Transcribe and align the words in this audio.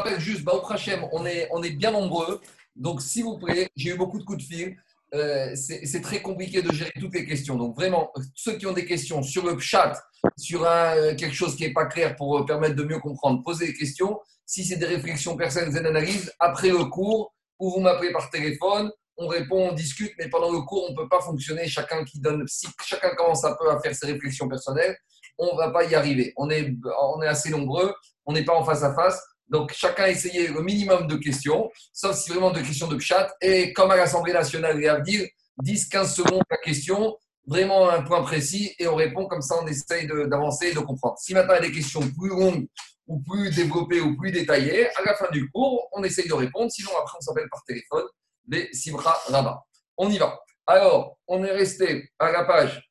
rappelle 0.00 0.20
juste, 0.20 0.42
Baou 0.42 0.60
Hachem, 0.68 1.06
on 1.12 1.24
est, 1.26 1.48
on 1.52 1.62
est 1.62 1.70
bien 1.70 1.92
nombreux. 1.92 2.40
Donc, 2.76 3.02
s'il 3.02 3.24
vous 3.24 3.38
plaît, 3.38 3.68
j'ai 3.76 3.90
eu 3.90 3.96
beaucoup 3.96 4.18
de 4.18 4.24
coups 4.24 4.38
de 4.38 4.42
fil. 4.42 4.76
Euh, 5.12 5.54
c'est 5.56 6.00
très 6.00 6.22
compliqué 6.22 6.62
de 6.62 6.72
gérer 6.72 6.92
toutes 6.98 7.14
les 7.14 7.26
questions. 7.26 7.56
Donc, 7.56 7.74
vraiment, 7.74 8.12
ceux 8.34 8.56
qui 8.56 8.66
ont 8.66 8.72
des 8.72 8.86
questions 8.86 9.22
sur 9.22 9.44
le 9.44 9.58
chat, 9.58 10.00
sur 10.36 10.66
un, 10.66 11.14
quelque 11.14 11.34
chose 11.34 11.56
qui 11.56 11.64
n'est 11.64 11.72
pas 11.72 11.86
clair 11.86 12.14
pour 12.16 12.44
permettre 12.46 12.76
de 12.76 12.84
mieux 12.84 13.00
comprendre, 13.00 13.42
posez 13.44 13.66
des 13.66 13.74
questions. 13.74 14.20
Si 14.46 14.64
c'est 14.64 14.76
des 14.76 14.86
réflexions 14.86 15.36
personnelles, 15.36 15.72
des 15.72 15.78
analyses, 15.78 16.32
après 16.38 16.68
le 16.68 16.84
cours, 16.84 17.34
ou 17.58 17.72
vous 17.72 17.80
m'appelez 17.80 18.12
par 18.12 18.30
téléphone, 18.30 18.90
on 19.16 19.26
répond, 19.26 19.70
on 19.70 19.72
discute, 19.72 20.12
mais 20.18 20.28
pendant 20.28 20.50
le 20.50 20.60
cours, 20.62 20.86
on 20.88 20.92
ne 20.92 20.96
peut 20.96 21.08
pas 21.08 21.20
fonctionner. 21.20 21.68
Chacun 21.68 22.04
qui 22.04 22.20
donne, 22.20 22.44
si 22.46 22.66
chacun 22.84 23.14
commence 23.16 23.44
un 23.44 23.54
peu 23.54 23.70
à 23.70 23.78
faire 23.80 23.94
ses 23.94 24.06
réflexions 24.06 24.48
personnelles, 24.48 24.96
on 25.38 25.52
ne 25.52 25.58
va 25.58 25.70
pas 25.70 25.84
y 25.84 25.94
arriver. 25.94 26.32
On 26.36 26.48
est, 26.50 26.72
on 27.02 27.20
est 27.22 27.26
assez 27.26 27.50
nombreux, 27.50 27.92
on 28.26 28.32
n'est 28.32 28.44
pas 28.44 28.54
en 28.54 28.64
face 28.64 28.82
à 28.82 28.94
face. 28.94 29.20
Donc, 29.50 29.72
chacun 29.74 30.04
a 30.04 30.10
essayé 30.10 30.48
le 30.48 30.62
minimum 30.62 31.06
de 31.06 31.16
questions, 31.16 31.70
sauf 31.92 32.16
si 32.16 32.30
vraiment 32.30 32.52
de 32.52 32.60
questions 32.60 32.86
de 32.86 32.98
chat. 32.98 33.34
Et 33.40 33.72
comme 33.72 33.90
à 33.90 33.96
l'Assemblée 33.96 34.32
nationale, 34.32 34.76
il 34.80 34.86
va 34.86 35.00
dire 35.00 35.26
10-15 35.64 36.14
secondes 36.14 36.42
la 36.48 36.56
question, 36.58 37.18
vraiment 37.46 37.90
un 37.90 38.02
point 38.02 38.22
précis, 38.22 38.74
et 38.78 38.86
on 38.86 38.94
répond 38.94 39.26
comme 39.26 39.42
ça, 39.42 39.56
on 39.60 39.66
essaye 39.66 40.06
d'avancer 40.06 40.68
et 40.68 40.72
de 40.72 40.78
comprendre. 40.78 41.18
Si 41.18 41.34
maintenant 41.34 41.54
il 41.54 41.62
y 41.62 41.66
a 41.66 41.68
des 41.68 41.72
questions 41.72 42.00
plus 42.00 42.28
longues 42.28 42.66
ou 43.08 43.20
plus 43.20 43.50
développées 43.50 44.00
ou 44.00 44.16
plus 44.16 44.30
détaillées, 44.30 44.88
à 44.96 45.02
la 45.04 45.16
fin 45.16 45.28
du 45.32 45.50
cours, 45.50 45.88
on 45.92 46.04
essaye 46.04 46.28
de 46.28 46.34
répondre. 46.34 46.70
Sinon, 46.70 46.92
après, 47.00 47.18
on 47.18 47.20
s'appelle 47.20 47.48
par 47.50 47.64
téléphone 47.64 48.04
les 48.48 48.72
Simra 48.72 49.20
Rabat. 49.26 49.64
On 49.96 50.08
y 50.08 50.18
va. 50.18 50.38
Alors, 50.66 51.18
on 51.26 51.42
est 51.42 51.50
resté 51.50 52.08
à 52.20 52.30
la 52.30 52.44
page 52.44 52.88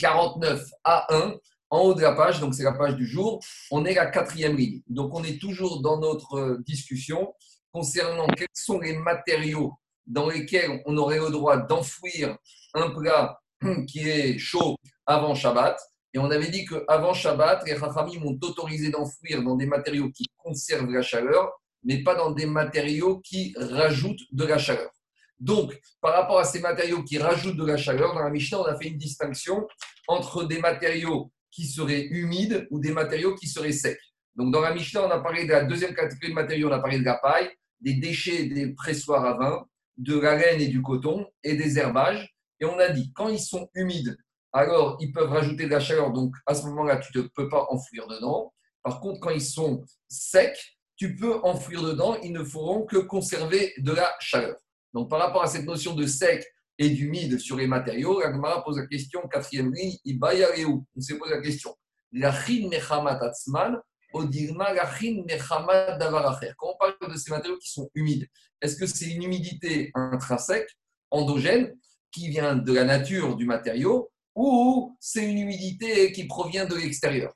49 0.00 0.62
à 0.82 1.14
1 1.14 1.34
en 1.74 1.80
haut 1.80 1.94
de 1.94 2.02
la 2.02 2.12
page, 2.12 2.38
donc 2.40 2.54
c'est 2.54 2.62
la 2.62 2.72
page 2.72 2.94
du 2.94 3.06
jour, 3.06 3.40
on 3.72 3.84
est 3.84 3.94
la 3.94 4.06
quatrième 4.06 4.56
ligne. 4.56 4.80
Donc 4.86 5.12
on 5.12 5.24
est 5.24 5.40
toujours 5.40 5.82
dans 5.82 5.98
notre 5.98 6.34
euh, 6.36 6.62
discussion 6.64 7.34
concernant 7.72 8.28
quels 8.28 8.46
sont 8.52 8.78
les 8.78 8.96
matériaux 8.96 9.72
dans 10.06 10.28
lesquels 10.28 10.82
on 10.86 10.96
aurait 10.96 11.18
le 11.18 11.30
droit 11.30 11.56
d'enfouir 11.56 12.38
un 12.74 12.90
plat 12.90 13.40
qui 13.88 14.08
est 14.08 14.38
chaud 14.38 14.76
avant 15.04 15.34
Shabbat. 15.34 15.80
Et 16.12 16.18
on 16.20 16.30
avait 16.30 16.48
dit 16.48 16.64
qu'avant 16.64 17.12
Shabbat, 17.12 17.66
les 17.66 17.74
Rachamim 17.74 18.22
ont 18.24 18.38
autorisé 18.40 18.90
d'enfouir 18.90 19.42
dans 19.42 19.56
des 19.56 19.66
matériaux 19.66 20.10
qui 20.10 20.26
conservent 20.36 20.92
la 20.92 21.02
chaleur, 21.02 21.50
mais 21.82 22.04
pas 22.04 22.14
dans 22.14 22.30
des 22.30 22.46
matériaux 22.46 23.18
qui 23.18 23.52
rajoutent 23.58 24.22
de 24.30 24.44
la 24.44 24.58
chaleur. 24.58 24.90
Donc, 25.40 25.76
par 26.00 26.14
rapport 26.14 26.38
à 26.38 26.44
ces 26.44 26.60
matériaux 26.60 27.02
qui 27.02 27.18
rajoutent 27.18 27.56
de 27.56 27.66
la 27.66 27.76
chaleur, 27.76 28.14
dans 28.14 28.22
la 28.22 28.30
Mishnah, 28.30 28.60
on 28.60 28.64
a 28.64 28.76
fait 28.76 28.86
une 28.86 28.96
distinction 28.96 29.66
entre 30.06 30.44
des 30.44 30.60
matériaux 30.60 31.32
qui 31.54 31.66
seraient 31.66 32.06
humides 32.06 32.66
ou 32.70 32.80
des 32.80 32.92
matériaux 32.92 33.34
qui 33.36 33.46
seraient 33.46 33.72
secs. 33.72 34.00
Donc, 34.34 34.52
dans 34.52 34.60
la 34.60 34.74
Mishnah, 34.74 35.06
on 35.06 35.10
a 35.10 35.20
parlé 35.20 35.44
de 35.44 35.52
la 35.52 35.64
deuxième 35.64 35.94
catégorie 35.94 36.30
de 36.30 36.34
matériaux, 36.34 36.68
on 36.68 36.72
a 36.72 36.80
parlé 36.80 36.98
de 36.98 37.04
la 37.04 37.14
paille, 37.14 37.48
des 37.80 37.94
déchets 37.94 38.46
des 38.46 38.74
pressoirs 38.74 39.24
à 39.24 39.34
vin, 39.34 39.64
de 39.96 40.18
la 40.18 40.36
laine 40.36 40.60
et 40.60 40.66
du 40.66 40.82
coton 40.82 41.24
et 41.44 41.54
des 41.54 41.78
herbages. 41.78 42.34
Et 42.60 42.64
on 42.64 42.78
a 42.78 42.88
dit, 42.88 43.12
quand 43.14 43.28
ils 43.28 43.40
sont 43.40 43.68
humides, 43.74 44.16
alors 44.52 44.96
ils 45.00 45.12
peuvent 45.12 45.30
rajouter 45.30 45.66
de 45.66 45.70
la 45.70 45.80
chaleur. 45.80 46.12
Donc, 46.12 46.34
à 46.46 46.54
ce 46.54 46.66
moment-là, 46.66 46.96
tu 46.96 47.16
ne 47.16 47.22
peux 47.22 47.48
pas 47.48 47.66
enfouir 47.70 48.08
dedans. 48.08 48.52
Par 48.82 49.00
contre, 49.00 49.20
quand 49.20 49.30
ils 49.30 49.40
sont 49.40 49.84
secs, 50.08 50.58
tu 50.96 51.14
peux 51.14 51.40
enfouir 51.44 51.82
dedans. 51.82 52.16
Ils 52.22 52.32
ne 52.32 52.42
feront 52.42 52.84
que 52.84 52.96
conserver 52.96 53.72
de 53.78 53.92
la 53.92 54.12
chaleur. 54.18 54.56
Donc, 54.92 55.08
par 55.08 55.20
rapport 55.20 55.42
à 55.42 55.46
cette 55.46 55.64
notion 55.64 55.94
de 55.94 56.06
sec 56.06 56.44
et 56.78 56.90
d'humide 56.90 57.38
sur 57.38 57.56
les 57.56 57.66
matériaux, 57.66 58.18
Ragmara 58.18 58.62
pose 58.64 58.78
la 58.78 58.86
question, 58.86 59.20
quatrième 59.28 59.72
ligne, 59.72 59.96
où? 60.66 60.84
On 60.96 61.00
s'est 61.00 61.16
posé 61.16 61.34
la 61.34 61.40
question. 61.40 61.74
Davaracher. 65.98 66.52
Quand 66.56 66.68
on 66.74 66.76
parle 66.78 66.94
de 67.12 67.16
ces 67.16 67.30
matériaux 67.30 67.58
qui 67.58 67.70
sont 67.70 67.90
humides, 67.94 68.26
est-ce 68.60 68.76
que 68.76 68.86
c'est 68.86 69.10
une 69.10 69.24
humidité 69.24 69.90
intrinsèque, 69.94 70.68
endogène, 71.10 71.74
qui 72.12 72.28
vient 72.28 72.54
de 72.54 72.72
la 72.72 72.84
nature 72.84 73.34
du 73.36 73.44
matériau, 73.44 74.10
ou 74.34 74.96
c'est 75.00 75.28
une 75.28 75.38
humidité 75.38 76.12
qui 76.12 76.26
provient 76.26 76.64
de 76.64 76.74
l'extérieur? 76.76 77.32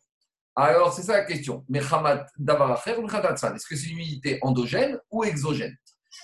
Alors, 0.55 0.93
c'est 0.93 1.03
ça 1.03 1.13
la 1.13 1.25
question. 1.25 1.65
Est-ce 1.73 3.67
que 3.67 3.77
c'est 3.77 3.87
une 3.87 3.93
humidité 3.93 4.39
endogène 4.43 4.99
ou 5.11 5.23
exogène? 5.25 5.77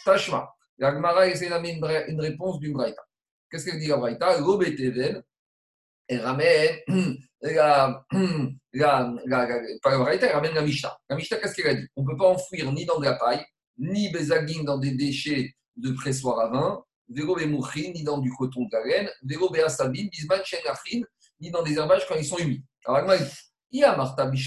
Tashma. 0.05 0.53
La 0.79 0.93
Gemara 0.93 1.27
essaie 1.27 1.49
d'amener 1.49 1.81
une 2.09 2.21
réponse 2.21 2.59
du 2.59 2.73
Braïta. 2.73 3.03
Qu'est-ce 3.51 3.67
qu'elle 3.67 3.79
dit 3.79 3.87
la 3.89 3.97
Braïta? 3.97 4.39
L'obétéven, 4.41 5.23
elle 6.09 6.21
ramène 6.21 6.79
la, 7.41 8.05
la, 8.73 9.15
la, 9.27 9.47
la, 9.47 9.99
Braïta, 9.99 10.27
elle 10.27 10.35
ramène 10.35 10.55
la 10.55 10.63
Mishnah. 10.63 10.97
La 11.09 11.17
Mishnah, 11.17 11.39
qu'est-ce 11.39 11.55
qu'elle 11.55 11.67
a 11.67 11.75
dit? 11.75 11.87
On 11.97 12.03
ne 12.03 12.09
peut 12.09 12.17
pas 12.17 12.29
enfouir 12.29 12.73
ni 12.73 12.85
dans 12.85 12.99
de 12.99 13.05
la 13.05 13.15
paille, 13.15 13.45
ni 13.79 14.11
bezagin 14.11 14.65
dans 14.65 14.79
des 14.79 14.93
déchets 14.93 15.55
de 15.77 15.91
pressoir 15.93 16.41
à 16.41 16.51
vin, 16.51 16.85
ni 17.09 18.03
dans 18.03 18.19
du 18.19 18.31
coton 18.33 18.63
de 18.63 18.71
la 18.73 19.11
vélo 19.25 19.51
béasabin, 19.51 20.09
bisman 20.11 20.41
ni 21.41 21.51
dans 21.51 21.63
des 21.63 21.75
herbages 21.75 22.07
quand 22.09 22.15
ils 22.15 22.25
sont 22.25 22.39
humides. 22.39 22.65
Alors, 22.87 23.07
la 23.07 23.19
Gemara 23.71 24.27
dit 24.31 24.43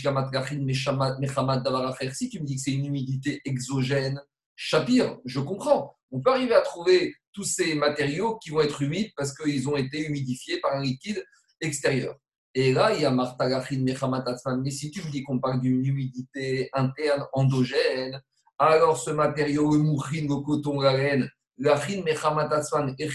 si 2.13 2.29
tu 2.29 2.39
me 2.39 2.45
dis 2.45 2.55
que 2.55 2.61
c'est 2.61 2.71
une 2.71 2.85
humidité 2.85 3.41
exogène, 3.45 4.21
Shapir, 4.57 5.19
je 5.23 5.39
comprends 5.39 5.97
on 6.11 6.21
peut 6.21 6.31
arriver 6.31 6.55
à 6.55 6.61
trouver 6.61 7.15
tous 7.33 7.43
ces 7.43 7.75
matériaux 7.75 8.37
qui 8.37 8.49
vont 8.49 8.61
être 8.61 8.81
humides 8.81 9.11
parce 9.15 9.35
qu'ils 9.35 9.67
ont 9.69 9.75
été 9.75 10.05
humidifiés 10.05 10.59
par 10.59 10.75
un 10.75 10.81
liquide 10.81 11.23
extérieur. 11.61 12.15
Et 12.53 12.73
là, 12.73 12.93
il 12.93 13.01
y 13.01 13.05
a 13.05 13.11
Martagachin 13.11 13.81
Mechamatatman. 13.81 14.61
Mais 14.63 14.71
si 14.71 14.89
tu 14.89 15.03
me 15.03 15.11
dis 15.11 15.23
qu'on 15.23 15.39
parle 15.39 15.61
d'une 15.61 15.85
humidité 15.85 16.69
interne 16.73 17.25
endogène, 17.33 18.19
alors 18.57 18.97
ce 18.97 19.11
matériau, 19.11 19.73
le 19.73 19.79
mouchin, 19.79 20.25
le 20.27 20.41
coton, 20.43 20.79
la 20.79 20.97
laine, 20.97 21.29
l'achin 21.57 22.01
Mechamatatman 22.03 22.95
et 22.97 23.09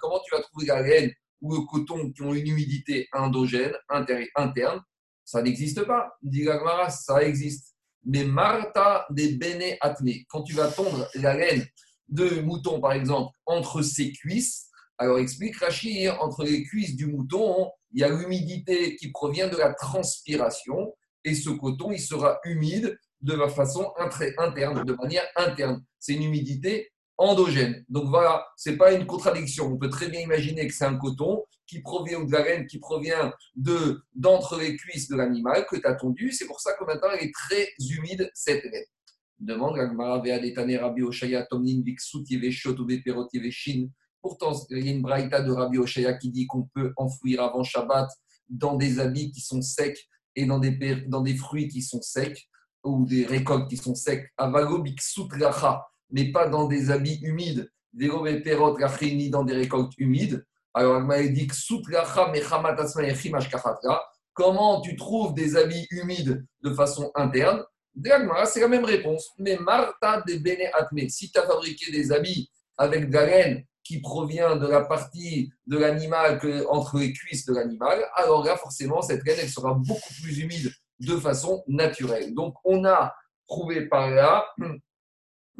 comment 0.00 0.20
tu 0.24 0.34
vas 0.34 0.42
trouver 0.42 0.66
la 0.66 0.82
laine 0.82 1.12
ou 1.40 1.54
le 1.54 1.60
coton 1.60 2.10
qui 2.10 2.22
ont 2.22 2.34
une 2.34 2.48
humidité 2.48 3.06
endogène, 3.12 3.74
interne? 4.34 4.80
Ça 5.24 5.42
n'existe 5.42 5.84
pas. 5.84 6.16
Dit 6.22 6.48
ça 6.90 7.22
existe. 7.22 7.67
Mais 8.08 8.24
Marta 8.24 9.06
des 9.10 9.34
Bene 9.34 9.76
Atme, 9.82 10.08
quand 10.28 10.42
tu 10.42 10.54
vas 10.54 10.68
tondre 10.68 11.06
la 11.14 11.36
laine 11.36 11.64
de 12.08 12.40
mouton, 12.40 12.80
par 12.80 12.92
exemple, 12.92 13.36
entre 13.44 13.82
ses 13.82 14.12
cuisses, 14.12 14.70
alors 14.96 15.18
explique 15.18 15.56
Rachid, 15.58 16.10
entre 16.18 16.42
les 16.42 16.64
cuisses 16.64 16.96
du 16.96 17.06
mouton, 17.06 17.70
il 17.92 18.00
y 18.00 18.04
a 18.04 18.08
l'humidité 18.08 18.96
qui 18.96 19.10
provient 19.10 19.48
de 19.48 19.56
la 19.56 19.74
transpiration 19.74 20.94
et 21.24 21.34
ce 21.34 21.50
coton, 21.50 21.92
il 21.92 22.00
sera 22.00 22.40
humide 22.44 22.98
de 23.20 23.34
la 23.34 23.48
façon 23.48 23.92
interne, 23.98 24.84
de 24.84 24.94
manière 24.94 25.26
interne. 25.36 25.84
C'est 25.98 26.14
une 26.14 26.22
humidité 26.22 26.90
endogène. 27.18 27.84
Donc 27.88 28.08
voilà, 28.08 28.46
ce 28.56 28.70
n'est 28.70 28.76
pas 28.76 28.92
une 28.92 29.06
contradiction. 29.06 29.66
On 29.66 29.76
peut 29.76 29.90
très 29.90 30.08
bien 30.08 30.20
imaginer 30.20 30.66
que 30.66 30.72
c'est 30.72 30.84
un 30.84 30.96
coton 30.96 31.44
qui 31.66 31.80
provient 31.82 32.24
de 32.24 32.32
la 32.32 32.42
laine, 32.44 32.66
qui 32.66 32.78
provient 32.78 33.32
de 33.56 34.00
d'entre 34.14 34.58
les 34.58 34.76
cuisses 34.76 35.08
de 35.08 35.16
l'animal 35.16 35.66
que 35.68 35.76
tu 35.76 35.86
as 35.86 35.94
tondu. 35.94 36.32
C'est 36.32 36.46
pour 36.46 36.60
ça 36.60 36.72
que 36.74 36.84
maintenant, 36.84 37.10
elle 37.12 37.26
est 37.26 37.34
très 37.34 37.68
humide, 37.80 38.30
cette 38.34 38.64
laine. 38.64 38.84
Demande 39.38 39.76
Rabbi 39.76 41.02
Oshaya 41.02 41.46
Pourtant, 44.20 44.52
il 44.70 44.84
y 44.84 44.88
a 44.88 44.92
une 44.92 45.02
braïta 45.02 45.40
de 45.42 45.52
Rabbi 45.52 45.78
Oshaya 45.78 46.14
qui 46.14 46.30
dit 46.30 46.46
qu'on 46.46 46.64
peut 46.74 46.92
enfouir 46.96 47.42
avant 47.42 47.62
Shabbat 47.62 48.08
dans 48.48 48.74
des 48.74 48.98
habits 48.98 49.30
qui 49.30 49.40
sont 49.40 49.62
secs 49.62 50.08
et 50.34 50.44
dans 50.44 50.58
des, 50.58 51.36
fruits 51.36 51.68
qui 51.68 51.82
sont 51.82 52.02
secs 52.02 52.48
ou 52.82 53.06
des 53.06 53.26
récoltes 53.26 53.68
qui 53.68 53.76
sont 53.76 53.94
secs. 53.94 54.28
Avalo 54.36 54.82
mais 56.10 56.30
pas 56.32 56.48
dans 56.48 56.66
des 56.66 56.90
habits 56.90 57.18
humides. 57.22 57.70
ni 57.92 59.30
dans 59.30 59.44
des 59.44 59.54
récoltes 59.54 59.92
humides. 59.98 60.44
Alors, 60.74 61.02
Comment 64.32 64.80
tu 64.80 64.96
trouves 64.96 65.34
des 65.34 65.56
habits 65.56 65.86
humides 65.90 66.46
de 66.62 66.74
façon 66.74 67.10
interne? 67.14 67.64
C'est 68.46 68.60
la 68.60 68.68
même 68.68 68.84
réponse. 68.84 69.30
Mais 69.38 69.56
Marta 69.56 70.22
de 70.26 70.36
Bene 70.36 70.68
Atme, 70.74 71.08
si 71.08 71.30
tu 71.32 71.38
as 71.38 71.46
fabriqué 71.46 71.90
des 71.90 72.12
habits 72.12 72.50
avec 72.76 73.08
de 73.08 73.14
la 73.14 73.26
laine 73.26 73.64
qui 73.82 74.00
provient 74.00 74.56
de 74.56 74.66
la 74.66 74.82
partie 74.82 75.50
de 75.66 75.78
l'animal 75.78 76.38
entre 76.68 76.98
les 76.98 77.12
cuisses 77.12 77.46
de 77.46 77.54
l'animal, 77.54 78.04
alors 78.14 78.44
là, 78.44 78.56
forcément, 78.56 79.02
cette 79.02 79.24
laine, 79.24 79.38
elle 79.40 79.48
sera 79.48 79.74
beaucoup 79.74 80.14
plus 80.22 80.38
humide 80.38 80.70
de 81.00 81.16
façon 81.16 81.64
naturelle. 81.66 82.34
Donc, 82.34 82.54
on 82.64 82.84
a 82.84 83.14
prouvé 83.46 83.86
par 83.86 84.10
là 84.10 84.46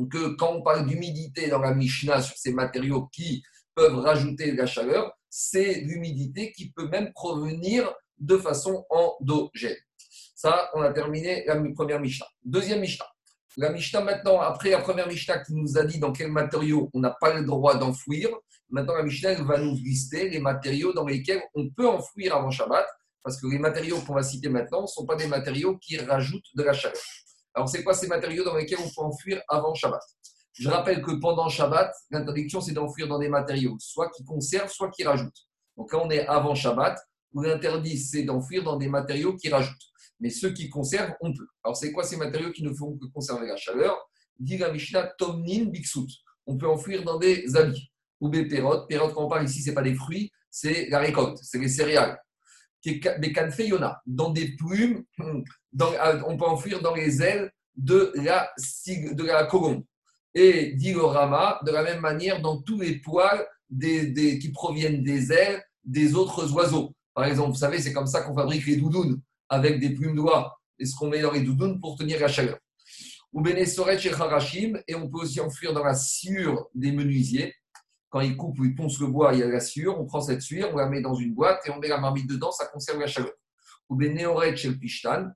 que 0.07 0.35
quand 0.37 0.53
on 0.53 0.63
parle 0.63 0.87
d'humidité 0.87 1.49
dans 1.49 1.59
la 1.59 1.75
Mishnah 1.75 2.23
sur 2.23 2.37
ces 2.37 2.53
matériaux 2.53 3.09
qui 3.13 3.43
peuvent 3.75 3.99
rajouter 3.99 4.53
de 4.53 4.57
la 4.57 4.67
chaleur, 4.67 5.13
c'est 5.29 5.81
l'humidité 5.81 6.53
qui 6.53 6.71
peut 6.71 6.89
même 6.89 7.13
provenir 7.13 7.93
de 8.19 8.37
façon 8.37 8.85
endogène. 8.91 9.77
Ça, 10.35 10.71
on 10.75 10.83
a 10.83 10.93
terminé 10.93 11.45
la 11.47 11.61
première 11.75 12.01
Mishnah. 12.01 12.27
Deuxième 12.45 12.81
Mishnah. 12.81 13.07
La 13.57 13.71
Mishnah, 13.71 14.03
maintenant, 14.03 14.41
après 14.41 14.71
la 14.71 14.79
première 14.79 15.09
Mishnah 15.09 15.39
qui 15.39 15.55
nous 15.55 15.77
a 15.77 15.85
dit 15.85 15.99
dans 15.99 16.13
quels 16.13 16.31
matériaux 16.31 16.91
on 16.95 17.01
n'a 17.01 17.17
pas 17.21 17.35
le 17.35 17.45
droit 17.45 17.77
d'enfouir, 17.77 18.29
maintenant 18.71 18.95
la 18.95 19.03
Mishnah 19.03 19.35
va 19.43 19.59
nous 19.59 19.75
lister 19.75 20.29
les 20.29 20.39
matériaux 20.39 20.93
dans 20.93 21.07
lesquels 21.07 21.43
on 21.55 21.69
peut 21.71 21.89
enfouir 21.89 22.37
avant 22.37 22.51
Shabbat, 22.51 22.87
parce 23.23 23.41
que 23.41 23.49
les 23.49 23.59
matériaux 23.59 23.99
qu'on 24.01 24.15
va 24.15 24.23
citer 24.23 24.49
maintenant 24.49 24.83
ne 24.83 24.87
sont 24.87 25.05
pas 25.05 25.17
des 25.17 25.27
matériaux 25.27 25.77
qui 25.79 25.99
rajoutent 25.99 26.55
de 26.55 26.63
la 26.63 26.73
chaleur. 26.73 27.03
Alors, 27.59 27.69
c'est 27.69 27.83
quoi 27.83 27.93
ces 27.93 28.07
matériaux 28.07 28.45
dans 28.45 28.55
lesquels 28.55 28.79
on 28.79 28.89
peut 28.89 29.05
enfuir 29.05 29.43
avant 29.49 29.75
Shabbat? 29.75 30.01
Je 30.53 30.69
rappelle 30.69 31.03
que 31.03 31.11
pendant 31.19 31.49
Shabbat, 31.49 31.93
l'interdiction, 32.09 32.61
c'est 32.61 32.71
d'enfuir 32.71 33.09
dans 33.09 33.19
des 33.19 33.29
matériaux, 33.29 33.77
soit 33.81 34.09
qui 34.11 34.25
conservent, 34.25 34.71
soit 34.71 34.91
qui 34.91 35.03
rajoutent. 35.03 35.49
Donc, 35.77 35.91
quand 35.91 36.07
on 36.07 36.11
est 36.11 36.25
avant 36.29 36.55
Shabbat, 36.55 36.97
l'interdit, 37.35 37.99
c'est 37.99 38.23
d'enfuir 38.23 38.63
dans 38.63 38.77
des 38.77 38.87
matériaux 38.87 39.35
qui 39.35 39.49
rajoutent. 39.49 39.75
Mais 40.21 40.31
ceux 40.31 40.53
qui 40.53 40.69
conservent, 40.69 41.15
on 41.21 41.33
peut. 41.33 41.49
Alors, 41.65 41.77
c'est 41.77 41.91
quoi 41.91 42.05
ces 42.05 42.17
matériaux 42.17 42.53
qui 42.53 42.63
ne 42.63 42.73
font 42.73 42.97
que 42.97 43.07
conserver 43.07 43.49
la 43.49 43.57
chaleur? 43.57 43.99
Dit 44.39 44.59
la 44.59 44.71
Mishnah, 44.71 45.15
Tomnin. 45.19 45.73
On 46.47 46.57
peut 46.57 46.69
enfouir 46.69 47.03
dans 47.03 47.19
des 47.19 47.57
habits. 47.57 47.91
Ou 48.21 48.29
des 48.29 48.47
pérotes. 48.47 48.89
Pérotes, 48.89 49.15
quand 49.15 49.25
on 49.25 49.29
parle 49.29 49.47
ici, 49.47 49.63
ce 49.63 49.71
n'est 49.71 49.75
pas 49.75 49.83
des 49.83 49.97
fruits, 49.97 50.31
c'est 50.49 50.87
la 50.91 51.01
récolte, 51.01 51.39
c'est 51.43 51.59
les 51.59 51.69
céréales. 51.69 52.21
Dans 54.07 54.31
des 54.31 54.57
plumes, 54.57 55.05
dans, 55.73 55.93
on 56.27 56.37
peut 56.37 56.45
enfouir 56.45 56.81
dans 56.81 56.95
les 56.95 57.23
ailes 57.23 57.51
de 57.77 58.13
la, 58.17 58.51
de 58.87 59.25
la 59.25 59.47
colombe. 59.47 59.85
Et 60.35 60.73
dit 60.75 60.93
de 60.93 61.71
la 61.71 61.83
même 61.83 62.01
manière, 62.01 62.41
dans 62.41 62.61
tous 62.63 62.81
les 62.81 62.97
poils 63.01 63.47
qui 63.71 64.51
proviennent 64.53 65.03
des 65.03 65.33
ailes 65.33 65.63
des 65.85 66.15
autres 66.15 66.53
oiseaux. 66.53 66.95
Par 67.15 67.25
exemple, 67.25 67.51
vous 67.51 67.59
savez, 67.59 67.81
c'est 67.81 67.93
comme 67.93 68.07
ça 68.07 68.23
qu'on 68.23 68.35
fabrique 68.35 68.67
les 68.67 68.77
doudounes 68.77 69.21
avec 69.49 69.81
des 69.81 69.91
plumes 69.91 70.15
d'oie. 70.15 70.57
Et 70.79 70.87
ce 70.87 70.95
qu'on 70.95 71.09
met 71.09 71.21
dans 71.21 71.33
les 71.33 71.41
doudounes 71.41 71.81
pour 71.81 71.97
tenir 71.97 72.21
la 72.21 72.29
chaleur. 72.29 72.59
Ou 73.33 73.43
Benesoret 73.43 73.99
chez 73.99 74.13
Harashim, 74.13 74.79
et 74.87 74.95
on 74.95 75.09
peut 75.09 75.19
aussi 75.19 75.41
enfuir 75.41 75.73
dans 75.73 75.85
la 75.85 75.95
sciure 75.95 76.69
des 76.75 76.93
menuisiers. 76.93 77.55
Quand 78.11 78.21
ils 78.21 78.37
coupent 78.37 78.59
ou 78.59 78.65
ils 78.65 78.75
poncent 78.75 79.01
le 79.01 79.09
bois, 79.09 79.35
il 79.35 79.41
y 79.41 79.43
a 79.43 79.49
la 79.49 79.61
sciure, 79.61 80.01
on 80.01 80.07
prend 80.07 80.21
cette 80.21 80.41
sciure, 80.41 80.71
on 80.73 80.77
la 80.77 80.89
met 80.89 81.03
dans 81.03 81.15
une 81.15 81.35
boîte 81.35 81.61
et 81.67 81.71
on 81.71 81.79
met 81.79 81.89
la 81.89 81.99
marmite 81.99 82.29
dedans, 82.29 82.51
ça 82.51 82.67
conserve 82.67 82.99
la 82.99 83.07
chaleur. 83.07 83.33
Ou 83.89 83.97
Beneoret 83.97 84.57
chez 84.57 84.69
le 84.69 84.79
Pishtan, 84.79 85.29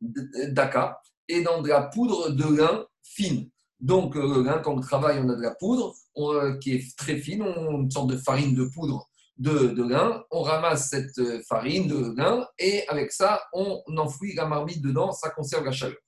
Daka, 0.00 1.00
et 1.28 1.42
dans 1.42 1.62
de 1.62 1.68
la 1.68 1.82
poudre 1.82 2.30
de 2.30 2.56
lin 2.56 2.86
fine. 3.02 3.50
Donc, 3.80 4.14
le 4.14 4.42
lin, 4.42 4.58
quand 4.60 4.74
on 4.74 4.80
travaille, 4.80 5.18
on 5.18 5.28
a 5.28 5.34
de 5.34 5.42
la 5.42 5.54
poudre 5.54 5.94
euh, 6.16 6.58
qui 6.58 6.74
est 6.74 6.96
très 6.96 7.18
fine, 7.18 7.42
on, 7.42 7.82
une 7.82 7.90
sorte 7.90 8.10
de 8.10 8.16
farine 8.16 8.54
de 8.54 8.64
poudre 8.64 9.08
de, 9.36 9.68
de 9.68 9.82
lin, 9.82 10.22
on 10.30 10.42
ramasse 10.42 10.90
cette 10.90 11.18
euh, 11.18 11.42
farine 11.48 11.88
de 11.88 12.14
lin 12.16 12.46
et 12.58 12.86
avec 12.88 13.10
ça, 13.10 13.42
on 13.52 13.82
enfouit 13.96 14.34
la 14.34 14.46
marmite 14.46 14.80
dedans, 14.80 15.12
ça 15.12 15.30
conserve 15.30 15.64
la 15.64 15.72
chaleur. 15.72 15.98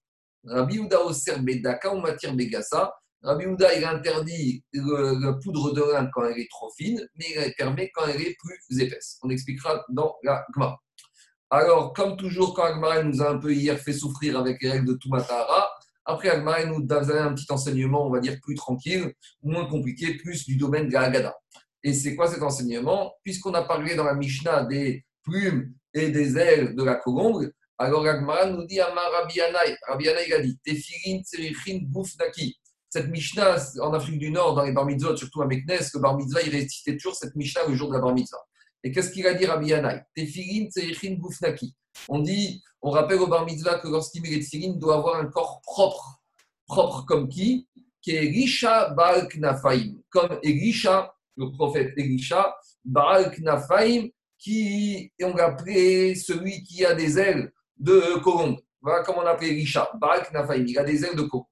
Rabbi 0.45 0.79
Ouda 0.79 1.05
Oser 1.05 1.39
Bedaka 1.41 1.93
ou 1.93 2.01
matière 2.01 2.35
Begassa. 2.35 2.95
Rabbi 3.23 3.47
Ouda, 3.47 3.75
il 3.75 3.85
interdit 3.85 4.65
la 4.73 5.33
poudre 5.43 5.73
de 5.73 5.81
lin 5.81 6.09
quand 6.13 6.25
elle 6.25 6.39
est 6.39 6.51
trop 6.51 6.71
fine, 6.77 7.01
mais 7.17 7.27
il 7.47 7.55
permet 7.57 7.91
quand 7.95 8.07
elle 8.07 8.21
est 8.21 8.37
plus 8.39 8.81
épaisse. 8.81 9.19
On 9.23 9.31
expliquera 9.31 9.85
dans 9.89 10.17
la 10.23 10.45
Gma. 10.55 10.77
Alors, 11.51 11.93
comme 11.93 12.17
toujours, 12.17 12.55
quand 12.55 12.65
Agmara 12.65 13.03
nous 13.05 13.23
a 13.23 13.31
un 13.31 13.39
peu 13.39 13.53
hier 13.53 13.79
fait 13.79 13.93
souffrir 13.93 14.39
avec 14.39 14.61
les 14.63 14.71
règles 14.71 14.89
de 14.89 14.95
Tumatara, 14.95 15.71
après 16.05 16.29
Agmara 16.29 16.65
nous 16.65 16.83
donne 16.83 17.11
un 17.11 17.35
petit 17.35 17.51
enseignement, 17.51 18.07
on 18.07 18.11
va 18.11 18.21
dire, 18.21 18.39
plus 18.43 18.57
tranquille, 18.57 19.13
moins 19.43 19.67
compliqué, 19.67 20.17
plus 20.17 20.45
du 20.45 20.57
domaine 20.57 20.89
de 20.89 20.93
la 20.93 21.03
Haggadah. 21.03 21.35
Et 21.85 21.95
c'est 21.95 22.17
quoi 22.17 22.29
cet 22.29 22.43
enseignement? 22.43 23.15
Puisqu'on 23.23 23.55
a 23.55 23.63
parlé 23.63 23.95
dans 23.95 24.05
la 24.05 24.15
Mishnah 24.15 24.65
des 24.65 25.05
plumes 25.23 25.73
et 25.95 26.11
des 26.11 26.37
ailes 26.37 26.75
de 26.75 26.83
la 26.83 26.97
colombe, 26.97 27.49
alors 27.79 28.07
Agmara 28.07 28.47
nous 28.47 28.65
dit 28.67 28.81
Amar 28.81 29.11
Rabbi 29.13 29.41
Rabbi 29.89 30.05
il 30.05 30.33
a 30.33 30.41
dit 30.41 30.59
Tefilin 30.65 31.23
Tzerichin 31.23 31.81
Boufnaki. 31.83 32.59
Cette 32.89 33.09
Mishnah 33.09 33.57
en 33.83 33.93
Afrique 33.93 34.19
du 34.19 34.31
Nord, 34.31 34.55
dans 34.55 34.63
les 34.63 34.73
bar 34.73 34.87
surtout 35.17 35.43
à 35.43 35.47
Meknes, 35.47 35.79
le 35.93 36.01
bar 36.01 36.17
mitzvah, 36.17 36.43
il 36.43 36.51
récitait 36.51 36.97
toujours 36.97 37.17
cette 37.17 37.35
Mishnah 37.35 37.67
le 37.69 37.75
jour 37.75 37.89
de 37.89 37.95
la 37.95 38.01
bar. 38.01 38.15
Et 38.85 38.93
qu'est-ce 38.93 39.11
qu'il 39.11 39.27
a 39.27 39.35
dit 39.35 39.47
Rabbi 39.47 39.69
Yanaï 39.69 40.03
Tefilin 40.15 41.17
Boufnaki. 41.17 41.75
On 42.09 42.21
dit, 42.21 42.63
on 42.81 42.91
rappelle 42.91 43.19
au 43.19 43.27
bar 43.27 43.45
que 43.47 43.89
lorsqu'il 43.89 44.23
met 44.23 44.29
les 44.29 44.41
tefilin, 44.41 44.75
il 44.75 44.79
doit 44.79 44.97
avoir 44.97 45.17
un 45.17 45.27
corps 45.27 45.61
propre. 45.63 46.21
Propre 46.67 47.05
comme 47.05 47.29
qui? 47.29 47.69
Qui 48.01 48.13
est 48.13 48.21
Risha 48.21 48.91
Baal 48.91 49.29
Knafaim. 49.29 49.95
Comme 50.11 50.39
Elisha, 50.43 51.13
le 51.37 51.51
prophète 51.51 51.95
Elisha, 51.97 52.57
Baal 52.85 53.35
Knafaim, 53.37 54.09
qui, 54.39 55.11
on 55.21 55.35
l'appelait 55.35 56.15
celui 56.15 56.63
qui 56.63 56.85
a 56.85 56.95
des 56.95 57.19
ailes 57.19 57.53
de 57.77 58.21
colombe. 58.21 58.61
Voilà 58.81 59.03
comment 59.03 59.23
on 59.23 59.27
appelait 59.27 59.51
Elisha, 59.51 59.91
Baal 60.01 60.23
Knafaim, 60.31 60.65
il 60.67 60.79
a 60.79 60.85
des 60.85 61.05
ailes 61.05 61.17
de 61.17 61.23
colombe. 61.23 61.47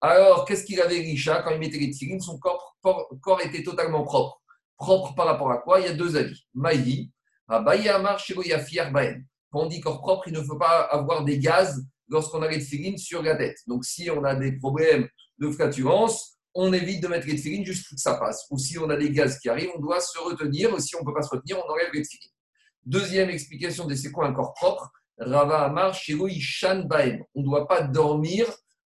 Alors, 0.00 0.44
qu'est-ce 0.44 0.64
qu'il 0.64 0.80
avait 0.80 0.98
Elisha 0.98 1.42
quand 1.42 1.50
il 1.50 1.58
mettait 1.58 1.78
les 1.78 1.90
tirines 1.90 2.20
Son 2.20 2.38
corps, 2.38 2.76
corps, 2.82 3.40
était 3.42 3.62
totalement 3.62 4.04
propre. 4.04 4.40
Propre 4.76 5.14
par 5.14 5.26
rapport 5.26 5.50
à 5.50 5.58
quoi? 5.58 5.80
Il 5.80 5.86
y 5.86 5.88
a 5.88 5.92
deux 5.92 6.16
avis. 6.16 6.44
Maï, 6.54 7.10
Amar, 7.48 8.20
Yafir 8.44 8.92
Baen. 8.92 9.24
Quand 9.50 9.62
on 9.62 9.66
dit 9.66 9.80
corps 9.80 10.00
propre, 10.00 10.28
il 10.28 10.34
ne 10.34 10.42
faut 10.42 10.58
pas 10.58 10.82
avoir 10.82 11.24
des 11.24 11.38
gaz 11.38 11.84
lorsqu'on 12.08 12.42
a 12.42 12.48
les 12.48 12.64
tirines 12.64 12.98
sur 12.98 13.22
la 13.22 13.34
tête. 13.34 13.58
Donc, 13.66 13.84
si 13.84 14.10
on 14.10 14.22
a 14.24 14.34
des 14.34 14.52
problèmes 14.52 15.08
de 15.38 15.50
flatulence, 15.50 16.38
on 16.54 16.72
évite 16.72 17.02
de 17.02 17.08
mettre 17.08 17.26
les 17.26 17.36
tefilines 17.36 17.64
juste 17.64 17.88
que 17.88 17.96
ça 17.96 18.14
passe. 18.14 18.46
Ou 18.50 18.58
si 18.58 18.78
on 18.78 18.88
a 18.90 18.96
des 18.96 19.10
gaz 19.10 19.38
qui 19.38 19.48
arrivent, 19.48 19.70
on 19.76 19.80
doit 19.80 20.00
se 20.00 20.18
retenir. 20.18 20.80
Si 20.80 20.96
on 20.96 21.00
ne 21.00 21.04
peut 21.04 21.14
pas 21.14 21.22
se 21.22 21.30
retenir, 21.30 21.58
on 21.58 21.70
enlève 21.70 21.90
les 21.92 22.02
tefilines. 22.02 22.32
Deuxième 22.84 23.30
explication 23.30 23.86
de 23.86 23.94
c'est 23.94 24.10
quoi 24.10 24.26
un 24.26 24.32
corps 24.32 24.54
propre? 24.54 24.90
Rava 25.18 25.64
Amar, 25.64 25.94
Shan 25.94 26.84
Baem. 26.84 27.22
On 27.34 27.40
ne 27.40 27.44
doit 27.44 27.66
pas 27.66 27.82
dormir 27.82 28.46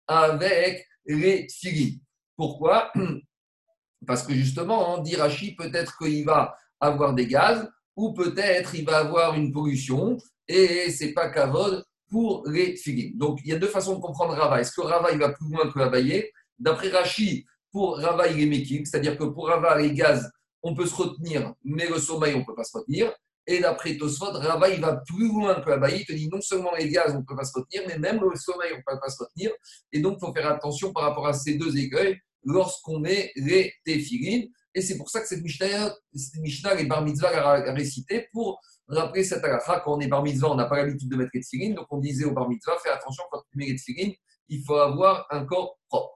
avec 0.07 0.88
les 1.09 1.47
tefilines. 1.47 1.99
Pourquoi 2.37 2.91
Parce 4.07 4.23
que 4.23 4.33
justement, 4.33 4.95
on 4.95 5.01
dit 5.01 5.15
Rashi, 5.15 5.55
peut-être 5.55 5.97
qu'il 5.97 6.23
va 6.25 6.55
avoir 6.79 7.13
des 7.13 7.27
gaz 7.27 7.69
ou 7.95 8.13
peut-être 8.13 8.75
il 8.75 8.85
va 8.85 8.99
avoir 8.99 9.35
une 9.35 9.51
pollution 9.51 10.17
et 10.47 10.89
c'est 10.89 11.11
pas 11.13 11.29
kavod 11.29 11.83
pour 12.09 12.47
les 12.47 12.75
tefilines. 12.75 13.17
Donc 13.17 13.39
il 13.43 13.49
y 13.49 13.53
a 13.53 13.59
deux 13.59 13.67
façons 13.67 13.95
de 13.95 14.01
comprendre 14.01 14.33
Rava. 14.33 14.61
Est-ce 14.61 14.71
que 14.71 14.81
Rava 14.81 15.11
il 15.11 15.19
va 15.19 15.29
plus 15.29 15.49
loin 15.49 15.69
que 15.69 15.79
Abaye 15.79 16.31
D'après 16.57 16.89
Rashi, 16.89 17.45
pour 17.71 17.97
Rava, 17.97 18.27
il 18.27 18.41
est 18.41 18.45
méquique, 18.45 18.87
c'est-à-dire 18.87 19.17
que 19.17 19.23
pour 19.25 19.47
Rava, 19.47 19.77
les 19.79 19.93
gaz, 19.93 20.29
on 20.61 20.73
peut 20.73 20.85
se 20.85 20.95
retenir, 20.95 21.53
mais 21.63 21.87
le 21.87 21.99
sommeil, 21.99 22.35
on 22.35 22.39
ne 22.39 22.45
peut 22.45 22.55
pas 22.55 22.63
se 22.63 22.77
retenir. 22.77 23.13
Et 23.47 23.59
d'après 23.59 23.97
Tosfot, 23.97 24.31
Rava, 24.31 24.69
il 24.69 24.79
va 24.79 24.97
plus 24.97 25.27
loin 25.27 25.59
que 25.61 25.71
Abaye. 25.71 26.01
Il 26.01 26.05
te 26.05 26.13
dit 26.13 26.29
non 26.29 26.41
seulement 26.41 26.71
les 26.75 26.89
gaz, 26.89 27.13
on 27.15 27.19
ne 27.19 27.23
peut 27.23 27.35
pas 27.35 27.45
se 27.45 27.57
retenir, 27.57 27.83
mais 27.87 27.97
même 27.97 28.19
le 28.21 28.35
sommeil, 28.35 28.71
on 28.73 28.77
ne 28.77 28.83
peut 28.85 28.99
pas 28.99 29.09
se 29.09 29.23
retenir. 29.23 29.51
Et 29.91 29.99
donc, 29.99 30.17
il 30.21 30.25
faut 30.25 30.33
faire 30.33 30.49
attention 30.51 30.93
par 30.93 31.03
rapport 31.03 31.27
à 31.27 31.33
ces 31.33 31.55
deux 31.55 31.75
écueils 31.77 32.19
lorsqu'on 32.43 32.99
met 32.99 33.31
les 33.35 33.73
téphilines. 33.83 34.49
Et 34.75 34.81
c'est 34.81 34.97
pour 34.97 35.09
ça 35.09 35.21
que 35.21 35.27
cette 35.27 35.41
Mishnah, 35.41 35.95
cette 36.13 36.41
Mishnah 36.41 36.75
les 36.75 36.85
bar 36.85 37.03
mitzvah 37.03 37.29
a 37.29 37.73
récité 37.73 38.27
pour 38.31 38.61
rappeler 38.87 39.23
cette 39.23 39.43
halakha. 39.43 39.81
Quand 39.83 39.97
on 39.97 39.99
est 39.99 40.07
bar 40.07 40.23
mitzvah, 40.23 40.51
on 40.51 40.55
n'a 40.55 40.65
pas 40.65 40.77
l'habitude 40.77 41.09
de 41.09 41.15
mettre 41.15 41.31
les 41.33 41.41
téphilines. 41.41 41.73
Donc, 41.73 41.87
on 41.89 41.97
disait 41.97 42.25
au 42.25 42.31
bar 42.31 42.47
mitzvah, 42.47 42.77
fais 42.83 42.89
attention 42.89 43.23
quand 43.31 43.41
tu 43.51 43.57
mets 43.57 43.65
les 43.65 43.75
téphilines, 43.75 44.13
il 44.47 44.63
faut 44.63 44.75
avoir 44.75 45.25
un 45.31 45.45
corps 45.45 45.79
propre. 45.87 46.15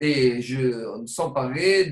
Et 0.00 0.42
je, 0.42 1.04
sans 1.06 1.32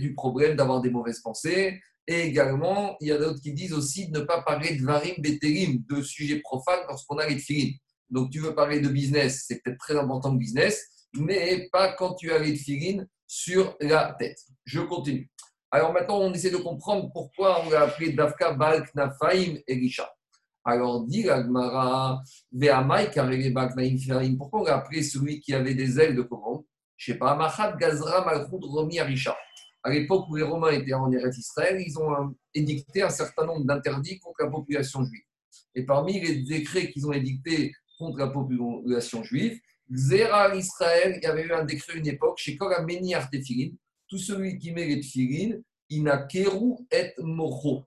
du 0.01 0.15
problème 0.15 0.57
d'avoir 0.57 0.81
des 0.81 0.91
mauvaises 0.91 1.21
pensées. 1.21 1.81
Et 2.07 2.23
également, 2.23 2.97
il 3.01 3.09
y 3.09 3.13
a 3.13 3.19
d'autres 3.19 3.41
qui 3.41 3.53
disent 3.53 3.73
aussi 3.73 4.09
de 4.09 4.21
ne 4.21 4.25
pas 4.25 4.43
parler 4.43 4.77
de 4.77 4.85
varim 4.85 5.15
beterim, 5.19 5.83
de 5.89 6.03
sujets 6.03 6.41
profanes 6.41 6.81
lorsqu'on 6.89 7.19
a 7.19 7.27
les 7.27 7.39
filines. 7.39 7.75
Donc, 8.09 8.31
tu 8.31 8.41
veux 8.41 8.55
parler 8.55 8.81
de 8.81 8.89
business, 8.89 9.45
c'est 9.47 9.63
peut-être 9.63 9.79
très 9.79 9.97
important 9.97 10.33
le 10.33 10.39
business, 10.39 10.83
mais 11.15 11.69
pas 11.71 11.93
quand 11.93 12.15
tu 12.15 12.33
as 12.33 12.39
les 12.39 12.57
filines 12.57 13.07
sur 13.27 13.77
la 13.81 14.17
tête. 14.19 14.39
Je 14.65 14.81
continue. 14.81 15.31
Alors 15.71 15.93
maintenant, 15.93 16.19
on 16.19 16.35
essaie 16.35 16.51
de 16.51 16.57
comprendre 16.57 17.11
pourquoi 17.13 17.65
on 17.65 17.71
l'a 17.71 17.83
appelé 17.83 18.13
Dafka 18.13 18.55
Balk 18.55 18.93
Nafaim 18.97 19.59
Elisha. 19.69 20.11
Alors, 20.65 21.07
dit 21.07 21.23
l'Agmara, 21.23 22.21
Ve'amai 22.53 23.09
Nafaim, 23.15 24.37
pourquoi 24.37 24.61
on 24.61 24.65
l'a 24.65 24.77
appelé 24.79 25.03
celui 25.03 25.41
qui 25.41 25.55
avait 25.55 25.75
des 25.75 26.01
ailes 26.01 26.17
de 26.17 26.23
commande? 26.23 26.65
Je 26.97 27.13
sais 27.13 27.19
pas, 27.19 27.37
Machat 27.37 27.77
Gazra 27.77 28.25
Malchut 28.25 28.59
Romi 28.61 28.99
Arisha. 28.99 29.37
À 29.83 29.91
l'époque 29.91 30.29
où 30.29 30.37
les 30.37 30.43
Romains 30.43 30.73
étaient 30.73 30.93
en 30.93 31.11
Eretz 31.11 31.39
Israël, 31.39 31.83
ils 31.85 31.99
ont 31.99 32.35
édicté 32.55 33.03
un 33.03 33.11
certain 33.11 33.47
nombre 33.47 33.65
d'interdits 33.65 34.19
contre 34.19 34.43
la 34.45 34.51
population 34.51 35.05
juive. 35.05 35.23
Et 35.75 35.85
parmi 35.85 36.21
les 36.21 36.43
décrets 36.43 36.91
qu'ils 36.91 37.07
ont 37.07 37.13
édictés 37.13 37.73
contre 37.99 38.19
la 38.19 38.29
population 38.29 39.23
juive, 39.23 39.59
Zera 39.93 40.55
Israël, 40.55 41.19
il 41.21 41.25
y 41.25 41.27
avait 41.27 41.45
eu 41.45 41.53
un 41.53 41.65
décret 41.65 41.95
à 41.95 41.97
une 41.97 42.07
époque, 42.07 42.39
chez 42.39 42.57
Kora 42.57 42.83
Meni 42.83 43.15
tout 44.09 44.19
celui 44.19 44.59
qui 44.59 44.73
met 44.73 44.87
les 44.87 45.01
tefilin, 45.01 45.61
Inakeru 45.89 46.75
et 46.91 47.13
Mocho. 47.19 47.85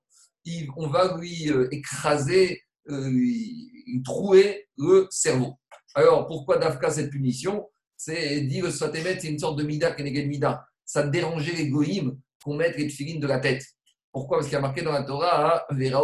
On 0.76 0.88
va 0.88 1.18
lui 1.18 1.50
euh, 1.50 1.68
écraser, 1.72 2.62
euh, 2.90 3.12
trouer 4.04 4.68
le 4.78 5.08
cerveau. 5.10 5.56
Alors, 5.96 6.28
pourquoi 6.28 6.58
Dafka 6.58 6.90
cette 6.90 7.12
punition? 7.12 7.70
C'est 7.96 8.42
dit 8.42 8.62
le 8.62 8.72
Sfatemet, 8.72 9.20
c'est 9.20 9.30
une 9.30 9.40
sorte 9.40 9.58
de 9.58 9.64
mida 9.64 9.92
keneged 9.92 10.28
mida. 10.28 10.66
Ça 10.86 11.04
dérangeait 11.04 11.56
les 11.56 11.70
goïms 11.70 12.18
qu'on 12.44 12.56
mette 12.56 12.78
les 12.78 12.88
tefilines 12.88 13.20
de 13.20 13.28
la 13.28 13.40
tête. 13.40 13.64
Pourquoi? 14.12 14.38
Parce 14.38 14.48
qu'il 14.48 14.54
y 14.54 14.58
a 14.58 14.62
marqué 14.62 14.82
dans 14.84 14.92
la 14.92 15.04
Torah, 15.04 15.66
Il 15.72 15.84
y 15.84 15.94
a 15.94 16.04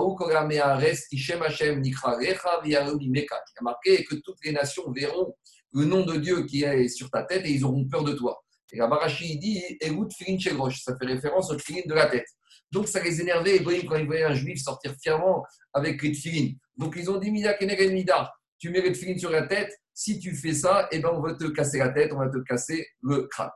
marqué 3.61 4.03
que 4.03 4.15
toutes 4.15 4.43
les 4.43 4.51
nations 4.51 4.91
verront 4.91 5.35
le 5.73 5.85
nom 5.85 6.03
de 6.03 6.17
Dieu 6.17 6.45
qui 6.45 6.63
est 6.63 6.87
sur 6.87 7.09
ta 7.11 7.23
tête 7.23 7.45
et 7.45 7.51
ils 7.51 7.63
auront 7.63 7.87
peur 7.87 8.03
de 8.03 8.13
toi. 8.13 8.41
Et 8.71 8.77
la 8.77 8.87
Barachi 8.87 9.37
dit 9.37 9.61
ça 9.79 10.97
fait 10.97 11.05
référence 11.05 11.51
aux 11.51 11.55
tefilines 11.55 11.87
de 11.87 11.93
la 11.93 12.07
tête. 12.07 12.27
Donc 12.71 12.87
ça 12.87 13.01
les 13.01 13.21
énervait, 13.21 13.59
les 13.59 13.85
quand 13.85 13.95
ils 13.95 14.05
voyaient 14.05 14.23
un 14.23 14.33
juif 14.33 14.61
sortir 14.61 14.95
fièrement 15.01 15.43
avec 15.73 16.01
les 16.01 16.11
tefilines. 16.11 16.57
Donc 16.77 16.95
ils 16.97 17.09
ont 17.09 17.17
dit 17.17 17.31
Mida 17.31 17.53
Keneged 17.53 17.91
Mida. 17.93 18.31
Tu 18.59 18.69
mets 18.69 18.81
les 18.81 19.17
sur 19.17 19.31
la 19.31 19.43
tête, 19.43 19.71
Si 19.93 20.19
tu 20.19 20.35
fais 20.35 20.53
ça, 20.53 20.87
eh 20.91 20.99
ben, 20.99 21.09
on 21.13 21.21
va 21.21 21.33
te 21.33 21.45
casser 21.45 21.79
la 21.79 21.89
tête, 21.89 22.11
on 22.13 22.17
va 22.19 22.29
te 22.29 22.39
casser 22.39 22.87
le 23.01 23.27
crâne. 23.27 23.49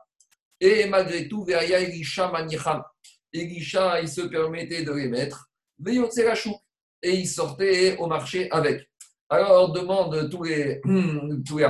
Et 0.64 0.86
malgré 0.86 1.28
tout, 1.28 1.44
Veria 1.44 1.78
Elisha 1.78 2.30
Manicham. 2.30 2.82
Elisha, 3.34 4.00
il 4.00 4.08
se 4.08 4.22
permettait 4.22 4.82
de 4.82 4.92
les 4.92 5.08
mettre. 5.08 5.50
Et 5.86 7.10
il 7.10 7.28
sortait 7.28 7.98
au 7.98 8.06
marché 8.06 8.50
avec. 8.50 8.88
Alors, 9.28 9.72
demande 9.72 10.30
tous 10.30 10.44
les, 10.44 10.80
tous 11.46 11.58
les 11.58 11.64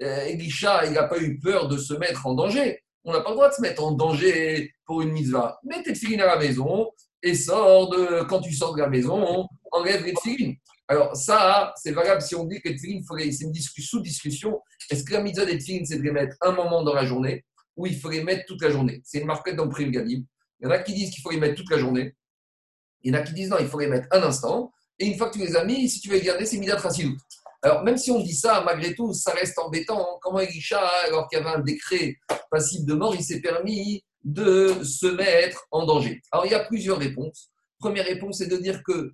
euh, 0.00 0.26
Elisha, 0.26 0.86
il 0.86 0.92
n'a 0.92 1.08
pas 1.08 1.18
eu 1.18 1.40
peur 1.40 1.66
de 1.66 1.76
se 1.76 1.92
mettre 1.94 2.24
en 2.24 2.34
danger. 2.34 2.78
On 3.02 3.12
n'a 3.12 3.20
pas 3.20 3.30
le 3.30 3.34
droit 3.34 3.48
de 3.48 3.54
se 3.54 3.62
mettre 3.62 3.82
en 3.82 3.90
danger 3.90 4.72
pour 4.86 5.02
une 5.02 5.10
mitzvah. 5.10 5.58
Mets 5.64 5.82
tes 5.82 5.92
tefilines 5.92 6.20
à 6.20 6.26
la 6.26 6.38
maison 6.38 6.92
et 7.20 7.34
sors 7.34 7.90
de, 7.90 8.22
quand 8.28 8.40
tu 8.40 8.52
sors 8.52 8.76
de 8.76 8.80
la 8.80 8.88
maison, 8.88 9.48
enlève 9.72 10.04
les 10.04 10.14
tefilines. 10.14 10.54
Alors, 10.86 11.16
ça, 11.16 11.74
c'est 11.74 11.90
valable 11.90 12.22
si 12.22 12.36
on 12.36 12.44
dit 12.44 12.60
que 12.60 12.68
les 12.68 12.76
tefilines, 12.76 13.02
c'est 13.32 13.44
une 13.44 13.54
sous-discussion. 13.54 14.60
Est-ce 14.88 15.02
que 15.02 15.14
la 15.14 15.20
mitzvah 15.20 15.46
des 15.46 15.58
tefilines, 15.58 15.84
c'est 15.84 15.98
de 15.98 16.04
les 16.04 16.12
mettre 16.12 16.36
un 16.42 16.52
moment 16.52 16.84
dans 16.84 16.94
la 16.94 17.04
journée 17.04 17.44
ou 17.78 17.86
il 17.86 17.98
faut 17.98 18.10
les 18.10 18.22
mettre 18.22 18.44
toute 18.44 18.60
la 18.60 18.70
journée 18.70 19.00
C'est 19.04 19.20
une 19.20 19.26
marquette 19.26 19.56
dans 19.56 19.68
Prime 19.68 19.92
Il 19.94 20.24
y 20.60 20.66
en 20.66 20.70
a 20.70 20.78
qui 20.80 20.92
disent 20.92 21.10
qu'il 21.10 21.22
faut 21.22 21.30
les 21.30 21.38
mettre 21.38 21.54
toute 21.54 21.70
la 21.70 21.78
journée. 21.78 22.14
Il 23.02 23.12
y 23.12 23.16
en 23.16 23.20
a 23.20 23.22
qui 23.22 23.32
disent 23.32 23.48
non, 23.48 23.58
il 23.60 23.68
faut 23.68 23.78
les 23.78 23.86
mettre 23.86 24.08
un 24.10 24.22
instant. 24.22 24.72
Et 24.98 25.06
une 25.06 25.16
fois 25.16 25.30
que 25.30 25.34
tu 25.34 25.38
les 25.38 25.56
as 25.56 25.64
mis, 25.64 25.88
si 25.88 26.00
tu 26.00 26.08
veux 26.10 26.16
les 26.16 26.22
garder, 26.22 26.44
c'est 26.44 26.58
Midat 26.58 26.76
Rassilout. 26.76 27.16
Alors, 27.62 27.84
même 27.84 27.96
si 27.96 28.10
on 28.10 28.20
dit 28.20 28.34
ça, 28.34 28.62
malgré 28.64 28.94
tout, 28.94 29.14
ça 29.14 29.32
reste 29.32 29.58
embêtant. 29.58 30.18
Comment 30.20 30.40
Elisha, 30.40 30.80
alors 31.06 31.28
qu'il 31.28 31.38
y 31.38 31.42
avait 31.42 31.56
un 31.56 31.60
décret 31.60 32.16
passible 32.50 32.86
de 32.86 32.94
mort, 32.94 33.14
il 33.14 33.22
s'est 33.22 33.40
permis 33.40 34.02
de 34.24 34.82
se 34.82 35.06
mettre 35.06 35.64
en 35.70 35.86
danger 35.86 36.20
Alors, 36.32 36.46
il 36.46 36.52
y 36.52 36.56
a 36.56 36.64
plusieurs 36.64 36.98
réponses. 36.98 37.50
Première 37.78 38.06
réponse, 38.06 38.38
c'est 38.38 38.48
de 38.48 38.56
dire 38.56 38.82
que 38.82 39.12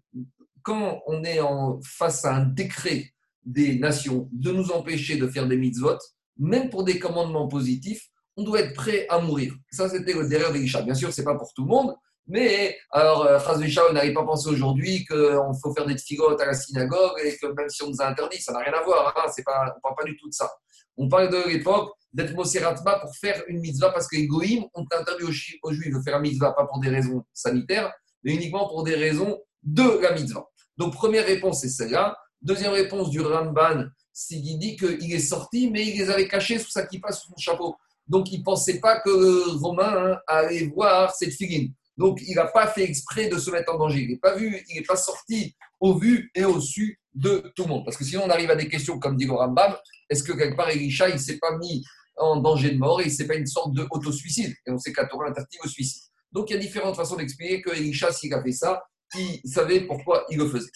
quand 0.63 1.03
on 1.07 1.23
est 1.25 1.41
en, 1.41 1.81
face 1.83 2.25
à 2.25 2.35
un 2.37 2.47
décret 2.47 3.13
des 3.45 3.79
nations 3.79 4.31
de 4.33 4.51
nous 4.53 4.71
empêcher 4.71 5.17
de 5.17 5.29
faire 5.29 5.47
des 5.47 5.59
mitzvot, 5.59 5.99
même 6.39 6.71
pour 6.71 6.85
des 6.85 6.99
commandements 6.99 7.49
positifs, 7.49 8.09
on 8.37 8.43
doit 8.43 8.61
être 8.61 8.75
prêt 8.75 9.07
à 9.09 9.19
mourir. 9.19 9.55
Ça, 9.71 9.89
c'était 9.89 10.13
le 10.13 10.29
derrière 10.29 10.53
d'Elisha. 10.53 10.83
Bien 10.83 10.95
sûr, 10.95 11.13
ce 11.13 11.21
n'est 11.21 11.25
pas 11.25 11.37
pour 11.37 11.53
tout 11.53 11.63
le 11.63 11.69
monde, 11.69 11.95
mais 12.27 12.77
alors, 12.91 13.27
euh, 13.27 13.39
on 13.49 13.93
n'arrive 13.93 14.15
pas 14.15 14.23
à 14.23 14.25
penser 14.25 14.49
aujourd'hui 14.49 15.05
qu'on 15.05 15.53
faut 15.55 15.75
faire 15.75 15.87
des 15.87 15.99
figotes 15.99 16.41
à 16.41 16.47
la 16.47 16.55
synagogue 16.55 17.21
et 17.23 17.37
que 17.37 17.47
même 17.47 17.69
si 17.69 17.83
on 17.83 17.91
nous 17.91 18.01
a 18.01 18.07
interdit, 18.07 18.41
ça 18.41 18.53
n'a 18.53 18.61
rien 18.61 18.73
à 18.73 18.83
voir. 18.83 19.15
Hein, 19.17 19.31
pas, 19.45 19.61
on 19.63 19.77
ne 19.77 19.81
parle 19.83 19.95
pas 19.97 20.05
du 20.05 20.17
tout 20.17 20.29
de 20.29 20.35
ça. 20.35 20.51
On 20.97 21.09
parle 21.09 21.31
de 21.31 21.49
l'époque 21.49 21.93
d'être 22.13 22.33
Moseratma 22.35 23.01
pour 23.01 23.15
faire 23.17 23.43
une 23.49 23.61
mitzvah 23.61 23.91
parce 23.91 24.09
que 24.09 24.17
les 24.17 24.27
goïms 24.27 24.65
ont 24.75 24.87
interdit 24.91 25.25
aux, 25.25 25.73
juifs 25.73 25.93
de 25.93 26.01
faire 26.01 26.17
une 26.17 26.23
mitzvah, 26.23 26.53
pas 26.53 26.67
pour 26.67 26.81
des 26.81 26.89
raisons 26.89 27.25
sanitaires, 27.35 27.93
mais 28.23 28.35
uniquement 28.35 28.69
pour 28.69 28.85
des 28.85 28.95
raisons 28.95 29.39
de 29.63 30.01
la 30.01 30.13
mitzvah. 30.13 30.47
Donc, 30.79 30.95
première 30.95 31.27
réponse, 31.27 31.61
c'est 31.61 31.69
celle-là. 31.69 32.17
Deuxième 32.41 32.73
réponse 32.73 33.11
du 33.11 33.21
Ramban, 33.21 33.85
c'est 34.13 34.41
qu'il 34.41 34.59
dit 34.59 34.77
qu'il 34.77 35.13
est 35.13 35.19
sorti, 35.19 35.71
mais 35.71 35.87
il 35.87 35.99
les 35.99 36.11
avait 36.11 36.29
cachés 36.29 36.59
sous 36.59 36.71
sa 36.71 36.87
kippa, 36.87 37.13
sous 37.13 37.29
son 37.29 37.37
chapeau. 37.37 37.77
Donc, 38.07 38.31
il 38.33 38.41
ne 38.41 38.45
pensait 38.45 38.81
pas 38.81 39.01
que 39.01 39.59
Romain 39.59 40.13
hein, 40.13 40.19
allait 40.27 40.67
voir 40.67 41.15
cette 41.15 41.33
figurine. 41.33 41.73
Donc, 41.97 42.21
il 42.27 42.35
n'a 42.35 42.47
pas 42.47 42.67
fait 42.67 42.85
exprès 42.85 43.29
de 43.29 43.39
se 43.39 43.51
mettre 43.51 43.73
en 43.75 43.79
danger. 43.79 44.01
Il 44.01 44.11
n'est 44.11 44.19
pas 44.19 44.35
vu, 44.35 44.63
il 44.69 44.77
n'est 44.77 44.85
pas 44.85 44.97
sorti 44.97 45.55
au 45.81 45.95
vu 45.95 46.31
et 46.35 46.45
au 46.45 46.61
su 46.61 47.01
de 47.15 47.53
tout 47.55 47.65
le 47.65 47.69
monde. 47.69 47.85
Parce 47.85 47.97
que 47.97 48.05
sinon, 48.05 48.25
on 48.25 48.31
arrive 48.31 48.51
à 48.51 48.57
des 48.57 48.69
questions 48.69 48.99
comme 48.99 49.17
dit 49.17 49.27
le 49.27 49.33
Rambam. 49.33 49.77
Est-ce 50.11 50.23
que 50.23 50.33
quelque 50.33 50.57
part, 50.57 50.71
Elisha, 50.71 51.09
il 51.09 51.15
ne 51.15 51.19
s'est 51.19 51.39
pas 51.39 51.57
mis 51.57 51.85
en 52.17 52.37
danger 52.37 52.73
de 52.73 52.79
mort 52.79 53.01
et 53.01 53.11
ce 53.11 53.23
n'est 53.23 53.29
pas 53.29 53.35
une 53.37 53.47
sorte 53.47 53.73
d'auto-suicide 53.73 54.55
Et 54.67 54.71
on 54.71 54.79
sait 54.79 54.93
qu'à 54.93 55.07
Torah 55.07 55.29
interdit 55.29 55.59
au 55.65 55.69
suicide. 55.69 56.03
Donc, 56.33 56.51
il 56.51 56.55
y 56.55 56.57
a 56.57 56.61
différentes 56.61 56.97
façons 56.97 57.17
d'expliquer 57.17 57.63
que 57.63 57.71
Elisha, 57.71 58.13
s'il 58.13 58.35
a 58.35 58.43
fait 58.43 58.53
ça, 58.53 58.83
il 59.17 59.41
savait 59.45 59.83
pourquoi 59.83 60.25
il 60.31 60.39
le 60.39 60.49
faisait. 60.49 60.71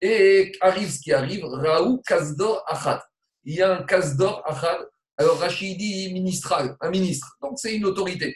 Et 0.00 0.52
arrive 0.60 0.90
ce 0.90 1.00
qui 1.00 1.12
arrive, 1.12 1.44
Raoult 1.44 2.02
Kazdor 2.06 2.64
Achad. 2.66 3.00
Il 3.44 3.54
y 3.54 3.62
a 3.62 3.78
un 3.78 3.82
Kazdor 3.84 4.42
Achad. 4.44 4.88
Alors, 5.16 5.38
Rachidi 5.38 6.12
ministral, 6.12 6.76
un 6.80 6.90
ministre. 6.90 7.36
Donc, 7.40 7.52
c'est 7.56 7.74
une 7.74 7.84
autorité 7.84 8.34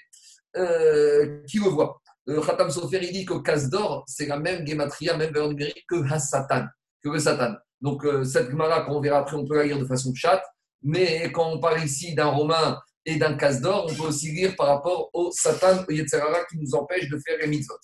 euh, 0.56 1.42
qui 1.48 1.58
le 1.58 1.68
voit. 1.70 2.00
Le 2.26 2.40
Khatam 2.40 2.70
Sofer, 2.70 3.00
il 3.02 3.12
dit 3.12 3.24
que 3.24 3.34
Kasdor, 3.38 4.04
c'est 4.06 4.26
la 4.26 4.38
même 4.38 4.66
gématria, 4.66 5.16
même 5.16 5.32
valeur 5.32 5.48
numérique 5.48 5.84
que 5.88 5.96
Hassatan, 6.12 6.66
que 7.02 7.08
le 7.08 7.18
Satan. 7.18 7.54
Donc, 7.80 8.04
euh, 8.04 8.22
cette 8.22 8.50
Gemara, 8.50 8.82
qu'on 8.82 9.00
verra 9.00 9.18
après, 9.18 9.36
on 9.36 9.46
peut 9.46 9.56
la 9.56 9.64
lire 9.64 9.78
de 9.78 9.86
façon 9.86 10.12
chatte, 10.14 10.44
mais 10.82 11.32
quand 11.32 11.50
on 11.50 11.58
parle 11.58 11.82
ici 11.84 12.14
d'un 12.14 12.26
Romain 12.26 12.78
et 13.04 13.16
d'un 13.16 13.34
Kasdor, 13.34 13.86
on 13.90 13.94
peut 13.94 14.08
aussi 14.08 14.30
lire 14.32 14.54
par 14.56 14.68
rapport 14.68 15.10
au 15.12 15.30
Satan, 15.32 15.82
au 15.82 15.86
qui 15.86 16.58
nous 16.58 16.74
empêche 16.74 17.08
de 17.08 17.18
faire 17.26 17.38
les 17.40 17.46
mitzvot. 17.46 17.74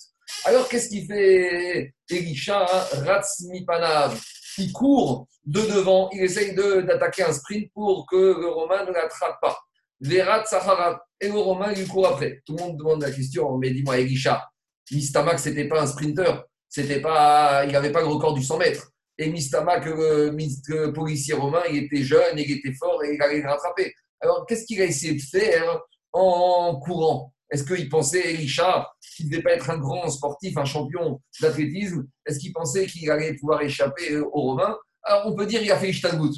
Alors, 0.45 0.69
qu'est-ce 0.69 0.89
qu'il 0.89 1.05
fait 1.05 1.93
Elisha 2.09 2.65
Ratzmipanav? 2.65 4.19
Il 4.57 4.71
court 4.71 5.27
de 5.45 5.61
devant, 5.61 6.09
il 6.11 6.21
essaye 6.21 6.55
d'attaquer 6.55 7.23
un 7.23 7.33
sprint 7.33 7.71
pour 7.73 8.05
que 8.07 8.15
le 8.15 8.47
Romain 8.47 8.85
ne 8.85 8.91
l'attrape 8.91 9.39
pas. 9.41 9.57
Verat 10.01 10.45
Sahara. 10.45 11.01
Et 11.19 11.27
le 11.27 11.37
Romain, 11.37 11.71
il 11.71 11.87
court 11.87 12.07
après. 12.07 12.41
Tout 12.45 12.55
le 12.57 12.63
monde 12.63 12.77
demande 12.77 13.01
la 13.01 13.11
question, 13.11 13.57
mais 13.57 13.71
dis-moi, 13.71 13.99
Elisha, 13.99 14.43
Mistamak, 14.91 15.39
c'était 15.39 15.67
pas 15.67 15.81
un 15.81 15.87
sprinter. 15.87 16.43
C'était 16.67 16.99
pas, 16.99 17.63
il 17.65 17.71
n'avait 17.71 17.91
pas 17.91 18.01
le 18.01 18.07
record 18.07 18.33
du 18.33 18.43
100 18.43 18.57
mètres. 18.57 18.91
Et 19.17 19.29
Mistamak, 19.29 19.85
le, 19.85 20.91
policier 20.91 21.33
romain, 21.33 21.63
il 21.69 21.83
était 21.83 22.03
jeune, 22.03 22.37
il 22.37 22.51
était 22.51 22.73
fort 22.73 23.03
et 23.03 23.13
il 23.13 23.21
allait 23.21 23.41
le 23.41 23.47
rattraper. 23.47 23.93
Alors, 24.19 24.45
qu'est-ce 24.45 24.65
qu'il 24.65 24.81
a 24.81 24.85
essayé 24.85 25.13
de 25.13 25.21
faire 25.21 25.81
en 26.11 26.79
courant? 26.79 27.33
Est-ce 27.51 27.63
qu'il 27.63 27.89
pensait, 27.89 28.33
Elisha, 28.33 28.89
qu'il 29.15 29.27
ne 29.27 29.31
devait 29.31 29.43
pas 29.43 29.51
être 29.53 29.69
un 29.69 29.77
grand 29.77 30.09
sportif, 30.09 30.57
un 30.57 30.65
champion 30.65 31.21
d'athlétisme 31.39 32.05
Est-ce 32.25 32.39
qu'il 32.39 32.53
pensait 32.53 32.85
qu'il 32.87 33.09
allait 33.09 33.35
pouvoir 33.35 33.61
échapper 33.61 34.17
aux 34.17 34.41
Romains? 34.41 34.77
Alors, 35.03 35.27
on 35.27 35.35
peut 35.35 35.45
dire 35.45 35.61
qu'il 35.61 35.71
a 35.71 35.77
fait 35.77 35.89
Ishtalgout. 35.89 36.33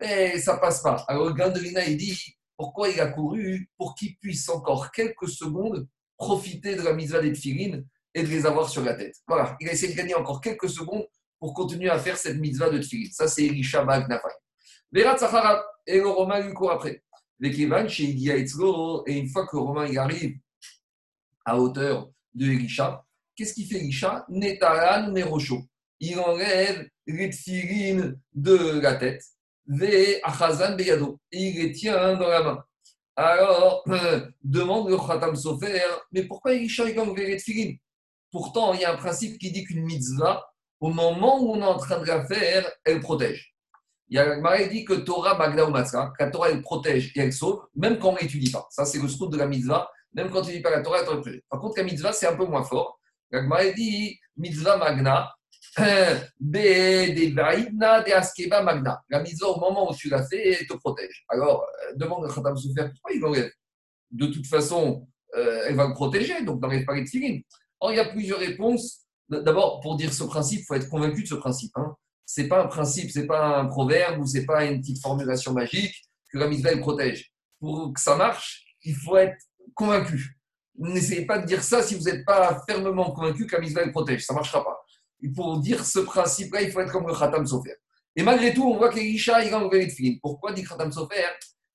Mais 0.00 0.38
ça 0.38 0.58
passe 0.58 0.82
pas. 0.82 1.04
Alors, 1.08 1.34
Gandolina, 1.34 1.84
il 1.86 1.96
dit 1.96 2.18
pourquoi 2.56 2.90
il 2.90 3.00
a 3.00 3.06
couru? 3.06 3.68
Pour 3.78 3.94
qu'il 3.94 4.16
puisse 4.18 4.48
encore 4.48 4.90
quelques 4.90 5.28
secondes 5.28 5.88
profiter 6.18 6.76
de 6.76 6.82
la 6.82 6.92
mitzvah 6.92 7.20
des 7.20 7.32
tfilines 7.32 7.86
et 8.14 8.22
de 8.22 8.28
les 8.28 8.44
avoir 8.44 8.68
sur 8.68 8.84
la 8.84 8.94
tête. 8.94 9.16
Voilà, 9.26 9.56
il 9.60 9.68
a 9.68 9.72
essayé 9.72 9.92
de 9.92 9.96
gagner 9.96 10.14
encore 10.14 10.42
quelques 10.42 10.68
secondes 10.68 11.06
pour 11.38 11.54
continuer 11.54 11.88
à 11.88 11.98
faire 11.98 12.18
cette 12.18 12.36
mitzvah 12.36 12.68
de 12.68 12.78
tfilines. 12.78 13.12
Ça, 13.12 13.26
c'est 13.28 13.44
Elisha 13.44 13.82
Magnafai. 13.82 14.28
Verat 14.92 15.16
Saharat, 15.16 15.64
et 15.86 15.98
le 15.98 16.08
Romain 16.08 16.40
lui 16.40 16.52
court 16.52 16.72
après. 16.72 17.02
Vekevan, 17.38 17.88
chez 17.88 18.04
Idia 18.04 18.36
et 18.36 19.12
une 19.14 19.28
fois 19.28 19.46
que 19.46 19.56
Romain 19.56 19.86
il 19.86 19.98
arrive 19.98 20.36
à 21.50 21.58
hauteur 21.58 22.10
de 22.34 22.46
Elisha, 22.46 23.04
qu'est-ce 23.34 23.54
qu'il 23.54 23.66
fait 23.66 23.78
Elisha? 23.78 24.24
Netaran 24.28 25.10
Nerocho. 25.10 25.62
Il 25.98 26.18
enlève 26.18 26.88
les 27.06 27.30
de 28.32 28.80
la 28.80 28.94
tête 28.94 29.22
et 29.68 30.22
il 31.32 31.56
les 31.56 31.72
tient 31.72 32.14
dans 32.16 32.28
la 32.28 32.42
main. 32.42 32.64
Alors, 33.16 33.84
demande 34.42 34.88
le 34.88 34.96
Khatam 34.96 35.34
Sofer, 35.34 35.82
mais 36.12 36.24
pourquoi 36.24 36.54
Elisha 36.54 36.88
il 36.88 36.98
enlevé 36.98 37.36
les 37.36 37.80
Pourtant, 38.30 38.72
il 38.72 38.80
y 38.80 38.84
a 38.84 38.92
un 38.92 38.96
principe 38.96 39.38
qui 39.38 39.50
dit 39.50 39.64
qu'une 39.64 39.84
mitzvah, 39.84 40.46
au 40.78 40.90
moment 40.90 41.42
où 41.42 41.52
on 41.54 41.60
est 41.60 41.64
en 41.64 41.76
train 41.76 41.98
de 41.98 42.06
la 42.06 42.24
faire, 42.24 42.70
elle 42.84 43.00
protège. 43.00 43.54
Il 44.08 44.16
y 44.16 44.18
a 44.18 44.38
Marie 44.38 44.68
dit 44.68 44.84
que 44.84 44.94
Torah 44.94 45.36
Magda 45.36 45.66
ou 45.66 45.70
Matzah, 45.70 46.12
la 46.18 46.30
Torah 46.30 46.50
elle 46.50 46.62
protège 46.62 47.12
et 47.16 47.20
elle 47.20 47.32
sauve, 47.32 47.66
même 47.76 47.98
quand 47.98 48.10
on 48.10 48.14
ne 48.14 48.18
l'étudie 48.18 48.50
pas. 48.50 48.66
Ça, 48.70 48.84
c'est 48.84 49.00
le 49.00 49.08
scout 49.08 49.30
de 49.30 49.36
la 49.36 49.46
mitzvah. 49.46 49.88
Même 50.14 50.30
quand 50.30 50.42
tu 50.42 50.52
dis 50.52 50.60
pas 50.60 50.70
la 50.70 50.82
Torah, 50.82 50.98
elle 51.00 51.06
protège. 51.06 51.40
Par 51.48 51.60
contre, 51.60 51.78
la 51.78 51.84
mitzvah, 51.84 52.12
c'est 52.12 52.26
un 52.26 52.36
peu 52.36 52.44
moins 52.44 52.64
fort. 52.64 52.98
La 53.30 53.72
dit 53.72 54.18
mitzvah 54.36 54.76
Magna, 54.76 55.32
magna. 58.62 59.02
La 59.08 59.22
mise 59.22 59.42
au 59.42 59.58
moment 59.58 59.90
où 59.90 59.94
tu 59.94 60.08
l'as 60.08 60.26
fait 60.26 60.66
te 60.66 60.74
protège. 60.74 61.24
Alors, 61.28 61.62
euh, 61.62 61.94
demande 61.94 62.24
à 62.24 62.28
Khatam 62.28 62.56
Soufer 62.56 62.88
pourquoi 62.90 63.12
il 63.14 63.20
l'enlève. 63.20 63.50
De 64.10 64.26
toute 64.26 64.46
façon, 64.46 65.06
euh, 65.36 65.64
elle 65.66 65.76
va 65.76 65.86
le 65.86 65.94
protéger, 65.94 66.42
donc 66.42 66.60
n'enlève 66.60 66.84
pas 66.84 66.94
les 66.94 67.04
tefilines. 67.04 67.42
Or, 67.78 67.92
il 67.92 67.96
y 67.96 68.00
a 68.00 68.06
plusieurs 68.06 68.40
réponses. 68.40 69.02
D'abord, 69.28 69.80
pour 69.80 69.94
dire 69.96 70.12
ce 70.12 70.24
principe, 70.24 70.60
il 70.60 70.64
faut 70.64 70.74
être 70.74 70.88
convaincu 70.88 71.22
de 71.22 71.28
ce 71.28 71.36
principe. 71.36 71.70
Hein. 71.76 71.94
Ce 72.26 72.40
n'est 72.40 72.48
pas 72.48 72.64
un 72.64 72.66
principe, 72.66 73.10
ce 73.10 73.20
n'est 73.20 73.26
pas 73.26 73.58
un 73.58 73.66
proverbe 73.66 74.20
ou 74.20 74.26
ce 74.26 74.38
n'est 74.38 74.44
pas 74.44 74.64
une 74.64 74.80
petite 74.80 75.00
formulation 75.00 75.52
magique 75.52 75.94
que 76.32 76.38
la 76.38 76.48
mise 76.48 76.66
elle 76.66 76.80
protège. 76.80 77.32
Pour 77.60 77.92
que 77.92 78.00
ça 78.00 78.16
marche, 78.16 78.64
il 78.82 78.94
faut 78.94 79.16
être 79.16 79.36
convaincu. 79.80 80.38
N'essayez 80.78 81.26
pas 81.26 81.38
de 81.38 81.46
dire 81.46 81.62
ça 81.62 81.82
si 81.82 81.94
vous 81.94 82.04
n'êtes 82.04 82.24
pas 82.24 82.62
fermement 82.68 83.10
convaincu 83.12 83.46
elle 83.52 83.92
protège. 83.92 84.24
Ça 84.24 84.32
ne 84.32 84.38
marchera 84.38 84.64
pas 84.64 84.80
pour 85.28 85.58
dire 85.58 85.84
ce 85.84 85.98
principe-là, 86.00 86.62
il 86.62 86.70
faut 86.70 86.80
être 86.80 86.92
comme 86.92 87.06
le 87.06 87.14
Khatam 87.14 87.46
Sofer. 87.46 87.74
Et 88.16 88.22
malgré 88.22 88.52
tout, 88.52 88.64
on 88.64 88.76
voit 88.76 88.90
qu'Elisha, 88.90 89.44
il 89.44 89.52
a 89.52 89.58
enlevé 89.58 89.84
les 89.84 89.90
films. 89.90 90.18
Pourquoi 90.22 90.52
dit 90.52 90.64
Khatam 90.64 90.90
Sofer? 90.90 91.24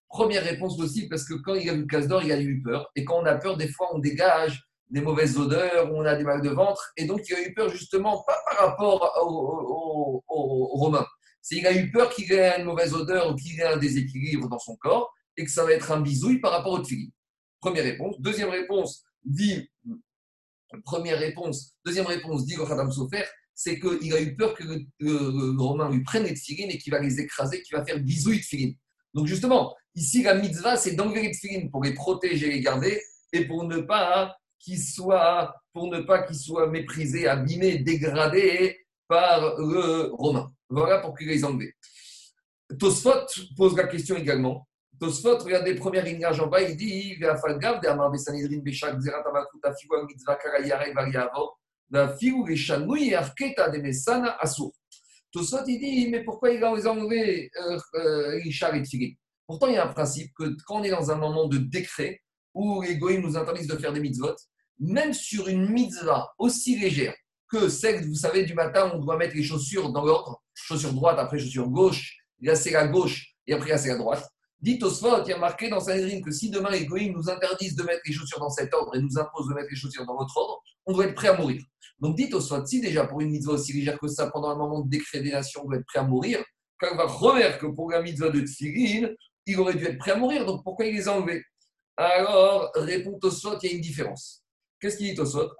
Première 0.09 0.43
réponse 0.43 0.77
possible, 0.77 1.09
parce 1.09 1.25
que 1.25 1.35
quand 1.35 1.55
il 1.55 1.69
a 1.69 1.73
vu 1.73 1.85
le 1.89 2.07
d'or, 2.07 2.23
il 2.23 2.31
a 2.31 2.39
eu 2.39 2.61
peur. 2.61 2.89
Et 2.95 3.05
quand 3.05 3.19
on 3.21 3.25
a 3.25 3.35
peur, 3.35 3.57
des 3.57 3.67
fois, 3.67 3.89
on 3.93 3.99
dégage 3.99 4.63
des 4.89 5.01
mauvaises 5.01 5.37
odeurs, 5.37 5.91
on 5.93 6.05
a 6.05 6.15
des 6.15 6.23
mal 6.23 6.41
de 6.41 6.49
ventre. 6.49 6.91
Et 6.97 7.05
donc, 7.05 7.21
il 7.27 7.35
a 7.35 7.41
eu 7.41 7.53
peur 7.53 7.69
justement, 7.69 8.23
pas 8.25 8.37
par 8.49 8.69
rapport 8.69 9.13
aux, 9.23 10.23
Romains. 10.27 11.05
C'est 11.41 11.55
qu'il 11.55 11.67
a 11.67 11.73
eu 11.73 11.91
peur 11.91 12.09
qu'il 12.13 12.31
ait 12.31 12.59
une 12.59 12.65
mauvaise 12.65 12.93
odeur 12.93 13.31
ou 13.31 13.35
qu'il 13.35 13.59
ait 13.59 13.63
un 13.63 13.77
déséquilibre 13.77 14.49
dans 14.49 14.59
son 14.59 14.75
corps 14.75 15.13
et 15.37 15.45
que 15.45 15.51
ça 15.51 15.63
va 15.63 15.71
être 15.73 15.91
un 15.91 16.01
bisouille 16.01 16.39
par 16.39 16.51
rapport 16.51 16.73
au 16.73 16.79
tfili. 16.79 17.13
Première 17.65 17.83
réponse. 17.83 18.21
Deuxième 18.21 18.49
réponse, 18.49 19.03
dit 19.23 19.67
Première 20.83 21.17
réponse. 21.17 21.73
Deuxième 21.83 22.05
réponse, 22.05 22.45
dit 22.45 22.55
le 22.55 22.91
Sofer, 22.91 23.23
c'est 23.55 23.79
qu'il 23.79 24.13
a 24.13 24.21
eu 24.21 24.35
peur 24.35 24.53
que 24.53 24.63
le, 24.99 25.59
Romain 25.59 25.89
lui 25.89 26.03
prenne 26.03 26.25
les 26.25 26.35
tefilines 26.35 26.69
et 26.69 26.77
qu'il 26.77 26.91
va 26.91 26.99
les 26.99 27.19
écraser, 27.19 27.63
qu'il 27.63 27.75
va 27.75 27.83
faire 27.83 27.99
bisouille 27.99 28.37
de 28.37 28.41
tefilines. 28.43 28.75
Donc 29.15 29.25
justement, 29.25 29.75
ici, 29.95 30.21
la 30.21 30.35
mitzvah, 30.35 30.77
c'est 30.77 30.91
d'enlever 30.91 31.23
les 31.23 31.31
tefilines 31.31 31.71
pour 31.71 31.83
les 31.83 31.95
protéger, 31.95 32.51
les 32.51 32.61
garder, 32.61 33.01
et 33.33 33.45
pour 33.45 33.63
ne 33.63 33.79
pas 33.79 34.37
qu'ils 34.59 34.83
soient, 34.83 35.55
pour 35.73 35.87
ne 35.87 36.01
pas 36.01 36.21
qu'ils 36.21 36.37
soient 36.37 36.67
méprisés, 36.67 37.27
abîmés, 37.27 37.79
dégradés 37.79 38.77
par 39.07 39.57
le 39.57 40.11
Romain. 40.13 40.53
Voilà 40.69 40.99
pour 40.99 41.17
qu'il 41.17 41.29
les 41.29 41.43
enlève. 41.43 41.71
Tosfot 42.77 43.25
pose 43.57 43.75
la 43.75 43.87
question 43.87 44.17
également. 44.17 44.67
Tosfot, 44.99 45.37
regardez, 45.39 45.75
première 45.75 46.05
ligne 46.05 46.25
en 46.25 46.47
bas, 46.47 46.61
il 46.61 46.75
dit 46.75 47.17
Tosfot, 55.31 55.63
il 55.67 55.79
dit 55.79 56.09
Mais 56.09 56.23
pourquoi 56.23 56.51
il 56.51 56.63
a 56.63 56.71
enlevé 56.71 57.51
euh, 57.57 57.79
euh, 57.95 58.39
Richard 58.43 58.75
et 58.75 58.83
Tfilin 58.83 59.13
Pourtant, 59.47 59.67
il 59.67 59.73
y 59.73 59.77
a 59.77 59.85
un 59.85 59.93
principe 59.93 60.31
que 60.33 60.55
quand 60.65 60.79
on 60.79 60.83
est 60.83 60.89
dans 60.89 61.11
un 61.11 61.15
moment 61.15 61.47
de 61.47 61.57
décret 61.57 62.21
où 62.53 62.81
les 62.81 62.97
goïms 62.97 63.21
nous 63.21 63.37
interdisent 63.37 63.67
de 63.67 63.77
faire 63.77 63.93
des 63.93 63.99
mitzvot, 63.99 64.35
même 64.79 65.13
sur 65.13 65.47
une 65.47 65.69
mitzvah 65.69 66.33
aussi 66.39 66.79
légère 66.79 67.13
que 67.47 67.69
celle, 67.69 68.05
vous 68.07 68.15
savez, 68.15 68.43
du 68.43 68.53
matin, 68.53 68.91
on 68.93 68.99
doit 68.99 69.17
mettre 69.17 69.35
les 69.35 69.43
chaussures 69.43 69.91
dans 69.91 70.03
l'ordre, 70.03 70.41
chaussures 70.53 70.93
droite, 70.93 71.19
après 71.19 71.37
chaussures 71.37 71.69
gauche, 71.69 72.17
là 72.41 72.55
c'est 72.55 72.71
la 72.71 72.87
gauche 72.87 73.35
et 73.47 73.53
après 73.53 73.69
là 73.69 73.77
c'est 73.77 73.89
la 73.89 73.97
droite. 73.97 74.27
Dit 74.61 74.79
Oswald, 74.81 75.27
il 75.27 75.31
y 75.31 75.33
a 75.33 75.37
marqué 75.37 75.69
dans 75.69 75.79
Sanhedrin 75.79 76.21
que 76.21 76.31
si 76.31 76.49
demain 76.49 76.69
les 76.69 76.85
goïms 76.85 77.13
nous 77.13 77.29
interdisent 77.29 77.75
de 77.75 77.83
mettre 77.83 78.01
les 78.05 78.13
chaussures 78.13 78.39
dans 78.39 78.49
cet 78.49 78.73
ordre 78.73 78.95
et 78.95 79.01
nous 79.01 79.17
imposent 79.17 79.49
de 79.49 79.53
mettre 79.53 79.67
les 79.69 79.75
chaussures 79.75 80.05
dans 80.05 80.13
l'autre 80.13 80.35
ordre, 80.37 80.61
on 80.85 80.93
doit 80.93 81.05
être 81.05 81.15
prêt 81.15 81.27
à 81.27 81.37
mourir. 81.37 81.61
Donc 81.99 82.15
dit 82.15 82.29
Oswald, 82.33 82.67
si 82.67 82.81
déjà 82.81 83.05
pour 83.05 83.21
une 83.21 83.29
mitzvah 83.29 83.53
aussi 83.53 83.73
légère 83.73 83.99
que 83.99 84.07
ça, 84.07 84.29
pendant 84.31 84.49
un 84.49 84.55
moment 84.55 84.81
de 84.81 84.89
décret 84.89 85.21
des 85.21 85.31
nations, 85.31 85.61
on 85.63 85.67
doit 85.67 85.77
être 85.77 85.85
prêt 85.85 85.99
à 85.99 86.03
mourir, 86.03 86.43
quand 86.79 86.89
on 86.93 86.97
va 86.97 87.05
remettre 87.05 87.59
que 87.59 87.67
pour 87.67 87.91
la 87.91 88.01
mitzvah 88.01 88.29
de 88.29 88.41
Tfilin, 88.41 89.09
il 89.45 89.59
aurait 89.59 89.75
dû 89.75 89.85
être 89.85 89.97
prêt 89.97 90.11
à 90.11 90.17
mourir, 90.17 90.45
donc 90.45 90.63
pourquoi 90.63 90.85
il 90.85 90.95
les 90.95 91.07
a 91.07 91.17
enlevés? 91.17 91.43
Alors, 91.97 92.71
répond 92.75 93.17
Oswald, 93.21 93.59
il 93.63 93.69
y 93.69 93.73
a 93.73 93.75
une 93.75 93.81
différence. 93.81 94.43
Qu'est-ce 94.79 94.97
qu'il 94.97 95.07
dit 95.07 95.15
Tosot 95.15 95.51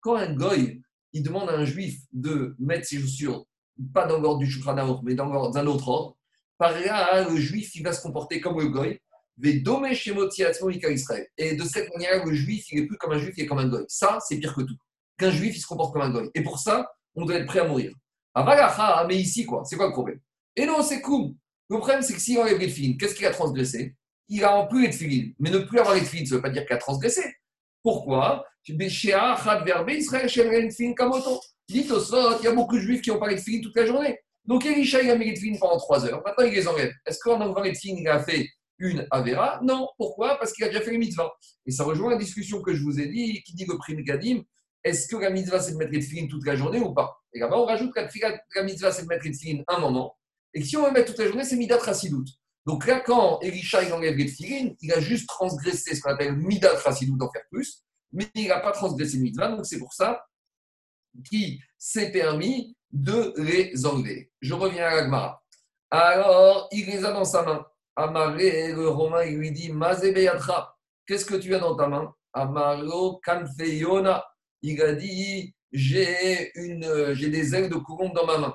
Quand 0.00 0.14
un 0.14 0.34
goy, 0.34 0.80
il 1.12 1.22
demande 1.22 1.48
à 1.50 1.54
un 1.54 1.64
juif 1.64 2.00
de 2.12 2.54
mettre 2.58 2.86
ses 2.86 3.00
chaussures, 3.00 3.44
pas 3.92 4.06
dans 4.06 4.18
l'ordre 4.18 4.40
du 4.40 4.50
Shulchan 4.50 5.00
mais 5.02 5.14
dans 5.14 5.56
un 5.56 5.66
autre 5.66 5.88
ordre, 5.88 6.16
par 6.58 6.72
là, 6.72 7.28
le 7.28 7.36
juif, 7.36 7.74
il 7.74 7.82
va 7.82 7.92
se 7.92 8.02
comporter 8.02 8.40
comme 8.40 8.60
le 8.60 8.68
goy, 8.68 9.00
et 9.44 9.54
de 9.54 9.64
cette 11.64 11.90
manière, 11.92 12.24
le 12.24 12.34
juif, 12.34 12.70
il 12.70 12.80
n'est 12.80 12.86
plus 12.86 12.96
comme 12.98 13.12
un 13.12 13.18
juif, 13.18 13.34
il 13.36 13.44
est 13.44 13.46
comme 13.46 13.58
un 13.58 13.68
goy. 13.68 13.84
Ça, 13.88 14.18
c'est 14.26 14.38
pire 14.38 14.54
que 14.54 14.62
tout. 14.62 14.76
Qu'un 15.18 15.30
juif, 15.30 15.56
il 15.56 15.60
se 15.60 15.66
comporte 15.66 15.92
comme 15.92 16.02
un 16.02 16.10
goy. 16.10 16.30
Et 16.34 16.42
pour 16.42 16.58
ça, 16.58 16.90
on 17.14 17.24
doit 17.24 17.36
être 17.36 17.46
prêt 17.46 17.60
à 17.60 17.66
mourir. 17.66 17.92
Mais 18.36 19.16
ici, 19.16 19.44
quoi 19.44 19.64
C'est 19.64 19.76
quoi 19.76 19.86
le 19.86 19.92
problème? 19.92 20.20
Et 20.54 20.66
non, 20.66 20.82
c'est 20.82 21.00
cool. 21.00 21.34
Le 21.68 21.78
problème, 21.78 22.02
c'est 22.02 22.12
que 22.12 22.20
s'il 22.20 22.38
enlève 22.38 22.58
les 22.58 22.96
qu'est-ce 22.96 23.14
qu'il 23.14 23.26
a 23.26 23.30
transgressé? 23.30 23.96
Il 24.28 24.44
a 24.44 24.54
en 24.54 24.66
plus 24.66 24.82
les 24.82 24.90
tefilines. 24.90 25.34
Mais 25.38 25.50
ne 25.50 25.58
plus 25.58 25.78
avoir 25.78 25.94
les 25.94 26.02
tefilines, 26.02 26.26
ça 26.26 26.34
ne 26.34 26.36
veut 26.36 26.42
pas 26.42 26.50
dire 26.50 26.66
qu'il 26.66 26.74
a 26.74 26.78
transgressé. 26.78 27.22
Pourquoi? 27.82 28.44
Dit 31.68 31.86
il 31.88 32.44
y 32.44 32.46
a 32.46 32.52
beaucoup 32.52 32.76
de 32.76 32.80
juifs 32.80 33.02
qui 33.02 33.10
ont 33.10 33.18
parlé 33.18 33.34
de 33.34 33.40
tefilines 33.40 33.62
toute 33.62 33.76
la 33.76 33.86
journée. 33.86 34.18
Donc 34.44 34.66
Elisha, 34.66 35.00
il 35.02 35.10
a 35.10 35.16
mis 35.16 35.26
les 35.26 35.34
tefilines 35.34 35.58
pendant 35.58 35.78
trois 35.78 36.04
heures. 36.04 36.22
Maintenant, 36.24 36.44
il 36.44 36.52
les 36.52 36.66
enlève. 36.66 36.92
Est-ce 37.06 37.18
qu'en 37.20 37.40
enlevant 37.40 37.62
les 37.62 37.72
tefilines, 37.72 37.98
il 37.98 38.08
a 38.08 38.22
fait 38.22 38.48
une 38.78 39.06
Avera? 39.10 39.60
Non. 39.62 39.88
Pourquoi? 39.96 40.36
Parce 40.38 40.52
qu'il 40.52 40.64
a 40.64 40.68
déjà 40.68 40.80
fait 40.80 40.90
les 40.90 40.98
mitzvahs. 40.98 41.30
Et 41.66 41.70
ça 41.70 41.84
rejoint 41.84 42.10
la 42.10 42.16
discussion 42.16 42.60
que 42.60 42.74
je 42.74 42.82
vous 42.82 42.98
ai 42.98 43.06
dit, 43.06 43.42
qui 43.44 43.54
dit 43.54 43.64
le 43.64 43.76
prix 43.78 43.94
Gadim 44.02 44.42
est-ce 44.84 45.06
que 45.06 45.16
la 45.16 45.30
mitzvah, 45.30 45.60
c'est 45.60 45.72
de 45.72 45.76
mettre 45.76 45.92
les 45.92 46.00
tefilines 46.00 46.28
toute 46.28 46.44
la 46.44 46.56
journée 46.56 46.80
ou 46.80 46.92
pas? 46.92 47.16
Et 47.32 47.38
là-bas, 47.38 47.56
on 47.56 47.66
rajoute 47.66 47.92
que 47.92 48.00
la 48.00 48.62
mitzvah, 48.64 48.90
c'est 48.90 49.02
de 49.02 49.06
mettre 49.06 49.24
les 49.24 49.30
tefilines 49.30 49.62
un 49.68 49.78
moment. 49.78 50.16
Et 50.54 50.62
si 50.62 50.76
on 50.76 50.84
veut 50.84 50.90
mettre 50.90 51.12
toute 51.12 51.20
la 51.20 51.28
journée, 51.28 51.44
c'est 51.44 51.56
midat 51.56 51.78
rassidout. 51.78 52.24
Donc 52.66 52.86
là, 52.86 53.00
quand 53.00 53.40
Elisha 53.40 53.82
il 53.82 53.92
enlève 53.92 54.16
les 54.16 54.26
tefilines, 54.26 54.74
il 54.80 54.92
a 54.92 55.00
juste 55.00 55.28
transgressé 55.28 55.94
ce 55.94 56.00
qu'on 56.00 56.10
appelle 56.10 56.36
midat 56.36 56.76
chasidou 56.78 57.16
d'en 57.16 57.30
faire 57.30 57.42
plus, 57.50 57.82
mais 58.12 58.26
il 58.34 58.48
n'a 58.48 58.60
pas 58.60 58.72
transgressé 58.72 59.16
le 59.16 59.22
mitzvah, 59.22 59.48
donc 59.48 59.66
c'est 59.66 59.78
pour 59.78 59.92
ça 59.92 60.24
qu'il 61.28 61.58
s'est 61.78 62.10
permis 62.10 62.76
de 62.90 63.32
les 63.36 63.86
enlever. 63.86 64.30
Je 64.40 64.54
reviens 64.54 64.86
à 64.86 64.96
l'Agmara. 64.96 65.42
Alors, 65.90 66.68
il 66.72 66.86
les 66.86 67.04
a 67.04 67.12
dans 67.12 67.24
sa 67.24 67.42
main. 67.42 67.66
Amaré, 67.96 68.72
le 68.72 68.88
Romain, 68.88 69.24
il 69.24 69.36
lui 69.36 69.52
dit 69.52 69.70
Mazebeyatra, 69.70 70.76
qu'est-ce 71.06 71.26
que 71.26 71.34
tu 71.34 71.54
as 71.54 71.58
dans 71.58 71.76
ta 71.76 71.86
main? 71.88 72.14
Amaro 72.32 73.20
Kanfeyona, 73.24 74.24
il 74.62 74.80
a 74.80 74.94
dit 74.94 75.54
J'ai 75.70 76.52
des 76.54 77.54
ailes 77.54 77.68
de 77.68 77.76
colombe 77.76 78.14
dans 78.14 78.26
ma 78.26 78.38
main. 78.38 78.54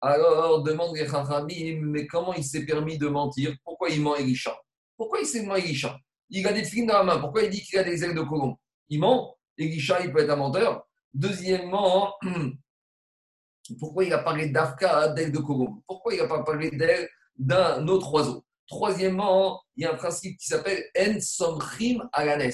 Alors 0.00 0.62
demande 0.62 0.96
les 0.96 1.06
Chachamim, 1.06 1.80
mais 1.82 2.06
comment 2.06 2.34
il 2.34 2.44
s'est 2.44 2.66
permis 2.66 2.98
de 2.98 3.06
mentir? 3.06 3.54
Pourquoi 3.64 3.88
il 3.88 4.02
ment 4.02 4.16
Elisha? 4.16 4.54
Pourquoi 4.96 5.20
il 5.20 5.26
s'est 5.26 5.44
ment 5.46 5.54
Elisha? 5.54 5.96
Il 6.30 6.46
a 6.46 6.52
des 6.52 6.64
films 6.64 6.88
dans 6.88 6.98
la 6.98 7.04
main. 7.04 7.18
Pourquoi 7.18 7.42
il 7.42 7.50
dit 7.50 7.62
qu'il 7.62 7.78
a 7.78 7.84
des 7.84 8.04
ailes 8.04 8.14
de 8.14 8.22
colombe 8.22 8.56
Il 8.88 9.00
ment. 9.00 9.36
Elisha, 9.56 10.00
il 10.02 10.12
peut 10.12 10.18
être 10.18 10.30
un 10.30 10.36
menteur. 10.36 10.84
Deuxièmement, 11.14 12.14
pourquoi 13.78 14.04
il 14.04 14.12
a 14.12 14.18
parlé 14.18 14.48
d'Afka 14.48 15.08
d'ailes 15.08 15.32
de 15.32 15.38
colombe 15.38 15.80
Pourquoi 15.86 16.14
il 16.14 16.20
n'a 16.20 16.28
pas 16.28 16.42
parlé 16.42 16.70
d'ailes 16.70 17.08
d'un 17.36 17.86
autre 17.88 18.12
oiseau? 18.12 18.44
Troisièmement, 18.66 19.62
il 19.76 19.84
y 19.84 19.86
a 19.86 19.92
un 19.92 19.96
principe 19.96 20.38
qui 20.38 20.46
s'appelle 20.46 20.84
En 20.98 21.20
Somchim 21.20 22.08
Alanes. 22.12 22.52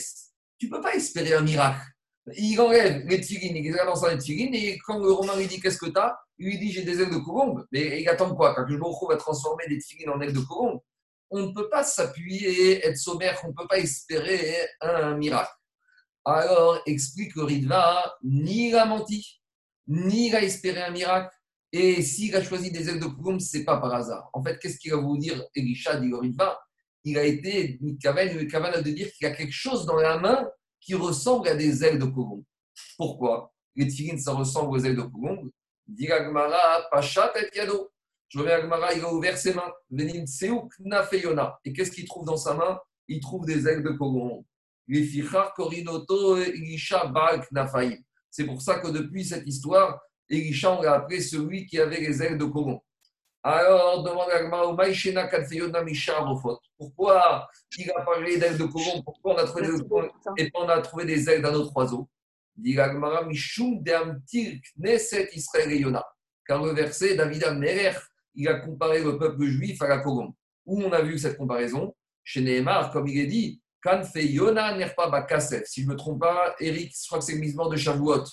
Tu 0.59 0.67
ne 0.67 0.71
peux 0.73 0.81
pas 0.81 0.95
espérer 0.95 1.35
un 1.35 1.43
miracle. 1.43 1.81
Il 2.37 2.61
enlève 2.61 3.07
les 3.07 3.21
tirines, 3.21 3.57
il 3.57 3.73
les 3.73 3.79
a 3.79 3.87
dans 3.87 4.07
les 4.07 4.19
tirines, 4.19 4.55
et 4.55 4.79
quand 4.79 4.99
le 4.99 5.11
Romain 5.11 5.37
lui 5.37 5.47
dit 5.47 5.59
Qu'est-ce 5.59 5.79
que 5.79 5.89
tu 5.89 5.99
as 5.99 6.17
il 6.41 6.47
lui 6.47 6.59
dit 6.59 6.73
j'ai 6.73 6.83
des 6.83 7.01
ailes 7.03 7.11
de 7.11 7.19
colombe. 7.19 7.67
Mais 7.71 8.01
il 8.01 8.09
attend 8.09 8.35
quoi? 8.35 8.55
Quand 8.55 8.67
me 8.67 8.83
retrouve 8.83 9.13
à 9.13 9.17
transformer 9.17 9.67
des 9.69 9.79
tigres 9.79 10.15
en 10.15 10.21
ailes 10.21 10.33
de 10.33 10.41
colombe, 10.41 10.81
on 11.29 11.47
ne 11.47 11.53
peut 11.53 11.69
pas 11.69 11.85
s'appuyer, 11.85 12.85
être 12.85 12.97
sommaire, 12.97 13.39
on 13.45 13.49
ne 13.49 13.53
peut 13.53 13.67
pas 13.69 13.79
espérer 13.79 14.67
un 14.81 15.17
miracle. 15.17 15.53
Alors, 16.33 16.81
explique 16.87 17.35
le 17.35 17.43
Ridva, 17.43 18.15
ni 18.23 18.69
il 18.69 18.77
a 18.77 18.85
menti, 18.85 19.41
ni 19.89 20.29
il 20.29 20.37
a 20.37 20.43
espéré 20.43 20.81
un 20.83 20.91
miracle. 20.91 21.35
Et 21.73 22.03
s'il 22.03 22.35
a 22.37 22.43
choisi 22.43 22.71
des 22.71 22.89
ailes 22.89 23.01
de 23.01 23.07
colombe, 23.07 23.41
ce 23.41 23.59
n'est 23.59 23.65
pas 23.65 23.79
par 23.79 23.93
hasard. 23.95 24.31
En 24.33 24.43
fait, 24.43 24.59
qu'est-ce 24.59 24.79
qu'il 24.79 24.93
va 24.93 24.99
vous 24.99 25.19
dire 25.19 25.43
Elisha, 25.55 25.97
dit 25.97 26.09
le 26.09 26.19
Il 27.05 27.19
a 27.19 27.25
été, 27.25 27.81
capable 28.01 28.83
de 28.83 28.91
dire 28.91 29.13
qu'il 29.13 29.27
y 29.27 29.31
a 29.31 29.35
quelque 29.35 29.53
chose 29.53 29.87
dans 29.87 29.97
la 29.97 30.19
main 30.19 30.49
qui 30.81 30.95
ressemble 30.95 31.49
à 31.49 31.55
des 31.55 31.85
ailes 31.85 31.99
de 31.99 32.07
colombe. 32.07 32.45
Pourquoi? 32.97 33.53
Les 33.75 33.89
tigres, 33.89 34.19
ça 34.19 34.33
ressemble 34.33 34.77
aux 34.77 34.85
ailes 34.85 34.97
de 34.97 35.03
colombe 35.03 35.51
Dit 35.87 36.09
Pachat 36.91 37.33
et 37.37 37.57
Yado. 37.57 37.91
Je 38.29 38.39
reviens 38.39 38.71
à 38.71 38.95
il 38.95 39.03
a 39.03 39.13
ouvert 39.13 39.37
ses 39.37 39.55
mains. 39.55 39.73
Venim 39.91 40.27
Seuk 40.27 40.73
Nafeyona. 40.79 41.59
Et 41.65 41.73
qu'est-ce 41.73 41.91
qu'il 41.91 42.07
trouve 42.07 42.25
dans 42.25 42.37
sa 42.37 42.55
main? 42.55 42.79
Il 43.09 43.21
trouve 43.21 43.45
des 43.45 43.67
ailes 43.67 43.83
de 43.83 43.91
colombe. 43.91 44.45
Korinoto 45.55 46.37
Elisha. 46.37 47.13
C'est 48.31 48.45
pour 48.45 48.63
ça 48.63 48.79
que 48.79 48.89
depuis 48.89 49.25
cette 49.25 49.47
histoire, 49.47 50.01
Elisha, 50.29 50.73
on 50.73 50.83
l'a 50.83 50.95
appelé 50.95 51.21
celui 51.21 51.67
qui 51.67 51.79
avait 51.79 52.01
les 52.01 52.23
ailes 52.23 52.39
de 52.39 52.45
colombe. 52.45 52.81
Alors, 53.43 54.03
demande. 54.03 54.29
Pourquoi 56.79 57.49
il 57.79 57.91
a 57.91 58.01
parlé 58.03 58.39
d'ailes 58.39 58.59
de 58.59 58.65
colombe 58.65 59.03
Pourquoi 59.05 59.35
on 59.35 59.39
a 59.39 59.45
trouvé 59.45 59.67
des, 59.67 60.45
et 60.45 60.51
on 60.55 60.69
a 60.69 60.81
trouvé 60.81 61.05
des 61.07 61.29
ailes 61.29 61.43
d'un 61.43 61.55
autre 61.55 61.75
oiseau? 61.75 62.09
Car 66.47 66.63
le 66.65 66.73
verset, 66.73 67.15
David 67.15 67.45
Amnerer, 67.45 67.97
il 68.35 68.49
a 68.49 68.55
comparé 68.55 69.03
le 69.03 69.17
peuple 69.17 69.45
juif 69.47 69.81
à 69.81 69.89
la 69.89 69.99
colombe. 69.99 70.35
Où 70.67 70.83
on 70.83 70.93
a 70.93 71.01
vu 71.01 71.19
cette 71.19 71.39
comparaison? 71.39 71.95
Chez 72.23 72.43
Nehemar, 72.43 72.93
comme 72.93 73.09
il 73.09 73.19
est 73.19 73.27
dit, 73.27 73.63
Yona 73.85 74.77
Nerpa. 74.77 75.27
Si 75.65 75.83
je 75.83 75.87
ne 75.87 75.93
me 75.93 75.97
trompe 75.97 76.21
pas, 76.21 76.55
Eric, 76.61 76.93
je 76.95 77.07
crois 77.07 77.19
que 77.19 77.25
c'est 77.25 77.35
le 77.35 77.41
misement 77.41 77.69
de 77.69 77.77
Shavuot, 77.77 78.25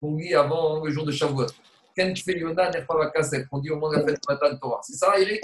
qu'on 0.00 0.16
dit 0.16 0.34
avant 0.34 0.84
le 0.84 0.90
jour 0.90 1.04
de 1.04 1.12
Shavuot. 1.12 1.46
Kan 1.96 2.12
Yona 2.26 2.70
Nerpa 2.70 3.10
Kasef, 3.10 3.46
qu'on 3.48 3.58
dit 3.58 3.70
au 3.70 3.76
moment 3.76 3.90
de 3.90 3.96
la 3.96 4.06
fête 4.06 4.16
de 4.16 4.32
Matan 4.32 4.56
Torah. 4.58 4.80
C'est 4.82 4.96
ça, 4.96 5.18
Eric? 5.18 5.40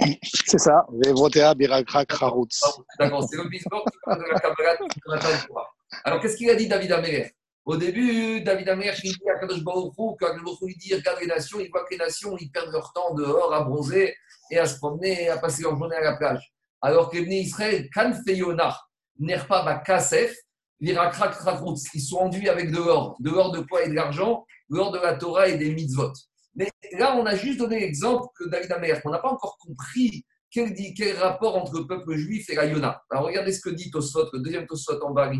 C'est 0.47 0.59
ça. 0.59 0.87
Vevotea 0.93 1.55
Birakra 1.55 2.05
Kraroutz. 2.05 2.61
D'accord, 2.99 3.27
c'est 3.29 3.37
le 3.37 3.49
misement 3.49 3.83
de 4.07 4.33
la 4.33 4.39
Kabbalah 4.41 4.77
de 4.77 4.85
Matan 5.07 5.29
Torah. 5.49 5.69
Alors, 6.05 6.21
qu'est-ce 6.21 6.37
qu'il 6.37 6.51
a 6.51 6.55
dit 6.55 6.69
David 6.69 6.93
Améler? 6.93 7.33
Au 7.65 7.77
début, 7.79 8.43
David 8.43 8.69
Amer, 8.69 8.95
il 9.03 9.13
dit 9.13 9.31
à 9.35 9.39
Kadosh 9.39 9.65
Baruch 9.65 9.95
quand 9.97 10.37
il 10.69 10.77
dit 10.77 10.95
regarde 10.95 11.19
les 11.21 11.27
nations, 11.27 11.59
il 11.61 11.71
voit 11.71 11.85
que 11.85 11.93
les 11.93 11.97
nations, 11.97 12.37
ils 12.39 12.51
perdent 12.51 12.71
leur 12.71 12.93
temps 12.93 13.15
dehors 13.15 13.55
à 13.55 13.63
bronzer 13.63 14.15
et 14.51 14.59
à 14.59 14.67
se 14.67 14.77
promener 14.77 15.23
et 15.23 15.29
à 15.31 15.39
passer 15.39 15.63
leur 15.63 15.75
journée 15.79 15.97
à 15.97 16.03
la 16.03 16.17
plage. 16.17 16.53
Alors 16.83 17.09
que 17.09 17.17
les 17.17 17.37
Israël, 17.37 17.89
Kanfeyona, 17.95 18.79
Nerpa 19.19 19.83
Kasef, 19.85 20.35
ils 20.81 22.01
sont 22.01 22.17
enduits 22.17 22.49
avec 22.49 22.71
de 22.71 22.77
l'or, 22.77 23.17
de 23.21 23.31
l'or 23.31 23.53
de 23.53 23.61
poids 23.61 23.85
et 23.85 23.89
de 23.89 23.95
l'argent, 23.95 24.45
l'or 24.69 24.93
de 24.93 24.99
la 24.99 25.15
Torah 25.15 25.49
et 25.49 25.57
des 25.57 25.73
mitzvot. 25.75 26.13
Mais 26.55 26.71
là, 26.93 27.17
on 27.17 27.27
a 27.27 27.35
juste 27.37 27.59
donné 27.59 27.81
l'exemple 27.81 28.27
que 28.37 28.49
David 28.49 28.73
Amer, 28.73 29.01
on 29.05 29.11
n'a 29.11 29.19
pas 29.19 29.31
encore 29.31 29.57
compris 29.59 30.25
quel, 30.51 30.75
quel, 30.95 31.17
rapport 31.17 31.57
entre 31.57 31.79
le 31.79 31.87
peuple 31.87 32.15
juif 32.17 32.49
et 32.51 32.55
la 32.55 32.67
Yona. 32.67 33.03
Alors 33.11 33.27
regardez 33.27 33.53
ce 33.53 33.61
que 33.61 33.71
dit 33.71 33.91
Tosfot, 33.91 34.29
le 34.33 34.41
deuxième 34.41 34.67
Tosfot 34.67 35.01
en 35.03 35.11
bas. 35.13 35.33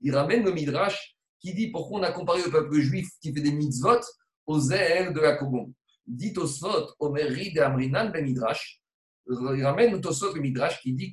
Il 0.00 0.14
ramène 0.14 0.44
le 0.44 0.52
Midrash 0.52 1.16
qui 1.40 1.54
dit 1.54 1.70
pourquoi 1.70 2.00
on 2.00 2.02
a 2.02 2.12
comparé 2.12 2.42
le 2.42 2.50
peuple 2.50 2.78
juif 2.80 3.08
qui 3.22 3.32
fait 3.32 3.40
des 3.40 3.52
mitzvot 3.52 4.00
aux 4.46 4.70
ailes 4.70 5.14
de 5.14 5.20
la 5.20 5.36
colombe. 5.36 5.72
Dit 6.06 6.32
Tosfot, 6.32 6.94
Omeri 6.98 7.52
de 7.52 7.60
Amrinan 7.60 8.10
ben 8.10 8.24
Midrash. 8.24 8.82
Il 9.28 9.64
ramène 9.64 10.00
Tosfot 10.00 10.34
le 10.34 10.40
Midrash 10.40 10.80
qui 10.80 10.92
dit. 10.92 11.12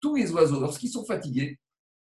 Tous 0.00 0.16
les 0.16 0.32
oiseaux, 0.32 0.60
lorsqu'ils 0.60 0.90
sont 0.90 1.04
fatigués, 1.04 1.58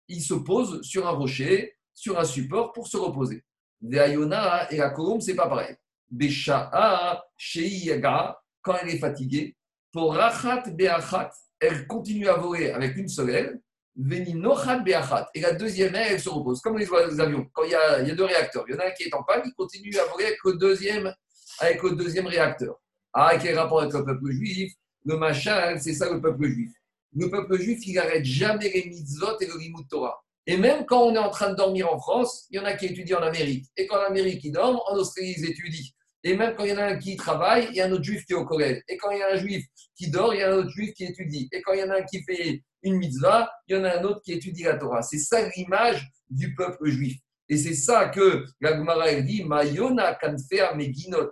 ils 0.08 0.22
se 0.22 0.34
posent 0.34 0.82
sur 0.82 1.06
un 1.06 1.12
rocher, 1.12 1.76
sur 1.94 2.18
un 2.18 2.24
support 2.24 2.72
pour 2.72 2.88
se 2.88 2.98
reposer. 2.98 3.44
Veayona 3.82 4.72
et 4.72 4.78
la 4.78 4.90
colombe, 4.90 5.22
c'est 5.22 5.36
pas 5.36 5.50
pareil. 5.50 5.76
Besha'a 6.10 7.22
Sheiyaga, 7.36 8.40
quand 8.62 8.76
elle 8.82 8.90
est 8.90 9.00
fatiguée, 9.00 9.56
pour 9.92 10.16
Rachat 10.16 10.64
Beachat, 10.70 11.32
elle 11.60 11.88
continue 11.88 12.28
à 12.28 12.36
voler 12.36 12.72
avec 12.72 12.96
une 12.96 13.10
seule 13.10 13.30
aile 13.32 13.62
et 14.02 15.42
la 15.42 15.54
deuxième 15.54 15.94
aile, 15.94 16.14
elle 16.14 16.20
se 16.20 16.30
repose, 16.30 16.62
comme 16.62 16.78
les 16.78 16.88
avions. 17.20 17.46
Quand 17.52 17.64
il 17.64 17.72
y, 17.72 17.76
a, 17.76 18.02
il 18.02 18.08
y, 18.08 18.12
a, 18.12 18.16
deux 18.16 18.24
réacteurs, 18.24 18.64
il 18.68 18.74
y 18.74 18.78
en 18.78 18.80
a 18.80 18.88
un 18.88 18.92
qui 18.92 19.04
est 19.04 19.14
en 19.14 19.24
panne, 19.24 19.42
il 19.46 19.54
continue 19.54 19.98
à 19.98 20.06
voler 20.06 20.26
avec 20.26 20.38
le 20.46 20.54
deuxième, 20.54 21.14
avec 21.60 21.82
le 21.84 21.92
deuxième 21.92 22.28
réacteur. 22.28 22.80
Ah, 23.14 23.38
quel 23.42 23.58
rapport 23.58 23.82
avec 23.82 23.94
le 23.94 24.06
peuple 24.06 24.32
juif 24.32 24.74
Le 25.06 25.18
machin, 25.18 25.78
c'est 25.78 25.94
ça 25.94 26.12
le 26.12 26.22
peuple 26.22 26.48
juif. 26.48 26.72
Le 27.16 27.30
peuple 27.30 27.60
juif, 27.60 27.80
il 27.86 27.96
n'arrête 27.96 28.26
jamais 28.26 28.70
les 28.70 28.86
mitzvot 28.86 29.40
et 29.40 29.48
le 29.48 29.58
limut 29.58 29.88
Torah. 29.90 30.22
Et 30.46 30.58
même 30.58 30.86
quand 30.86 31.04
on 31.04 31.16
est 31.16 31.20
en 31.20 31.30
train 31.30 31.52
de 31.52 31.56
dormir 31.56 31.92
en 31.92 32.00
France, 32.00 32.48
il 32.50 32.58
y 32.58 32.60
en 32.60 32.66
a 32.66 32.74
qui 32.74 32.88
étudient 32.88 33.20
en 33.20 33.24
Amérique. 33.24 33.66
Et 33.78 33.88
quand 33.88 33.98
l'Amérique, 33.98 34.44
ils 34.44 34.52
dorment, 34.52 34.80
en 34.88 34.96
Australie, 34.96 35.36
ils 35.38 35.46
étudient. 35.46 35.86
Et 36.24 36.36
même 36.36 36.56
quand 36.56 36.66
il 36.66 36.72
y 36.72 36.74
en 36.74 36.78
a 36.78 36.86
un 36.86 36.98
qui 36.98 37.16
travaille, 37.16 37.68
il 37.70 37.76
y 37.76 37.82
a 37.82 37.86
un 37.86 37.92
autre 37.92 38.04
juif 38.04 38.26
qui 38.26 38.34
est 38.34 38.36
au 38.36 38.46
collège. 38.46 38.82
Et 38.88 38.98
quand 38.98 39.12
il 39.12 39.20
y 39.20 39.22
a 39.22 39.34
un 39.34 39.38
juif 39.38 39.66
qui 39.96 40.10
dort, 40.10 40.34
il 40.34 40.40
y 40.40 40.44
a 40.44 40.52
un 40.52 40.58
autre 40.58 40.70
juif 40.70 40.94
qui 40.94 41.06
étudie. 41.06 41.48
Et 41.52 41.62
quand 41.62 41.74
il 41.74 41.80
y 41.80 41.84
en 41.84 41.90
a 41.90 41.98
un 41.98 42.04
qui 42.04 42.24
fait 42.24 42.62
une 42.84 42.98
mitzvah, 42.98 43.52
il 43.68 43.78
y 43.78 43.80
en 43.80 43.84
a 43.84 44.00
un 44.00 44.04
autre 44.04 44.22
qui 44.24 44.34
étudie 44.34 44.64
la 44.64 44.76
Torah. 44.76 45.02
C'est 45.02 45.18
ça 45.18 45.48
l'image 45.56 46.10
du 46.30 46.54
peuple 46.56 46.90
juif. 46.90 47.18
Et 47.50 47.58
c'est 47.58 47.74
ça 47.74 48.10
que 48.10 48.46
la 48.62 48.78
Gemara 48.78 49.12
dit 49.22 49.44
Mayona 49.44 50.16
kanfea 50.16 50.76
meginot 50.76 51.30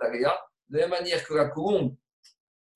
De 0.69 0.77
la 0.77 0.87
même 0.87 0.89
manière 0.89 1.23
que 1.23 1.35
la 1.35 1.45
colombe, 1.45 1.95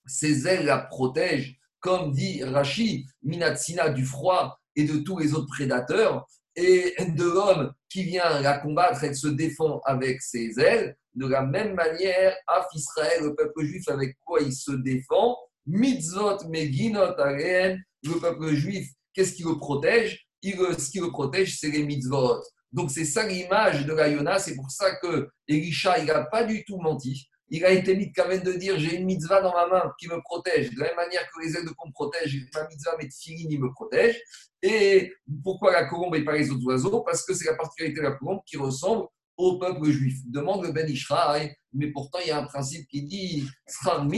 ses 0.06 0.47
ailes 0.47 0.65
la 0.65 0.77
protègent, 0.77 1.58
comme 1.80 2.12
dit 2.12 2.43
Rashi, 2.43 3.08
minatsina 3.23 3.89
du 3.89 4.06
froid 4.06 4.60
et 4.75 4.84
de 4.84 4.99
tous 4.99 5.17
les 5.17 5.34
autres 5.34 5.47
prédateurs, 5.47 6.27
et 6.56 6.93
de 6.99 7.23
l'homme 7.23 7.73
qui 7.89 8.04
vient 8.04 8.39
la 8.41 8.60
combattre, 8.60 9.04
elle 9.04 9.15
se 9.15 9.27
défend 9.27 9.82
avec 9.86 10.21
ses 10.21 10.60
ailes. 10.60 10.95
De 11.15 11.27
la 11.27 11.41
même 11.41 11.73
manière, 11.73 12.36
Af 12.47 12.67
Israël, 12.73 13.23
le 13.23 13.36
peuple 13.36 13.65
juif, 13.65 13.88
avec 13.89 14.17
quoi 14.23 14.41
il 14.41 14.54
se 14.54 14.71
défend? 14.71 15.36
Mitzvot 15.65 16.47
meginot 16.47 17.15
le 17.17 18.19
peuple 18.19 18.54
juif, 18.54 18.89
qu'est-ce 19.13 19.34
qui 19.34 19.43
le 19.43 19.58
protège? 19.58 20.27
Il, 20.41 20.56
Ce 20.77 20.89
qui 20.89 20.99
le 20.99 21.10
protège, 21.10 21.60
c'est 21.60 21.69
les 21.69 21.84
mitzvot. 21.84 22.41
Donc 22.72 22.92
c'est 22.92 23.06
ça 23.06 23.28
l'image 23.28 23.86
de 23.86 23.94
la 23.94 24.40
c'est 24.40 24.56
pour 24.56 24.72
ça 24.72 24.96
que 24.96 25.30
Elisha, 25.48 26.00
il 26.00 26.06
n'a 26.06 26.24
pas 26.24 26.44
du 26.44 26.64
tout 26.64 26.78
menti. 26.78 27.28
Il 27.50 27.66
a 27.66 27.72
été 27.72 27.96
mis 27.96 28.14
quand 28.14 28.30
même 28.30 28.44
de 28.44 28.54
dire 28.54 28.80
j'ai 28.80 28.96
une 28.96 29.06
mitzvah 29.06 29.42
dans 29.42 29.54
ma 29.54 29.68
main 29.68 29.94
qui 30.00 30.08
me 30.08 30.22
protège. 30.22 30.72
De 30.72 30.80
la 30.80 30.88
même 30.88 30.96
manière 30.96 31.30
que 31.30 31.42
les 31.42 31.58
ailes 31.58 31.66
de 31.66 31.70
me 31.70 31.92
protègent, 31.92 32.38
ma 32.54 32.66
mitzvah, 32.68 32.96
mes 32.98 33.10
tfilines, 33.10 33.60
me 33.60 33.70
protège. 33.74 34.22
Et 34.62 35.14
pourquoi 35.44 35.74
la 35.74 35.86
colombe 35.86 36.16
et 36.16 36.24
pas 36.24 36.38
les 36.38 36.50
autres 36.50 36.66
oiseaux? 36.66 37.02
Parce 37.02 37.26
que 37.26 37.34
c'est 37.34 37.50
la 37.50 37.56
particularité 37.56 38.00
de 38.00 38.06
la 38.06 38.14
colombe 38.14 38.40
qui 38.46 38.56
ressemble 38.56 39.08
au 39.38 39.58
peuple 39.58 39.89
juif. 39.89 40.20
Demande 40.26 40.65
le 40.65 40.72
Ben 40.72 40.89
Ishraï, 40.89 41.56
mais 41.74 41.91
pourtant 41.91 42.20
il 42.24 42.28
y 42.28 42.32
a 42.32 42.39
un 42.39 42.46
principe 42.46 42.88
qui 42.88 43.04
dit 43.04 43.44
Dans 43.74 44.10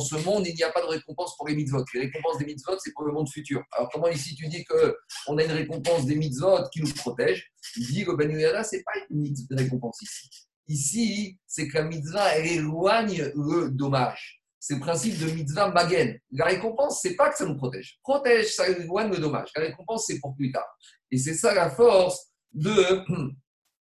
ce 0.00 0.24
monde, 0.24 0.46
il 0.46 0.54
n'y 0.54 0.62
a 0.62 0.70
pas 0.70 0.82
de 0.82 0.86
récompense 0.86 1.36
pour 1.36 1.48
les 1.48 1.54
mitzvot. 1.54 1.84
Les 1.94 2.00
récompenses 2.00 2.38
des 2.38 2.46
mitzvot, 2.46 2.78
c'est 2.78 2.92
pour 2.92 3.04
le 3.04 3.12
monde 3.12 3.28
futur. 3.28 3.62
Alors 3.72 3.88
comment 3.92 4.08
ici 4.08 4.34
tu 4.34 4.48
dis 4.48 4.64
qu'on 4.64 5.38
a 5.38 5.44
une 5.44 5.52
récompense 5.52 6.06
des 6.06 6.16
mitzvot 6.16 6.68
qui 6.72 6.82
nous 6.82 6.92
protège? 6.94 7.52
Il 7.76 7.86
dit 7.86 8.04
que 8.04 8.12
Ben 8.12 8.30
ce 8.30 8.76
n'est 8.76 8.82
pas 8.82 8.92
une 9.10 9.34
récompense 9.50 10.02
ici. 10.02 10.28
Ici, 10.68 11.38
c'est 11.46 11.66
que 11.66 11.78
la 11.78 11.84
mitzvah, 11.84 12.36
elle 12.36 12.46
éloigne 12.46 13.32
le 13.34 13.70
dommage. 13.70 14.42
C'est 14.60 14.74
le 14.74 14.80
principe 14.80 15.18
de 15.18 15.30
mitzvah 15.30 15.70
magen. 15.70 16.18
La 16.32 16.44
récompense, 16.44 17.00
c'est 17.00 17.14
pas 17.14 17.30
que 17.30 17.38
ça 17.38 17.46
nous 17.46 17.56
protège. 17.56 17.98
Protège, 18.02 18.54
ça 18.54 18.68
éloigne 18.68 19.10
le 19.10 19.18
dommage. 19.18 19.48
La 19.56 19.62
récompense, 19.62 20.04
c'est 20.06 20.20
pour 20.20 20.34
plus 20.34 20.52
tard. 20.52 20.66
Et 21.10 21.16
c'est 21.16 21.34
ça 21.34 21.54
la 21.54 21.70
force 21.70 22.27
de 22.52 23.04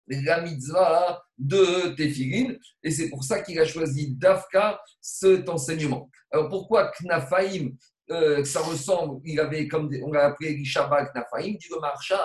la 0.09 0.41
mitzvah 0.41 1.23
de 1.39 1.95
Tefilin, 1.95 2.55
et 2.83 2.91
c'est 2.91 3.09
pour 3.09 3.25
ça 3.25 3.41
qu'il 3.41 3.59
a 3.61 3.65
choisi 3.65 4.15
d'Afka 4.17 4.81
cet 5.01 5.49
enseignement. 5.49 6.11
Alors 6.31 6.49
pourquoi 6.49 6.91
Knafaim, 7.01 7.71
euh, 8.11 8.45
ça 8.45 8.61
ressemble, 8.61 9.21
il 9.25 9.39
avait 9.39 9.69
comme 9.69 9.91
on 10.05 10.13
l'a 10.13 10.27
appelé 10.27 10.51
Elisha 10.51 10.89
Knafaim, 10.89 11.53
dit 11.53 11.69
le 11.71 11.81
marcha 11.81 12.21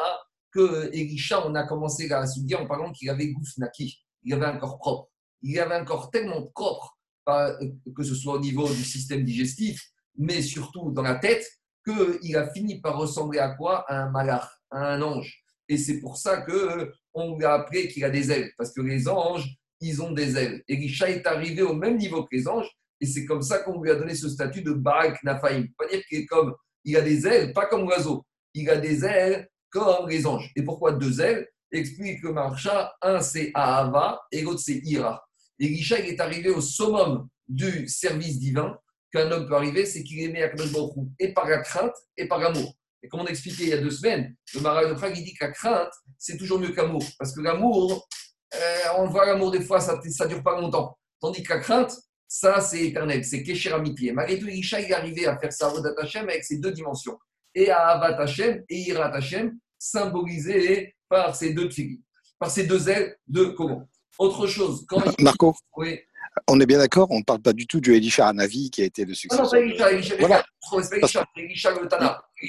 que 0.51 0.89
Elisha, 0.93 1.45
on 1.45 1.53
a 1.55 1.63
commencé 1.63 2.11
à 2.11 2.25
soudir 2.25 2.61
en 2.61 2.67
parlant 2.67 2.91
qu'il 2.91 3.09
avait 3.09 3.27
Goufnaki, 3.27 4.03
il 4.23 4.33
avait 4.33 4.45
un 4.45 4.57
corps 4.57 4.79
propre. 4.79 5.09
Il 5.41 5.59
avait 5.59 5.75
un 5.75 5.85
corps 5.85 6.09
tellement 6.09 6.47
propre, 6.47 6.97
que 7.27 8.03
ce 8.03 8.15
soit 8.15 8.35
au 8.35 8.39
niveau 8.39 8.67
du 8.67 8.83
système 8.83 9.23
digestif, 9.23 9.79
mais 10.17 10.41
surtout 10.41 10.91
dans 10.91 11.03
la 11.03 11.15
tête, 11.15 11.45
qu'il 11.85 12.35
a 12.35 12.49
fini 12.51 12.81
par 12.81 12.97
ressembler 12.97 13.39
à 13.39 13.49
quoi? 13.49 13.85
À 13.88 14.03
un 14.03 14.09
malach, 14.09 14.47
à 14.71 14.93
un 14.93 15.01
ange. 15.01 15.44
Et 15.67 15.78
c'est 15.78 15.99
pour 15.99 16.17
ça 16.17 16.41
qu'on 16.41 16.54
euh, 16.54 16.91
on 17.13 17.38
lui 17.38 17.45
a 17.45 17.54
appelé 17.54 17.88
qu'il 17.88 18.04
a 18.04 18.10
des 18.10 18.32
ailes, 18.32 18.51
parce 18.58 18.71
que 18.73 18.82
les 18.82 19.08
anges, 19.08 19.47
ils 19.82 20.01
ont 20.01 20.12
des 20.12 20.38
ailes. 20.38 20.63
Elisha 20.67 21.10
est 21.10 21.25
arrivé 21.25 21.62
au 21.62 21.73
même 21.73 21.97
niveau 21.97 22.23
que 22.23 22.36
les 22.36 22.47
anges, 22.47 22.69
et 23.01 23.06
c'est 23.06 23.25
comme 23.25 23.41
ça 23.41 23.60
qu'on 23.60 23.82
lui 23.82 23.91
a 23.91 23.95
donné 23.95 24.15
ce 24.15 24.30
statut 24.30 24.62
de 24.62 24.71
Barak 24.71 25.23
Nafaim. 25.23 25.65
Pas 25.78 25.88
dire 25.88 26.04
qu'il 26.08 26.19
est 26.19 26.25
comme, 26.25 26.56
il 26.84 26.95
a 26.95 27.01
des 27.01 27.28
ailes, 27.28 27.54
pas 27.54 27.65
comme 27.65 27.82
l'oiseau, 27.82 28.25
il 28.54 28.69
a 28.69 28.78
des 28.78 29.04
ailes 29.04 29.49
comme 29.69 30.08
les 30.10 30.25
anges. 30.25 30.51
Et 30.56 30.63
pourquoi 30.63 30.93
deux 30.93 31.19
ailes? 31.19 31.47
Explique 31.71 32.21
le 32.21 32.32
marcha, 32.32 32.95
un 33.01 33.19
c'est 33.19 33.51
Ahava 33.54 34.21
et 34.32 34.41
l'autre 34.41 34.62
c'est 34.62 34.80
Ira. 34.86 35.25
Elisha 35.60 35.99
est 35.99 36.19
arrivé 36.21 36.49
au 36.49 36.62
summum 36.62 37.28
du 37.47 37.88
service 37.88 38.39
divin 38.39 38.78
qu'un 39.12 39.32
homme 39.32 39.47
peut 39.47 39.56
arriver, 39.56 39.86
c'est 39.86 40.04
qu'il 40.04 40.21
aimait 40.21 40.43
Akadosh 40.43 40.91
et 41.19 41.34
par 41.34 41.47
la 41.47 41.60
crainte 41.60 41.95
et 42.17 42.28
par 42.28 42.39
l'amour. 42.39 42.75
Et 43.06 43.08
comme 43.08 43.20
on 43.20 43.26
a 43.26 43.30
expliqué 43.30 43.63
il 43.63 43.70
y 43.70 43.74
a 43.74 43.78
deux 43.78 43.91
semaines, 43.91 44.36
le 44.56 44.62
Marais 44.62 44.89
de 44.89 44.96
Prague, 44.96 45.15
il 45.15 45.24
dit 45.24 45.36
que 45.36 45.46
la 45.46 45.52
crainte, 45.52 45.91
c'est 46.18 46.38
toujours 46.38 46.58
mieux 46.58 46.72
qu'amour. 46.72 47.04
Parce 47.20 47.36
que 47.36 47.41
l'amour, 47.41 48.08
euh, 48.56 48.78
on 48.98 49.06
voit 49.06 49.28
l'amour 49.28 49.52
des 49.52 49.62
fois, 49.62 49.80
ça 49.80 49.96
ne 50.04 50.28
dure 50.28 50.41
pas 50.41 50.60
longtemps. 50.60 50.98
Tandis 51.22 51.44
que 51.44 51.54
la 51.54 51.60
crainte, 51.60 51.96
ça, 52.28 52.60
c'est 52.62 52.88
éternel, 52.88 53.24
c'est 53.24 53.44
Kesher 53.44 53.74
Amitié. 53.74 54.12
Malgré 54.12 54.39
tout, 54.39 54.48
Isha, 54.48 54.82
il 54.82 54.89
est 54.89 54.94
arrivé 54.94 55.28
à 55.28 55.38
faire 55.38 55.54
sa 55.54 55.68
Avodat 55.68 55.94
Hashem 56.00 56.28
avec 56.28 56.44
ces 56.44 56.58
deux 56.58 56.72
dimensions. 56.72 57.15
Et 57.54 57.70
à 57.70 57.89
Avat 57.89 58.20
Hashem 58.20 58.63
et 58.68 58.80
Irat 58.89 59.13
Hashem, 59.13 59.56
symbolisés 59.78 60.96
par 61.08 61.36
ces 61.36 61.54
deux 61.54 61.70
figures, 61.70 62.00
par 62.39 62.50
ces 62.50 62.65
deux 62.65 62.89
ailes 62.89 63.15
de 63.28 63.46
comment 63.46 63.88
Autre 64.18 64.48
chose, 64.48 64.84
quand 64.89 65.04
Marco 65.22 65.54
oui. 65.78 66.00
On 66.48 66.60
est 66.60 66.65
bien 66.65 66.80
d'accord, 66.80 67.08
on 67.12 67.19
ne 67.19 67.24
parle 67.24 67.41
pas 67.41 67.54
du 67.54 67.65
tout 67.65 67.80
du 67.80 67.95
Elisha 67.95 68.28
Hanavi 68.28 68.69
qui 68.69 68.82
a 68.82 68.86
été 68.86 69.06
le 69.06 69.13
succès. 69.13 69.38
Non, 69.38 69.43
non, 69.43 69.54
Elisha, 69.54 69.91
Elisha, 69.91 70.15
voilà. 70.19 70.43
Elisha. 70.91 71.26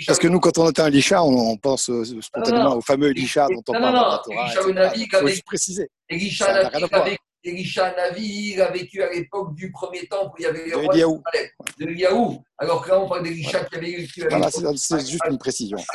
Parce 0.07 0.19
que 0.19 0.29
nous, 0.29 0.41
quand 0.41 0.59
on 0.59 0.67
entend 0.67 0.87
Elisha, 0.87 1.23
on, 1.23 1.57
pense 1.57 1.89
euh, 1.91 2.05
spontanément 2.21 2.77
au 2.77 2.81
fameux 2.81 3.11
Elisha 3.11 3.47
dont 3.49 3.63
on 3.69 3.73
parle 3.73 3.95
dans 3.95 4.11
la 4.11 4.23
Torah. 4.25 4.47
Elisha 4.47 4.73
Navi, 4.73 5.03
il 5.03 5.09
faut 5.37 5.43
préciser. 5.47 5.89
Elisha 6.09 7.95
Navi, 7.97 8.53
il 8.55 8.61
a 8.61 8.71
vécu 8.73 9.03
à 9.03 9.13
l'époque 9.13 9.55
du 9.55 9.71
premier 9.71 10.07
temple 10.07 10.33
où 10.33 10.37
il 10.39 10.43
y 10.43 10.47
avait 10.47 10.67
les 10.67 10.75
rois 10.75 10.93
de 11.79 11.93
Yaou. 11.93 12.43
Alors 12.59 12.83
que 12.83 12.91
là, 12.91 13.01
on 13.01 13.09
parle 13.09 13.23
d'Elisha 13.23 13.65
qui 13.65 13.77
avait 13.77 13.97
vécu. 13.97 14.27
À 14.29 14.39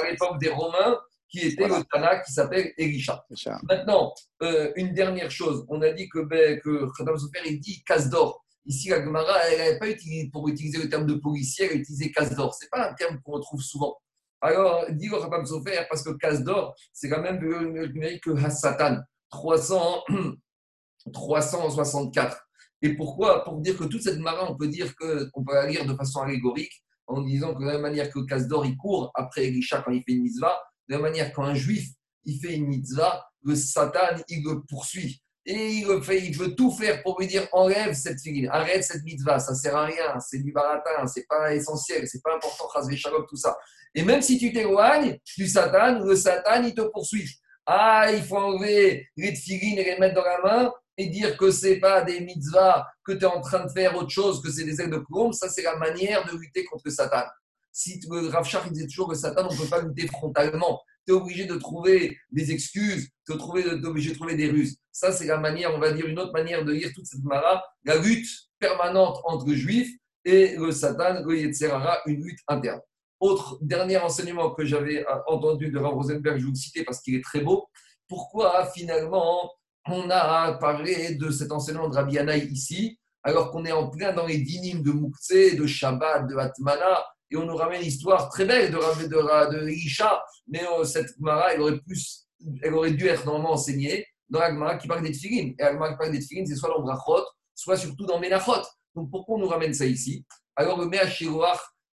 l'époque 0.10 0.40
des 0.40 0.50
Romains 0.50 0.98
qui 1.32 1.40
était 1.40 1.68
le 1.68 1.84
Tana 1.86 2.20
qui 2.20 2.32
s'appelle 2.34 2.74
Elisha. 2.78 3.26
Maintenant, 3.64 4.14
euh, 4.44 4.72
une 4.76 4.94
dernière 4.94 5.32
chose. 5.32 5.66
On 5.70 5.82
a 5.82 5.92
dit 5.92 6.10
que, 6.10 6.20
ben, 6.20 6.60
que 6.60 6.88
Khadam 6.98 7.18
Sofer, 7.18 7.40
il 7.46 7.60
dit 7.60 7.82
casse 7.84 8.10
d'or. 8.10 8.44
Ici, 8.66 8.90
la 8.90 9.04
Gemara, 9.04 9.40
elle 9.50 9.58
n'avait 9.58 9.80
pas 9.80 9.90
utilisé, 9.90 10.30
pour 10.30 10.48
utiliser 10.50 10.78
le 10.78 10.90
terme 10.90 11.08
de 11.08 11.16
policier, 11.16 11.66
elle 11.66 11.72
a 11.72 11.76
utilisé 11.76 12.12
casse 12.12 12.36
d'or. 12.36 12.54
Ce 12.54 12.66
n'est 12.66 12.70
pas 12.70 12.90
un 12.90 12.94
terme 12.94 13.20
qu'on 13.24 13.32
retrouve 13.32 13.62
souvent. 13.62 13.98
Alors, 14.42 14.86
dit 14.92 15.08
le 15.08 15.20
Khadam 15.20 15.46
Sofer, 15.46 15.86
parce 15.90 16.04
que 16.04 16.12
casse 16.12 16.44
d'or, 16.44 16.76
c'est 16.92 17.10
quand 17.10 17.22
même 17.22 17.40
le 17.40 17.88
numérique 17.88 18.24
que 18.24 18.32
Hassatan, 18.32 18.98
300, 19.32 20.04
364. 21.14 22.48
Et 22.84 22.96
pourquoi? 22.96 23.44
Pour 23.44 23.60
dire 23.60 23.78
que 23.78 23.84
toute 23.86 24.02
cette 24.02 24.18
Gemara, 24.18 24.52
on 24.52 24.58
peut 24.58 24.68
dire 24.68 24.96
qu'on 24.96 25.44
peut 25.44 25.54
la 25.54 25.68
lire 25.68 25.86
de 25.86 25.96
façon 25.96 26.22
allégorique, 26.22 26.84
en 27.08 27.22
disant 27.22 27.54
que 27.54 27.62
de 27.62 27.66
la 27.66 27.74
même 27.74 27.82
manière 27.82 28.10
que 28.10 28.20
casse 28.26 28.48
d'or, 28.48 28.66
il 28.66 28.76
court 28.76 29.12
après 29.16 29.46
Elisha 29.46 29.82
quand 29.82 29.92
il 29.92 30.04
fait 30.04 30.14
une 30.14 30.24
mitzvah, 30.24 30.60
de 30.92 30.98
la 30.98 31.02
manière 31.02 31.34
qu'un 31.34 31.56
juif, 31.56 31.88
il 32.26 32.38
fait 32.40 32.54
une 32.54 32.68
mitzvah, 32.68 33.26
le 33.44 33.56
Satan, 33.56 34.22
il 34.28 34.44
le 34.44 34.62
poursuit. 34.70 35.24
Et 35.46 35.70
il, 35.70 35.88
le 35.88 36.02
fait, 36.02 36.20
il 36.20 36.38
veut 36.38 36.54
tout 36.54 36.70
faire 36.70 37.02
pour 37.02 37.20
lui 37.20 37.28
dire 37.28 37.48
enlève 37.54 37.94
cette 37.94 38.22
figure, 38.22 38.54
arrête 38.54 38.84
cette 38.84 39.04
mitzvah, 39.04 39.40
ça 39.40 39.56
sert 39.56 39.76
à 39.76 39.86
rien, 39.86 40.20
c'est 40.20 40.40
du 40.40 40.52
baratin, 40.52 41.08
c'est 41.08 41.26
pas 41.28 41.56
essentiel, 41.56 42.08
c'est 42.08 42.22
pas 42.22 42.36
important, 42.36 42.68
shalom, 42.96 43.26
tout 43.28 43.38
ça. 43.38 43.58
Et 43.96 44.04
même 44.04 44.22
si 44.22 44.38
tu 44.38 44.52
t'éloignes 44.52 45.18
du 45.38 45.48
Satan, 45.48 46.04
le 46.04 46.16
Satan, 46.16 46.62
il 46.64 46.76
te 46.76 46.82
poursuit. 46.82 47.28
Ah, 47.66 48.12
il 48.14 48.22
faut 48.22 48.38
enlever 48.38 49.08
les 49.16 49.34
figurines 49.34 49.80
et 49.80 49.84
les 49.86 49.98
mettre 49.98 50.16
dans 50.16 50.26
la 50.26 50.42
main 50.42 50.74
et 50.98 51.08
dire 51.08 51.38
que 51.38 51.50
c'est 51.52 51.78
pas 51.78 52.04
des 52.04 52.20
mitzvahs, 52.20 52.86
que 53.04 53.14
tu 53.14 53.24
es 53.24 53.26
en 53.26 53.40
train 53.40 53.66
de 53.66 53.72
faire 53.72 53.96
autre 53.96 54.10
chose, 54.10 54.44
que 54.44 54.52
c'est 54.52 54.66
des 54.66 54.80
ailes 54.82 54.90
de 54.90 54.98
colombe, 54.98 55.34
ça 55.34 55.50
c'est 55.50 55.64
la 55.64 55.78
manière 55.78 56.26
de 56.26 56.38
lutter 56.38 56.66
contre 56.66 56.90
Satan. 56.90 57.24
Si 57.72 58.00
le 58.10 58.28
Rav 58.28 58.48
il 58.66 58.72
disait 58.72 58.88
toujours 58.88 59.10
que 59.10 59.16
Satan, 59.16 59.48
on 59.50 59.54
ne 59.54 59.58
peut 59.58 59.70
pas 59.70 59.82
lutter 59.82 60.08
frontalement. 60.08 60.82
Tu 61.08 61.14
es 61.14 61.16
obligé 61.16 61.46
de 61.46 61.56
trouver 61.56 62.18
des 62.32 62.52
excuses, 62.52 63.10
tu 63.26 63.34
es 63.34 63.86
obligé 63.86 64.10
de 64.12 64.16
trouver 64.16 64.36
des 64.36 64.50
ruses. 64.50 64.78
Ça, 64.92 65.12
c'est 65.12 65.26
la 65.26 65.38
manière, 65.38 65.74
on 65.74 65.80
va 65.80 65.92
dire, 65.92 66.06
une 66.06 66.20
autre 66.20 66.34
manière 66.34 66.64
de 66.64 66.74
lire 66.74 66.92
toute 66.94 67.06
cette 67.06 67.24
mara, 67.24 67.64
la 67.86 67.98
lutte 67.98 68.28
permanente 68.60 69.20
entre 69.24 69.52
juifs 69.54 69.92
et 70.26 70.56
le 70.58 70.72
Satan, 70.72 71.24
le 71.26 71.40
Yetzerara, 71.40 72.00
une 72.06 72.24
lutte 72.24 72.40
interne. 72.48 72.82
Autre 73.20 73.58
dernier 73.62 73.98
enseignement 73.98 74.52
que 74.52 74.66
j'avais 74.66 75.06
entendu 75.28 75.72
de 75.72 75.80
Rav 75.80 75.94
Rosenberg, 75.94 76.40
je 76.40 76.46
vous 76.46 76.52
le 76.52 76.56
citer 76.56 76.84
parce 76.84 77.02
qu'il 77.02 77.16
est 77.16 77.24
très 77.24 77.42
beau. 77.42 77.68
Pourquoi 78.08 78.66
finalement 78.72 79.50
on 79.88 80.10
a 80.10 80.54
parlé 80.54 81.16
de 81.16 81.32
cet 81.32 81.52
enseignement 81.52 81.90
de 81.90 81.96
Rabbi 81.96 82.20
Anaï 82.20 82.48
ici, 82.48 83.00
alors 83.24 83.52
qu'on 83.52 83.66
est 83.66 83.72
en 83.72 83.90
plein 83.90 84.14
dans 84.14 84.26
les 84.26 84.38
dynimes 84.38 84.84
de 84.84 84.92
Moukse, 84.92 85.56
de 85.56 85.66
Shabbat, 85.66 86.28
de 86.28 86.36
Atmana, 86.36 87.04
et 87.32 87.38
on 87.38 87.46
nous 87.46 87.56
ramène 87.56 87.82
une 87.82 87.88
histoire 87.88 88.30
très 88.30 88.46
belle 88.46 88.72
de, 88.72 88.78
de, 88.78 89.08
de, 89.08 89.64
de 89.64 89.70
Isha, 89.70 90.22
mais 90.48 90.62
euh, 90.68 90.84
cette 90.84 91.16
Gemara, 91.18 91.54
elle 91.54 91.62
aurait, 91.62 91.80
plus, 91.80 92.28
elle 92.62 92.74
aurait 92.74 92.92
dû 92.92 93.08
être 93.08 93.26
normalement 93.26 93.54
enseignée 93.54 94.06
dans 94.30 94.40
la 94.40 94.50
Gemara 94.50 94.76
qui 94.76 94.88
parle 94.88 95.02
des 95.02 95.12
Tfilin. 95.12 95.54
Et 95.58 95.64
la 95.64 95.72
Gemara 95.72 95.92
qui 95.92 95.98
parle 95.98 96.12
des 96.12 96.20
Tfilin, 96.20 96.46
c'est 96.46 96.56
soit 96.56 96.70
dans 96.70 96.82
Brachot, 96.82 97.26
soit 97.56 97.78
surtout 97.78 98.06
dans 98.06 98.20
Menachot. 98.20 98.62
Donc 98.96 99.10
pourquoi 99.10 99.38
on 99.38 99.40
nous 99.40 99.48
ramène 99.48 99.74
ça 99.74 99.86
ici? 99.86 100.26
Alors 100.56 100.78
le 100.80 100.86
Mea 100.88 101.08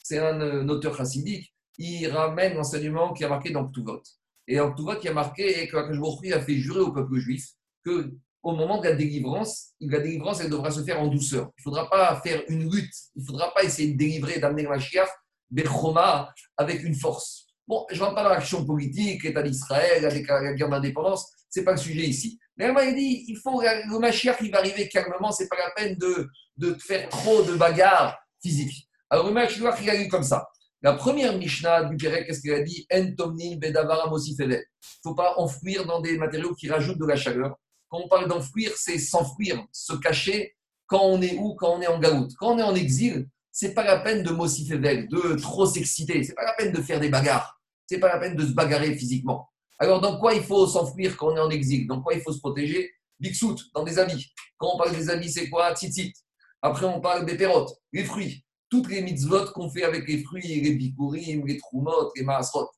c'est 0.03 0.17
un, 0.17 0.41
euh, 0.41 0.67
auteur 0.67 0.95
chassidique, 0.95 1.53
il 1.77 2.07
ramène 2.07 2.55
l'enseignement 2.55 3.13
qui 3.13 3.23
a 3.23 3.29
marqué 3.29 3.51
dans 3.51 3.67
Ktuvot. 3.67 4.01
Et 4.47 4.55
dans 4.55 4.71
Ktuvot, 4.71 4.99
il 5.03 5.09
a 5.09 5.13
marqué 5.13 5.67
que 5.67 5.77
Akashbourg 5.77 6.21
a 6.33 6.39
fait 6.39 6.55
jurer 6.55 6.79
au 6.79 6.91
peuple 6.91 7.17
juif 7.17 7.45
que 7.85 8.11
au 8.41 8.55
moment 8.55 8.79
de 8.79 8.85
la 8.85 8.95
délivrance, 8.95 9.73
la 9.81 9.99
délivrance, 9.99 10.39
elle 10.39 10.49
devra 10.49 10.71
se 10.71 10.81
faire 10.83 11.01
en 11.01 11.07
douceur. 11.07 11.51
Il 11.57 11.59
ne 11.59 11.63
faudra 11.63 11.89
pas 11.89 12.19
faire 12.21 12.41
une 12.47 12.71
lutte, 12.71 12.93
il 13.15 13.21
ne 13.21 13.25
faudra 13.25 13.53
pas 13.53 13.63
essayer 13.63 13.91
de 13.91 13.97
délivrer, 13.97 14.39
d'amener 14.39 14.63
le 14.63 14.69
Mashiach, 14.69 15.09
Bechoma, 15.49 16.33
avec 16.57 16.83
une 16.83 16.95
force. 16.95 17.47
Bon, 17.67 17.85
je 17.91 17.97
ne 17.97 18.01
rentre 18.01 18.15
pas 18.15 18.23
dans 18.23 18.29
l'action 18.29 18.65
politique, 18.65 19.23
l'État 19.23 19.43
d'Israël, 19.43 20.01
la 20.01 20.53
guerre 20.53 20.69
d'indépendance, 20.69 21.29
ce 21.49 21.59
n'est 21.59 21.65
pas 21.65 21.73
le 21.73 21.77
sujet 21.77 22.05
ici. 22.05 22.39
Mais 22.55 22.65
elle 22.65 22.73
m'a 22.73 22.91
dit, 22.91 23.25
il 23.27 23.37
faut, 23.37 23.61
le 23.61 23.99
Mashiach, 23.99 24.37
il 24.41 24.51
va 24.51 24.59
arriver 24.59 24.87
calmement, 24.87 25.31
ce 25.31 25.43
n'est 25.43 25.49
pas 25.49 25.57
la 25.57 25.71
peine 25.75 25.95
de, 25.97 26.27
de 26.57 26.73
faire 26.75 27.09
trop 27.09 27.43
de 27.43 27.53
bagarres 27.53 28.17
physiques. 28.41 28.87
Alors 29.09 29.27
le 29.27 29.33
Mashiach, 29.33 29.81
il 29.81 29.89
a 29.89 29.97
dit 29.97 30.07
comme 30.07 30.23
ça. 30.23 30.47
La 30.81 30.93
première 30.93 31.35
Mishnah 31.35 31.85
du 31.85 31.97
Pérec, 31.97 32.27
qu'est-ce 32.27 32.41
qu'elle 32.41 32.61
a 32.61 32.63
dit? 32.63 32.85
En 32.93 32.97
Il 33.37 33.59
ne 33.59 34.61
faut 35.03 35.15
pas 35.15 35.33
enfouir 35.37 35.85
dans 35.85 36.01
des 36.01 36.17
matériaux 36.17 36.53
qui 36.53 36.69
rajoutent 36.69 36.99
de 36.99 37.05
la 37.05 37.15
chaleur. 37.15 37.57
Quand 37.89 37.99
on 38.03 38.07
parle 38.07 38.27
d'enfouir, 38.27 38.71
c'est 38.75 38.99
s'enfuir, 38.99 39.65
se 39.71 39.93
cacher 39.93 40.55
quand 40.85 41.01
on 41.01 41.21
est 41.21 41.35
où 41.37 41.55
Quand 41.55 41.77
on 41.77 41.81
est 41.81 41.87
en 41.87 41.99
galoute. 41.99 42.31
Quand 42.37 42.53
on 42.53 42.59
est 42.59 42.63
en 42.63 42.75
exil, 42.75 43.27
c'est 43.59 43.73
pas 43.73 43.83
la 43.83 43.97
peine 43.97 44.21
de 44.21 44.29
mossifével, 44.29 45.07
de 45.07 45.33
trop 45.33 45.65
s'exciter. 45.65 46.21
C'est 46.21 46.35
pas 46.35 46.45
la 46.45 46.53
peine 46.53 46.71
de 46.71 46.79
faire 46.79 46.99
des 46.99 47.09
bagarres. 47.09 47.59
C'est 47.87 47.97
pas 47.97 48.09
la 48.09 48.19
peine 48.19 48.35
de 48.35 48.45
se 48.45 48.51
bagarrer 48.51 48.95
physiquement. 48.95 49.49
Alors, 49.79 49.99
dans 49.99 50.19
quoi 50.19 50.35
il 50.35 50.43
faut 50.43 50.67
s'enfuir 50.67 51.17
quand 51.17 51.29
on 51.33 51.37
est 51.37 51.39
en 51.39 51.49
exil? 51.49 51.87
Dans 51.87 51.99
quoi 52.03 52.13
il 52.13 52.21
faut 52.21 52.31
se 52.31 52.37
protéger? 52.37 52.91
Bixout, 53.19 53.55
dans 53.73 53.83
des 53.83 53.97
habits. 53.97 54.31
Quand 54.57 54.75
on 54.75 54.77
parle 54.77 54.95
des 54.95 55.09
habits, 55.09 55.31
c'est 55.31 55.49
quoi? 55.49 55.73
Tzitzit. 55.73 56.13
Après, 56.61 56.85
on 56.85 57.01
parle 57.01 57.25
des 57.25 57.35
pérottes, 57.35 57.73
les 57.93 58.03
fruits. 58.03 58.45
Toutes 58.69 58.89
les 58.91 59.01
mitzvot 59.01 59.45
qu'on 59.53 59.71
fait 59.71 59.85
avec 59.85 60.07
les 60.07 60.21
fruits, 60.23 60.61
les 60.61 60.75
bikurim, 60.75 61.47
les 61.47 61.57
trumot, 61.57 62.11
les 62.15 62.21
maasrot. 62.21 62.69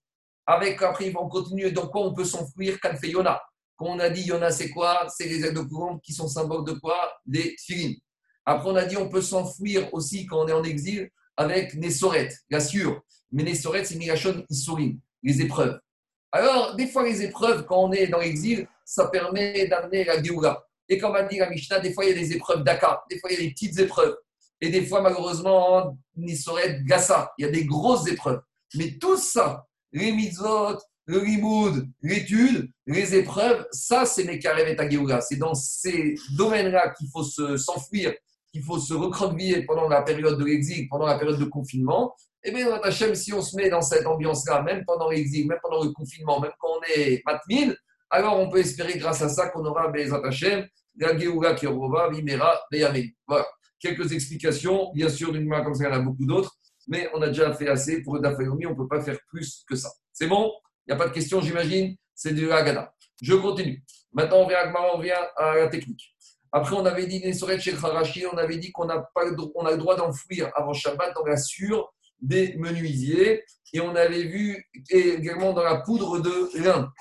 Avec, 0.45 0.81
après, 0.81 1.11
on 1.13 1.27
continue. 1.27 1.73
Dans 1.73 1.89
quoi 1.89 2.07
on 2.07 2.13
peut 2.13 2.23
s'enfuir? 2.23 2.79
Quand 2.79 3.85
on 3.85 3.99
a 3.99 4.09
dit 4.09 4.21
Yona, 4.21 4.49
c'est 4.49 4.69
quoi? 4.69 5.09
C'est 5.09 5.27
les 5.27 5.43
ailes 5.43 5.55
de 5.55 5.59
courant 5.59 5.99
qui 5.99 6.13
sont 6.13 6.29
symboles 6.29 6.63
de 6.63 6.71
quoi? 6.71 6.95
Des 7.25 7.53
filines. 7.59 7.97
Après, 8.51 8.67
on 8.67 8.75
a 8.75 8.83
dit 8.83 8.97
on 8.97 9.07
peut 9.07 9.21
s'enfuir 9.21 9.93
aussi 9.93 10.25
quand 10.25 10.43
on 10.43 10.47
est 10.47 10.53
en 10.53 10.63
exil 10.63 11.11
avec 11.37 11.75
Nessoret, 11.75 12.29
la 12.49 12.59
sûre. 12.59 12.99
Mais 13.31 13.43
Nessoret, 13.43 13.85
c'est 13.85 13.93
Migashon 13.93 14.43
Isurim, 14.49 14.99
les 15.21 15.39
épreuves. 15.43 15.79
Alors, 16.31 16.75
des 16.75 16.87
fois, 16.87 17.03
les 17.03 17.21
épreuves, 17.21 17.67
quand 17.67 17.83
on 17.83 17.91
est 17.91 18.07
dans 18.07 18.17
l'exil, 18.17 18.67
ça 18.83 19.07
permet 19.09 19.67
d'amener 19.67 20.03
la 20.03 20.23
Géoula. 20.23 20.63
Et 20.87 20.97
comme 20.97 21.15
a 21.15 21.21
dit 21.21 21.37
la 21.37 21.47
Mishnah, 21.47 21.79
des 21.79 21.93
fois, 21.93 22.05
il 22.05 22.09
y 22.09 22.11
a 22.11 22.15
des 22.15 22.33
épreuves 22.33 22.63
d'Aka, 22.63 23.03
des 23.07 23.19
fois, 23.19 23.29
il 23.31 23.35
y 23.35 23.39
a 23.39 23.45
des 23.45 23.51
petites 23.51 23.77
épreuves. 23.77 24.17
Et 24.59 24.69
des 24.69 24.83
fois, 24.83 25.01
malheureusement, 25.01 25.95
Nessoret, 26.15 26.81
Gassa, 26.85 27.31
il 27.37 27.45
y 27.45 27.47
a 27.47 27.51
des 27.51 27.65
grosses 27.65 28.07
épreuves. 28.07 28.41
Mais 28.73 28.97
tout 28.99 29.17
ça, 29.17 29.67
les 29.91 30.11
mitzvot, 30.11 30.79
le 31.05 31.19
limoud, 31.19 31.87
l'étude, 32.01 32.71
les 32.87 33.13
épreuves, 33.13 33.67
ça, 33.71 34.05
c'est 34.05 34.23
mes 34.23 34.39
et 34.39 34.89
Géoula. 34.89 35.21
C'est 35.21 35.37
dans 35.37 35.53
ces 35.53 36.15
domaines-là 36.35 36.95
qu'il 36.97 37.09
faut 37.11 37.23
s'enfuir, 37.23 38.15
qu'il 38.51 38.63
faut 38.63 38.79
se 38.79 38.93
recroqueviller 38.93 39.65
pendant 39.65 39.87
la 39.87 40.01
période 40.01 40.37
de 40.39 40.45
l'exil, 40.45 40.87
pendant 40.89 41.05
la 41.05 41.17
période 41.17 41.39
de 41.39 41.45
confinement. 41.45 42.15
Eh 42.43 42.51
bien, 42.51 42.71
Hachem, 42.83 43.15
si 43.15 43.33
on 43.33 43.41
se 43.41 43.55
met 43.55 43.69
dans 43.69 43.81
cette 43.81 44.05
ambiance-là, 44.05 44.61
même 44.63 44.83
pendant 44.85 45.09
l'exil, 45.09 45.47
même 45.47 45.59
pendant 45.61 45.83
le 45.83 45.91
confinement, 45.91 46.39
même 46.39 46.51
quand 46.59 46.69
on 46.77 46.81
est 46.95 47.21
matmine, 47.25 47.75
alors 48.09 48.39
on 48.39 48.49
peut 48.49 48.59
espérer 48.59 48.97
grâce 48.97 49.21
à 49.21 49.29
ça 49.29 49.49
qu'on 49.49 49.65
aura 49.65 49.89
Bezat 49.89 50.21
Hachem, 50.25 50.67
la 50.97 51.17
Géoula 51.17 51.53
Kirova, 51.53 52.09
Vimera. 52.09 52.59
Voilà. 53.27 53.45
Quelques 53.79 54.11
explications, 54.11 54.91
bien 54.93 55.09
sûr, 55.09 55.31
d'une 55.31 55.47
main 55.47 55.63
comme 55.63 55.75
ça, 55.75 55.83
il 55.85 55.87
y 55.87 55.95
en 55.95 55.99
a 55.99 55.99
beaucoup 55.99 56.25
d'autres, 56.25 56.55
mais 56.87 57.09
on 57.13 57.21
a 57.21 57.27
déjà 57.27 57.53
fait 57.53 57.67
assez 57.67 58.01
pour 58.01 58.19
Dafayomi, 58.19 58.65
on 58.65 58.71
ne 58.71 58.75
peut 58.75 58.87
pas 58.87 59.01
faire 59.01 59.17
plus 59.27 59.63
que 59.67 59.75
ça. 59.75 59.89
C'est 60.11 60.27
bon? 60.27 60.51
Il 60.87 60.91
n'y 60.91 60.95
a 60.95 60.97
pas 60.97 61.07
de 61.07 61.13
question, 61.13 61.39
j'imagine? 61.39 61.95
C'est 62.15 62.33
du 62.33 62.51
Haggadah. 62.51 62.93
Je 63.21 63.35
continue. 63.35 63.83
Maintenant, 64.11 64.39
on 64.39 64.47
vient, 64.47 64.73
on 64.93 64.99
vient 64.99 65.19
à 65.37 65.55
la 65.55 65.67
technique. 65.67 66.15
Après, 66.51 66.75
on 66.75 66.85
avait 66.85 67.05
dit 67.05 67.21
chez 67.59 67.73
Harashi, 67.73 68.25
on 68.25 68.37
avait 68.37 68.57
dit 68.57 68.71
qu'on 68.71 68.89
a, 68.89 68.99
pas, 68.99 69.23
on 69.55 69.65
a 69.65 69.71
le 69.71 69.77
droit 69.77 69.95
d'enfouir 69.95 70.51
avant 70.55 70.73
Shabbat 70.73 71.13
dans 71.15 71.25
la 71.25 71.37
sûre 71.37 71.93
des 72.21 72.55
menuisiers. 72.57 73.43
Et 73.73 73.81
on 73.81 73.95
avait 73.95 74.23
vu 74.23 74.67
également 74.89 75.53
dans 75.53 75.63
la 75.63 75.81
poudre 75.81 76.19
de 76.19 76.49
lin. 76.63 76.91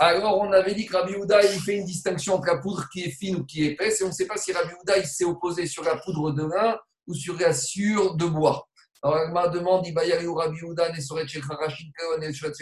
Alors, 0.00 0.38
on 0.38 0.52
avait 0.52 0.74
dit 0.74 0.86
que 0.86 0.96
Rabbi 0.96 1.16
Houda, 1.16 1.42
il 1.42 1.60
fait 1.60 1.76
une 1.76 1.84
distinction 1.84 2.34
entre 2.34 2.46
la 2.46 2.58
poudre 2.58 2.88
qui 2.92 3.02
est 3.02 3.10
fine 3.10 3.36
ou 3.36 3.44
qui 3.44 3.64
est 3.64 3.72
épaisse. 3.72 4.00
Et 4.00 4.04
on 4.04 4.08
ne 4.08 4.12
sait 4.12 4.26
pas 4.28 4.36
si 4.36 4.52
Rabbi 4.52 4.72
Houda, 4.80 4.96
il 4.96 5.06
s'est 5.06 5.24
opposé 5.24 5.66
sur 5.66 5.82
la 5.82 5.96
poudre 5.96 6.30
de 6.30 6.44
lin 6.44 6.78
ou 7.08 7.14
sur 7.14 7.36
la 7.36 7.52
sûre 7.52 8.14
de 8.14 8.26
bois. 8.26 8.68
Alors, 9.02 9.16
Agma 9.16 9.48
demande, 9.48 9.86
il 9.88 9.96
Rabbi 9.96 10.56
Yehuda, 10.56 10.92
Nesoret 10.92 11.26
Shel 11.26 11.42
Harashin 11.48 11.90
Kaon, 11.96 12.20
Nesoret 12.20 12.52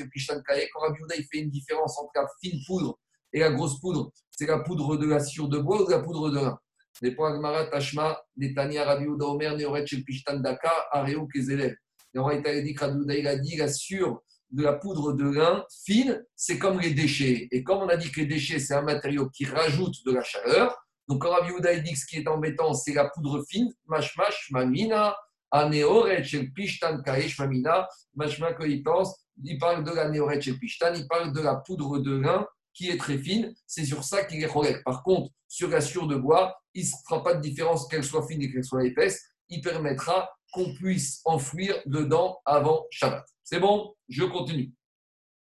Kaye. 0.47 0.69
Quand 0.73 0.81
Rabbi 0.81 0.99
Yehuda, 0.99 1.17
il 1.17 1.27
fait 1.31 1.41
une 1.41 1.51
différence 1.51 1.99
entre 1.99 2.13
la 2.15 2.27
fine 2.41 2.59
poudre 2.67 2.99
et 3.35 3.41
la 3.41 3.51
grosse 3.51 3.79
poudre, 3.81 4.13
c'est 4.37 4.47
la 4.47 4.61
poudre 4.61 4.97
de 4.97 5.07
la 5.07 5.19
sciure 5.19 5.49
de 5.49 5.59
bois 5.59 5.83
ou 5.83 5.89
la 5.89 5.99
poudre 5.99 6.31
de 6.31 6.37
lin? 6.37 6.59
Les 7.03 7.11
points 7.11 7.35
Agmara, 7.35 7.67
Tashma, 7.67 8.19
Netanya, 8.37 8.85
Rabbi 8.85 9.05
Yehuda, 9.05 9.27
Omer, 9.27 9.57
Neoret 9.57 9.87
Shel 9.87 10.05
Pishtan 10.05 10.41
Daka, 10.41 10.73
Areo 10.93 11.27
Kezelev. 11.27 11.75
Et 12.15 12.19
on 12.19 12.29
a 12.29 12.37
dit 12.37 12.75
que 12.75 13.19
il 13.19 13.27
a 13.27 13.37
dit 13.37 13.57
la 13.57 13.69
sciure 13.69 14.23
de 14.51 14.63
la 14.63 14.75
poudre 14.75 15.13
de 15.13 15.29
lin 15.29 15.65
fine, 15.85 16.25
c'est 16.35 16.59
comme 16.59 16.81
les 16.81 16.95
déchets. 16.95 17.49
Et 17.51 17.63
comme 17.63 17.79
on 17.79 17.89
a 17.89 17.97
dit 17.97 18.11
que 18.11 18.21
les 18.21 18.27
déchets, 18.27 18.59
c'est 18.59 18.75
un 18.75 18.83
matériau 18.83 19.29
qui 19.29 19.45
rajoute 19.45 19.97
de 20.07 20.13
la 20.13 20.23
chaleur, 20.23 20.75
donc 21.09 21.23
quand 21.23 21.31
Rabbi 21.31 21.51
Yehuda, 21.51 21.73
il 21.75 21.83
dit 21.83 21.93
que 21.93 21.99
ce 21.99 22.07
qui 22.07 22.17
est 22.17 22.29
embêtant, 22.29 22.73
c'est 22.75 22.95
la 22.95 23.09
poudre 23.09 23.45
fine, 23.49 23.73
mash 23.87 24.17
mash, 24.17 24.49
mamina, 24.51 25.15
Aneoret 25.51 26.25
shel 26.25 26.53
Pishtan 26.53 27.03
Kaesh 27.03 27.39
Mamina, 27.39 27.89
machma 28.15 28.53
qu'il 28.55 28.83
pense, 28.83 29.15
il 29.45 29.59
parle 29.59 29.85
de 29.85 29.93
la 29.93 30.09
Neoret 30.09 30.41
shel 30.41 30.59
Pishtan, 30.59 30.95
il 30.95 31.07
parle 31.07 31.33
de 31.33 31.41
la 31.41 31.57
poudre 31.57 31.99
de 31.99 32.17
lin 32.17 32.47
qui 32.77 32.91
est 32.91 32.99
très 32.99 33.19
fine, 33.19 33.55
c'est 33.67 33.85
sur 33.85 34.05
ça 34.05 34.25
qu'il 34.25 34.43
est 34.43 34.53
correct. 34.53 34.83
Par 34.85 35.03
contre, 35.03 35.31
sur 35.49 35.69
la 35.69 35.81
sûre 35.81 36.07
de 36.07 36.17
bois, 36.17 36.57
il 36.75 36.85
ne 36.85 36.91
fera 37.09 37.25
pas 37.25 37.35
de 37.35 37.41
différence 37.41 37.89
qu'elle 37.89 38.05
soit 38.05 38.27
fine 38.27 38.43
et 38.43 38.53
qu'elle 38.53 38.65
soit 38.65 38.85
épaisse, 38.85 39.23
il 39.49 39.63
permettra 39.63 40.31
qu'on 40.53 40.75
puisse 40.75 41.23
enfouir 41.25 41.81
dedans 41.87 42.39
avant 42.45 42.87
Shabbat. 42.91 43.25
C'est 43.43 43.61
bon? 43.61 43.95
Je 44.09 44.25
continue. 44.25 44.73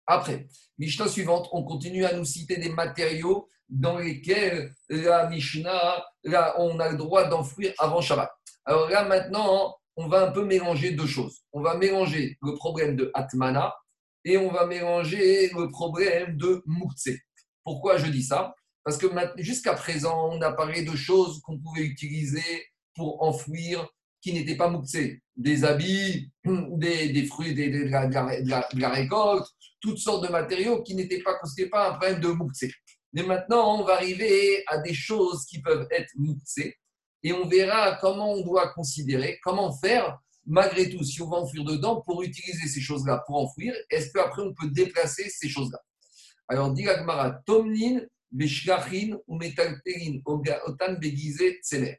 Après, 0.08 0.48
Mishnah 0.80 1.08
suivante, 1.08 1.48
on 1.52 1.64
continue 1.64 2.04
à 2.04 2.14
nous 2.14 2.26
citer 2.26 2.58
des 2.58 2.70
matériaux 2.70 3.48
dans 3.70 4.00
lesquels 4.00 4.74
la 4.90 5.30
Mishnah, 5.30 6.04
là, 6.24 6.56
on 6.58 6.80
a 6.80 6.90
le 6.90 6.98
droit 6.98 7.28
d'enfouir 7.28 7.74
avant 7.78 8.02
Shabbat. 8.02 8.32
Alors 8.66 8.90
là, 8.90 9.04
maintenant, 9.04 9.76
on 9.96 10.08
va 10.08 10.28
un 10.28 10.32
peu 10.32 10.44
mélanger 10.46 10.92
deux 10.92 11.06
choses. 11.06 11.42
On 11.54 11.62
va 11.62 11.78
mélanger 11.78 12.38
le 12.42 12.56
problème 12.56 12.96
de 12.96 13.12
Atmana 13.14 13.76
et 14.26 14.38
on 14.38 14.52
va 14.52 14.66
mélanger 14.66 15.50
le 15.50 15.70
problème 15.70 16.38
de 16.38 16.62
Moukse. 16.66 17.10
Pourquoi 17.64 17.98
je 17.98 18.08
dis 18.08 18.24
ça? 18.24 18.54
Parce 18.84 18.98
que 18.98 19.08
jusqu'à 19.38 19.74
présent, 19.74 20.30
on 20.32 20.42
a 20.42 20.52
parlé 20.52 20.84
de 20.84 20.96
choses 20.96 21.42
qu'on 21.42 21.60
pouvait 21.60 21.84
utiliser 21.84 22.66
pour 22.96 23.22
enfouir 23.24 23.88
qui 24.22 24.34
n'étaient 24.34 24.58
pas 24.58 24.70
Moukse. 24.70 24.98
Des 25.36 25.64
habits, 25.64 26.32
des, 26.46 27.26
fruits, 27.26 27.54
de, 27.54 27.86
la, 28.80 28.90
récolte, 28.90 29.48
toutes 29.82 30.00
sortes 30.00 30.26
de 30.26 30.32
matériaux 30.32 30.82
qui 30.84 30.96
n'étaient 30.96 31.22
pas, 31.22 31.40
pas 31.72 31.90
un 31.90 31.92
problème 31.92 32.20
de 32.20 32.28
Moukse. 32.30 32.66
Mais 33.14 33.24
maintenant, 33.24 33.80
on 33.80 33.84
va 33.84 33.94
arriver 33.94 34.64
à 34.68 34.80
des 34.80 34.94
choses 34.94 35.46
qui 35.46 35.62
peuvent 35.62 35.88
être 35.92 36.12
Moukse 36.16 36.58
et 37.24 37.34
on 37.34 37.48
verra 37.48 37.98
comment 38.00 38.34
on 38.34 38.42
doit 38.42 38.70
considérer, 38.70 39.40
comment 39.44 39.74
faire, 39.74 40.20
malgré 40.50 40.90
tout, 40.90 41.04
si 41.04 41.22
on 41.22 41.30
va 41.30 41.38
enfouir 41.38 41.64
dedans, 41.64 42.02
pour 42.02 42.22
utiliser 42.24 42.68
ces 42.68 42.82
choses-là, 42.82 43.24
pour 43.26 43.38
enfouir, 43.38 43.74
est-ce 43.90 44.12
qu'après 44.12 44.42
on 44.42 44.54
peut 44.54 44.70
déplacer 44.70 45.30
ces 45.30 45.48
choses-là? 45.48 45.80
Alors, 46.48 46.74
dit 46.74 46.88
Agmara, 46.88 47.32
Tomnin, 47.46 48.02
Beshlachin 48.32 49.18
ou 49.28 49.38
Metalterin, 49.38 50.20
Otan 50.26 50.94
Begize 51.00 51.42
Tseler. 51.62 51.98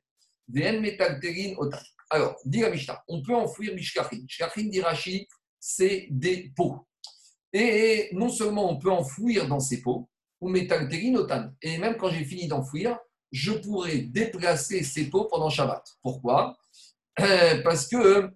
Vn 0.48 0.80
Metalterin 0.80 1.54
Otan. 1.56 1.78
Alors, 2.10 2.36
dit 2.44 2.60
la 2.60 3.04
on 3.08 3.22
peut 3.22 3.34
enfouir 3.34 3.74
Mishkachin. 3.74 4.18
Mishkachin, 4.22 4.64
dit 4.64 4.80
Rashi, 4.80 5.28
c'est 5.60 6.08
des 6.10 6.52
pots. 6.56 6.86
Et 7.52 8.10
non 8.12 8.28
seulement 8.28 8.70
on 8.70 8.78
peut 8.78 8.90
enfouir 8.90 9.46
dans 9.46 9.60
ces 9.60 9.80
pots, 9.80 10.08
ou 10.40 10.50
notan. 10.50 11.50
Et 11.62 11.78
même 11.78 11.96
quand 11.96 12.10
j'ai 12.10 12.24
fini 12.24 12.48
d'enfouir, 12.48 12.98
je 13.30 13.52
pourrais 13.52 13.98
déplacer 13.98 14.82
ces 14.82 15.08
pots 15.08 15.26
pendant 15.26 15.50
Shabbat. 15.50 15.84
Pourquoi? 16.02 16.56
Euh, 17.20 17.62
Parce 17.62 17.86
que, 17.86 18.30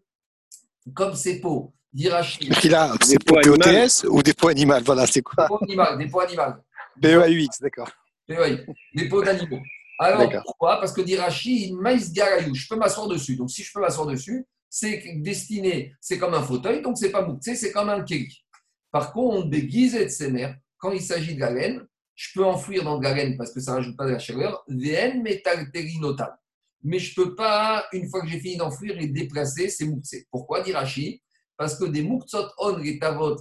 comme 0.92 1.14
ces 1.14 1.40
pots, 1.40 1.72
d'Irachi. 1.92 2.48
là, 2.68 2.94
des 3.08 3.18
pots 3.18 3.40
POTS 3.42 4.04
ou 4.08 4.22
des 4.22 4.34
pots 4.34 4.48
animaux 4.48 4.74
Voilà, 4.84 5.06
c'est 5.06 5.22
quoi 5.22 5.48
Des 5.48 5.48
pots 5.48 5.64
animaux. 5.64 5.98
Des 5.98 6.08
pots 6.08 6.20
animaux. 6.20 6.54
PEAUX, 7.00 7.60
d'accord. 7.60 7.90
Des 8.28 9.08
pots 9.08 9.22
d'animaux. 9.22 9.60
Alors, 9.98 10.28
pourquoi? 10.44 10.80
Parce 10.80 10.92
que 10.92 11.02
d'Irachi, 11.02 11.72
maïs 11.72 12.12
je 12.14 12.68
peux 12.68 12.76
m'asseoir 12.76 13.08
dessus. 13.08 13.36
Donc, 13.36 13.50
si 13.50 13.62
je 13.62 13.72
peux 13.72 13.80
m'asseoir 13.80 14.06
dessus, 14.06 14.46
c'est 14.68 15.04
destiné, 15.18 15.94
c'est 16.00 16.18
comme 16.18 16.34
un 16.34 16.42
fauteuil, 16.42 16.82
donc 16.82 16.98
c'est 16.98 17.12
pas 17.12 17.22
mouktsé, 17.24 17.54
c'est 17.54 17.70
comme 17.70 17.90
un 17.90 18.02
kéli. 18.02 18.44
Par 18.90 19.12
contre, 19.12 19.48
des 19.48 19.66
guises 19.66 19.94
de 19.94 20.08
ses 20.08 20.32
mères, 20.32 20.56
quand 20.78 20.90
il 20.90 21.00
s'agit 21.00 21.36
de 21.36 21.40
la 21.40 21.50
laine, 21.50 21.86
je 22.16 22.28
peux 22.34 22.44
enfouir 22.44 22.82
dans 22.82 22.98
de 22.98 23.04
la 23.04 23.14
laine 23.14 23.36
parce 23.36 23.52
que 23.52 23.60
ça 23.60 23.72
ne 23.72 23.76
rajoute 23.76 23.96
pas 23.96 24.06
de 24.06 24.12
la 24.12 24.18
chaleur, 24.18 24.64
VN 24.68 25.22
métalterinotal. 25.22 26.36
Mais 26.84 26.98
je 26.98 27.18
ne 27.18 27.24
peux 27.24 27.34
pas, 27.34 27.86
une 27.92 28.08
fois 28.08 28.20
que 28.20 28.28
j'ai 28.28 28.38
fini 28.38 28.56
d'enfouir, 28.56 28.94
les 28.94 29.08
déplacer, 29.08 29.70
c'est 29.70 29.86
mouktsé. 29.86 30.26
Pourquoi, 30.30 30.62
dit 30.62 31.22
Parce 31.56 31.78
que 31.78 31.86
des 31.86 32.02
mouktsot 32.02 32.46
on 32.58 32.76
les 32.76 32.98
tavot 32.98 33.36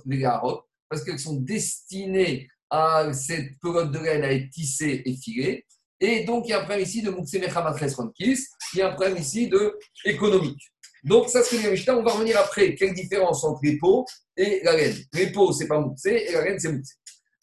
parce 0.90 1.04
qu'elles 1.04 1.20
sont 1.20 1.36
destinées 1.36 2.48
à 2.70 3.12
cette 3.14 3.60
pelote 3.60 3.92
de 3.92 4.00
laine 4.00 4.24
à 4.24 4.32
être 4.32 4.50
tissée 4.50 5.02
et 5.06 5.16
filée. 5.16 5.66
Et 6.00 6.24
donc, 6.24 6.46
il 6.48 6.52
y 6.52 6.54
a 6.54 6.58
un 6.58 6.64
problème 6.64 6.84
ici 6.84 7.02
de 7.02 7.10
mouktsé 7.10 7.40
mechamatres 7.40 7.96
ronkis, 7.96 8.46
il 8.74 8.80
y 8.80 8.82
a 8.82 8.90
un 8.90 8.94
problème 8.94 9.18
ici 9.18 9.48
de 9.48 9.78
économique. 10.06 10.62
Donc, 11.04 11.30
ça, 11.30 11.44
c'est 11.44 11.58
ce 11.58 11.86
que 11.86 11.92
On 11.92 12.04
va 12.04 12.12
revenir 12.14 12.40
après. 12.40 12.76
Quelle 12.76 12.94
différence 12.94 13.44
entre 13.44 13.60
les 13.64 13.78
peaux 13.78 14.06
et 14.38 14.62
la 14.64 14.76
laine 14.76 14.96
Les 15.14 15.32
peaux, 15.32 15.52
c'est 15.52 15.68
pas 15.68 15.80
mouktsé, 15.80 16.30
et 16.30 16.32
la 16.32 16.46
laine, 16.46 16.60
c'est 16.60 16.72
mouktsé. 16.72 16.94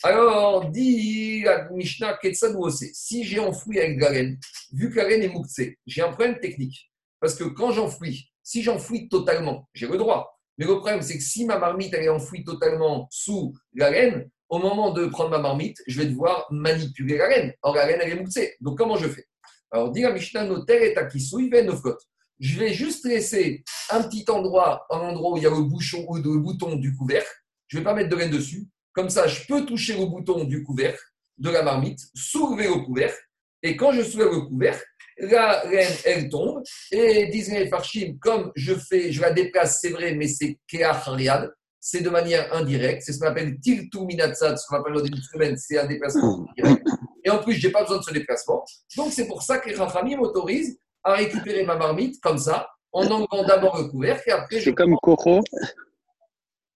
Alors, 0.02 0.70
dit 0.70 1.42
la 1.42 1.68
Mishnah 1.70 2.18
aussi. 2.56 2.90
Si 2.94 3.24
j'ai 3.24 3.38
enfoui 3.38 3.78
avec 3.78 3.96
de 3.96 4.00
la 4.00 4.10
laine, 4.10 4.38
vu 4.72 4.90
que 4.90 4.96
la 4.96 5.08
laine 5.08 5.22
est 5.22 5.28
mouktsé, 5.28 5.78
j'ai 5.86 6.02
un 6.02 6.08
problème 6.08 6.38
technique. 6.38 6.90
Parce 7.20 7.34
que 7.34 7.44
quand 7.44 7.70
j'enfouis, 7.72 8.30
si 8.42 8.62
j'enfouis 8.62 9.08
totalement, 9.08 9.68
j'ai 9.74 9.86
le 9.86 9.98
droit. 9.98 10.40
Mais 10.56 10.66
le 10.66 10.76
problème, 10.76 11.02
c'est 11.02 11.18
que 11.18 11.22
si 11.22 11.44
ma 11.44 11.58
marmite 11.58 11.92
elle 11.94 12.04
est 12.04 12.08
enfouie 12.08 12.44
totalement 12.44 13.08
sous 13.10 13.54
la 13.74 13.90
laine, 13.90 14.30
au 14.48 14.58
moment 14.58 14.90
de 14.90 15.06
prendre 15.06 15.30
ma 15.30 15.38
marmite, 15.38 15.82
je 15.86 16.00
vais 16.00 16.06
devoir 16.06 16.46
manipuler 16.50 17.18
la 17.18 17.28
laine. 17.28 17.52
Or, 17.62 17.74
la 17.74 17.86
laine, 17.86 18.00
elle 18.02 18.12
est 18.12 18.20
mouktsé. 18.20 18.56
Donc, 18.60 18.78
comment 18.78 18.96
je 18.96 19.08
fais? 19.08 19.26
Alors, 19.70 19.90
dit 19.90 20.00
la 20.00 20.12
Mishnah, 20.12 20.48
et 20.68 20.94
takisui 20.94 21.50
venofkot 21.50 21.96
je 22.40 22.58
vais 22.58 22.72
juste 22.72 23.04
laisser 23.04 23.62
un 23.90 24.02
petit 24.02 24.24
endroit, 24.30 24.86
un 24.90 24.98
endroit 24.98 25.32
où 25.32 25.36
il 25.36 25.42
y 25.42 25.46
a 25.46 25.50
le 25.50 25.62
bouchon 25.62 26.06
ou 26.08 26.16
le 26.16 26.38
bouton 26.38 26.76
du 26.76 26.96
couvercle. 26.96 27.28
Je 27.68 27.76
ne 27.76 27.80
vais 27.80 27.84
pas 27.84 27.94
mettre 27.94 28.08
de 28.08 28.16
laine 28.16 28.30
dessus. 28.30 28.66
Comme 28.92 29.10
ça, 29.10 29.26
je 29.26 29.46
peux 29.46 29.64
toucher 29.64 29.96
le 29.96 30.06
bouton 30.06 30.44
du 30.44 30.62
couvercle 30.62 31.02
de 31.38 31.50
la 31.50 31.62
marmite, 31.62 32.00
soulever 32.14 32.68
le 32.68 32.84
couvercle. 32.84 33.20
Et 33.62 33.76
quand 33.76 33.92
je 33.92 34.02
soulève 34.02 34.30
le 34.30 34.40
couvercle, 34.42 34.84
la 35.18 35.64
laine, 35.66 35.92
elle 36.04 36.28
tombe. 36.28 36.62
Et 36.90 37.26
disent 37.26 37.52
les 37.52 37.68
farchim, 37.68 38.16
comme 38.20 38.52
je 38.56 38.74
fais, 38.74 39.12
je 39.12 39.20
la 39.20 39.32
déplace, 39.32 39.78
c'est 39.80 39.90
vrai, 39.90 40.14
mais 40.14 40.28
c'est 40.28 40.58
kéachariad, 40.66 41.50
c'est 41.78 42.02
de 42.02 42.10
manière 42.10 42.52
indirecte. 42.54 43.02
C'est 43.02 43.12
ce 43.12 43.18
qu'on 43.18 43.28
appelle 43.28 43.58
tiltu 43.60 44.00
minatsad, 44.00 44.56
ce 44.56 44.66
qu'on 44.66 44.76
appelle 44.76 44.96
au 44.96 45.02
début 45.02 45.18
de 45.18 45.24
semaine, 45.24 45.56
c'est 45.56 45.78
un 45.78 45.86
déplacement 45.86 46.46
indirect. 46.58 46.86
Et 47.24 47.30
en 47.30 47.38
plus, 47.38 47.54
je 47.54 47.66
n'ai 47.66 47.72
pas 47.72 47.82
besoin 47.82 47.98
de 47.98 48.02
ce 48.02 48.12
déplacement. 48.12 48.64
Donc, 48.96 49.12
c'est 49.12 49.26
pour 49.26 49.42
ça 49.42 49.58
que 49.58 49.68
les 49.68 49.74
rachamim 49.74 50.18
autorisent 50.20 50.78
à 51.04 51.14
récupérer 51.14 51.64
ma 51.64 51.76
marmite 51.76 52.20
comme 52.22 52.38
ça, 52.38 52.68
en 52.92 53.06
enlevant 53.06 53.46
d'abord 53.46 53.78
le 53.78 53.88
couvercle 53.88 54.28
et 54.28 54.32
après. 54.32 54.60
C'est 54.60 54.74
comme 54.74 54.96
Coco 55.02 55.40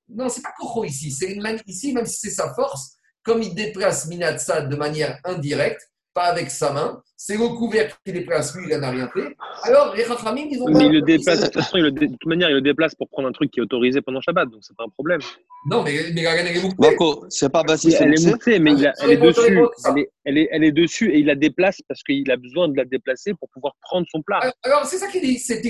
Non, 0.09 0.29
c'est 0.29 0.43
pas 0.43 0.53
Coco 0.57 0.85
ici. 0.85 1.11
C'est 1.11 1.37
ici, 1.67 1.93
même 1.93 2.07
si 2.07 2.19
c'est 2.19 2.31
sa 2.31 2.55
force, 2.55 2.99
comme 3.23 3.43
il 3.43 3.55
déplace 3.55 4.07
Minatsad 4.07 4.69
de 4.69 4.77
manière 4.77 5.19
indirecte, 5.25 5.91
pas 6.15 6.27
avec 6.27 6.51
sa 6.51 6.73
main, 6.73 7.03
c'est 7.17 7.37
le 7.37 7.49
couvercle 7.49 7.97
qui 8.07 8.13
déplace, 8.13 8.55
lui, 8.55 8.67
il 8.71 8.77
n'en 8.77 8.85
a 8.85 8.91
rien 8.91 9.09
fait. 9.09 9.37
Alors, 9.65 9.95
les 9.95 10.05
Rachamim, 10.05 10.47
ils 10.51 10.63
ont. 10.63 10.69
Mais 10.69 10.87
il 10.87 10.93
le 10.93 11.03
déplace, 11.03 11.41
de 11.41 11.47
toute 11.47 11.55
façon, 11.55 11.79
de 11.79 11.91
toute 11.91 12.27
manière, 12.27 12.51
il 12.51 12.55
le 12.55 12.61
déplace 12.61 12.95
pour 12.95 13.09
prendre 13.09 13.29
un 13.29 13.33
truc 13.33 13.51
qui 13.51 13.61
est 13.61 13.63
autorisé 13.63 14.01
pendant 14.01 14.21
Shabbat, 14.21 14.49
donc 14.49 14.61
c'est 14.63 14.77
pas 14.77 14.85
un 14.85 14.91
problème. 14.91 15.21
Non, 15.67 15.83
mais, 15.83 16.11
mais 16.15 16.23
la 16.23 16.43
est 16.43 16.63
mouktée. 16.63 16.77
Marco, 16.79 17.25
c'est 17.31 17.49
pas 17.49 17.63
Bassi, 17.63 17.95
Elle 17.99 18.13
est 18.13 18.27
mouktée, 18.27 18.59
mais 18.59 18.73
il 18.73 18.93
elle, 19.01 19.11
est 19.11 19.17
dessus. 19.17 19.41
Elle 19.47 19.99
est, 19.99 20.11
elle, 20.25 20.39
est, 20.39 20.49
elle 20.53 20.65
est, 20.65 20.73
dessus 20.73 21.11
et 21.11 21.19
il 21.21 21.27
la 21.27 21.35
déplace 21.35 21.81
parce 21.89 22.03
qu'il 22.03 22.31
a 22.31 22.37
besoin 22.37 22.69
de 22.69 22.77
la 22.77 22.85
déplacer 22.85 23.33
pour 23.33 23.49
pouvoir 23.49 23.75
prendre 23.81 24.07
son 24.11 24.21
plat. 24.21 24.41
Alors, 24.63 24.85
c'est 24.85 24.99
ça 24.99 25.07
qu'il 25.09 25.23
dit. 25.23 25.39
C'est 25.39 25.63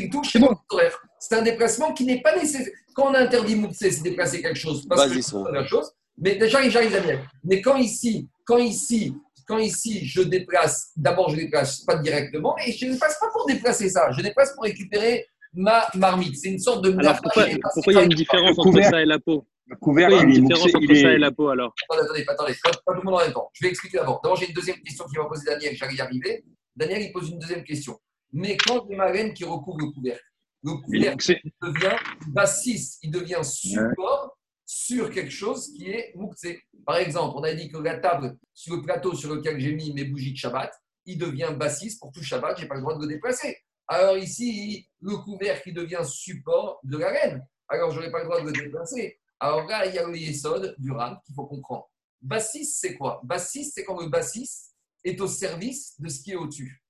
C'est 1.21 1.35
un 1.37 1.43
déplacement 1.43 1.93
qui 1.93 2.05
n'est 2.05 2.21
pas 2.21 2.35
nécessaire. 2.35 2.73
Quand 2.95 3.11
on 3.11 3.15
interdit 3.15 3.55
mouktsé, 3.55 3.91
c'est 3.91 4.03
déplacer 4.03 4.43
quelque 4.43 4.59
chose. 4.59 4.85
Parce 4.89 5.07
que 5.07 5.21
c'est 5.21 5.37
la 5.53 5.65
chose. 5.65 5.93
Mais 6.19 6.37
déjà, 6.37 6.69
j'arrive 6.69 6.95
à 6.95 7.01
dire. 7.01 7.21
Mais 7.45 7.61
quand 7.61 7.77
ici, 7.77 8.29
quand 8.45 8.59
ici, 8.59 9.15
quand 9.47 9.59
ici 9.59 10.05
je 10.05 10.23
déplace, 10.23 10.93
d'abord 10.97 11.31
je 11.31 11.37
déplace 11.37 11.81
pas 11.85 11.97
directement, 11.97 12.57
et 12.67 12.73
je 12.73 12.87
ne 12.87 12.93
déplace 12.93 13.19
pas 13.19 13.29
pour 13.33 13.47
déplacer 13.47 13.89
ça, 13.91 14.11
je 14.13 14.23
déplace 14.23 14.55
pour 14.55 14.65
récupérer 14.65 15.27
ma 15.53 15.89
marmite. 15.95 16.37
C'est 16.37 16.51
une 16.51 16.59
sorte 16.59 16.85
de. 16.85 16.97
Alors 16.99 17.21
pourquoi, 17.23 17.47
pourquoi 17.75 17.93
il 17.93 17.97
y 17.97 17.99
a 17.99 18.05
une 18.05 18.09
différence 18.11 18.59
entre 18.59 18.83
ça 18.83 19.03
et 19.03 19.07
la 19.07 19.19
peau 19.19 19.47
Le 19.67 19.77
couvercle, 19.77 20.15
il 20.15 20.17
y 20.17 20.21
a 20.21 20.23
une 20.25 20.49
différence 20.49 20.75
entre 20.75 20.95
ça 20.95 21.13
et 21.13 21.19
la 21.19 21.31
peau 21.31 21.49
alors 21.49 21.75
Attendez, 21.91 22.25
attendez, 22.27 22.55
pas, 22.63 22.71
pas 22.71 22.93
tout 22.93 23.01
le 23.01 23.05
monde 23.05 23.21
en 23.21 23.25
même 23.25 23.33
temps. 23.33 23.51
Je 23.53 23.65
vais 23.65 23.71
expliquer 23.71 23.99
d'abord. 23.99 24.21
D'abord, 24.23 24.37
j'ai 24.37 24.49
une 24.49 24.55
deuxième 24.55 24.81
question 24.81 25.05
qui 25.07 25.17
va 25.17 25.25
poser 25.27 25.47
Daniel, 25.47 25.75
j'arrive 25.77 25.99
y 25.99 26.01
arriver. 26.01 26.45
Daniel, 26.77 27.03
il 27.03 27.13
pose 27.13 27.31
une 27.31 27.39
deuxième 27.39 27.63
question. 27.63 27.99
Mais 28.33 28.57
quand 28.57 28.85
j'ai 28.89 28.97
ma 28.97 29.13
laine 29.13 29.33
qui 29.33 29.45
recouvre 29.45 29.79
le 29.79 29.91
couvercle, 29.93 30.25
le 30.65 30.73
couvercle 30.83 31.41
devient 31.63 31.97
bassis, 32.29 32.99
il 33.03 33.11
devient 33.11 33.41
support 33.43 34.34
sur 34.67 35.11
quelque 35.11 35.31
chose 35.31 35.73
qui 35.75 35.91
est 35.91 36.13
mouktsé. 36.15 36.63
Par 36.87 36.97
exemple, 36.97 37.37
on 37.39 37.43
a 37.43 37.53
dit 37.55 37.71
que 37.71 37.79
la 37.79 37.99
table, 37.99 38.37
sur 38.53 38.77
le 38.77 38.83
plateau 38.83 39.15
sur 39.15 39.35
lequel 39.35 39.61
j'ai 39.61 39.75
mis 39.75 39.93
mes 39.93 40.05
bougies 40.05 40.33
de 40.33 40.37
Shabbat, 40.37 40.73
il 41.07 41.19
devient 41.19 41.55
bassiste 41.57 42.01
pour 42.01 42.13
tout 42.13 42.23
Shabbat, 42.23 42.57
je 42.57 42.63
n'ai 42.63 42.69
pas 42.69 42.77
le 42.77 42.81
droit 42.81 42.97
de 42.97 43.03
le 43.03 43.09
déplacer. 43.09 43.59
Alors 43.87 44.17
ici, 44.17 44.89
le 45.01 45.17
couvert 45.19 45.63
qui 45.63 45.73
devient 45.73 46.03
support 46.05 46.81
de 46.83 46.97
la 46.97 47.11
reine, 47.11 47.47
alors 47.69 47.91
je 47.91 47.97
n'aurai 47.97 48.11
pas 48.11 48.21
le 48.21 48.25
droit 48.25 48.41
de 48.41 48.47
le 48.47 48.53
déplacer. 48.53 49.19
Alors 49.39 49.67
là, 49.67 49.85
il 49.87 49.95
y 49.95 49.99
a 49.99 50.07
le 50.07 50.17
yesod 50.17 50.75
du 50.79 50.91
ram 50.91 51.19
qu'il 51.25 51.35
faut 51.35 51.45
comprendre. 51.45 51.91
Bassiste, 52.23 52.79
c'est 52.81 52.97
quoi? 52.97 53.21
Bassiste, 53.25 53.75
c'est 53.75 53.85
quand 53.85 54.01
le 54.01 54.09
bassiste 54.09 54.75
est 55.05 55.21
au 55.21 55.27
service 55.27 56.01
de 56.01 56.09
ce 56.09 56.23
qui 56.23 56.33
est 56.33 56.37
au-dessus. 56.37 56.83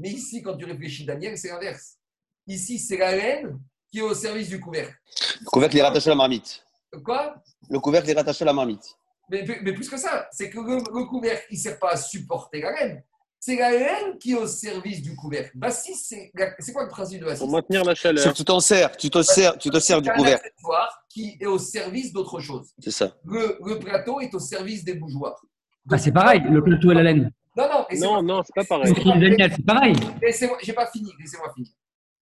Mais 0.00 0.10
ici, 0.10 0.42
quand 0.42 0.56
tu 0.56 0.64
réfléchis, 0.64 1.04
Daniel, 1.04 1.38
c'est 1.38 1.48
l'inverse. 1.48 1.98
Ici, 2.48 2.80
c'est 2.80 2.96
la 2.96 3.10
reine 3.10 3.60
qui 3.92 3.98
est 3.98 4.02
au 4.02 4.14
service 4.14 4.48
du 4.48 4.58
couvercle. 4.58 4.96
Le 5.40 5.46
couvercle 5.46 5.76
est 5.76 5.82
rattaché 5.82 6.08
à 6.08 6.10
la 6.10 6.16
marmite. 6.16 6.64
Quoi? 7.04 7.34
Le 7.68 7.78
couvercle 7.78 8.10
est 8.10 8.14
rattaché 8.14 8.42
à 8.42 8.46
la 8.46 8.52
marmite. 8.52 8.96
Mais, 9.30 9.44
plus 9.44 9.88
que 9.88 9.96
ça, 9.96 10.26
c'est 10.32 10.50
que 10.50 10.58
le, 10.58 11.04
couvercle, 11.06 11.46
il 11.50 11.56
ne 11.56 11.60
sert 11.60 11.78
pas 11.78 11.92
à 11.92 11.96
supporter 11.96 12.60
la 12.60 12.70
reine. 12.72 13.02
C'est 13.38 13.56
la 13.56 13.68
reine 13.68 14.18
qui 14.18 14.32
est 14.32 14.36
au 14.36 14.46
service 14.46 15.00
du 15.00 15.14
couvercle. 15.14 15.52
Bassis, 15.54 15.94
c'est 15.94 16.30
quoi 16.72 16.82
le 16.82 16.88
principe 16.88 17.20
de 17.20 17.26
Bassis 17.26 17.38
Pour 17.38 17.50
maintenir 17.50 17.84
la 17.84 17.94
chaleur. 17.94 18.22
C'est 18.22 18.32
que 18.32 18.36
tu 18.36 18.44
t'en 18.44 18.60
sers, 18.60 18.94
tu 18.96 19.08
te 19.08 19.22
sers, 19.22 19.56
tu 19.56 19.70
te 19.70 19.78
sers 19.78 20.02
du 20.02 20.10
couvercle. 20.10 20.50
qui 21.08 21.38
est 21.40 21.46
au 21.46 21.58
service 21.58 22.12
d'autre 22.12 22.40
chose. 22.40 22.70
C'est 22.80 22.90
ça. 22.90 23.16
Le, 23.24 23.78
plateau 23.78 24.20
est 24.20 24.34
au 24.34 24.40
service 24.40 24.84
des 24.84 24.94
bougeoirs. 24.94 25.40
Ah, 25.90 25.96
c'est 25.96 26.12
pareil, 26.12 26.42
le 26.50 26.62
plateau 26.62 26.90
et 26.90 26.94
la 26.94 27.02
laine. 27.02 27.32
Non, 27.56 27.68
non, 27.68 27.86
non, 27.98 28.22
non, 28.22 28.42
c'est 28.44 28.54
pas 28.54 28.64
pareil. 28.64 28.92
C'est 28.94 29.64
pareil. 29.64 29.94
J'ai 30.62 30.72
pas 30.72 30.86
fini, 30.90 31.10
laissez-moi 31.18 31.52
finir. 31.54 31.70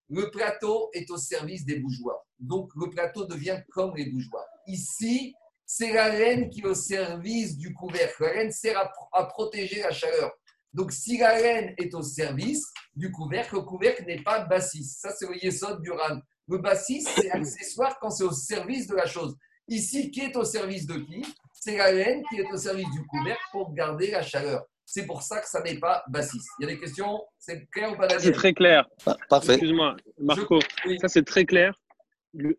Le 0.09 0.31
plateau 0.31 0.90
est 0.92 1.11
au 1.11 1.16
service 1.16 1.64
des 1.64 1.81
bougeoirs. 1.81 2.20
Donc, 2.38 2.70
le 2.76 2.90
plateau 2.90 3.24
devient 3.24 3.59
comme 3.70 3.96
les 3.96 4.07
bougeoirs. 4.07 4.44
Ici, 4.66 5.35
c'est 5.64 5.92
la 5.92 6.09
laine 6.09 6.48
qui 6.48 6.61
est 6.61 6.66
au 6.66 6.74
service 6.74 7.57
du 7.57 7.74
couvercle. 7.74 8.22
La 8.22 8.35
laine 8.35 8.50
sert 8.52 8.79
à, 9.12 9.24
protéger 9.24 9.83
la 9.83 9.90
chaleur. 9.90 10.33
Donc, 10.72 10.92
si 10.92 11.18
la 11.18 11.40
laine 11.40 11.74
est 11.79 11.94
au 11.94 12.02
service 12.02 12.64
du 12.94 13.11
couvercle, 13.11 13.57
le 13.57 13.62
couvercle 13.62 14.05
n'est 14.05 14.22
pas 14.22 14.40
bassiste. 14.40 15.00
Ça, 15.00 15.11
c'est 15.11 15.26
le 15.26 15.37
yesod 15.42 15.81
du 15.83 15.90
ran. 15.90 16.20
Le 16.48 16.59
bassiste, 16.59 17.11
c'est 17.16 17.31
accessoire 17.31 17.98
quand 18.00 18.11
c'est 18.11 18.24
au 18.24 18.33
service 18.33 18.87
de 18.87 18.94
la 18.94 19.07
chose. 19.07 19.37
Ici, 19.68 20.11
qui 20.11 20.20
est 20.20 20.37
au 20.37 20.44
service 20.44 20.87
de 20.87 20.98
qui? 20.98 21.24
C'est 21.52 21.76
la 21.76 21.90
laine 21.90 22.22
qui 22.29 22.37
est 22.37 22.53
au 22.53 22.57
service 22.57 22.88
du 22.93 23.05
couvercle 23.07 23.43
pour 23.51 23.72
garder 23.74 24.11
la 24.12 24.22
chaleur. 24.22 24.64
C'est 24.84 25.05
pour 25.05 25.22
ça 25.22 25.40
que 25.40 25.49
ça 25.49 25.61
n'est 25.62 25.80
pas 25.80 26.05
bassiste. 26.09 26.47
Il 26.61 26.62
y 26.62 26.70
a 26.70 26.74
des 26.74 26.78
questions? 26.78 27.20
C'est 27.38 27.66
clair 27.70 27.93
ou 27.93 27.97
pas 27.97 28.09
C'est 28.20 28.30
très 28.30 28.55
clair. 28.55 28.88
Parfait. 29.28 29.55
Excuse-moi, 29.55 29.97
Marco. 30.20 30.61
Ça, 31.01 31.09
c'est 31.09 31.24
très 31.24 31.45
clair. 31.45 31.74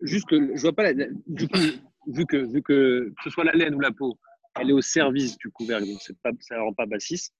Juste 0.01 0.27
que 0.27 0.55
je 0.55 0.61
vois 0.61 0.73
pas. 0.73 0.91
La, 0.91 1.05
du 1.25 1.47
coup, 1.47 1.59
vu 2.07 2.25
que, 2.25 2.37
vu 2.37 2.61
que, 2.61 3.13
ce 3.23 3.29
soit 3.29 3.43
la 3.43 3.53
laine 3.53 3.75
ou 3.75 3.79
la 3.79 3.91
peau, 3.91 4.17
elle 4.59 4.69
est 4.69 4.73
au 4.73 4.81
service 4.81 5.37
du 5.37 5.49
couvercle, 5.51 5.87
donc 5.87 5.99
pas, 6.23 6.31
ça 6.39 6.55
ne 6.55 6.61
rend 6.61 6.73
pas 6.73 6.85
bassiste. 6.85 7.33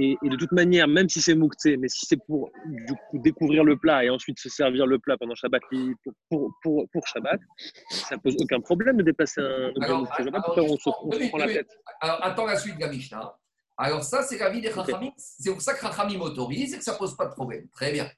Et, 0.00 0.16
de 0.22 0.36
toute 0.36 0.50
manière, 0.52 0.88
même 0.88 1.08
si 1.08 1.20
c'est 1.20 1.34
mouktsé, 1.34 1.76
mais 1.76 1.88
si 1.88 2.04
c'est 2.06 2.16
pour 2.26 2.50
du 2.66 2.94
coup, 2.94 3.18
découvrir 3.18 3.62
le 3.62 3.76
plat 3.76 4.04
et 4.04 4.10
ensuite 4.10 4.38
se 4.40 4.48
servir 4.48 4.86
le 4.86 4.98
plat 4.98 5.16
pendant 5.16 5.34
Shabbat 5.34 5.62
pour, 6.02 6.12
pour, 6.28 6.52
pour, 6.62 6.88
pour 6.90 7.06
Shabbat, 7.06 7.40
ça 7.88 8.18
pose 8.18 8.34
aucun 8.40 8.60
problème 8.60 8.96
de 8.96 9.02
déplacer 9.02 9.40
un 9.40 9.70
objet 9.76 9.94
mouktsé. 9.94 10.24
Pourquoi 10.32 10.62
on 10.64 10.76
se, 10.76 11.28
prend 11.28 11.38
la 11.38 11.46
tête 11.46 11.68
Alors, 12.00 12.24
attends 12.24 12.46
la 12.46 12.56
suite 12.56 12.76
de 12.76 12.80
la 12.80 12.88
Mishnah. 12.88 13.36
Alors, 13.76 14.02
ça, 14.02 14.22
c'est 14.24 14.38
la 14.38 14.50
vie 14.50 14.60
des 14.60 14.72
Chachamim. 14.72 15.12
C'est 15.16 15.52
pour 15.52 15.62
ça 15.62 15.74
que 15.74 15.80
Chachamim 15.80 16.20
autorise 16.20 16.74
et 16.74 16.78
que 16.78 16.84
ça 16.84 16.94
ne 16.94 16.98
pose 16.98 17.16
pas 17.16 17.26
de 17.26 17.32
problème. 17.32 17.68
Très 17.72 17.92
bien. 17.92 18.10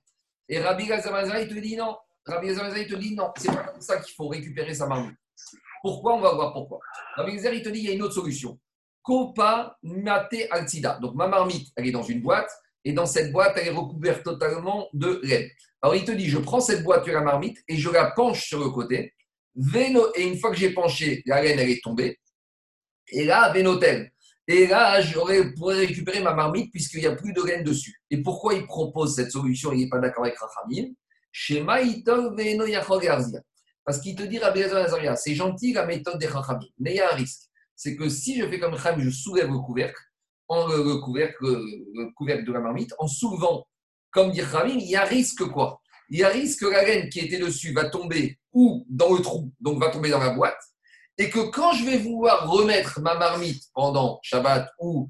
Et 0.49 0.59
Rabbi 0.59 0.87
Gazamazar, 0.87 1.39
il 1.41 1.49
te 1.49 1.55
dit 1.55 1.77
non. 1.77 1.97
Rabbi 2.25 2.47
Gazamazar, 2.47 2.79
il 2.79 2.89
te 2.89 2.97
dit 2.97 3.15
non. 3.15 3.31
C'est 3.37 3.55
pas 3.55 3.65
comme 3.65 3.81
ça 3.81 4.01
qu'il 4.01 4.15
faut 4.15 4.29
récupérer 4.29 4.73
sa 4.75 4.87
marmite. 4.87 5.17
Pourquoi 5.83 6.15
On 6.15 6.21
va 6.21 6.35
voir 6.35 6.53
pourquoi. 6.53 6.79
Rabbi 7.17 7.33
Gazamazar, 7.33 7.55
il 7.55 7.63
te 7.63 7.69
dit 7.69 7.79
il 7.81 7.85
y 7.87 7.89
a 7.91 7.95
une 7.95 8.03
autre 8.03 8.15
solution. 8.15 8.59
Kopa 9.03 9.77
mate 9.83 10.47
altida. 10.51 10.99
Donc 11.01 11.15
ma 11.15 11.27
marmite, 11.27 11.69
elle 11.77 11.87
est 11.87 11.93
dans 11.93 12.03
une 12.03 12.21
boîte. 12.21 12.51
Et 12.85 12.93
dans 12.93 13.07
cette 13.07 13.33
boîte, 13.33 13.57
elle 13.57 13.69
est 13.69 13.77
recouverte 13.77 14.23
totalement 14.23 14.89
de 14.95 15.21
laine. 15.23 15.49
Alors 15.83 15.95
il 15.95 16.05
te 16.05 16.13
dit, 16.13 16.29
je 16.29 16.39
prends 16.39 16.61
cette 16.61 16.83
boîte 16.83 17.07
de 17.07 17.13
la 17.13 17.21
marmite 17.21 17.59
et 17.69 17.77
je 17.77 17.91
la 17.91 18.11
penche 18.11 18.47
sur 18.47 18.59
le 18.59 18.71
côté. 18.71 19.15
et 20.17 20.23
une 20.23 20.39
fois 20.39 20.51
que 20.51 20.57
j'ai 20.57 20.71
penché, 20.71 21.23
la 21.27 21.43
laine, 21.43 21.59
elle 21.59 21.71
est 21.71 21.83
tombée. 21.83 22.19
Et 23.09 23.25
là, 23.25 23.53
Vénotel. 23.53 24.11
Et 24.47 24.67
là, 24.67 25.01
j'aurais 25.01 25.53
pourrais 25.53 25.77
récupérer 25.77 26.21
ma 26.21 26.35
marmite 26.35 26.71
puisqu'il 26.73 27.01
n'y 27.01 27.07
a 27.07 27.15
plus 27.15 27.33
de 27.33 27.43
laine 27.43 27.63
dessus. 27.63 27.95
Et 28.11 28.23
pourquoi 28.23 28.55
il 28.55 28.67
propose 28.67 29.15
cette 29.15 29.31
solution 29.31 29.73
Il 29.73 29.81
n'est 29.81 29.89
pas 29.89 30.01
d'accord 30.01 30.25
avec 30.25 30.37
Rachamim? 30.39 30.93
Shema 31.33 31.81
Parce 33.85 34.01
qu'il 34.01 34.15
te 34.15 34.23
dit, 34.23 34.39
Rabbi 34.39 34.63
c'est 35.17 35.35
gentil 35.35 35.73
la 35.73 35.87
méthode 35.87 36.19
des 36.19 36.27
Rachamim, 36.27 36.67
mais 36.79 36.93
il 36.93 36.97
y 36.97 37.01
a 37.01 37.13
un 37.13 37.17
risque. 37.17 37.43
C'est 37.75 37.97
que 37.97 38.09
si 38.09 38.39
je 38.39 38.47
fais 38.47 38.59
comme 38.59 38.75
Rachamim, 38.75 39.03
je 39.03 39.11
soulève 39.11 39.51
le 39.51 39.59
couvercle, 39.59 40.01
en 40.49 40.67
le, 40.67 41.01
couvercle, 41.01 41.45
le 41.45 42.13
couvercle 42.15 42.45
de 42.45 42.53
la 42.53 42.61
marmite, 42.61 42.95
en 42.99 43.07
soulevant, 43.07 43.67
comme 44.11 44.31
dit 44.33 44.43
Rachamim, 44.43 44.79
il 44.79 44.91
y 44.91 44.97
a 44.97 45.05
risque 45.05 45.45
quoi 45.47 45.81
Il 46.09 46.19
y 46.19 46.25
a 46.25 46.29
risque 46.29 46.61
que 46.61 46.67
la 46.67 46.85
laine 46.85 47.09
qui 47.09 47.21
était 47.21 47.39
dessus 47.39 47.73
va 47.73 47.89
tomber 47.89 48.39
ou 48.53 48.85
dans 48.89 49.15
le 49.15 49.23
trou, 49.23 49.53
donc 49.61 49.81
va 49.81 49.91
tomber 49.91 50.11
dans 50.11 50.19
la 50.19 50.31
boîte, 50.31 50.61
et 51.19 51.31
que 51.31 51.51
quand 51.51 51.73
je 51.73 51.85
vais 51.85 51.99
vouloir 51.99 52.51
remettre 52.51 53.01
ma 53.01 53.15
marmite 53.15 53.65
pendant 53.75 54.19
Shabbat 54.23 54.71
ou 54.79 55.09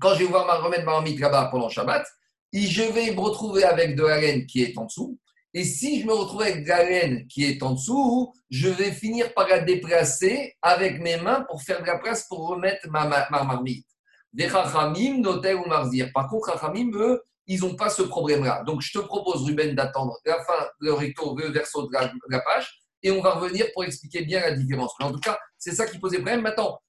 quand 0.00 0.14
je 0.14 0.20
vais 0.20 0.24
vouloir 0.24 0.62
remettre 0.62 0.84
ma 0.84 0.92
marmite 0.92 1.20
là-bas 1.20 1.48
pendant 1.50 1.68
Shabbat, 1.68 2.06
je 2.52 2.82
vais 2.82 3.12
me 3.12 3.20
retrouver 3.20 3.64
avec 3.64 3.96
de 3.96 4.02
la 4.02 4.20
laine 4.20 4.46
qui 4.46 4.62
est 4.62 4.76
en 4.78 4.84
dessous. 4.84 5.18
Et 5.54 5.64
si 5.64 6.00
je 6.00 6.06
me 6.06 6.12
retrouve 6.12 6.42
avec 6.42 6.66
la 6.66 6.84
laine 6.84 7.26
qui 7.28 7.44
est 7.44 7.62
en 7.62 7.72
dessous, 7.72 8.32
je 8.50 8.68
vais 8.68 8.92
finir 8.92 9.32
par 9.32 9.48
la 9.48 9.60
déplacer 9.60 10.54
avec 10.60 11.00
mes 11.00 11.16
mains 11.16 11.44
pour 11.48 11.62
faire 11.62 11.80
de 11.80 11.86
la 11.86 11.98
place 11.98 12.26
pour 12.28 12.46
remettre 12.48 12.88
ma, 12.90 13.06
marmite. 13.30 13.86
Des 14.32 14.48
Chachamim, 14.48 15.20
Notel 15.20 15.56
ou 15.56 15.66
Marzir. 15.66 16.10
Par 16.12 16.28
contre, 16.28 16.52
Chachamim, 16.52 16.90
eux, 16.94 17.22
ils 17.46 17.60
n'ont 17.60 17.74
pas 17.74 17.88
ce 17.88 18.02
problème-là. 18.02 18.64
Donc, 18.64 18.82
je 18.82 18.92
te 18.92 18.98
propose, 18.98 19.44
Ruben, 19.44 19.74
d'attendre 19.74 20.18
la 20.26 20.42
fin, 20.44 20.66
le 20.80 20.92
recto, 20.92 21.36
le 21.38 21.48
verso 21.48 21.86
de 21.86 21.92
la 21.92 22.40
page 22.40 22.82
et 23.06 23.10
on 23.10 23.22
va 23.22 23.34
revenir 23.34 23.66
pour 23.72 23.84
expliquer 23.84 24.22
bien 24.22 24.40
la 24.40 24.52
différence. 24.52 24.92
Mais 24.98 25.06
en 25.06 25.12
tout 25.12 25.20
cas, 25.20 25.38
c'est 25.58 25.72
ça 25.72 25.86
qui 25.86 25.98
posait 25.98 26.16
problème. 26.16 26.42
Maintenant, 26.42 26.80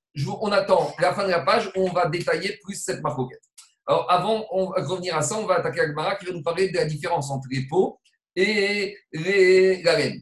on 0.42 0.52
attend 0.52 0.94
la 1.00 1.14
fin 1.14 1.26
de 1.26 1.30
la 1.30 1.42
page 1.42 1.72
où 1.76 1.88
on 1.88 1.92
va 1.92 2.08
détailler 2.08 2.58
plus 2.64 2.76
cette 2.76 3.02
marcoquette. 3.02 3.42
Alors, 3.86 4.12
avant 4.12 4.40
de 4.40 4.88
revenir 4.88 5.16
à 5.16 5.22
ça, 5.22 5.38
on 5.38 5.46
va 5.46 5.56
attaquer 5.56 5.82
Agmara 5.82 6.16
qui 6.16 6.26
va 6.26 6.34
nous 6.34 6.42
parler 6.42 6.70
de 6.70 6.76
la 6.76 6.86
différence 6.86 7.30
entre 7.30 7.48
les 7.52 7.68
pots 7.68 8.00
et 8.38 8.96
les, 9.12 9.82
la 9.82 9.98
laine. 9.98 10.22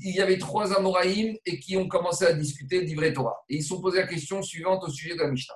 Il 0.00 0.14
y 0.14 0.20
avait 0.20 0.38
trois 0.38 0.76
Amoraïm 0.76 1.36
et 1.44 1.58
qui 1.58 1.76
ont 1.76 1.88
commencé 1.88 2.24
à 2.24 2.32
discuter 2.32 2.82
d'Ivre 2.82 3.06
Torah. 3.10 3.36
Et 3.48 3.56
ils 3.56 3.62
se 3.62 3.68
sont 3.68 3.82
posé 3.82 3.98
la 4.00 4.06
question 4.06 4.40
suivante 4.42 4.82
au 4.84 4.90
sujet 4.90 5.14
de 5.14 5.20
la 5.20 5.28
Mishnah. 5.28 5.54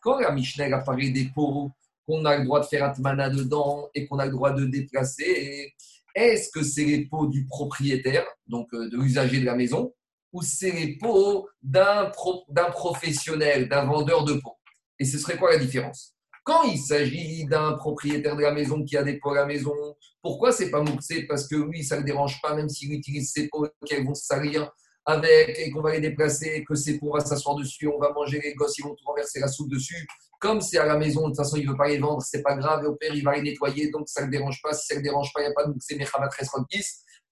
Quand 0.00 0.20
la 0.20 0.32
Mishnah 0.32 0.76
a 0.76 0.80
parlé 0.80 1.10
des 1.10 1.30
pots, 1.34 1.70
qu'on 2.06 2.24
a 2.24 2.38
le 2.38 2.44
droit 2.44 2.60
de 2.60 2.66
faire 2.66 2.84
atmana 2.84 3.28
dedans 3.30 3.88
et 3.94 4.06
qu'on 4.06 4.18
a 4.18 4.24
le 4.24 4.32
droit 4.32 4.52
de 4.52 4.64
déplacer, 4.64 5.74
est-ce 6.14 6.50
que 6.50 6.62
c'est 6.62 6.84
les 6.84 7.06
pots 7.06 7.26
du 7.26 7.46
propriétaire, 7.46 8.26
donc 8.46 8.68
euh, 8.74 8.88
de 8.90 8.96
l'usager 8.96 9.40
de 9.40 9.44
la 9.44 9.54
maison, 9.54 9.92
ou 10.32 10.42
c'est 10.42 10.72
les 10.72 10.98
pots 10.98 11.48
d'un 11.62 12.10
professionnel, 12.72 13.68
d'un 13.68 13.84
vendeur 13.84 14.24
de 14.24 14.34
pots 14.34 14.58
Et 14.98 15.04
ce 15.04 15.18
serait 15.18 15.36
quoi 15.36 15.52
la 15.52 15.58
différence? 15.58 16.14
Quand 16.44 16.62
il 16.62 16.78
s'agit 16.78 17.44
d'un 17.44 17.74
propriétaire 17.74 18.36
de 18.36 18.42
la 18.42 18.52
maison 18.52 18.82
qui 18.82 18.96
a 18.96 19.02
des 19.02 19.18
pots 19.18 19.32
à 19.32 19.36
la 19.36 19.46
maison, 19.46 19.74
pourquoi 20.22 20.52
c'est 20.52 20.70
pas 20.70 20.82
mouxé 20.82 21.26
Parce 21.26 21.46
que 21.46 21.56
oui, 21.56 21.84
ça 21.84 21.96
ne 21.96 22.00
le 22.00 22.06
dérange 22.06 22.40
pas, 22.42 22.54
même 22.54 22.68
s'il 22.68 22.92
utilise 22.92 23.32
ses 23.32 23.48
pots 23.48 23.66
qu'elles 23.86 24.06
vont 24.06 24.14
salir 24.14 24.70
avec 25.08 25.58
et 25.58 25.70
qu'on 25.70 25.80
va 25.80 25.92
les 25.92 26.00
déplacer, 26.00 26.62
que 26.64 26.74
on 27.02 27.16
va 27.16 27.20
s'asseoir 27.20 27.56
dessus, 27.56 27.88
on 27.88 27.98
va 27.98 28.12
manger 28.12 28.40
les 28.44 28.52
gosses, 28.54 28.76
ils 28.76 28.84
vont 28.84 28.94
renverser 29.06 29.40
la 29.40 29.48
soupe 29.48 29.70
dessus. 29.70 30.06
Comme 30.38 30.60
c'est 30.60 30.76
à 30.76 30.84
la 30.84 30.98
maison, 30.98 31.22
de 31.22 31.26
toute 31.28 31.38
façon, 31.38 31.56
il 31.56 31.64
ne 31.64 31.70
veut 31.70 31.76
pas 31.76 31.88
les 31.88 31.98
vendre, 31.98 32.22
c'est 32.22 32.42
pas 32.42 32.54
grave, 32.54 32.84
et 32.84 32.86
au 32.86 32.94
père, 32.94 33.14
il 33.14 33.24
va 33.24 33.34
les 33.34 33.42
nettoyer, 33.42 33.90
donc 33.90 34.06
ça 34.06 34.20
ne 34.20 34.26
le 34.26 34.32
dérange 34.32 34.60
pas. 34.62 34.74
Si 34.74 34.86
ça 34.86 34.94
ne 34.94 34.98
le 34.98 35.04
dérange 35.04 35.32
pas, 35.32 35.40
il 35.40 35.46
n'y 35.46 35.50
a 35.50 35.54
pas 35.54 35.64
de 35.64 35.72
mouxé, 35.72 35.96
mais 35.96 36.04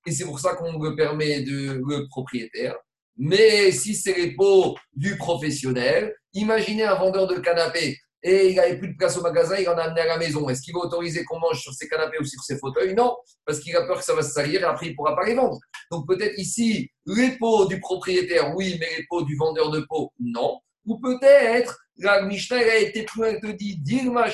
Et 0.07 0.13
c'est 0.13 0.25
pour 0.25 0.41
ça 0.41 0.55
qu'on 0.55 0.83
le 0.83 0.97
permet 0.97 1.43
de 1.43 1.83
le 1.87 2.09
propriétaire. 2.09 2.77
Mais 3.19 3.71
si 3.73 3.95
c'est 3.95 4.15
les 4.15 4.35
pots 4.35 4.75
du 4.95 5.17
professionnel, 5.17 6.15
imaginez 6.33 6.85
un 6.85 6.95
vendeur 6.95 7.27
de 7.27 7.37
canapé 7.41 7.99
et 8.23 8.51
il 8.51 8.57
n'avait 8.57 8.79
plus 8.79 8.93
de 8.93 8.97
place 8.97 9.17
au 9.17 9.23
magasin, 9.23 9.57
il 9.57 9.69
en 9.69 9.77
a 9.77 9.83
amené 9.83 10.01
à 10.01 10.07
la 10.07 10.19
maison. 10.19 10.49
Est-ce 10.49 10.63
qu'il 10.63 10.75
va 10.75 10.81
autoriser 10.81 11.25
qu'on 11.25 11.39
mange 11.39 11.61
sur 11.61 11.73
ses 11.73 11.89
canapés 11.89 12.19
ou 12.21 12.25
sur 12.25 12.43
ses 12.43 12.59
fauteuils? 12.59 12.95
Non, 12.95 13.17
parce 13.45 13.61
qu'il 13.61 13.77
a 13.77 13.87
peur 13.87 13.99
que 13.99 14.05
ça 14.05 14.15
va 14.15 14.23
se 14.23 14.33
salir 14.33 14.61
et 14.63 14.65
après 14.65 14.87
il 14.87 14.91
ne 14.91 14.97
pourra 14.97 15.15
pas 15.15 15.25
les 15.25 15.35
vendre. 15.35 15.59
Donc 15.91 16.07
peut-être 16.09 16.39
ici, 16.39 16.91
les 17.07 17.37
pots 17.39 17.67
du 17.67 17.79
propriétaire, 17.79 18.55
oui, 18.57 18.77
mais 18.81 18.89
les 18.99 19.07
pots 19.09 19.23
du 19.23 19.37
vendeur 19.37 19.71
de 19.71 19.81
pots, 19.89 20.13
non. 20.19 20.59
Ou 20.87 20.99
peut-être, 20.99 21.79
la 21.99 22.23
Mishnah 22.23 22.59
a 22.59 22.77
été 22.77 23.05
plus 23.05 23.21
loin 23.21 23.41
te 23.41 23.47
dit, 23.49 23.79
Dilma 23.79 24.27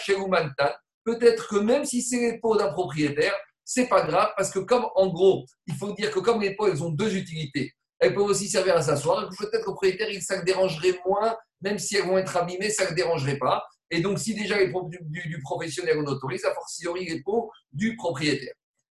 Peut-être 1.05 1.49
que 1.49 1.57
même 1.57 1.85
si 1.85 2.03
c'est 2.03 2.33
les 2.33 2.39
pots 2.39 2.57
d'un 2.57 2.73
propriétaire, 2.73 3.35
c'est 3.65 3.89
pas 3.89 4.03
grave 4.03 4.31
parce 4.37 4.51
que 4.51 4.61
comme 4.61 4.87
en 4.95 5.09
gros, 5.09 5.45
il 5.67 5.75
faut 5.75 5.93
dire 5.93 6.11
que 6.11 6.21
comme 6.21 6.41
les 6.41 6.55
pots, 6.55 6.69
elles 6.69 6.83
ont 6.83 6.91
deux 6.91 7.17
utilités. 7.17 7.73
Elles 7.99 8.15
peuvent 8.15 8.25
aussi 8.25 8.49
servir 8.49 8.77
à 8.77 8.83
s'asseoir. 8.83 9.29
Peut-être 9.39 9.69
au 9.69 9.73
propriétaire, 9.73 10.09
ça 10.21 10.37
le 10.37 10.45
dérangerait 10.45 10.99
moins 11.07 11.37
même 11.63 11.79
si 11.79 11.97
elles 11.97 12.07
vont 12.07 12.19
être 12.19 12.37
abîmées, 12.37 12.71
ça 12.71 12.91
ne 12.91 12.95
dérangerait 12.95 13.39
pas. 13.39 13.65
Et 13.91 14.01
donc, 14.01 14.19
si 14.19 14.35
déjà 14.35 14.59
les 14.59 14.71
pots 14.71 14.89
du, 14.89 15.41
professionnel 15.43 15.99
on 15.99 16.07
autorise, 16.07 16.45
a 16.45 16.55
fortiori 16.55 17.07
les 17.07 17.23
pots 17.23 17.51
du 17.73 17.97
propriétaire. 17.97 18.55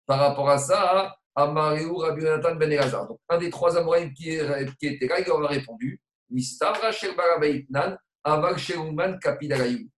Par 0.06 0.18
rapport 0.18 0.48
à 0.48 0.58
ça, 0.58 1.16
Amaréu 1.34 1.90
Rabbi 1.96 2.22
Nathan 2.22 2.54
Ben 2.54 2.70
Elazar. 2.70 3.08
Donc, 3.08 3.18
un 3.28 3.38
des 3.38 3.50
trois 3.50 3.76
amoureux 3.76 4.08
qui, 4.16 4.38
qui 4.78 4.86
était 4.86 5.06
là, 5.06 5.20
il 5.20 5.26
leur 5.26 5.44
a 5.44 5.48
répondu 5.48 6.00
Il 6.30 6.44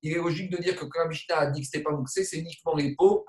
est 0.03 0.15
logique 0.15 0.51
de 0.51 0.63
dire 0.63 0.77
que 0.77 0.85
quand 0.87 1.09
Mishnah 1.09 1.39
a 1.39 1.51
dit 1.51 1.61
que 1.61 1.67
ce 1.67 1.77
n'était 1.77 1.85
pas 1.85 1.95
mouxé, 1.95 2.25
c'est 2.25 2.39
uniquement 2.39 2.75
les 2.75 2.95
pots 2.95 3.27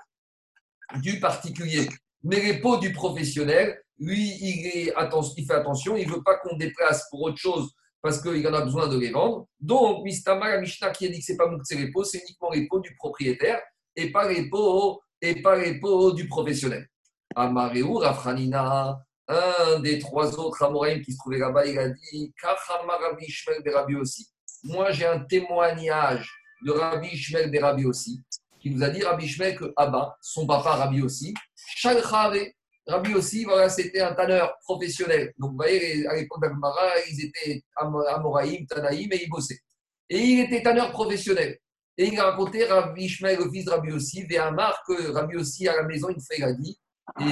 du 0.96 1.20
particulier. 1.20 1.88
Mais 2.22 2.40
les 2.40 2.60
pots 2.60 2.78
du 2.78 2.92
professionnel, 2.92 3.80
lui, 3.98 4.30
il, 4.40 4.92
il 5.36 5.46
fait 5.46 5.54
attention, 5.54 5.96
il 5.96 6.08
ne 6.08 6.14
veut 6.14 6.22
pas 6.22 6.38
qu'on 6.38 6.56
déplace 6.56 7.08
pour 7.10 7.22
autre 7.22 7.36
chose 7.36 7.72
parce 8.02 8.20
qu'il 8.22 8.46
en 8.46 8.54
a 8.54 8.62
besoin 8.62 8.88
de 8.88 8.98
les 8.98 9.10
vendre. 9.10 9.46
Donc, 9.60 10.04
Mistama, 10.04 10.50
la 10.50 10.60
Mishnah 10.60 10.90
qui 10.90 11.06
a 11.06 11.08
dit 11.08 11.18
que 11.18 11.24
ce 11.24 11.32
n'est 11.32 11.38
pas 11.38 11.48
Moukse 11.48 11.70
les 11.72 11.90
pots, 11.90 12.04
c'est 12.04 12.18
uniquement 12.18 12.50
les 12.50 12.66
pots 12.66 12.80
du 12.80 12.94
propriétaire 12.96 13.60
et 13.96 14.10
pas 14.12 14.28
les 14.28 14.48
pots, 14.48 15.00
et 15.20 15.42
pas 15.42 15.58
du 16.14 16.28
professionnel. 16.28 16.86
Amareu, 17.34 17.96
Rafranina, 17.98 18.98
un 19.26 19.80
des 19.80 19.98
trois 19.98 20.38
autres 20.38 20.62
Amoraïm 20.62 21.02
qui 21.02 21.12
se 21.12 21.18
trouvait 21.18 21.38
là-bas, 21.38 21.66
il 21.66 21.78
a 21.78 21.88
dit 21.88 22.32
Rabbi 22.42 23.24
Ishmael 23.26 23.62
de 23.62 23.70
Rabbi 23.70 23.96
aussi. 23.96 24.28
Moi, 24.64 24.90
j'ai 24.92 25.06
un 25.06 25.20
témoignage 25.20 26.32
de 26.64 26.72
Rabbi 26.72 27.08
Ishmael 27.08 27.50
de 27.50 27.58
Rabbi 27.58 27.84
aussi, 27.84 28.22
qui 28.60 28.70
nous 28.70 28.82
a 28.82 28.88
dit 28.88 29.02
Rabbi 29.02 29.24
Ishmael 29.24 29.56
que 29.56 29.72
Abba, 29.76 30.16
son 30.22 30.46
papa 30.46 30.76
Rabbi 30.76 31.02
aussi, 31.02 31.34
Shalchave, 31.54 32.46
Rabbi 32.88 33.14
aussi, 33.14 33.44
voilà, 33.44 33.68
c'était 33.68 34.00
un 34.00 34.14
tanneur 34.14 34.56
professionnel. 34.64 35.34
Donc, 35.38 35.50
vous 35.50 35.56
voyez, 35.56 36.06
à 36.06 36.14
l'époque 36.14 36.40
d'Agmara, 36.40 36.88
ils 37.10 37.26
étaient 37.26 37.62
Amoraïm, 37.76 38.66
Tanaïm, 38.66 39.12
et 39.12 39.24
ils 39.24 39.28
bossaient. 39.28 39.60
Et 40.08 40.18
il 40.18 40.40
était 40.40 40.62
tanneur 40.62 40.90
professionnel. 40.90 41.58
Et 41.98 42.06
il 42.06 42.18
a 42.18 42.30
raconté 42.30 42.64
Rabbi 42.64 43.04
Ishmael, 43.04 43.38
le 43.40 43.50
fils 43.50 43.66
de 43.66 43.70
Rabbi 43.70 43.92
aussi, 43.92 44.22
Véhamar, 44.22 44.82
que 44.86 45.10
Rabbi 45.10 45.36
aussi, 45.36 45.68
à 45.68 45.76
la 45.76 45.82
maison, 45.82 46.08
il 46.08 46.22
fait, 46.22 46.38
il 46.38 46.44
a 46.44 46.52
dit 46.54 46.80
Et 47.20 47.24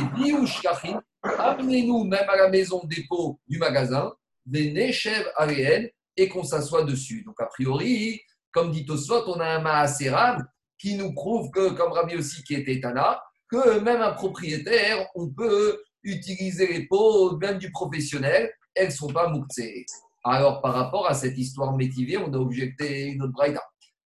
amenez-nous 1.23 2.05
même 2.05 2.29
à 2.29 2.37
la 2.37 2.49
maison 2.51 2.83
dépôt 2.85 3.41
du 3.49 3.59
magasin, 3.59 4.13
des 4.45 4.73
Nechev 4.73 5.25
Aréen, 5.37 5.87
et 6.19 6.29
qu'on 6.29 6.45
s'assoit 6.45 6.85
dessus. 6.85 7.23
Donc, 7.25 7.41
a 7.41 7.47
priori, 7.47 8.21
comme 8.53 8.71
dit 8.71 8.85
Tosfot, 8.85 9.25
on 9.29 9.41
a 9.41 9.47
un 9.47 9.61
Maaseram 9.61 10.47
qui 10.79 10.97
nous 10.97 11.15
prouve 11.15 11.51
que, 11.51 11.71
comme 11.71 11.93
Rabbi 11.93 12.17
aussi, 12.17 12.43
qui 12.45 12.55
était 12.55 12.79
Tana, 12.81 13.23
que 13.49 13.79
même 13.81 14.03
un 14.03 14.13
propriétaire, 14.13 15.07
on 15.15 15.29
peut 15.29 15.83
utiliser 16.03 16.67
les 16.67 16.87
pots, 16.87 17.37
même 17.39 17.59
du 17.59 17.71
professionnel, 17.71 18.53
elles 18.75 18.89
ne 18.89 18.93
sont 18.93 19.09
pas 19.09 19.29
mouktsées. 19.29 19.85
Alors, 20.25 20.61
par 20.61 20.75
rapport 20.75 21.09
à 21.09 21.15
cette 21.15 21.39
histoire 21.39 21.77
métivée, 21.77 22.17
on 22.17 22.33
a 22.33 22.37
objecté 22.37 23.07
une 23.07 23.23
autre 23.23 23.33
braïda. 23.33 23.63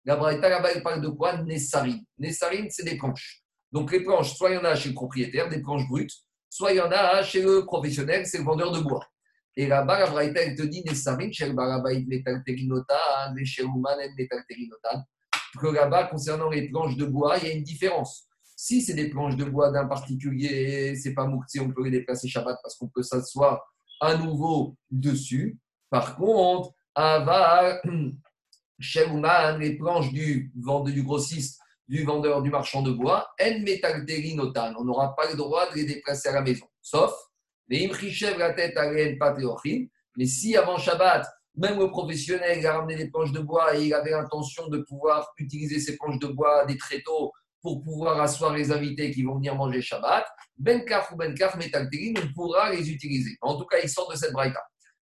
La 0.06 0.16
braïda, 0.16 0.50
là-bas, 0.50 0.70
elle 0.76 0.84
parle 0.84 1.02
de 1.02 1.10
quoi? 1.10 1.38
Nessarine. 1.38 2.04
Nessarine, 2.18 2.68
c'est 2.70 2.84
des 2.84 2.98
planches. 2.98 3.44
Donc, 3.72 3.92
les 3.92 4.02
planches, 4.02 4.36
soit 4.36 4.52
il 4.52 4.56
y 4.56 4.58
en 4.58 4.66
a 4.66 4.76
chez 4.76 4.90
le 4.90 4.96
propriétaire, 4.96 5.50
des 5.50 5.62
planches 5.62 5.88
brutes, 5.88 6.14
soit 6.50 6.72
il 6.74 6.78
y 6.78 6.82
en 6.82 6.92
a 6.92 7.22
chez 7.24 7.42
le 7.42 7.66
professionnel, 7.66 8.26
c'est 8.26 8.40
le 8.40 8.44
vendeur 8.44 8.72
de 8.72 8.80
bois. 8.80 9.06
Et 9.56 9.68
là-bas, 9.68 10.00
la 10.00 10.08
braïda, 10.08 10.42
elle 10.42 10.56
te 10.56 10.64
dit 10.64 10.84
Nessarine, 10.84 11.34
chez 11.34 11.52
barabaïd 11.52 12.08
metalterinotan, 12.08 13.34
les 13.36 13.44
et 13.60 14.14
metalterinotan. 14.18 15.04
Que 15.60 15.68
là-bas, 15.68 16.06
concernant 16.06 16.50
les 16.50 16.70
planches 16.70 16.96
de 16.96 17.06
bois, 17.06 17.38
il 17.38 17.48
y 17.48 17.52
a 17.52 17.54
une 17.54 17.64
différence 17.64 18.29
Si 18.62 18.82
c'est 18.82 18.94
des 18.94 19.10
planches 19.10 19.38
de 19.38 19.46
bois 19.46 19.72
d'un 19.72 19.86
particulier, 19.86 20.94
c'est 20.94 21.14
pas 21.14 21.26
mouktsé, 21.26 21.62
on 21.62 21.72
peut 21.72 21.86
les 21.86 21.92
déplacer 21.92 22.28
Shabbat 22.28 22.60
parce 22.62 22.76
qu'on 22.76 22.90
peut 22.90 23.04
s'asseoir 23.04 23.66
à 24.02 24.18
nouveau 24.18 24.76
dessus. 24.92 25.58
Par 25.90 26.18
contre, 26.18 26.72
Aval, 26.94 27.82
Sheluman, 28.78 29.58
les 29.60 29.78
planches 29.78 30.12
du 30.12 30.52
vendeur, 30.62 30.94
du 30.94 31.04
grossiste, 31.04 31.62
du 31.88 32.04
vendeur, 32.04 32.42
du 32.42 32.50
marchand 32.50 32.82
de 32.82 32.92
bois, 32.92 33.30
En. 33.40 34.74
On 34.78 34.84
n'aura 34.84 35.16
pas 35.16 35.32
le 35.32 35.38
droit 35.38 35.72
de 35.72 35.76
les 35.76 35.86
déplacer 35.86 36.28
à 36.28 36.34
la 36.34 36.42
maison. 36.42 36.66
Sauf, 36.82 37.14
les 37.70 37.88
la 37.88 38.52
tête 38.52 38.76
à 38.76 38.92
mais 40.18 40.26
si 40.26 40.58
avant 40.58 40.78
Shabbat, 40.78 41.26
même 41.56 41.80
le 41.80 41.90
professionnel 41.90 42.66
a 42.68 42.74
ramené 42.74 42.98
des 42.98 43.10
planches 43.10 43.32
de 43.32 43.40
bois 43.40 43.78
et 43.78 43.86
il 43.86 43.94
avait 43.94 44.12
l'intention 44.12 44.68
de 44.68 44.80
pouvoir 44.80 45.32
utiliser 45.38 45.80
ces 45.80 45.96
planches 45.96 46.20
de 46.20 46.28
bois, 46.28 46.66
des 46.66 46.78
tréteaux, 46.78 47.32
pour 47.62 47.84
pouvoir 47.84 48.22
asseoir 48.22 48.54
les 48.54 48.72
invités 48.72 49.12
qui 49.12 49.24
vont 49.24 49.36
venir 49.36 49.56
manger 49.56 49.82
Shabbat, 49.82 50.26
Benkaf 50.58 51.12
ou 51.12 51.16
Benkaf 51.16 51.56
Metalteri, 51.56 52.14
on 52.18 52.34
pourra 52.34 52.72
les 52.72 52.90
utiliser. 52.90 53.38
En 53.42 53.58
tout 53.58 53.66
cas, 53.66 53.78
il 53.82 53.90
sort 53.90 54.12
de 54.12 54.16
cette 54.16 54.34
braïta. 54.34 54.62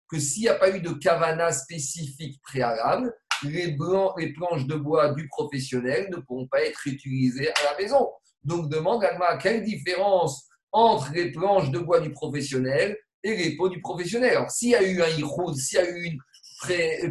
Que 0.09 0.19
s'il 0.19 0.43
n'y 0.43 0.49
a 0.49 0.55
pas 0.55 0.75
eu 0.75 0.81
de 0.81 0.91
kavana 0.91 1.51
spécifique 1.51 2.41
préalable, 2.41 3.13
les, 3.43 3.75
planches 3.75 4.65
de 4.65 4.75
bois 4.75 5.13
du 5.13 5.27
professionnel 5.27 6.09
ne 6.09 6.17
pourront 6.17 6.47
pas 6.47 6.61
être 6.61 6.87
utilisées 6.87 7.49
à 7.49 7.71
la 7.71 7.77
maison. 7.77 8.09
Donc, 8.43 8.69
demande 8.69 9.03
à 9.03 9.37
quelle 9.37 9.63
différence 9.63 10.47
entre 10.71 11.11
les 11.13 11.31
planches 11.31 11.71
de 11.71 11.79
bois 11.79 11.99
du 11.99 12.11
professionnel 12.11 12.97
et 13.23 13.35
les 13.35 13.55
pots 13.55 13.69
du 13.69 13.81
professionnel? 13.81 14.37
Alors, 14.37 14.49
s'il 14.49 14.69
y 14.69 14.75
a 14.75 14.83
eu 14.83 15.01
un 15.01 15.09
iroud, 15.17 15.55
s'il 15.55 15.77
y 15.77 15.81
a 15.81 15.89
eu 15.89 16.03
une 16.05 16.17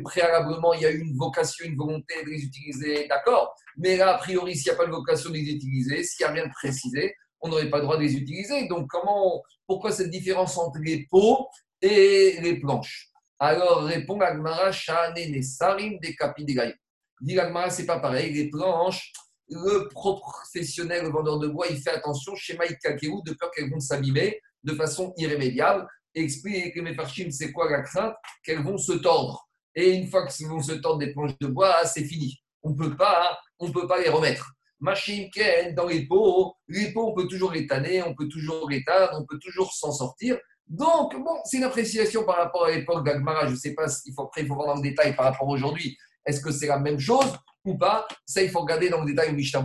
préalablement, 0.05 0.75
il 0.75 0.83
y 0.83 0.87
a 0.87 0.91
eu 0.91 1.01
une 1.01 1.17
vocation, 1.17 1.67
une 1.67 1.77
volonté 1.77 2.15
de 2.25 2.31
les 2.31 2.43
utiliser, 2.43 3.07
d'accord. 3.09 3.55
Mais 3.77 3.97
là, 3.97 4.15
a 4.15 4.19
priori, 4.19 4.57
s'il 4.57 4.73
n'y 4.73 4.75
a 4.75 4.79
pas 4.79 4.87
de 4.87 4.91
vocation 4.91 5.31
de 5.31 5.35
les 5.35 5.49
utiliser, 5.51 6.03
s'il 6.03 6.25
n'y 6.25 6.31
a 6.31 6.35
rien 6.35 6.47
de 6.47 6.53
précisé, 6.53 7.15
on 7.41 7.49
n'aurait 7.49 7.71
pas 7.71 7.79
le 7.79 7.85
droit 7.85 7.97
de 7.97 8.03
les 8.03 8.15
utiliser. 8.15 8.67
Donc, 8.69 8.89
comment, 8.89 9.43
pourquoi 9.67 9.93
cette 9.93 10.11
différence 10.11 10.57
entre 10.59 10.79
les 10.81 11.07
pots 11.11 11.47
et 11.81 12.39
les 12.41 12.59
planches? 12.61 13.11
Alors, 13.39 13.85
répond 13.85 14.19
Agmara, 14.21 14.73
Shane 14.73 15.43
Sarim 15.43 15.99
des 16.01 16.15
Kapidegaï. 16.15 16.75
Dit 17.21 17.39
Agmara, 17.39 17.71
c'est 17.71 17.87
pas 17.87 18.01
pareil. 18.01 18.33
Les 18.33 18.49
planches, 18.49 19.13
le 19.49 19.89
professionnel, 19.89 21.05
le 21.05 21.11
vendeur 21.11 21.39
de 21.39 21.49
bois, 21.49 21.67
il 21.69 21.77
fait 21.77 21.91
attention, 21.91 22.35
chez 22.35 22.57
Mike 22.57 22.79
Kakeou, 22.81 23.23
de 23.25 23.33
peur 23.35 23.51
qu'elles 23.51 23.71
vont 23.71 23.81
s'abîmer 23.81 24.41
de 24.65 24.75
façon 24.75 25.15
irrémédiable 25.17 25.87
explique 26.23 26.75
que 26.75 26.81
mes 26.81 26.97
c'est 27.31 27.53
quoi 27.53 27.71
la 27.71 27.83
crainte 27.83 28.15
Qu'elles 28.43 28.63
vont 28.63 28.79
se 28.79 28.93
tordre. 28.93 29.49
Et 29.75 29.91
une 29.91 30.09
fois 30.09 30.27
qu'elles 30.27 30.49
vont 30.49 30.63
se 30.63 30.73
tordre 30.73 30.99
des 30.99 31.13
planches 31.13 31.39
de 31.41 31.49
bois, 31.49 31.85
c'est 31.85 32.05
fini. 32.05 32.41
On 32.63 32.71
ne 32.71 32.77
peut 32.77 32.97
pas, 32.97 33.39
on 33.59 33.71
peut 33.71 33.87
pas 33.87 34.01
les 34.01 34.09
remettre. 34.09 34.53
Machine 34.81 35.31
dans 35.75 35.87
les 35.87 36.07
pots, 36.07 36.55
les 36.69 36.93
pots, 36.93 37.11
on 37.11 37.15
peut 37.15 37.29
toujours 37.29 37.53
les 37.53 37.67
tanner, 37.67 38.03
on 38.03 38.15
peut 38.15 38.29
toujours 38.29 38.69
les 38.69 38.85
on 39.13 39.25
peut 39.25 39.39
toujours 39.39 39.73
s'en 39.73 39.93
sortir. 39.93 40.39
Donc, 40.67 41.15
bon, 41.15 41.39
c'est 41.45 41.59
une 41.59 41.65
appréciation 41.65 42.25
par 42.25 42.37
rapport 42.37 42.67
à 42.67 42.73
l'époque 42.73 43.05
d'Agmara. 43.05 43.47
Je 43.47 43.53
ne 43.53 43.57
sais 43.57 43.75
pas, 43.75 43.87
il 44.05 44.13
faut, 44.13 44.23
après, 44.23 44.43
il 44.43 44.49
faut 44.49 44.55
voir 44.55 44.69
dans 44.69 44.83
le 44.83 44.83
détail 44.83 45.15
par 45.15 45.27
rapport 45.27 45.49
à 45.49 45.53
aujourd'hui. 45.53 45.97
Est-ce 46.27 46.41
que 46.41 46.51
c'est 46.51 46.67
la 46.67 46.79
même 46.79 46.99
chose 46.99 47.39
ou 47.65 47.79
pas? 47.79 48.07
Ça, 48.25 48.43
il 48.43 48.51
faut 48.51 48.61
regarder 48.61 48.89
dans 48.89 49.01
le 49.01 49.07
détail 49.07 49.31
au 49.31 49.35
Mishnah 49.35 49.65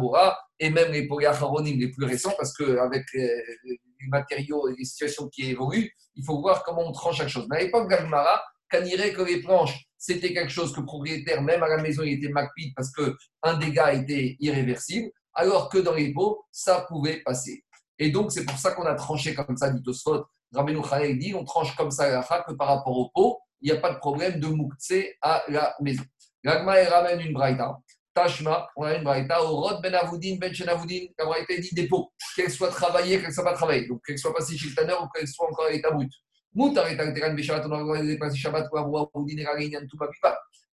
et 0.60 0.70
même 0.70 0.92
les 0.92 1.08
polyachronim 1.08 1.80
les 1.80 1.90
plus 1.90 2.06
récents, 2.06 2.34
parce 2.38 2.56
qu'avec 2.56 3.06
les 4.02 4.10
matériaux 4.10 4.68
et 4.70 4.76
les 4.78 4.86
situations 4.86 5.28
qui 5.30 5.50
évoluent, 5.50 5.92
il 6.16 6.26
faut 6.26 6.40
voir 6.40 6.64
comment 6.64 6.82
on 6.88 6.92
tranche 6.92 7.18
chaque 7.18 7.30
chose. 7.30 7.48
Mais 7.50 7.58
à 7.58 7.60
l'époque 7.62 7.90
d'Agmara, 7.90 8.42
irait 8.80 9.14
que 9.14 9.22
les 9.22 9.42
planches, 9.42 9.86
c'était 9.98 10.34
quelque 10.34 10.52
chose 10.52 10.74
que 10.74 10.80
le 10.80 10.86
propriétaire, 10.86 11.42
même 11.42 11.62
à 11.64 11.68
la 11.68 11.82
maison, 11.82 12.04
il 12.04 12.14
était 12.14 12.30
macpide 12.30 12.74
parce 12.76 12.92
qu'un 12.92 13.58
dégât 13.58 13.94
était 13.94 14.38
irréversible, 14.40 15.10
alors 15.34 15.70
que 15.70 15.78
dans 15.78 15.94
les 15.94 16.14
pots, 16.14 16.46
ça 16.52 16.86
pouvait 16.88 17.22
passer. 17.24 17.64
Et 18.00 18.10
donc, 18.10 18.32
c'est 18.32 18.46
pour 18.46 18.58
ça 18.58 18.72
qu'on 18.72 18.86
a 18.86 18.96
tranché 18.96 19.36
comme 19.36 19.58
ça, 19.58 19.70
dit 19.70 19.82
Tosfot. 19.84 20.26
Rabbeinu 20.54 20.82
dit 21.18 21.34
on 21.34 21.46
tranche 21.46 21.76
comme 21.76 21.92
ça 21.92 22.10
la 22.10 22.44
que 22.46 22.54
par 22.54 22.68
rapport 22.68 22.98
au 22.98 23.10
pot, 23.14 23.40
il 23.62 23.72
n'y 23.72 23.78
a 23.78 23.80
pas 23.80 23.94
de 23.94 24.00
problème 24.00 24.40
de 24.40 24.48
mouktsé 24.48 25.16
à 25.22 25.44
la 25.48 25.76
maison. 25.80 26.04
L'agma 26.44 26.74
ramène 26.90 27.22
une 27.22 27.34
braïta. 27.34 27.78
Tashma, 28.14 28.68
on 28.76 28.84
a 28.84 28.96
une 28.96 29.04
braïta. 29.04 29.44
Au 29.44 29.62
rod 29.62 29.82
ben 29.82 29.94
avoudin, 29.96 30.38
ben 30.40 30.54
chenavoudin, 30.54 31.08
la 31.18 31.26
braïta 31.26 31.56
dit 31.58 31.74
dépôt. 31.74 32.12
Qu'elle 32.36 32.52
soit 32.52 32.70
travaillée, 32.70 33.22
qu'elle 33.22 33.34
soit 33.34 33.44
pas 33.44 33.54
travaillée. 33.54 33.88
Donc, 33.88 34.02
qu'elle 34.06 34.18
soit 34.18 34.34
passée 34.34 34.58
chez 34.58 34.70
le 34.70 34.76
tanner 34.76 34.94
ou 34.94 35.08
qu'elle 35.16 35.28
soit 35.28 35.48
encore 35.48 35.66
à 35.66 35.72
l'état 35.72 35.92
brut. 35.92 36.12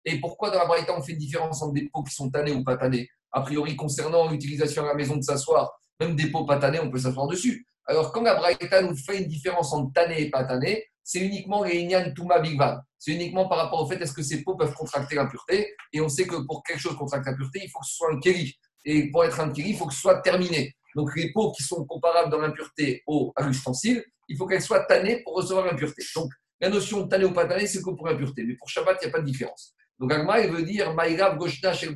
Et 0.06 0.20
pourquoi 0.20 0.50
dans 0.50 0.58
la 0.58 0.66
Braïta 0.66 0.98
on 0.98 1.04
fait 1.04 1.12
une 1.12 1.18
différence 1.20 1.62
entre 1.62 1.74
des 1.74 1.88
pots 1.94 2.02
qui 2.02 2.16
sont 2.16 2.32
tannés 2.32 2.52
ou 2.52 2.64
pas 2.64 2.78
tannés? 2.78 3.08
A 3.32 3.42
priori, 3.42 3.76
concernant 3.76 4.28
l'utilisation 4.28 4.84
à 4.84 4.88
la 4.88 4.94
maison 4.96 5.18
de 5.18 5.22
s'asseoir, 5.22 5.72
même 6.00 6.16
des 6.16 6.32
pots 6.32 6.46
pas 6.46 6.58
tannés, 6.58 6.80
on 6.80 6.90
peut 6.90 6.98
s'asseoir 6.98 7.28
dessus. 7.28 7.68
Alors, 7.86 8.12
quand 8.12 8.24
la 8.24 8.34
Braïta 8.34 8.82
nous 8.82 8.96
fait 8.98 9.20
une 9.20 9.28
différence 9.28 9.72
entre 9.72 9.94
tanné 9.94 10.24
et 10.24 10.30
pas 10.32 10.44
tanné, 10.44 10.84
c'est 11.08 11.20
uniquement 11.20 11.64
les 11.64 11.78
Inyan 11.80 12.12
Touma 12.14 12.40
Bigvan. 12.40 12.82
C'est 13.00 13.14
uniquement 13.14 13.48
par 13.48 13.60
rapport 13.60 13.82
au 13.82 13.88
fait 13.88 13.96
est-ce 13.96 14.12
que 14.12 14.22
ces 14.22 14.44
pots 14.44 14.58
peuvent 14.58 14.74
contracter 14.74 15.16
l'impureté? 15.16 15.74
Et 15.94 16.02
on 16.02 16.10
sait 16.10 16.28
que 16.28 16.36
pour 16.46 16.64
quelque 16.64 16.82
chose 16.82 16.98
contracter 16.98 17.30
l'impureté, 17.30 17.62
il 17.64 17.70
faut 17.70 17.80
que 17.80 17.86
ce 17.86 17.96
soit 17.96 18.12
un 18.12 18.20
kéli. 18.20 18.54
Et 18.84 19.10
pour 19.10 19.24
être 19.24 19.40
un 19.40 19.50
kéli, 19.50 19.70
il 19.70 19.78
faut 19.78 19.86
que 19.88 19.94
ce 19.94 20.02
soit 20.02 20.20
terminé. 20.20 20.76
Donc, 20.98 21.16
les 21.16 21.32
pots 21.32 21.54
qui 21.54 21.64
sont 21.64 21.86
comparables 21.86 22.30
dans 22.30 22.40
l'impureté 22.40 23.06
à 23.38 23.44
l'ustensile, 23.44 24.04
il 24.28 24.36
faut 24.36 24.46
qu'elle 24.48 24.62
soit 24.62 24.84
tannée 24.84 25.24
pour 25.24 25.36
recevoir 25.36 25.66
l'impureté. 25.66 26.04
Donc, 26.14 26.30
la 26.60 26.68
notion 26.68 27.04
de 27.04 27.26
ou 27.26 27.32
pas 27.32 27.46
tanné, 27.46 27.68
c'est 27.68 27.82
que 27.82 27.90
pour 27.92 28.06
l'impureté. 28.06 28.44
Mais 28.44 28.56
pour 28.56 28.68
Shabbat, 28.68 28.98
il 29.02 29.06
n'y 29.06 29.10
a 29.10 29.14
pas 29.14 29.22
de 29.22 29.26
différence. 29.26 29.74
Donc, 29.98 30.12
Agma, 30.12 30.42
il 30.42 30.52
veut 30.52 30.64
dire 30.64 30.94
Maïrav 30.94 31.38
Goshna 31.38 31.72
Shel 31.72 31.96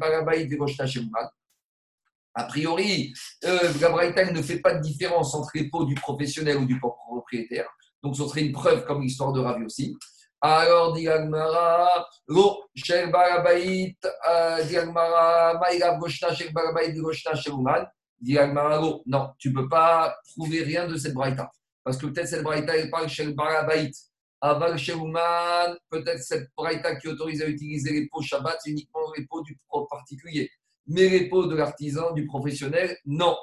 A 2.33 2.43
priori, 2.45 3.13
euh, 3.43 3.73
la 3.81 4.31
ne 4.31 4.41
fait 4.41 4.59
pas 4.61 4.75
de 4.75 4.81
différence 4.81 5.35
entre 5.35 5.51
les 5.55 5.69
pots 5.69 5.83
du 5.83 5.95
professionnel 5.95 6.55
ou 6.59 6.65
du 6.65 6.79
propriétaire. 6.79 7.67
Donc, 8.03 8.15
ce 8.15 8.27
serait 8.27 8.41
une 8.41 8.51
preuve 8.51 8.85
comme 8.85 9.01
l'histoire 9.01 9.31
de 9.31 9.39
Ravi 9.39 9.65
aussi. 9.65 9.95
Alors, 10.41 10.93
dit 10.93 11.07
Agmara, 11.07 12.07
Lo 12.27 12.63
Shel 12.73 13.11
euh, 13.13 14.63
dit 14.63 14.77
Agmara, 14.77 15.59
Goshna 15.99 16.33
Shel 16.33 16.51
Barabaït 16.51 16.95
et 16.95 16.99
Goshna 16.99 17.35
Shel 17.35 17.53
Dit 18.19 18.37
Agmara, 18.37 18.81
non, 19.05 19.29
tu 19.37 19.49
ne 19.49 19.55
peux 19.55 19.69
pas 19.69 20.15
prouver 20.35 20.63
rien 20.63 20.87
de 20.87 20.97
cette 20.97 21.13
braïta. 21.13 21.51
Parce 21.83 21.97
que 21.97 22.07
peut-être 22.07 22.27
cette 22.27 22.43
braïta, 22.43 22.75
elle 22.75 22.89
parle 22.89 23.07
chez 23.07 23.23
le 23.23 23.33
barabaït. 23.33 23.95
Aval 24.41 24.77
Sheuman, 24.79 25.77
peut-être 25.89 26.23
cette 26.23 26.49
braïta 26.57 26.95
qui 26.95 27.07
autorise 27.07 27.43
à 27.43 27.45
utiliser 27.45 27.93
les 27.93 28.07
pots 28.07 28.23
Shabbat, 28.23 28.57
c'est 28.63 28.71
uniquement 28.71 29.11
les 29.15 29.25
pots 29.27 29.43
du 29.43 29.55
particulier. 29.89 30.49
Mais 30.87 31.07
les 31.07 31.29
pots 31.29 31.45
de 31.45 31.55
l'artisan, 31.55 32.11
du 32.13 32.25
professionnel, 32.25 32.97
non. 33.05 33.37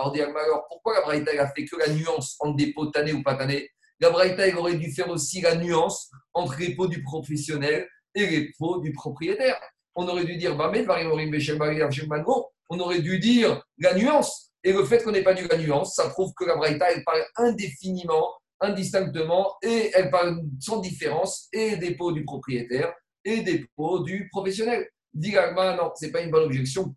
Alors, 0.00 0.66
pourquoi 0.68 0.94
la 0.94 1.00
Braïta 1.02 1.30
a 1.42 1.48
fait 1.48 1.64
que 1.64 1.76
la 1.76 1.92
nuance 1.92 2.36
entre 2.38 2.56
des 2.56 2.72
pots 2.72 2.86
tannés 2.86 3.12
ou 3.12 3.22
pas 3.22 3.34
tannés 3.34 3.68
La 3.98 4.10
Braïta 4.10 4.44
aurait 4.56 4.76
dû 4.76 4.92
faire 4.92 5.08
aussi 5.08 5.40
la 5.40 5.56
nuance 5.56 6.10
entre 6.34 6.56
les 6.60 6.76
pots 6.76 6.86
du 6.86 7.02
professionnel 7.02 7.88
et 8.14 8.26
les 8.26 8.52
pots 8.58 8.80
du 8.80 8.92
propriétaire. 8.92 9.60
On 9.96 10.06
aurait 10.06 10.24
dû 10.24 10.36
dire, 10.36 10.56
on 12.70 12.78
aurait 12.78 13.00
dû 13.00 13.18
dire 13.18 13.62
la 13.78 13.94
nuance. 13.94 14.52
Et 14.62 14.72
le 14.72 14.84
fait 14.84 15.02
qu'on 15.02 15.12
n'ait 15.12 15.22
pas 15.22 15.34
dit 15.34 15.42
la 15.50 15.58
nuance, 15.58 15.94
ça 15.96 16.08
prouve 16.10 16.32
que 16.36 16.44
la 16.44 16.56
Braïta, 16.56 16.92
elle 16.92 17.02
parle 17.04 17.24
indéfiniment, 17.36 18.34
indistinctement, 18.60 19.56
et 19.62 19.90
elle 19.94 20.10
parle 20.10 20.42
sans 20.60 20.78
différence, 20.80 21.48
et 21.52 21.76
des 21.76 21.96
pots 21.96 22.12
du 22.12 22.24
propriétaire, 22.24 22.92
et 23.24 23.40
des 23.40 23.66
pots 23.76 24.00
du 24.00 24.28
professionnel. 24.28 24.88
Digagma, 25.18 25.76
non, 25.76 25.92
ce 25.98 26.06
n'est 26.06 26.12
pas 26.12 26.20
une 26.20 26.30
bonne 26.30 26.44
objection. 26.44 26.94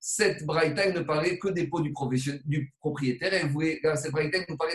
Cette 0.00 0.44
Braïta, 0.44 0.90
ne 0.90 1.00
parlait 1.00 1.38
que 1.38 1.48
des 1.48 1.68
pots 1.68 1.80
du, 1.80 1.92
propriétaire. 2.80 3.34
Elle 3.34 3.50
voulait, 3.50 3.80
cette 3.94 4.12
Braïta, 4.12 4.38
nous 4.48 4.56
parlait 4.56 4.74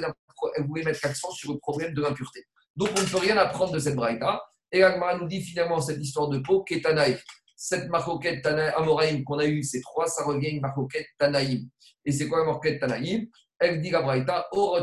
elle 0.56 0.66
voulait 0.66 0.84
mettre 0.84 1.00
l'accent 1.04 1.32
sur 1.32 1.54
le 1.54 1.60
problème 1.60 1.94
de 1.94 2.02
l'impureté. 2.02 2.46
Donc, 2.76 2.90
on 2.98 3.02
ne 3.02 3.08
peut 3.08 3.18
rien 3.18 3.38
apprendre 3.38 3.74
de 3.74 3.80
cette 3.80 3.96
Braïta. 3.96 4.42
Et 4.72 4.84
Agmara 4.84 5.18
nous 5.18 5.28
dit 5.28 5.42
finalement 5.42 5.80
cette 5.80 6.00
histoire 6.00 6.28
de 6.28 6.40
pot, 6.40 6.64
Ketanaïf 6.64 7.24
cette 7.58 7.90
marcoquette 7.90 8.46
Amoraïm 8.46 9.24
qu'on 9.24 9.40
a 9.40 9.46
eue, 9.46 9.64
c'est 9.64 9.82
trois, 9.82 10.08
ça 10.08 10.24
revient 10.24 10.50
une 10.50 10.62
marcoquette 10.62 11.08
Tanaïm. 11.18 11.68
Et 12.06 12.12
c'est 12.12 12.28
quoi 12.28 12.40
la 12.40 12.46
marcoquette 12.46 12.80
Tanaïm? 12.80 13.28
Elle 13.60 13.82
dit 13.82 13.90
la 13.90 14.04
Braïta, 14.04 14.48
Donc 14.54 14.76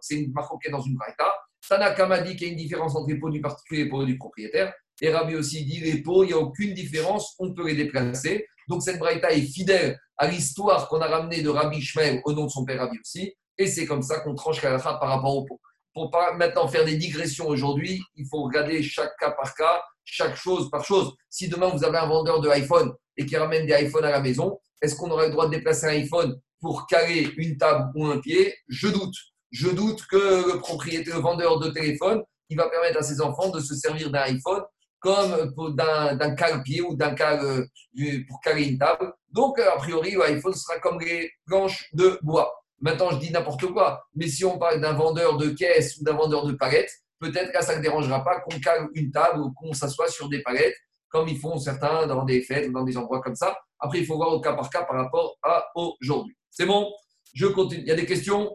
c'est 0.00 0.14
une 0.14 0.32
marcoquette 0.32 0.72
dans 0.72 0.80
une 0.80 0.94
Braïta. 0.94 1.30
Tanakama 1.68 2.20
dit 2.20 2.36
qu'il 2.36 2.46
y 2.46 2.50
a 2.50 2.52
une 2.52 2.58
différence 2.58 2.94
entre 2.96 3.08
les 3.08 3.18
pots 3.18 3.30
du 3.30 3.40
particulier 3.40 3.82
et 3.82 3.84
les 3.84 3.90
pots 3.90 4.04
du 4.04 4.16
propriétaire. 4.18 4.72
Et 5.00 5.10
Rabbi 5.10 5.34
aussi 5.34 5.64
dit 5.64 5.80
les 5.80 6.02
pots, 6.02 6.24
il 6.24 6.28
n'y 6.28 6.32
a 6.32 6.38
aucune 6.38 6.74
différence, 6.74 7.34
on 7.38 7.52
peut 7.52 7.66
les 7.66 7.74
déplacer. 7.74 8.46
Donc 8.68 8.82
cette 8.82 8.98
Braïta 8.98 9.32
est 9.32 9.42
fidèle 9.42 9.98
à 10.16 10.28
l'histoire 10.28 10.88
qu'on 10.88 11.00
a 11.00 11.06
ramenée 11.06 11.42
de 11.42 11.48
Rabbi 11.48 11.80
Shmuel 11.80 12.20
au 12.24 12.32
nom 12.32 12.44
de 12.44 12.50
son 12.50 12.64
père 12.64 12.80
Rabbi 12.80 12.98
aussi. 12.98 13.34
Et 13.58 13.66
c'est 13.66 13.86
comme 13.86 14.02
ça 14.02 14.20
qu'on 14.20 14.34
tranche 14.34 14.62
la 14.62 14.78
par 14.78 15.00
rapport 15.00 15.36
aux 15.36 15.44
pots 15.44 15.60
pour 15.94 16.10
pas 16.10 16.34
maintenant 16.34 16.66
faire 16.68 16.84
des 16.84 16.96
digressions 16.96 17.46
aujourd'hui, 17.46 18.02
il 18.16 18.26
faut 18.26 18.42
regarder 18.42 18.82
chaque 18.82 19.16
cas 19.16 19.30
par 19.30 19.54
cas, 19.54 19.80
chaque 20.04 20.36
chose 20.36 20.68
par 20.68 20.84
chose. 20.84 21.14
Si 21.30 21.48
demain 21.48 21.68
vous 21.68 21.84
avez 21.84 21.98
un 21.98 22.06
vendeur 22.06 22.40
de 22.40 22.48
iPhone 22.48 22.92
et 23.16 23.24
qui 23.24 23.36
ramène 23.36 23.64
des 23.64 23.74
iPhones 23.74 24.04
à 24.04 24.10
la 24.10 24.20
maison, 24.20 24.58
est-ce 24.82 24.96
qu'on 24.96 25.10
aurait 25.10 25.26
le 25.26 25.32
droit 25.32 25.46
de 25.46 25.52
déplacer 25.52 25.86
un 25.86 25.90
iPhone 25.90 26.34
pour 26.60 26.86
caler 26.88 27.30
une 27.36 27.56
table 27.56 27.90
ou 27.94 28.06
un 28.06 28.18
pied? 28.18 28.54
Je 28.68 28.88
doute. 28.88 29.14
Je 29.54 29.68
doute 29.68 30.04
que 30.06 30.52
le 30.52 30.58
propriétaire, 30.58 31.14
le 31.14 31.22
vendeur 31.22 31.60
de 31.60 31.70
téléphone 31.70 32.24
qui 32.50 32.56
va 32.56 32.68
permettre 32.68 32.98
à 32.98 33.02
ses 33.02 33.20
enfants 33.20 33.50
de 33.50 33.60
se 33.60 33.76
servir 33.76 34.10
d'un 34.10 34.22
iPhone 34.22 34.64
comme 34.98 35.54
d'un 35.76 36.34
cale-pied 36.34 36.80
ou 36.80 36.96
d'un 36.96 37.14
cale 37.14 37.44
euh, 37.44 38.24
pour 38.28 38.40
caler 38.40 38.64
une 38.64 38.78
table. 38.78 39.12
Donc, 39.30 39.60
a 39.60 39.76
priori, 39.76 40.16
l'iPhone 40.16 40.54
sera 40.54 40.80
comme 40.80 40.98
les 40.98 41.30
planches 41.46 41.88
de 41.92 42.18
bois. 42.22 42.52
Maintenant, 42.80 43.10
je 43.12 43.18
dis 43.18 43.30
n'importe 43.30 43.64
quoi, 43.66 44.04
mais 44.16 44.26
si 44.26 44.44
on 44.44 44.58
parle 44.58 44.80
d'un 44.80 44.94
vendeur 44.94 45.36
de 45.36 45.50
caisse 45.50 45.98
ou 45.98 46.04
d'un 46.04 46.14
vendeur 46.14 46.46
de 46.46 46.54
palettes, 46.54 46.90
peut-être 47.20 47.52
que 47.52 47.64
ça 47.64 47.76
ne 47.76 47.82
dérangera 47.82 48.24
pas 48.24 48.40
qu'on 48.40 48.58
cale 48.58 48.88
une 48.94 49.12
table 49.12 49.40
ou 49.40 49.52
qu'on 49.52 49.72
s'assoie 49.72 50.08
sur 50.08 50.28
des 50.28 50.42
palettes, 50.42 50.74
comme 51.08 51.28
ils 51.28 51.38
font 51.38 51.58
certains 51.60 52.08
dans 52.08 52.24
des 52.24 52.42
fêtes 52.42 52.70
ou 52.70 52.72
dans 52.72 52.82
des 52.82 52.96
endroits 52.96 53.20
comme 53.20 53.36
ça. 53.36 53.56
Après, 53.78 54.00
il 54.00 54.06
faut 54.06 54.16
voir 54.16 54.32
au 54.32 54.40
cas 54.40 54.54
par 54.54 54.68
cas 54.68 54.82
par 54.82 54.96
rapport 54.96 55.36
à 55.44 55.64
aujourd'hui. 56.00 56.36
C'est 56.50 56.66
bon? 56.66 56.90
Je 57.34 57.46
continue. 57.46 57.82
Il 57.82 57.88
y 57.88 57.92
a 57.92 57.94
des 57.94 58.06
questions? 58.06 58.50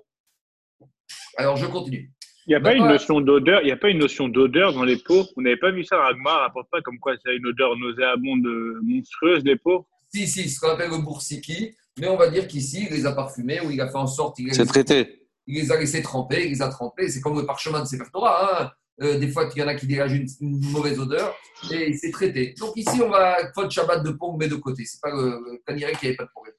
Alors, 1.39 1.55
je 1.55 1.65
continue. 1.67 2.11
Il 2.47 2.49
n'y 2.49 2.55
a 2.55 2.59
pas 2.59 2.73
une 2.73 2.85
notion 2.85 3.21
d'odeur. 3.21 3.61
Il 3.61 3.67
n'y 3.67 3.71
a 3.71 3.77
pas 3.77 3.87
une 3.87 3.99
notion 3.99 4.27
d'odeur 4.27 4.73
dans 4.73 4.83
les 4.83 4.97
pots. 4.97 5.25
Vous 5.37 5.41
n'avez 5.41 5.55
pas 5.55 5.71
vu 5.71 5.85
ça, 5.85 5.95
Ragmar 5.97 6.41
rapporte 6.41 6.69
pas 6.69 6.81
comme 6.81 6.99
quoi 6.99 7.13
c'est 7.23 7.33
une 7.33 7.45
odeur 7.45 7.77
nauséabonde, 7.77 8.45
monstrueuse 8.83 9.45
les 9.45 9.55
pots. 9.55 9.87
Si, 10.13 10.27
si, 10.27 10.49
ce 10.49 10.59
qu'on 10.59 10.71
appelle 10.71 10.89
le 10.89 10.97
boursiki. 10.97 11.73
Mais 11.97 12.09
on 12.09 12.17
va 12.17 12.29
dire 12.29 12.45
qu'ici, 12.45 12.87
il 12.89 12.93
les 12.93 13.05
a 13.05 13.13
parfumés 13.13 13.61
ou 13.61 13.71
il 13.71 13.79
a 13.79 13.87
fait 13.87 13.97
en 13.97 14.07
sorte. 14.07 14.37
C'est 14.51 14.65
traité. 14.65 15.27
Il 15.47 15.61
les 15.61 15.71
a 15.71 15.79
laissés 15.79 16.01
tremper, 16.01 16.43
il 16.43 16.49
les 16.49 16.61
a 16.61 16.67
trempés. 16.67 17.07
C'est 17.07 17.21
comme 17.21 17.39
le 17.39 17.45
parchemin 17.45 17.79
de 17.79 17.85
Sefer 17.85 18.11
Torah. 18.11 18.63
Hein. 18.63 18.71
Euh, 19.01 19.17
des 19.17 19.29
fois, 19.29 19.49
il 19.55 19.59
y 19.59 19.63
en 19.63 19.67
a 19.69 19.75
qui 19.75 19.87
dégagent 19.87 20.21
une, 20.41 20.59
mauvaise 20.71 20.99
odeur 20.99 21.33
et 21.71 21.93
c'est 21.93 22.11
traité. 22.11 22.53
Donc 22.59 22.75
ici, 22.75 23.01
on 23.01 23.09
va 23.09 23.37
faute 23.55 23.71
Shabbat 23.71 24.03
de 24.03 24.11
pont, 24.11 24.35
mais 24.37 24.49
de 24.49 24.55
côté. 24.55 24.83
C'est 24.83 24.99
pas 25.01 25.11
le, 25.11 25.39
le 25.39 25.61
qu'il 25.65 25.77
n'y 25.77 25.85
avait 25.85 26.15
pas 26.15 26.25
de 26.25 26.31
problème. 26.31 26.55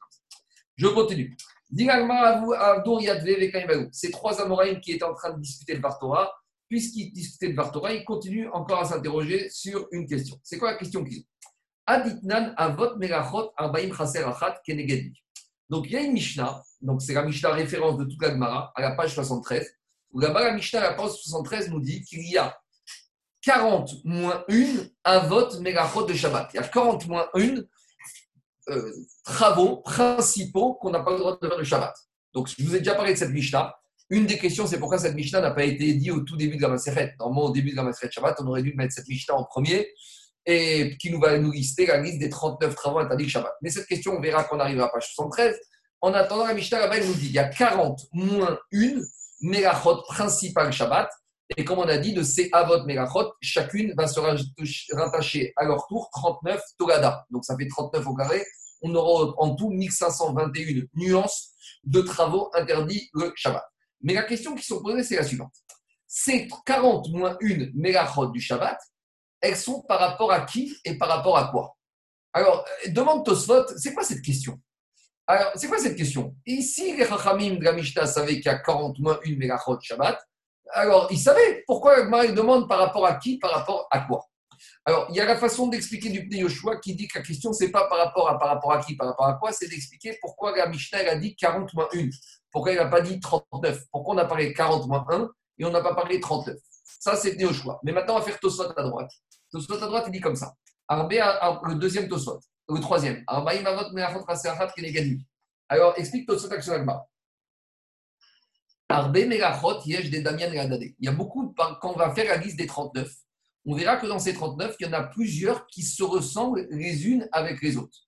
Je 0.76 0.86
continue. 0.86 1.36
Ces 3.92 4.10
trois 4.10 4.40
Amoraïm 4.40 4.80
qui 4.80 4.92
étaient 4.92 5.04
en 5.04 5.14
train 5.14 5.30
de 5.30 5.40
discuter 5.40 5.76
de 5.76 5.80
Vartora, 5.80 6.32
puisqu'ils 6.68 7.12
discutaient 7.12 7.50
de 7.50 7.56
Vartora, 7.56 7.92
ils 7.92 8.04
continuent 8.04 8.48
encore 8.52 8.80
à 8.80 8.84
s'interroger 8.84 9.48
sur 9.50 9.86
une 9.92 10.06
question. 10.06 10.36
C'est 10.42 10.58
quoi 10.58 10.72
la 10.72 10.78
question 10.78 11.04
qu'ils 11.04 11.20
ont? 11.20 11.24
Aditnan 11.86 12.54
avot 12.56 12.96
melachot 12.96 13.52
arbaim 13.56 13.92
chaser 13.92 14.22
achat 14.22 14.60
kenegedi. 14.64 15.12
Donc 15.68 15.86
il 15.86 15.92
y 15.92 15.96
a 15.96 16.00
une 16.00 16.12
Mishnah, 16.12 16.62
donc 16.80 17.02
c'est 17.02 17.14
la 17.14 17.24
Mishnah 17.24 17.50
référence 17.50 17.96
de 17.98 18.04
toute 18.04 18.20
la 18.22 18.30
Gemara, 18.30 18.72
à 18.74 18.82
la 18.82 18.92
page 18.92 19.14
73, 19.14 19.72
où 20.12 20.20
là-bas 20.20 20.44
la 20.44 20.52
Mishnah 20.52 20.80
à 20.80 20.90
la 20.90 20.94
page 20.94 21.10
73 21.12 21.70
nous 21.70 21.80
dit 21.80 22.02
qu'il 22.02 22.28
y 22.28 22.36
a 22.36 22.56
40 23.42 24.04
moins 24.04 24.44
1 24.48 24.86
avot 25.04 25.60
melachot 25.60 26.04
de 26.04 26.14
Shabbat. 26.14 26.50
Il 26.52 26.56
y 26.56 26.60
a 26.60 26.68
40 26.68 27.06
moins 27.06 27.28
1 27.34 27.62
euh, 28.68 28.92
travaux 29.24 29.78
principaux 29.78 30.74
qu'on 30.74 30.90
n'a 30.90 31.00
pas 31.00 31.12
le 31.12 31.18
droit 31.18 31.38
de 31.40 31.48
faire 31.48 31.58
le 31.58 31.64
Shabbat. 31.64 31.94
Donc, 32.32 32.48
je 32.48 32.62
vous 32.64 32.76
ai 32.76 32.78
déjà 32.78 32.94
parlé 32.94 33.12
de 33.14 33.18
cette 33.18 33.30
Mishnah. 33.30 33.74
Une 34.10 34.26
des 34.26 34.38
questions, 34.38 34.66
c'est 34.66 34.78
pourquoi 34.78 34.98
cette 34.98 35.14
Mishnah 35.14 35.40
n'a 35.40 35.52
pas 35.52 35.64
été 35.64 35.94
dit 35.94 36.10
au 36.10 36.20
tout 36.20 36.36
début 36.36 36.56
de 36.56 36.62
la 36.62 36.68
Maseret. 36.68 37.14
Normalement, 37.18 37.48
au 37.48 37.52
début 37.52 37.70
de 37.70 37.76
la 37.76 37.84
Maseret 37.84 38.10
Shabbat, 38.10 38.36
on 38.40 38.46
aurait 38.48 38.62
dû 38.62 38.74
mettre 38.74 38.92
cette 38.92 39.08
Mishnah 39.08 39.34
en 39.34 39.44
premier 39.44 39.88
et 40.46 40.96
qui 40.98 41.10
nous 41.10 41.20
va 41.20 41.38
nous 41.38 41.52
lister 41.52 41.86
la 41.86 41.98
liste 41.98 42.18
des 42.18 42.28
39 42.28 42.74
travaux 42.74 42.98
interdits 42.98 43.28
Shabbat. 43.28 43.52
Mais 43.62 43.70
cette 43.70 43.86
question, 43.86 44.16
on 44.16 44.20
verra 44.20 44.44
quand 44.44 44.56
on 44.56 44.60
arrivera 44.60 44.86
à 44.86 44.88
page 44.88 45.12
73. 45.14 45.56
En 46.00 46.14
attendant, 46.14 46.46
la 46.46 46.54
Mishnah 46.54 46.80
là-bas, 46.80 46.96
elle 46.96 47.06
nous 47.06 47.14
dit 47.14 47.26
il 47.26 47.32
y 47.32 47.38
a 47.38 47.48
40 47.48 48.00
moins 48.12 48.58
1 48.72 49.00
mégachot 49.42 50.02
principale 50.08 50.72
Shabbat. 50.72 51.10
Et 51.56 51.64
comme 51.64 51.78
on 51.78 51.88
a 51.88 51.98
dit, 51.98 52.12
de 52.12 52.22
ces 52.22 52.48
avot 52.52 52.84
mégachot, 52.84 53.32
chacune 53.40 53.92
va 53.96 54.06
se 54.06 54.20
rattacher 54.94 55.52
à 55.56 55.64
leur 55.64 55.86
tour 55.88 56.08
39 56.12 56.60
togada. 56.78 57.26
Donc 57.30 57.44
ça 57.44 57.56
fait 57.56 57.66
39 57.66 58.06
au 58.06 58.14
carré 58.14 58.44
on 58.82 58.94
aura 58.94 59.34
en 59.38 59.54
tout 59.54 59.70
1521 59.70 60.86
nuances 60.94 61.50
de 61.84 62.00
travaux 62.00 62.50
interdits 62.54 63.10
le 63.14 63.32
Shabbat. 63.34 63.64
Mais 64.02 64.14
la 64.14 64.22
question 64.22 64.54
qui 64.54 64.64
sont 64.64 64.82
posées, 64.82 65.02
c'est 65.02 65.16
la 65.16 65.24
suivante. 65.24 65.54
Ces 66.06 66.48
40 66.64 67.10
moins 67.10 67.36
1 67.42 67.70
mégachot 67.74 68.26
du 68.28 68.40
Shabbat, 68.40 68.78
elles 69.40 69.56
sont 69.56 69.82
par 69.82 70.00
rapport 70.00 70.32
à 70.32 70.40
qui 70.42 70.74
et 70.84 70.98
par 70.98 71.08
rapport 71.08 71.36
à 71.36 71.50
quoi? 71.50 71.76
Alors, 72.32 72.64
demande 72.88 73.24
Tosfot, 73.24 73.66
c'est 73.76 73.92
quoi 73.92 74.02
cette 74.02 74.22
question? 74.22 74.58
Alors, 75.26 75.52
c'est 75.54 75.68
quoi 75.68 75.78
cette 75.78 75.96
question? 75.96 76.34
Ici, 76.46 76.96
les 76.96 77.06
Chachamim 77.06 77.56
de 77.56 77.64
la 77.64 77.72
Mishnah 77.72 78.06
savaient 78.06 78.34
qu'il 78.34 78.46
y 78.46 78.48
a 78.48 78.58
40 78.58 78.98
moins 78.98 79.18
1 79.24 79.36
mégachot 79.36 79.78
Shabbat. 79.80 80.18
Alors, 80.72 81.08
ils 81.10 81.18
savaient 81.18 81.64
pourquoi 81.66 82.04
Marie 82.04 82.32
demande 82.32 82.68
par 82.68 82.78
rapport 82.78 83.06
à 83.06 83.14
qui, 83.14 83.38
par 83.38 83.50
rapport 83.50 83.88
à 83.90 84.00
quoi 84.00 84.26
alors, 84.84 85.06
il 85.10 85.16
y 85.16 85.20
a 85.20 85.24
la 85.24 85.36
façon 85.36 85.68
d'expliquer 85.68 86.10
du 86.10 86.26
Pnei 86.26 86.40
Yoshua 86.40 86.78
qui 86.78 86.94
dit 86.94 87.06
que 87.06 87.18
la 87.18 87.24
question, 87.24 87.52
c'est 87.52 87.70
pas 87.70 87.88
par 87.88 87.98
rapport 87.98 88.28
à 88.28 88.38
par 88.38 88.48
rapport 88.48 88.72
à 88.72 88.80
qui, 88.82 88.96
par 88.96 89.08
rapport 89.08 89.26
à 89.26 89.34
quoi, 89.34 89.52
c'est 89.52 89.68
d'expliquer 89.68 90.18
pourquoi 90.20 90.56
la 90.56 90.66
Mishnah 90.68 90.98
a 90.98 91.16
dit 91.16 91.36
40 91.36 91.72
moins 91.74 91.88
1. 91.94 92.08
Pourquoi 92.50 92.72
il 92.72 92.76
n'a 92.76 92.86
pas 92.86 93.00
dit 93.00 93.20
39 93.20 93.84
Pourquoi 93.90 94.14
on 94.14 94.18
a 94.18 94.24
parlé 94.24 94.52
40 94.52 94.86
moins 94.86 95.06
1 95.08 95.28
et 95.58 95.64
on 95.64 95.70
n'a 95.70 95.80
pas 95.80 95.94
parlé 95.94 96.20
39 96.20 96.56
Ça, 96.98 97.16
c'est 97.16 97.34
Pnei 97.34 97.44
Yoshua. 97.44 97.78
Mais 97.84 97.92
maintenant, 97.92 98.16
on 98.16 98.18
va 98.18 98.24
faire 98.24 98.38
Tosot 98.40 98.72
à 98.76 98.82
droite. 98.82 99.10
Tosot 99.52 99.74
à 99.74 99.86
droite, 99.86 100.04
il 100.08 100.12
dit 100.12 100.20
comme 100.20 100.36
ça. 100.36 100.54
le 100.90 101.74
deuxième 101.74 102.08
Tosot, 102.08 102.40
le 102.68 102.80
troisième. 102.80 103.22
Alors, 105.68 105.94
explique 105.98 106.26
Tosot 106.26 106.52
Action 106.52 106.72
Agma. 106.72 107.04
Il 110.98 111.06
y 111.06 111.08
a 111.08 111.12
beaucoup, 111.12 111.54
quand 111.56 111.94
on 111.94 111.96
va 111.96 112.12
faire 112.14 112.24
la 112.24 112.36
liste 112.38 112.56
des 112.56 112.66
39, 112.66 113.08
on 113.66 113.74
verra 113.74 113.96
que 113.96 114.06
dans 114.06 114.18
ces 114.18 114.34
39, 114.34 114.74
il 114.80 114.86
y 114.86 114.90
en 114.90 114.92
a 114.94 115.04
plusieurs 115.04 115.66
qui 115.68 115.82
se 115.82 116.02
ressemblent 116.02 116.66
les 116.70 117.06
unes 117.06 117.28
avec 117.30 117.62
les 117.62 117.76
autres. 117.76 117.98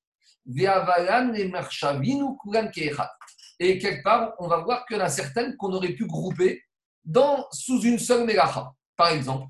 Et 3.60 3.78
quelque 3.78 4.02
part, 4.02 4.32
on 4.40 4.48
va 4.48 4.58
voir 4.58 4.84
qu'il 4.86 4.96
y 4.96 5.00
en 5.00 5.04
a 5.04 5.08
certaines 5.08 5.56
qu'on 5.56 5.72
aurait 5.72 5.92
pu 5.92 6.06
grouper 6.06 6.62
dans, 7.04 7.46
sous 7.52 7.80
une 7.82 7.98
seule 7.98 8.24
mélacha. 8.24 8.72
Par 8.96 9.10
exemple, 9.10 9.46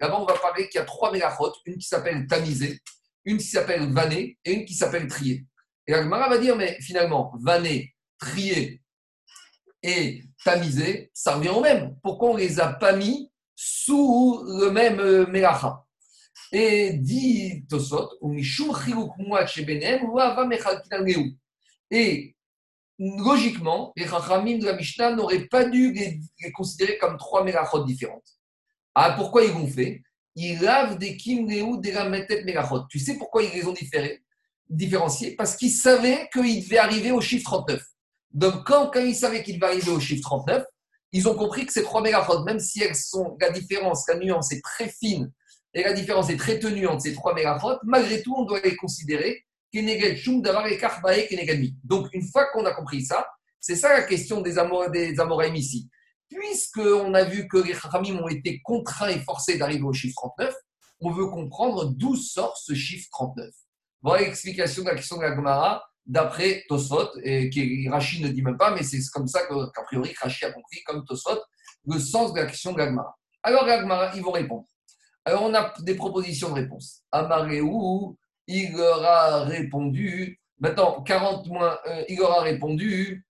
Là-bas, 0.00 0.20
on 0.20 0.24
va 0.24 0.34
parler 0.34 0.68
qu'il 0.68 0.78
y 0.78 0.82
a 0.82 0.86
trois 0.86 1.12
mélachot, 1.12 1.52
une 1.66 1.76
qui 1.76 1.88
s'appelle 1.88 2.26
tamisé, 2.26 2.80
une 3.24 3.38
qui 3.38 3.44
s'appelle 3.44 3.92
vané 3.92 4.38
et 4.44 4.52
une 4.52 4.64
qui 4.64 4.74
s'appelle 4.74 5.08
trié. 5.08 5.44
Et 5.90 5.92
la 5.92 6.28
va 6.28 6.38
dire, 6.38 6.54
mais 6.54 6.78
finalement, 6.80 7.32
vané, 7.40 7.96
trié 8.16 8.80
et 9.82 10.22
tamisé, 10.44 11.10
ça 11.12 11.34
revient 11.34 11.48
au 11.48 11.60
même. 11.60 11.96
Pourquoi 12.00 12.30
on 12.30 12.34
ne 12.34 12.38
les 12.38 12.60
a 12.60 12.72
pas 12.72 12.94
mis 12.94 13.28
sous 13.56 14.44
le 14.46 14.70
même 14.70 15.00
euh, 15.00 15.26
Melacha 15.26 15.84
Et 16.52 16.92
dit 16.92 17.66
Tosot, 17.68 18.08
et 21.90 22.36
logiquement, 23.00 23.92
les 23.96 24.06
Chachamim 24.06 24.58
de 24.58 24.66
la 24.66 24.74
Mishnah 24.74 25.16
n'auraient 25.16 25.48
pas 25.48 25.64
dû 25.64 25.92
les, 25.92 26.20
considérer 26.52 26.98
comme 26.98 27.16
trois 27.16 27.42
Melachot 27.42 27.82
différentes. 27.82 28.38
Ah, 28.94 29.14
pourquoi 29.16 29.42
ils 29.42 29.52
l'ont 29.52 29.66
fait? 29.66 30.02
Ils 30.36 30.60
lavent 30.60 30.98
des 30.98 31.16
Kimneu 31.16 31.80
des 31.80 31.92
Rametet 31.92 32.44
Melachot. 32.44 32.86
Tu 32.88 33.00
sais 33.00 33.18
pourquoi 33.18 33.42
ils 33.42 33.50
les 33.50 33.66
ont 33.66 33.74
différenciés 34.70 35.36
Parce 35.36 35.56
qu'ils 35.56 35.72
savaient 35.72 36.28
qu'ils 36.32 36.64
devaient 36.64 36.78
arriver 36.78 37.12
au 37.12 37.20
chiffre 37.20 37.44
39. 37.44 37.82
Donc, 38.32 38.64
quand, 38.64 38.90
ils 38.94 39.14
savaient 39.14 39.42
qu'il 39.42 39.58
va 39.58 39.66
arriver 39.66 39.90
au 39.90 40.00
chiffre 40.00 40.22
39, 40.22 40.64
ils 41.12 41.28
ont 41.28 41.34
compris 41.34 41.66
que 41.66 41.72
ces 41.72 41.82
trois 41.82 42.00
mégaphrones, 42.00 42.44
même 42.44 42.60
si 42.60 42.82
elles 42.82 42.96
sont, 42.96 43.36
la 43.40 43.50
différence, 43.50 44.06
la 44.08 44.16
nuance 44.16 44.52
est 44.52 44.62
très 44.62 44.88
fine 44.88 45.30
et 45.74 45.82
la 45.82 45.92
différence 45.92 46.30
est 46.30 46.36
très 46.36 46.58
tenue 46.58 46.86
entre 46.86 47.02
ces 47.02 47.12
trois 47.12 47.34
mégaphrones, 47.34 47.78
malgré 47.82 48.22
tout, 48.22 48.34
on 48.36 48.44
doit 48.44 48.60
les 48.60 48.76
considérer 48.76 49.44
donc, 51.84 52.08
une 52.12 52.28
fois 52.28 52.46
qu'on 52.52 52.64
a 52.66 52.72
compris 52.72 53.04
ça, 53.04 53.28
c'est 53.60 53.76
ça 53.76 53.92
la 53.92 54.02
question 54.02 54.40
des, 54.40 54.58
amor 54.58 54.90
des 54.90 55.14
ici. 55.54 55.88
Puisqu'on 56.28 57.14
a 57.14 57.24
vu 57.24 57.46
que 57.46 57.58
les 57.58 57.74
Khamim 57.74 58.18
ont 58.20 58.28
été 58.28 58.60
contraints 58.62 59.08
et 59.08 59.20
forcés 59.20 59.58
d'arriver 59.58 59.82
au 59.82 59.92
chiffre 59.92 60.14
39, 60.16 60.54
on 61.00 61.12
veut 61.12 61.26
comprendre 61.26 61.86
d'où 61.86 62.16
sort 62.16 62.56
ce 62.56 62.74
chiffre 62.74 63.08
39. 63.12 63.48
Voilà 64.02 64.22
l'explication 64.22 64.82
de 64.82 64.88
la 64.88 64.94
question 64.94 65.16
de 65.16 65.22
la 65.22 65.34
Gemara 65.34 65.84
d'après 66.06 66.64
Tosfot, 66.68 67.10
et 67.22 67.50
qui 67.50 67.88
Rashi 67.88 68.22
ne 68.22 68.28
dit 68.28 68.42
même 68.42 68.56
pas, 68.56 68.74
mais 68.74 68.82
c'est 68.82 69.00
comme 69.12 69.28
ça 69.28 69.40
qu'a 69.46 69.82
priori 69.82 70.12
Rashi 70.20 70.44
a 70.44 70.52
compris, 70.52 70.82
comme 70.84 71.04
Tosfot, 71.04 71.40
le 71.86 71.98
sens 71.98 72.32
de 72.32 72.40
la 72.40 72.46
question 72.46 72.72
de 72.72 72.78
l'Agmara. 72.78 73.16
Alors 73.42 73.64
l'Agmara, 73.66 74.12
ils 74.16 74.22
vont 74.22 74.32
répondre. 74.32 74.64
Alors 75.24 75.42
on 75.44 75.54
a 75.54 75.72
des 75.80 75.94
propositions 75.94 76.48
de 76.50 76.54
réponse. 76.54 77.02
Amareou, 77.12 78.16
il 78.46 78.72
leur 78.72 79.04
a 79.04 79.44
répondu, 79.44 80.40
maintenant 80.58 81.02
40 81.02 81.46
moins, 81.46 81.78
euh, 81.86 82.04
il 82.08 82.18
leur 82.18 82.32
a 82.38 82.42
répondu, 82.42 83.24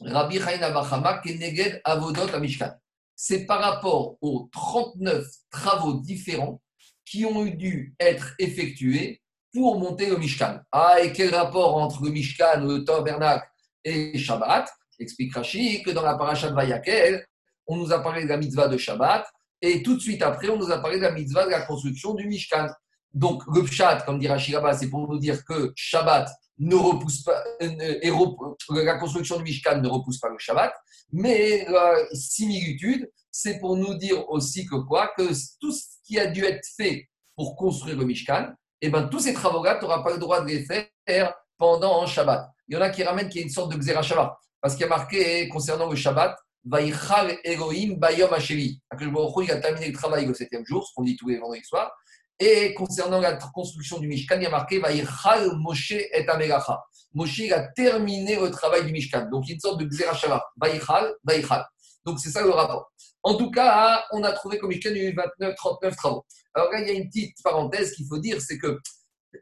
Rabbi 0.00 0.38
Chaim 0.40 0.70
Bachama, 0.72 1.18
Keneged 1.18 1.80
Avodot 1.84 2.34
Amishkan. 2.34 2.72
C'est 3.14 3.44
par 3.44 3.60
rapport 3.60 4.16
aux 4.22 4.48
39 4.52 5.26
travaux 5.50 6.00
différents 6.00 6.60
qui 7.04 7.26
ont 7.26 7.44
dû 7.44 7.94
être 8.00 8.34
effectués 8.38 9.20
pour 9.52 9.78
monter 9.78 10.06
le 10.06 10.16
Mishkan. 10.16 10.60
Ah, 10.70 11.00
et 11.02 11.12
quel 11.12 11.34
rapport 11.34 11.76
entre 11.76 12.04
le 12.04 12.10
Mishkan, 12.10 12.60
le 12.64 12.84
tabernacle 12.84 13.46
et 13.84 14.16
Shabbat? 14.18 14.68
Explique 14.98 15.34
Rashi 15.34 15.82
que 15.82 15.90
dans 15.90 16.02
la 16.02 16.16
paracha 16.16 16.50
de 16.50 16.54
Vayakel, 16.54 17.24
on 17.66 17.76
nous 17.76 17.92
a 17.92 18.00
parlé 18.00 18.24
de 18.24 18.28
la 18.28 18.36
mitzvah 18.36 18.68
de 18.68 18.76
Shabbat, 18.76 19.26
et 19.62 19.82
tout 19.82 19.94
de 19.94 20.00
suite 20.00 20.22
après, 20.22 20.48
on 20.48 20.56
nous 20.56 20.70
a 20.70 20.78
parlé 20.78 20.98
de 20.98 21.02
la 21.02 21.12
mitzvah 21.12 21.46
de 21.46 21.50
la 21.50 21.62
construction 21.62 22.14
du 22.14 22.26
Mishkan. 22.26 22.68
Donc, 23.12 23.42
le 23.52 23.62
Pshat, 23.64 24.02
comme 24.02 24.18
dit 24.18 24.28
Rashi 24.28 24.54
c'est 24.78 24.90
pour 24.90 25.08
nous 25.08 25.18
dire 25.18 25.44
que 25.44 25.72
Shabbat 25.74 26.28
ne 26.58 26.76
repousse 26.76 27.22
pas, 27.22 27.42
euh, 27.62 28.84
la 28.84 28.98
construction 28.98 29.38
du 29.38 29.44
Mishkan 29.44 29.80
ne 29.80 29.88
repousse 29.88 30.18
pas 30.18 30.28
le 30.28 30.38
Shabbat, 30.38 30.72
mais 31.12 31.64
la 31.68 31.94
similitude, 32.12 33.10
c'est 33.30 33.58
pour 33.58 33.76
nous 33.76 33.94
dire 33.94 34.28
aussi 34.28 34.66
que 34.66 34.76
quoi? 34.76 35.10
Que 35.16 35.24
tout 35.60 35.72
ce 35.72 35.84
qui 36.04 36.18
a 36.18 36.26
dû 36.26 36.44
être 36.44 36.66
fait 36.76 37.08
pour 37.36 37.56
construire 37.56 37.96
le 37.96 38.04
Mishkan, 38.04 38.52
eh 38.80 38.88
ben, 38.88 39.08
tous 39.08 39.20
ces 39.20 39.34
travaux-là, 39.34 39.76
tu 39.76 39.84
n'auras 39.84 40.02
pas 40.02 40.10
le 40.10 40.18
droit 40.18 40.40
de 40.40 40.46
les 40.46 40.64
faire 40.64 41.34
pendant 41.58 42.06
Shabbat. 42.06 42.48
Il 42.68 42.74
y 42.74 42.78
en 42.78 42.80
a 42.80 42.90
qui 42.90 43.02
ramènent 43.02 43.28
qu'il 43.28 43.40
y 43.40 43.44
a 43.44 43.46
une 43.46 43.52
sorte 43.52 43.72
de 43.72 43.78
Xera 43.78 44.02
Shabbat, 44.02 44.32
parce 44.60 44.74
qu'il 44.74 44.82
y 44.82 44.86
a 44.86 44.88
marqué 44.88 45.48
concernant 45.48 45.88
le 45.88 45.96
Shabbat, 45.96 46.36
Vaïchal 46.64 47.38
Elohim 47.44 47.96
Bayom 47.96 48.32
Hasheli. 48.32 48.80
Il 49.00 49.50
a 49.50 49.60
terminé 49.60 49.88
le 49.88 49.92
travail 49.92 50.26
le 50.26 50.34
septième 50.34 50.64
jour, 50.64 50.86
ce 50.86 50.92
qu'on 50.94 51.02
dit 51.02 51.16
tous 51.16 51.28
les 51.28 51.38
vendredis 51.38 51.64
soirs. 51.64 51.90
Et 52.38 52.72
concernant 52.74 53.20
la 53.20 53.34
construction 53.34 53.98
du 53.98 54.08
Mishkan, 54.08 54.36
il 54.36 54.44
y 54.44 54.46
a 54.46 54.50
marqué 54.50 54.78
Vaïchal 54.78 55.50
Moshe 55.56 55.92
et 55.92 56.26
Amelacha. 56.26 56.82
Moshe 57.12 57.50
a 57.50 57.60
terminé 57.68 58.36
le 58.36 58.50
travail 58.50 58.86
du 58.86 58.92
Mishkan. 58.92 59.28
Donc, 59.30 59.44
il 59.46 59.50
y 59.50 59.52
a 59.52 59.54
une 59.54 59.60
sorte 59.60 59.80
de 59.80 59.84
Xera 59.84 60.14
Shabbat. 60.14 60.42
Vaïchal, 60.56 61.14
Vaïchal. 61.24 61.66
Donc, 62.04 62.18
c'est 62.18 62.30
ça 62.30 62.42
le 62.42 62.50
rapport. 62.50 62.90
En 63.22 63.34
tout 63.34 63.50
cas, 63.50 64.04
on 64.12 64.22
a 64.22 64.32
trouvé 64.32 64.58
qu'au 64.58 64.68
Mishkan, 64.68 64.90
il 64.90 64.96
y 64.96 65.06
a 65.06 65.10
eu 65.10 65.14
29, 65.14 65.54
39 65.56 65.96
travaux. 65.96 66.24
Alors 66.54 66.70
là, 66.72 66.80
il 66.80 66.88
y 66.88 66.90
a 66.90 66.94
une 66.94 67.08
petite 67.08 67.36
parenthèse 67.42 67.92
qu'il 67.92 68.06
faut 68.06 68.18
dire 68.18 68.40
c'est 68.40 68.58
que, 68.58 68.78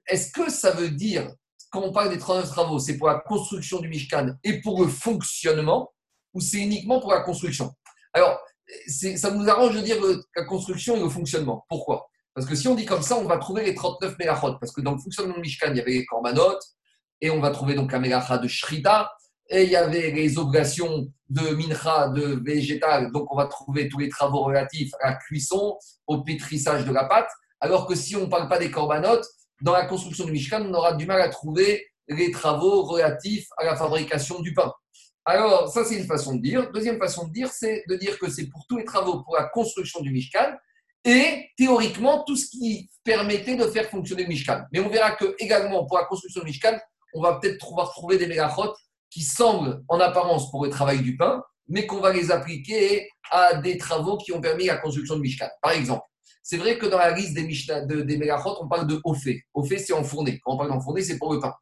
est-ce 0.06 0.32
que 0.32 0.50
ça 0.50 0.72
veut 0.72 0.90
dire, 0.90 1.32
quand 1.70 1.82
on 1.82 1.92
parle 1.92 2.10
des 2.10 2.18
39 2.18 2.48
travaux, 2.48 2.78
c'est 2.78 2.98
pour 2.98 3.08
la 3.08 3.20
construction 3.20 3.80
du 3.80 3.88
Mishkan 3.88 4.34
et 4.42 4.60
pour 4.60 4.82
le 4.82 4.88
fonctionnement, 4.88 5.92
ou 6.34 6.40
c'est 6.40 6.58
uniquement 6.58 7.00
pour 7.00 7.12
la 7.12 7.20
construction? 7.20 7.72
Alors, 8.12 8.40
ça 8.86 9.30
nous 9.30 9.48
arrange 9.48 9.76
de 9.76 9.80
dire 9.80 9.96
la 10.36 10.44
construction 10.44 10.96
et 10.96 11.00
le 11.00 11.08
fonctionnement. 11.08 11.64
Pourquoi? 11.68 12.08
Parce 12.34 12.46
que 12.46 12.54
si 12.54 12.68
on 12.68 12.74
dit 12.74 12.84
comme 12.84 13.02
ça, 13.02 13.16
on 13.16 13.24
va 13.24 13.38
trouver 13.38 13.64
les 13.64 13.74
39 13.74 14.16
mélachot. 14.18 14.58
Parce 14.60 14.72
que 14.72 14.80
dans 14.80 14.92
le 14.92 14.98
fonctionnement 14.98 15.34
du 15.34 15.40
Mishkan, 15.40 15.70
il 15.70 15.76
y 15.76 15.80
avait 15.80 15.92
les 15.92 16.04
korbanot, 16.04 16.58
et 17.20 17.30
on 17.30 17.40
va 17.40 17.50
trouver 17.50 17.74
donc 17.74 17.92
la 17.92 17.98
mélacha 17.98 18.38
de 18.38 18.46
Shrita, 18.46 19.10
et 19.48 19.64
il 19.64 19.70
y 19.70 19.76
avait 19.76 20.10
les 20.10 20.38
obligations 20.38 21.10
de 21.28 21.50
mincha, 21.50 22.08
de 22.08 22.40
végétal, 22.44 23.12
donc 23.12 23.32
on 23.32 23.36
va 23.36 23.46
trouver 23.46 23.88
tous 23.88 23.98
les 23.98 24.08
travaux 24.08 24.44
relatifs 24.44 24.92
à 25.00 25.10
la 25.10 25.16
cuisson, 25.16 25.78
au 26.06 26.22
pétrissage 26.22 26.84
de 26.84 26.92
la 26.92 27.04
pâte, 27.04 27.30
alors 27.60 27.86
que 27.86 27.94
si 27.94 28.16
on 28.16 28.22
ne 28.22 28.26
parle 28.26 28.48
pas 28.48 28.58
des 28.58 28.70
corbanotes, 28.70 29.26
dans 29.60 29.72
la 29.72 29.86
construction 29.86 30.24
du 30.24 30.32
Mishkan, 30.32 30.64
on 30.66 30.74
aura 30.74 30.94
du 30.94 31.06
mal 31.06 31.20
à 31.20 31.28
trouver 31.28 31.86
les 32.08 32.30
travaux 32.30 32.82
relatifs 32.82 33.48
à 33.56 33.64
la 33.64 33.76
fabrication 33.76 34.40
du 34.40 34.54
pain. 34.54 34.72
Alors, 35.24 35.68
ça, 35.68 35.84
c'est 35.84 35.96
une 35.96 36.06
façon 36.06 36.36
de 36.36 36.40
dire. 36.40 36.70
Deuxième 36.72 36.98
façon 36.98 37.26
de 37.26 37.32
dire, 37.32 37.50
c'est 37.50 37.84
de 37.88 37.96
dire 37.96 38.18
que 38.18 38.30
c'est 38.30 38.46
pour 38.46 38.64
tous 38.68 38.78
les 38.78 38.84
travaux 38.84 39.22
pour 39.24 39.36
la 39.36 39.44
construction 39.44 40.00
du 40.00 40.10
Mishkan 40.10 40.54
et 41.04 41.50
théoriquement 41.56 42.24
tout 42.24 42.36
ce 42.36 42.46
qui 42.46 42.88
permettait 43.04 43.56
de 43.56 43.64
faire 43.64 43.90
fonctionner 43.90 44.22
le 44.22 44.28
Mishkan. 44.28 44.62
Mais 44.72 44.80
on 44.80 44.88
verra 44.88 45.12
que 45.12 45.34
également 45.38 45.84
pour 45.84 45.98
la 45.98 46.04
construction 46.04 46.40
du 46.40 46.46
Mishkan, 46.46 46.78
on 47.14 47.20
va 47.20 47.38
peut-être 47.38 47.58
trouver 47.58 48.16
des 48.16 48.26
mégachotes 48.26 48.76
qui 49.10 49.22
semblent 49.22 49.82
en 49.88 50.00
apparence 50.00 50.50
pour 50.50 50.64
le 50.64 50.70
travail 50.70 51.00
du 51.00 51.16
pain, 51.16 51.42
mais 51.68 51.86
qu'on 51.86 52.00
va 52.00 52.12
les 52.12 52.30
appliquer 52.30 53.08
à 53.30 53.54
des 53.54 53.76
travaux 53.76 54.16
qui 54.16 54.32
ont 54.32 54.40
permis 54.40 54.66
la 54.66 54.76
construction 54.76 55.16
de 55.16 55.20
Mishkan. 55.20 55.48
Par 55.60 55.72
exemple, 55.72 56.02
c'est 56.42 56.56
vrai 56.56 56.78
que 56.78 56.86
dans 56.86 56.98
la 56.98 57.10
liste 57.12 57.34
des, 57.34 57.42
Mishkan, 57.42 57.86
de, 57.86 58.00
des 58.00 58.18
on 58.60 58.68
parle 58.68 58.86
de 58.86 59.00
Ophé. 59.04 59.44
Ophé, 59.52 59.78
c'est 59.78 59.92
enfourné. 59.92 60.40
Quand 60.42 60.54
on 60.54 60.56
parle 60.56 60.70
d'enfourné, 60.70 61.02
c'est 61.02 61.18
pour 61.18 61.32
le 61.32 61.40
pain. 61.40 61.54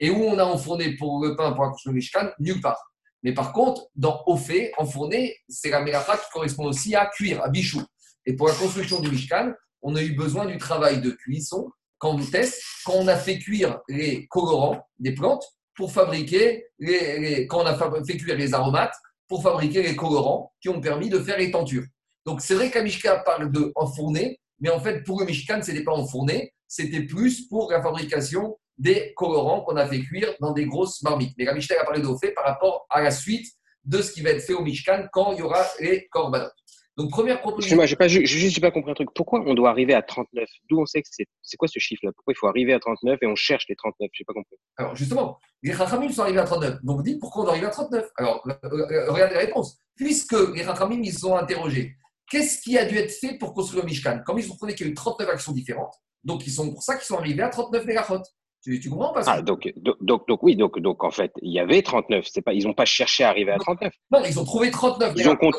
Et 0.00 0.10
où 0.10 0.22
on 0.22 0.38
a 0.38 0.44
enfourné 0.44 0.96
pour 0.96 1.24
le 1.24 1.34
pain, 1.34 1.52
pour 1.52 1.64
la 1.64 1.70
construction 1.70 1.92
de 1.92 1.96
Mishkan? 1.96 2.30
Nulle 2.38 2.60
part. 2.60 2.78
Mais 3.22 3.32
par 3.32 3.52
contre, 3.52 3.86
dans 3.94 4.22
Ophé, 4.26 4.72
enfourné, 4.76 5.34
c'est 5.48 5.70
la 5.70 5.80
mélacha 5.80 6.18
qui 6.18 6.30
correspond 6.30 6.66
aussi 6.66 6.94
à 6.94 7.06
cuire, 7.06 7.42
à 7.42 7.48
bichou. 7.48 7.82
Et 8.26 8.34
pour 8.36 8.48
la 8.48 8.54
construction 8.54 9.00
du 9.00 9.10
Mishkan, 9.10 9.52
on 9.80 9.96
a 9.96 10.02
eu 10.02 10.12
besoin 10.12 10.44
du 10.46 10.58
travail 10.58 11.00
de 11.00 11.10
cuisson 11.10 11.70
quand 11.98 12.16
on 12.16 12.18
teste, 12.18 12.62
quand 12.84 12.94
on 12.94 13.08
a 13.08 13.16
fait 13.16 13.38
cuire 13.38 13.80
les 13.88 14.26
colorants 14.26 14.86
des 14.98 15.14
plantes, 15.14 15.44
pour 15.74 15.92
fabriquer, 15.92 16.66
les, 16.78 17.46
quand 17.46 17.62
on 17.62 17.66
a 17.66 18.04
fait 18.04 18.16
cuire 18.16 18.36
les 18.36 18.54
aromates, 18.54 18.94
pour 19.28 19.42
fabriquer 19.42 19.82
les 19.82 19.96
colorants 19.96 20.52
qui 20.60 20.68
ont 20.68 20.80
permis 20.80 21.08
de 21.08 21.18
faire 21.18 21.38
les 21.38 21.50
tentures. 21.50 21.84
Donc 22.26 22.40
c'est 22.40 22.54
vrai 22.54 22.70
qu'Amishka 22.70 23.18
parle 23.18 23.50
de 23.50 23.72
enfourner, 23.74 24.38
mais 24.60 24.70
en 24.70 24.80
fait 24.80 25.02
pour 25.02 25.20
le 25.20 25.26
Mishkan, 25.26 25.60
ce 25.62 25.70
n'était 25.70 25.84
pas 25.84 25.92
enfourné, 25.92 26.54
c'était 26.68 27.02
plus 27.02 27.46
pour 27.48 27.70
la 27.70 27.82
fabrication 27.82 28.58
des 28.78 29.12
colorants 29.14 29.62
qu'on 29.62 29.76
a 29.76 29.86
fait 29.86 30.00
cuire 30.00 30.34
dans 30.40 30.52
des 30.52 30.66
grosses 30.66 31.02
marmites. 31.02 31.34
Mais 31.38 31.44
la 31.44 31.54
Mishnah 31.54 31.76
a 31.80 31.84
parlé 31.84 32.00
d'eau 32.00 32.18
fait 32.18 32.32
par 32.32 32.44
rapport 32.44 32.86
à 32.90 33.02
la 33.02 33.10
suite 33.10 33.46
de 33.84 34.00
ce 34.00 34.12
qui 34.12 34.22
va 34.22 34.30
être 34.30 34.42
fait 34.42 34.54
au 34.54 34.62
Mishkan 34.62 35.06
quand 35.12 35.32
il 35.32 35.40
y 35.40 35.42
aura 35.42 35.64
les 35.80 36.08
korbanot. 36.08 36.48
Donc, 36.96 37.10
première 37.10 37.40
proposition. 37.40 37.76
Moi, 37.76 37.86
j'ai 37.86 37.96
pas, 37.96 38.06
juste 38.06 38.60
pas 38.60 38.70
compris 38.70 38.92
un 38.92 38.94
truc. 38.94 39.08
Pourquoi 39.14 39.42
on 39.44 39.54
doit 39.54 39.70
arriver 39.70 39.94
à 39.94 40.02
39 40.02 40.48
D'où 40.70 40.80
on 40.80 40.86
sait 40.86 41.02
que 41.02 41.08
c'est, 41.10 41.26
c'est 41.42 41.56
quoi 41.56 41.66
ce 41.66 41.80
chiffre-là? 41.80 42.12
Pourquoi 42.14 42.32
il 42.34 42.36
faut 42.36 42.46
arriver 42.46 42.72
à 42.72 42.78
39 42.78 43.18
et 43.20 43.26
on 43.26 43.34
cherche 43.34 43.66
les 43.68 43.74
39 43.74 44.08
Je 44.12 44.22
n'ai 44.22 44.24
pas 44.24 44.32
compris. 44.32 44.56
Alors, 44.76 44.94
justement, 44.94 45.38
les 45.62 45.72
Rachamim 45.72 46.08
sont 46.10 46.22
arrivés 46.22 46.38
à 46.38 46.44
39. 46.44 46.84
Donc, 46.84 47.02
dites 47.02 47.18
pourquoi 47.18 47.42
on 47.42 47.44
doit 47.46 47.52
arriver 47.52 47.66
à 47.66 47.70
39 47.70 48.08
Alors, 48.16 48.46
euh, 48.46 48.68
euh, 48.72 49.12
regardez 49.12 49.34
la 49.34 49.40
réponse. 49.40 49.76
Puisque 49.96 50.36
les 50.54 50.62
Rachamim, 50.62 51.00
ils 51.02 51.12
sont 51.12 51.34
interrogés, 51.36 51.96
qu'est-ce 52.30 52.60
qui 52.62 52.78
a 52.78 52.84
dû 52.84 52.96
être 52.96 53.12
fait 53.12 53.38
pour 53.38 53.54
construire 53.54 53.82
le 53.82 53.90
Mishkan? 53.90 54.20
Comme 54.24 54.38
ils 54.38 54.50
ont 54.50 54.54
trouvé 54.54 54.74
qu'il 54.74 54.86
y 54.86 54.88
a 54.88 54.92
eu 54.92 54.94
39 54.94 55.28
actions 55.30 55.52
différentes, 55.52 55.94
donc 56.22 56.46
ils 56.46 56.52
sont 56.52 56.70
pour 56.70 56.82
ça 56.82 56.94
qu'ils 56.94 57.06
sont 57.06 57.18
arrivés 57.18 57.42
à 57.42 57.48
39 57.48 57.86
mégachot. 57.86 58.20
Tu, 58.62 58.80
tu, 58.80 58.88
comprends 58.88 59.12
pas 59.12 59.22
ah, 59.26 59.42
donc, 59.42 59.70
donc, 59.76 60.26
donc, 60.26 60.42
oui, 60.42 60.56
donc, 60.56 60.78
donc 60.78 61.04
en 61.04 61.10
fait, 61.10 61.30
il 61.42 61.52
y 61.52 61.58
avait 61.58 61.82
39. 61.82 62.24
C'est 62.26 62.40
pas, 62.40 62.54
ils 62.54 62.64
n'ont 62.64 62.72
pas 62.72 62.86
cherché 62.86 63.22
à 63.22 63.28
arriver 63.28 63.52
à 63.52 63.58
39. 63.58 63.92
Non, 64.10 64.22
ils 64.24 64.40
ont 64.40 64.44
trouvé 64.44 64.70
39 64.70 65.12
ils 65.16 65.28
ont 65.28 65.36
compté. 65.36 65.58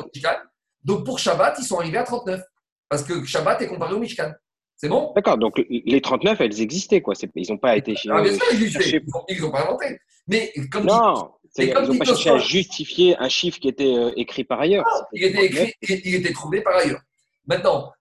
Donc 0.86 1.04
pour 1.04 1.18
Shabbat, 1.18 1.56
ils 1.58 1.64
sont 1.64 1.80
arrivés 1.80 1.98
à 1.98 2.04
39. 2.04 2.40
Parce 2.88 3.02
que 3.02 3.24
Shabbat 3.24 3.60
est 3.60 3.66
comparé 3.66 3.92
au 3.92 3.98
Mishkan. 3.98 4.32
C'est 4.76 4.88
bon? 4.88 5.12
D'accord, 5.16 5.36
donc 5.36 5.60
les 5.68 6.00
39, 6.00 6.40
elles 6.40 6.60
existaient, 6.60 7.00
quoi. 7.00 7.14
Ils 7.34 7.50
n'ont 7.50 7.58
pas 7.58 7.76
été 7.76 7.96
ah, 8.08 8.22
bien 8.22 8.32
sûr, 8.32 9.00
ils 9.28 9.40
n'ont 9.40 9.50
pas 9.50 9.62
inventé. 9.62 9.98
Mais 10.28 10.52
comme 10.70 10.84
non, 10.84 11.32
ils 11.58 11.72
n'ont 11.72 11.98
pas 11.98 12.04
cherché 12.04 12.30
à 12.30 12.38
justifier 12.38 13.16
un 13.18 13.28
chiffre 13.28 13.58
qui 13.58 13.68
était 13.68 13.96
euh, 13.96 14.12
écrit 14.16 14.44
par 14.44 14.60
ailleurs. 14.60 14.84
il, 15.12 15.24
était 15.24 15.46
écrit, 15.46 15.74
il 16.04 16.14
était 16.16 16.32
trouvé 16.32 16.60
par 16.60 16.76
ailleurs. 16.76 17.00
Maintenant, 17.46 17.92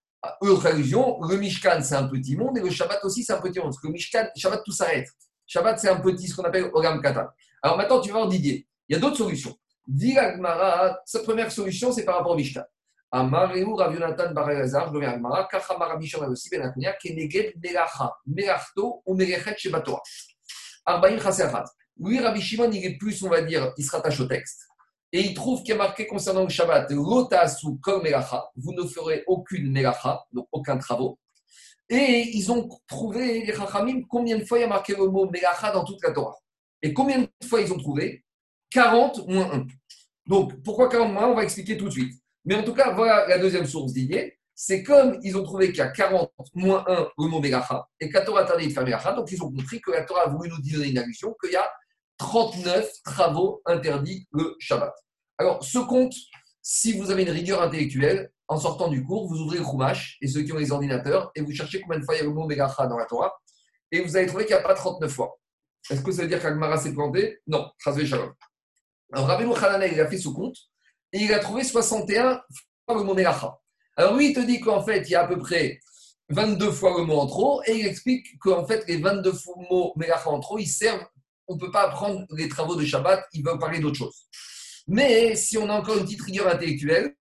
autre 0.42 0.68
allusion, 0.68 1.18
le 1.22 1.38
Mishkan, 1.38 1.82
c'est 1.82 1.96
un 1.96 2.08
petit 2.08 2.36
monde 2.36 2.58
et 2.58 2.62
le 2.62 2.70
Shabbat 2.70 3.04
aussi, 3.04 3.24
c'est 3.24 3.34
un 3.34 3.42
petit 3.42 3.58
monde. 3.58 3.70
Parce 3.70 3.80
que 3.80 3.88
le 3.88 3.94
Mishkan, 3.94 4.28
Shabbat, 4.36 4.62
tout 4.64 4.74
s'arrête. 4.74 5.08
Shabbat, 5.48 5.80
c'est 5.80 5.90
un 5.90 6.00
petit, 6.02 6.28
ce 6.28 6.36
qu'on 6.36 6.44
appelle 6.44 6.70
Ogam 6.74 7.02
Kata. 7.02 7.34
Alors 7.64 7.78
maintenant, 7.78 8.00
tu 8.00 8.10
vas 8.10 8.18
voir 8.20 8.28
Didier. 8.28 8.68
Il 8.90 8.94
y 8.94 8.96
a 8.96 9.00
d'autres 9.00 9.18
solutions. 9.18 9.56
Dis 9.88 10.16
sa 11.06 11.20
première 11.24 11.52
solution, 11.52 11.92
c'est 11.92 12.04
par 12.04 12.18
rapport 12.18 12.34
au 12.34 12.36
Mishkan. 12.36 12.64
Amareu 13.16 13.74
Rav 13.76 13.94
Yonatan 13.94 14.34
Bar 14.34 14.52
Elazar, 14.52 14.90
je 14.90 14.94
reviens 14.94 15.14
à 15.14 16.28
aussi, 16.28 16.50
Keneged 17.02 17.54
Melacha, 17.64 18.14
Melachto 18.26 19.04
ou 19.06 19.16
Melechet 19.16 19.56
Chaserhat. 21.22 21.64
Oui, 21.98 22.20
Rabbi 22.20 22.42
Shimon, 22.42 22.70
il 22.74 22.86
est 22.86 22.98
plus, 22.98 23.24
on 23.24 23.30
va 23.30 23.42
dire, 23.42 23.72
il 23.78 23.86
se 23.86 23.92
rattache 23.92 24.20
au 24.20 24.26
texte. 24.26 24.68
Et 25.14 25.22
il 25.22 25.34
trouve 25.34 25.62
qu'il 25.62 25.70
y 25.70 25.72
a 25.72 25.78
marqué 25.78 26.08
concernant 26.08 26.44
le 26.44 26.50
Shabbat, 26.50 26.92
Lotasu 26.92 27.80
comme 27.82 28.04
Melacha, 28.04 28.50
vous 28.58 28.74
ne 28.74 28.84
ferez 28.84 29.24
aucune 29.28 29.72
Melacha, 29.72 30.26
donc 30.34 30.50
aucun 30.52 30.78
travaux. 30.78 31.18
Et 31.88 32.32
ils 32.34 32.52
ont 32.52 32.68
trouvé, 32.86 33.46
les 33.46 33.54
Chachamim, 33.54 34.02
combien 34.10 34.38
de 34.38 34.44
fois 34.44 34.58
il 34.58 34.62
y 34.62 34.66
a 34.66 34.68
marqué 34.68 34.94
le 34.94 35.08
mot 35.08 35.30
Melacha 35.32 35.72
dans 35.72 35.86
toute 35.86 36.04
la 36.04 36.12
Torah. 36.12 36.36
Et 36.82 36.94
combien 36.94 37.22
de 37.22 37.48
fois 37.48 37.62
ils 37.62 37.72
ont 37.72 37.78
trouvé? 37.78 38.26
40 38.72 39.26
moins 39.30 39.54
1. 39.54 39.68
Donc, 40.28 40.62
pourquoi 40.64 40.90
40 40.90 41.14
moins 41.14 41.24
1 41.24 41.28
On 41.28 41.36
va 41.36 41.44
expliquer 41.46 41.78
tout 41.78 41.86
de 41.86 41.92
suite. 41.92 42.25
Mais 42.46 42.56
en 42.56 42.64
tout 42.64 42.74
cas, 42.74 42.92
voilà 42.92 43.28
la 43.28 43.40
deuxième 43.40 43.66
source 43.66 43.94
d'idée. 43.94 44.38
C'est 44.54 44.84
comme 44.84 45.20
ils 45.22 45.38
ont 45.38 45.44
trouvé 45.44 45.68
qu'il 45.68 45.80
y 45.80 45.82
a 45.82 45.90
40 45.90 46.32
moins 46.54 46.86
1 46.88 47.10
le 47.18 47.28
mot 47.28 47.42
Megacha 47.42 47.86
et 48.00 48.08
que 48.08 48.14
la 48.14 48.22
Torah 48.24 48.44
interdit 48.44 48.68
de 48.70 48.74
faire 48.74 48.86
Megacha. 48.86 49.12
Donc 49.14 49.30
ils 49.32 49.44
ont 49.44 49.52
compris 49.52 49.82
que 49.82 49.92
la 49.92 50.04
Torah 50.04 50.24
a 50.24 50.30
voulu 50.30 50.50
nous 50.50 50.62
donner 50.62 50.90
une 50.90 50.98
allusion 50.98 51.36
qu'il 51.42 51.52
y 51.52 51.58
a 51.58 51.70
39 52.18 52.90
travaux 53.04 53.62
interdits 53.66 54.28
le 54.32 54.56
Shabbat. 54.60 54.94
Alors, 55.38 55.62
ce 55.64 55.80
compte, 55.80 56.14
si 56.62 56.98
vous 56.98 57.12
avez 57.12 57.24
une 57.24 57.32
rigueur 57.32 57.62
intellectuelle, 57.62 58.32
en 58.48 58.58
sortant 58.58 58.88
du 58.88 59.04
cours, 59.04 59.28
vous 59.28 59.40
ouvrez 59.42 59.58
le 59.58 59.66
et 60.22 60.28
ceux 60.28 60.44
qui 60.44 60.54
ont 60.54 60.58
les 60.58 60.72
ordinateurs 60.72 61.32
et 61.36 61.42
vous 61.42 61.52
cherchez 61.52 61.82
combien 61.82 62.00
de 62.00 62.06
fois 62.06 62.16
il 62.16 62.20
y 62.20 62.22
a 62.22 62.24
le 62.24 62.30
mot 62.30 62.48
Megacha 62.48 62.88
dans 62.88 62.98
la 62.98 63.06
Torah 63.06 63.34
et 63.92 64.02
vous 64.02 64.16
allez 64.16 64.28
trouver 64.28 64.46
qu'il 64.46 64.56
n'y 64.56 64.62
a 64.62 64.64
pas 64.64 64.74
39 64.74 65.12
fois. 65.12 65.38
Est-ce 65.90 66.02
que 66.02 66.12
ça 66.12 66.22
veut 66.22 66.28
dire 66.28 66.42
qu'Agmara 66.42 66.78
s'est 66.78 66.94
planté? 66.94 67.40
Non, 67.48 67.70
Shalom. 67.78 68.34
Alors, 69.12 69.28
Rabbi 69.28 69.44
Hananel, 69.44 69.94
il 69.94 70.00
a 70.00 70.08
fait 70.08 70.18
ce 70.18 70.30
compte 70.30 70.56
et 71.16 71.20
il 71.20 71.34
a 71.34 71.40
trouvé 71.40 71.64
61 71.64 72.42
fois 72.86 72.98
le 72.98 73.04
mot 73.04 73.14
Melacha. 73.14 73.58
Alors 73.96 74.18
lui, 74.18 74.32
il 74.32 74.34
te 74.34 74.42
dit 74.42 74.60
qu'en 74.60 74.84
fait, 74.84 75.04
il 75.08 75.12
y 75.12 75.16
a 75.16 75.22
à 75.22 75.28
peu 75.28 75.38
près 75.38 75.80
22 76.28 76.72
fois 76.72 76.94
le 76.98 77.06
mot 77.06 77.20
en 77.20 77.26
trop, 77.26 77.62
et 77.66 77.78
il 77.78 77.88
explique 77.88 78.38
qu'en 78.40 78.68
fait, 78.68 78.84
les 78.90 78.98
22 78.98 79.32
mots 79.70 79.94
Melacha 79.96 80.30
en 80.30 80.42
trop, 80.42 80.60
ils 80.60 80.68
servent, 80.68 81.06
on 81.48 81.56
ne 81.56 81.60
peut 81.60 81.72
pas 81.72 81.84
apprendre 81.84 82.26
les 82.32 82.50
travaux 82.50 82.76
de 82.76 82.84
Shabbat, 82.84 83.24
il 83.32 83.46
veut 83.46 83.58
parler 83.58 83.80
d'autre 83.80 83.96
chose. 83.96 84.28
Mais 84.88 85.38
si 85.38 85.58
on 85.58 85.70
a 85.70 85.74
encore 85.74 85.98
une 85.98 86.04
petite 86.04 86.22
rigueur 86.22 86.50
intellectuelle, 86.50 87.16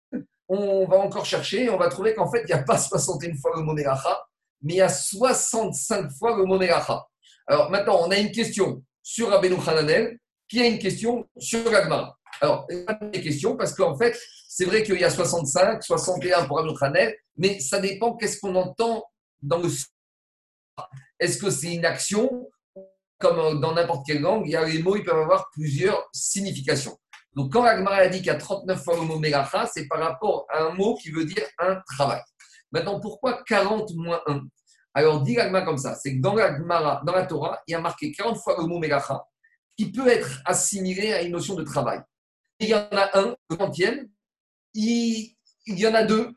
on 0.48 0.86
va 0.86 0.96
encore 0.96 1.24
chercher, 1.24 1.70
on 1.70 1.78
va 1.78 1.88
trouver 1.88 2.14
qu'en 2.14 2.28
fait, 2.28 2.40
il 2.40 2.46
n'y 2.46 2.60
a 2.60 2.64
pas 2.64 2.78
61 2.78 3.36
fois 3.36 3.52
le 3.54 3.62
mot 3.62 3.74
Melacha, 3.74 4.24
mais 4.62 4.72
il 4.74 4.76
y 4.78 4.82
a 4.82 4.88
65 4.88 6.10
fois 6.18 6.36
le 6.36 6.44
mot 6.46 6.58
Melacha. 6.58 7.06
Alors 7.46 7.70
maintenant, 7.70 8.00
on 8.00 8.10
a 8.10 8.16
une 8.16 8.32
question 8.32 8.82
sur 9.04 9.28
Rabbeinu 9.28 9.56
Hananel, 9.64 10.18
qui 10.48 10.60
a 10.60 10.66
une 10.66 10.80
question 10.80 11.28
sur 11.38 11.72
Agmara. 11.72 12.18
Alors, 12.40 12.66
il 12.70 12.84
pas 12.84 12.94
des 12.94 13.20
questions 13.20 13.56
parce 13.56 13.74
qu'en 13.74 13.96
fait, 13.96 14.18
c'est 14.48 14.64
vrai 14.64 14.82
qu'il 14.82 14.98
y 14.98 15.04
a 15.04 15.10
65, 15.10 15.82
61 15.82 16.46
pour 16.46 16.60
année, 16.82 17.16
mais 17.36 17.60
ça 17.60 17.80
dépend 17.80 18.16
qu'est-ce 18.16 18.38
qu'on 18.40 18.54
entend 18.54 19.04
dans 19.42 19.58
le. 19.58 19.68
Est-ce 21.20 21.38
que 21.38 21.50
c'est 21.50 21.74
une 21.74 21.84
action 21.84 22.48
comme 23.18 23.60
dans 23.60 23.72
n'importe 23.72 24.04
quelle 24.06 24.20
langue, 24.20 24.42
il 24.46 24.52
y 24.52 24.56
a 24.56 24.64
les 24.64 24.82
mots, 24.82 24.96
ils 24.96 25.04
peuvent 25.04 25.18
avoir 25.18 25.48
plusieurs 25.50 26.08
significations. 26.12 26.96
Donc, 27.34 27.52
quand 27.52 27.64
l'Agmara 27.64 27.96
a 27.96 28.08
dit 28.08 28.18
qu'il 28.18 28.26
y 28.26 28.30
a 28.30 28.36
39 28.36 28.82
fois 28.82 28.96
le 28.96 29.02
mot 29.02 29.18
Melacha, 29.18 29.66
c'est 29.66 29.88
par 29.88 30.00
rapport 30.00 30.46
à 30.50 30.64
un 30.64 30.74
mot 30.74 30.94
qui 30.94 31.10
veut 31.10 31.24
dire 31.24 31.44
un 31.58 31.80
travail. 31.96 32.20
Maintenant, 32.70 33.00
pourquoi 33.00 33.42
40 33.44 33.90
moins 33.94 34.20
1 34.26 34.42
Alors, 34.94 35.22
dit 35.22 35.34
l'Agmara 35.34 35.64
comme 35.64 35.78
ça 35.78 35.94
c'est 35.94 36.16
que 36.16 36.20
dans, 36.20 36.34
dans 36.34 37.12
la 37.12 37.26
Torah, 37.26 37.60
il 37.66 37.72
y 37.72 37.74
a 37.74 37.80
marqué 37.80 38.12
40 38.12 38.36
fois 38.36 38.56
le 38.58 38.66
mot 38.66 38.78
Melacha, 38.78 39.24
qui 39.76 39.90
peut 39.90 40.06
être 40.08 40.42
assimilé 40.44 41.12
à 41.12 41.22
une 41.22 41.32
notion 41.32 41.54
de 41.54 41.64
travail. 41.64 42.00
Il 42.64 42.70
y 42.70 42.74
en 42.74 42.88
a 42.92 43.18
un, 43.18 43.36
le 43.50 43.56
30e, 43.56 44.08
il, 44.74 45.34
y 45.66 45.86
en 45.86 45.94
a 45.94 46.04
deux 46.04 46.30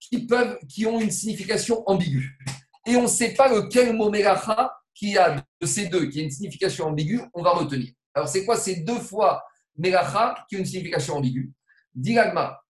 qui, 0.00 0.26
peuvent, 0.26 0.58
qui 0.68 0.86
ont 0.86 1.00
une 1.00 1.10
signification 1.10 1.82
ambiguë. 1.86 2.38
Et 2.86 2.96
on 2.96 3.02
ne 3.02 3.06
sait 3.08 3.34
pas 3.34 3.48
lequel 3.48 3.94
mot 3.94 4.10
Melacha 4.10 4.72
qui 4.94 5.16
a 5.16 5.44
de 5.60 5.66
ces 5.66 5.88
deux, 5.88 6.06
qui 6.06 6.20
a 6.20 6.22
une 6.22 6.30
signification 6.30 6.86
ambiguë, 6.86 7.20
on 7.34 7.42
va 7.42 7.50
retenir. 7.50 7.92
Alors, 8.14 8.28
c'est 8.28 8.44
quoi 8.44 8.56
ces 8.56 8.76
deux 8.76 8.98
fois 8.98 9.42
Melacha 9.76 10.34
qui 10.48 10.56
ont 10.56 10.60
une 10.60 10.66
signification 10.66 11.16
ambiguë? 11.16 11.52
Dilagma, 11.94 12.60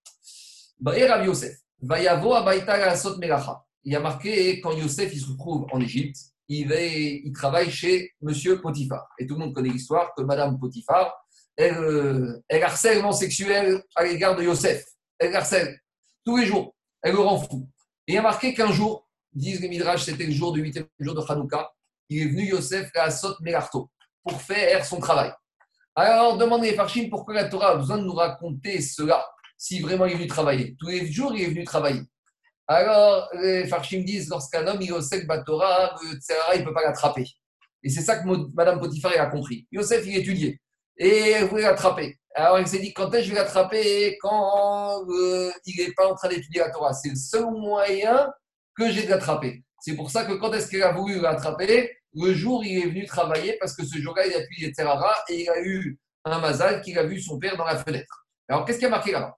Rav 0.84 1.24
Yosef, 1.24 1.56
Vayavo 1.80 2.34
Abaita 2.34 2.96
Sot 2.96 3.18
Melacha. 3.18 3.64
Il 3.84 3.92
y 3.92 3.96
a 3.96 4.00
marqué 4.00 4.60
quand 4.60 4.72
Yosef 4.72 5.12
il 5.12 5.20
se 5.20 5.32
trouve 5.32 5.66
en 5.72 5.80
Égypte, 5.80 6.16
il, 6.48 6.70
il 6.72 7.32
travaille 7.32 7.70
chez 7.70 8.12
Monsieur 8.20 8.60
Potiphar. 8.60 9.08
Et 9.18 9.26
tout 9.26 9.34
le 9.34 9.40
monde 9.40 9.54
connaît 9.54 9.70
l'histoire 9.70 10.12
que 10.16 10.22
Madame 10.22 10.58
Potiphar, 10.58 11.21
elle, 11.56 11.76
euh, 11.78 12.42
elle 12.48 12.62
harcèlement 12.62 13.12
sexuel 13.12 13.82
à 13.94 14.04
l'égard 14.04 14.36
de 14.36 14.42
Yosef. 14.42 14.84
Elle 15.18 15.34
harcèle 15.34 15.78
tous 16.24 16.36
les 16.36 16.46
jours. 16.46 16.74
Elle 17.02 17.12
le 17.12 17.20
rend 17.20 17.40
fou. 17.40 17.68
Il 18.06 18.14
y 18.14 18.18
a 18.18 18.22
marqué 18.22 18.54
qu'un 18.54 18.72
jour, 18.72 19.08
disent 19.32 19.60
les 19.60 19.68
Midrash, 19.68 20.04
c'était 20.04 20.26
le 20.26 20.32
jour 20.32 20.52
du 20.52 20.60
huitième 20.60 20.86
jour 20.98 21.14
de 21.14 21.20
Hanouka, 21.20 21.72
il 22.08 22.22
est 22.22 22.28
venu 22.28 22.44
Yosef 22.46 22.90
à 22.94 23.10
Sot 23.10 23.36
Melarto 23.40 23.90
pour 24.22 24.40
faire 24.40 24.84
son 24.84 25.00
travail. 25.00 25.32
Alors, 25.94 26.38
demandez 26.38 26.70
à 26.70 26.74
Farshim 26.74 27.08
pourquoi 27.10 27.34
la 27.34 27.48
Torah 27.48 27.72
a 27.72 27.76
besoin 27.76 27.98
de 27.98 28.04
nous 28.04 28.14
raconter 28.14 28.80
cela, 28.80 29.24
si 29.58 29.80
vraiment 29.80 30.06
il 30.06 30.12
est 30.12 30.16
venu 30.16 30.26
travailler? 30.26 30.76
Tous 30.78 30.88
les 30.88 31.10
jours, 31.10 31.34
il 31.34 31.42
est 31.42 31.48
venu 31.48 31.64
travailler. 31.64 32.02
Alors, 32.66 33.28
les 33.34 33.66
Farshim 33.66 34.02
disent 34.02 34.28
lorsqu'un 34.28 34.66
homme, 34.66 34.80
Yosef 34.80 35.26
Batora, 35.26 35.94
le 36.02 36.18
il 36.54 36.60
ne 36.60 36.64
peut 36.64 36.72
pas 36.72 36.84
l'attraper. 36.84 37.26
Et 37.82 37.90
c'est 37.90 38.00
ça 38.00 38.18
que 38.18 38.28
Madame 38.54 38.80
Potiphar 38.80 39.12
a 39.18 39.26
compris. 39.26 39.66
Yosef, 39.70 40.06
il 40.06 40.16
étudiait. 40.16 40.60
Et 40.98 41.30
elle 41.30 41.44
voulait 41.46 41.62
l'attraper. 41.62 42.18
Alors, 42.34 42.58
il 42.58 42.66
s'est 42.66 42.78
dit 42.78 42.92
quand 42.92 43.12
est-ce 43.12 43.22
que 43.22 43.28
je 43.28 43.28
vais 43.30 43.40
l'attraper 43.40 44.16
Quand 44.20 45.04
euh, 45.08 45.50
il 45.66 45.84
n'est 45.84 45.92
pas 45.92 46.10
en 46.10 46.14
train 46.14 46.28
d'étudier 46.28 46.60
la 46.60 46.70
Torah? 46.70 46.92
C'est 46.92 47.10
le 47.10 47.16
seul 47.16 47.44
moyen 47.50 48.30
que 48.76 48.90
j'ai 48.90 49.04
de 49.04 49.10
l'attraper. 49.10 49.62
C'est 49.80 49.96
pour 49.96 50.10
ça 50.10 50.24
que 50.24 50.32
quand 50.34 50.52
est-ce 50.52 50.70
qu'elle 50.70 50.82
a 50.82 50.92
voulu 50.92 51.20
l'attraper? 51.20 51.90
Le 52.14 52.32
jour, 52.32 52.64
il 52.64 52.78
est 52.78 52.86
venu 52.86 53.06
travailler 53.06 53.56
parce 53.58 53.74
que 53.74 53.84
ce 53.84 53.98
jour-là, 53.98 54.26
il 54.26 54.34
a 54.34 54.40
pu 54.40 54.64
y 54.64 54.72
Terrara 54.72 55.14
et 55.28 55.42
il 55.42 55.50
a 55.50 55.60
eu 55.62 55.98
un 56.24 56.38
mazal 56.38 56.80
qu'il 56.82 56.98
a 56.98 57.04
vu 57.04 57.20
son 57.20 57.38
père 57.38 57.56
dans 57.56 57.64
la 57.64 57.76
fenêtre. 57.76 58.26
Alors, 58.48 58.64
qu'est-ce 58.64 58.78
qui 58.78 58.86
a 58.86 58.90
marqué 58.90 59.12
là-bas? 59.12 59.36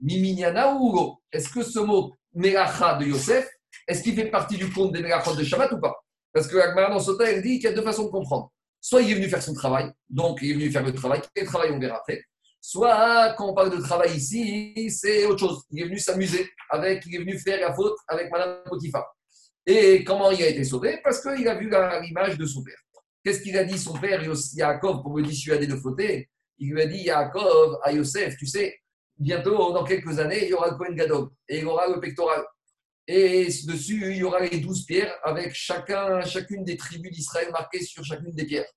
Miminyana 0.00 0.74
ou 0.74 1.18
Est-ce 1.30 1.48
que 1.50 1.62
ce 1.62 1.78
mot 1.78 2.14
Melacha 2.34 2.94
de 2.94 3.06
Yosef, 3.06 3.48
est-ce 3.86 4.02
qu'il 4.02 4.14
fait 4.14 4.30
partie 4.30 4.56
du 4.56 4.70
compte 4.72 4.92
des 4.92 5.02
Melachot 5.02 5.34
de 5.34 5.44
Shabbat 5.44 5.72
ou 5.72 5.80
pas? 5.80 5.94
Parce 6.32 6.46
que 6.46 6.56
Agmara 6.56 6.90
dans 6.90 7.00
Sota, 7.00 7.30
elle 7.30 7.42
dit 7.42 7.58
qu'il 7.58 7.68
y 7.68 7.72
a 7.72 7.72
deux 7.72 7.82
façons 7.82 8.04
de 8.04 8.10
comprendre. 8.10 8.52
Soit 8.80 9.02
il 9.02 9.10
est 9.10 9.14
venu 9.14 9.28
faire 9.28 9.42
son 9.42 9.54
travail, 9.54 9.90
donc 10.08 10.38
il 10.42 10.50
est 10.50 10.54
venu 10.54 10.70
faire 10.70 10.84
le 10.84 10.94
travail. 10.94 11.20
Quel 11.34 11.46
travail 11.46 11.70
on 11.72 11.78
verra 11.78 11.98
après 11.98 12.22
Soit, 12.62 13.34
quand 13.38 13.50
on 13.50 13.54
parle 13.54 13.76
de 13.76 13.82
travail 13.82 14.16
ici, 14.16 14.90
c'est 14.90 15.24
autre 15.26 15.40
chose. 15.40 15.64
Il 15.70 15.82
est 15.82 15.86
venu 15.86 15.98
s'amuser 15.98 16.48
avec, 16.68 17.04
il 17.06 17.14
est 17.16 17.18
venu 17.18 17.38
faire 17.38 17.60
la 17.60 17.74
faute 17.74 17.96
avec 18.08 18.30
Madame 18.30 18.62
Potiphar. 18.66 19.06
Et 19.66 20.04
comment 20.04 20.30
il 20.30 20.42
a 20.42 20.48
été 20.48 20.64
sauvé? 20.64 21.00
Parce 21.02 21.22
qu'il 21.22 21.46
a 21.48 21.54
vu 21.54 21.70
l'image 22.02 22.36
de 22.36 22.46
son 22.46 22.62
père. 22.62 22.78
Qu'est-ce 23.24 23.40
qu'il 23.40 23.56
a 23.56 23.64
dit 23.64 23.78
son 23.78 23.94
père, 23.94 24.22
Yaakov, 24.54 25.02
pour 25.02 25.14
me 25.14 25.22
dissuader 25.22 25.66
de 25.66 25.76
fauter? 25.76 26.28
Il 26.58 26.72
lui 26.72 26.82
a 26.82 26.86
dit, 26.86 27.02
Yaakov, 27.02 27.78
à 27.82 27.92
Yosef, 27.92 28.36
tu 28.36 28.46
sais, 28.46 28.78
bientôt, 29.18 29.72
dans 29.72 29.84
quelques 29.84 30.18
années, 30.18 30.44
il 30.44 30.50
y 30.50 30.54
aura 30.54 30.70
le 30.70 30.76
Kohen 30.76 30.94
Gadol 30.94 31.28
et 31.48 31.58
il 31.58 31.66
aura 31.66 31.86
le 31.88 32.00
pectoral. 32.00 32.44
Et 33.06 33.46
dessus, 33.66 34.12
il 34.12 34.18
y 34.18 34.22
aura 34.22 34.40
les 34.40 34.58
douze 34.58 34.84
pierres 34.84 35.16
avec 35.24 35.52
chacun, 35.54 36.20
chacune 36.24 36.64
des 36.64 36.76
tribus 36.76 37.12
d'Israël 37.12 37.50
marquées 37.50 37.82
sur 37.82 38.04
chacune 38.04 38.32
des 38.32 38.44
pierres. 38.44 38.70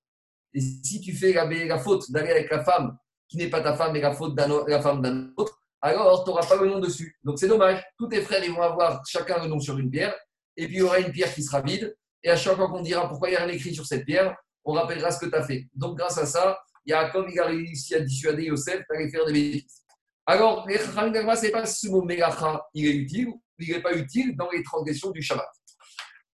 Et 0.54 0.60
si 0.60 1.00
tu 1.00 1.12
fais 1.12 1.32
la, 1.32 1.78
faute 1.78 2.10
d'aller 2.10 2.30
avec 2.30 2.50
la 2.50 2.64
femme 2.64 2.96
qui 3.28 3.36
n'est 3.36 3.50
pas 3.50 3.60
ta 3.60 3.74
femme 3.74 3.94
et 3.96 4.00
la 4.00 4.12
faute 4.12 4.34
de 4.34 4.70
la 4.70 4.80
femme 4.80 5.02
d'un 5.02 5.32
autre, 5.36 5.60
alors 5.80 6.24
tu 6.24 6.30
n'auras 6.30 6.46
pas 6.46 6.56
le 6.56 6.68
nom 6.68 6.78
dessus. 6.78 7.18
Donc 7.22 7.38
c'est 7.38 7.48
dommage. 7.48 7.82
Tous 7.98 8.08
tes 8.08 8.22
frères, 8.22 8.42
ils 8.42 8.52
vont 8.52 8.62
avoir 8.62 9.02
chacun 9.06 9.42
le 9.42 9.48
nom 9.48 9.60
sur 9.60 9.78
une 9.78 9.90
pierre, 9.90 10.14
et 10.56 10.66
puis 10.66 10.76
il 10.76 10.78
y 10.78 10.82
aura 10.82 10.98
une 10.98 11.12
pierre 11.12 11.32
qui 11.32 11.42
sera 11.42 11.60
vide, 11.60 11.94
et 12.22 12.30
à 12.30 12.36
chaque 12.36 12.56
fois 12.56 12.68
qu'on 12.68 12.80
dira 12.80 13.08
pourquoi 13.08 13.28
il 13.28 13.32
n'y 13.32 13.36
a 13.36 13.44
rien 13.44 13.54
écrit 13.54 13.74
sur 13.74 13.84
cette 13.84 14.04
pierre, 14.04 14.34
on 14.64 14.72
rappellera 14.72 15.10
ce 15.10 15.20
que 15.20 15.26
tu 15.26 15.34
as 15.34 15.42
fait. 15.42 15.66
Donc 15.74 15.98
grâce 15.98 16.16
à 16.16 16.26
ça, 16.26 16.58
Yaakov, 16.86 17.26
il 17.30 17.38
a 17.38 17.46
réussi 17.46 17.94
à 17.94 18.00
dissuader 18.00 18.44
Yosef 18.44 18.82
d'aller 18.88 19.10
faire 19.10 19.26
des 19.26 19.32
bêtises. 19.32 19.83
Alors, 20.26 20.66
les 20.66 20.78
Chachamim 20.78 21.12
ce 21.36 21.42
n'est 21.42 21.50
pas 21.50 21.66
ce 21.66 21.88
mot 21.88 22.02
Melacha, 22.02 22.66
il 22.72 22.86
est 22.86 22.94
utile, 22.94 23.28
il 23.58 23.74
n'est 23.74 23.82
pas 23.82 23.94
utile 23.94 24.34
dans 24.36 24.50
les 24.50 24.62
transgressions 24.62 25.10
du 25.10 25.20
Shabbat? 25.20 25.46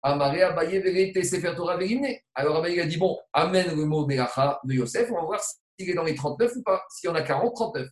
Amaré 0.03 0.41
Abaye 0.43 0.79
Vérité 0.79 1.23
Sefer 1.23 1.53
Torah 1.55 1.79
Alors 2.35 2.57
Abaye 2.57 2.81
a 2.81 2.85
dit 2.85 2.97
bon, 2.97 3.17
amène 3.31 3.75
le 3.75 3.85
mot 3.85 4.05
Melacha 4.05 4.59
de 4.63 4.73
Yosef, 4.73 5.09
on 5.11 5.15
va 5.15 5.21
voir 5.21 5.41
s'il 5.41 5.89
est 5.89 5.93
dans 5.93 6.03
les 6.03 6.15
39 6.15 6.51
ou 6.57 6.63
pas. 6.63 6.83
S'il 6.89 7.09
y 7.09 7.11
en 7.11 7.15
a 7.15 7.21
40, 7.21 7.53
39. 7.55 7.87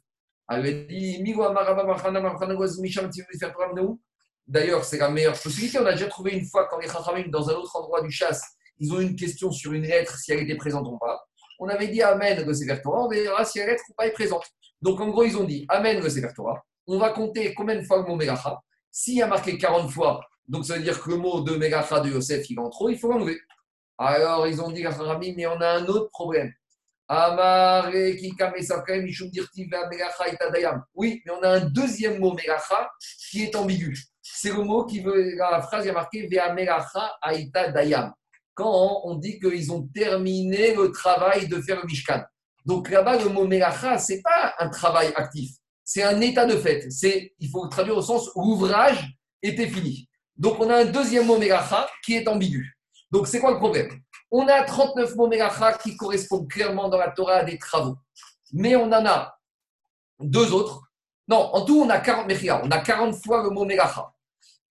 Elle 0.48 0.66
a 0.66 0.72
dit 0.72 1.34
D'ailleurs, 4.48 4.84
c'est 4.84 4.98
la 5.00 5.10
meilleure 5.10 5.40
possibilité. 5.42 5.80
On 5.80 5.86
a 5.86 5.94
déjà 5.94 6.08
trouvé 6.08 6.34
une 6.34 6.46
fois 6.46 6.68
quand 6.70 6.78
les 6.78 6.88
Chachamim, 6.88 7.30
dans 7.30 7.50
un 7.50 7.54
autre 7.54 7.76
endroit 7.76 8.02
du 8.02 8.12
chasse, 8.12 8.44
ils 8.78 8.92
ont 8.94 9.00
une 9.00 9.16
question 9.16 9.52
sur 9.52 9.74
une 9.74 9.84
lettre, 9.84 10.18
si 10.18 10.32
elle 10.32 10.42
était 10.42 10.56
présente 10.56 10.88
ou 10.88 10.98
pas. 10.98 11.26
On 11.60 11.68
avait 11.68 11.88
dit 11.88 12.02
Amen 12.02 12.46
le 12.46 12.54
Sefer 12.54 12.82
Torah, 12.82 13.06
on 13.06 13.10
verra 13.10 13.46
si 13.46 13.60
la 13.60 13.68
lettre 13.68 13.84
ou 13.90 13.94
pas 13.94 14.08
est 14.08 14.12
présente. 14.12 14.46
Donc 14.82 15.00
en 15.00 15.10
gros, 15.10 15.24
ils 15.24 15.38
ont 15.38 15.44
dit 15.44 15.66
Amen 15.70 16.02
le 16.02 16.10
Sefer. 16.10 16.30
On 16.88 16.98
va 16.98 17.10
compter 17.10 17.54
combien 17.54 17.76
de 17.76 17.84
fois 17.84 17.98
le 17.98 18.04
mot 18.04 18.16
Megacha. 18.16 18.60
S'il 18.92 19.16
y 19.16 19.22
a 19.22 19.28
marqué 19.28 19.58
40 19.58 19.92
fois, 19.92 20.22
donc 20.48 20.66
ça 20.66 20.76
veut 20.76 20.84
dire 20.84 21.02
que 21.02 21.10
le 21.10 21.18
mot 21.18 21.42
de 21.42 21.56
Megacha 21.56 22.00
de 22.00 22.10
Yosef, 22.10 22.50
il 22.50 22.60
en 22.60 22.70
trop, 22.70 22.90
il 22.90 22.98
faut 22.98 23.10
l'enlever. 23.10 23.40
Alors 23.98 24.48
ils 24.48 24.62
ont 24.62 24.72
dit 24.72 24.84
mais 24.84 25.48
on 25.48 25.62
a 25.62 25.70
un 25.70 25.86
autre 25.86 26.10
problème. 26.12 26.52
Oui, 27.08 27.16
mais 31.24 31.32
on 31.32 31.44
a 31.44 31.50
un 31.50 31.60
deuxième 31.60 32.20
mot 32.20 32.34
Melacha 32.34 32.90
qui 33.30 33.44
est 33.44 33.56
ambigu. 33.56 33.96
C'est 34.24 34.50
le 34.50 34.64
mot 34.64 34.86
qui 34.86 35.02
veut, 35.02 35.36
la 35.36 35.62
phrase, 35.62 35.86
il 35.86 35.90
y 35.90 35.92
a 35.92 35.94
marqué 35.94 36.28
Aita 36.28 37.72
Dayam. 37.72 38.12
Quand 38.56 39.02
on 39.04 39.16
dit 39.16 39.40
qu'ils 39.40 39.72
ont 39.72 39.88
terminé 39.94 40.74
le 40.74 40.92
travail 40.92 41.48
de 41.48 41.62
faire 41.62 41.82
le 41.82 41.86
Mishkan. 41.86 42.24
Donc 42.66 42.90
là-bas, 42.90 43.18
le 43.18 43.30
mot 43.30 43.46
Melacha, 43.46 44.00
ce 44.00 44.14
n'est 44.14 44.22
pas 44.22 44.56
un 44.58 44.70
travail 44.70 45.14
actif, 45.16 45.52
c'est 45.84 46.02
un 46.02 46.20
état 46.22 46.46
de 46.46 46.58
fait. 46.58 46.90
C'est, 46.90 47.36
il 47.40 47.50
faut 47.50 47.68
traduire 47.68 47.98
au 47.98 48.02
sens 48.02 48.30
l'ouvrage 48.36 49.06
était 49.44 49.68
fini. 49.68 50.10
Donc 50.36 50.60
on 50.60 50.70
a 50.70 50.78
un 50.78 50.86
deuxième 50.86 51.28
mot 51.28 51.38
Melacha 51.38 51.88
qui 52.04 52.16
est 52.16 52.28
ambigu. 52.28 52.76
Donc 53.12 53.28
c'est 53.28 53.40
quoi 53.40 53.52
le 53.52 53.58
problème? 53.58 53.90
On 54.32 54.48
a 54.48 54.64
39 54.64 55.16
mots 55.16 55.28
Melacha 55.28 55.74
qui 55.74 55.96
correspondent 55.96 56.50
clairement 56.50 56.90
dans 56.90 56.98
la 56.98 57.12
Torah 57.12 57.36
à 57.36 57.44
des 57.44 57.60
travaux. 57.60 57.98
Mais 58.52 58.76
on 58.76 58.86
en 58.86 59.06
a 59.06 59.38
deux 60.20 60.54
autres. 60.54 60.82
Non, 61.28 61.38
en 61.54 61.66
tout, 61.66 61.82
on 61.82 61.90
a 61.90 62.00
40 62.00 62.32
On 62.64 62.72
a 62.72 62.80
40 62.80 63.16
fois 63.24 63.44
le 63.44 63.50
mot 63.50 63.66
Melacha. 63.66 64.12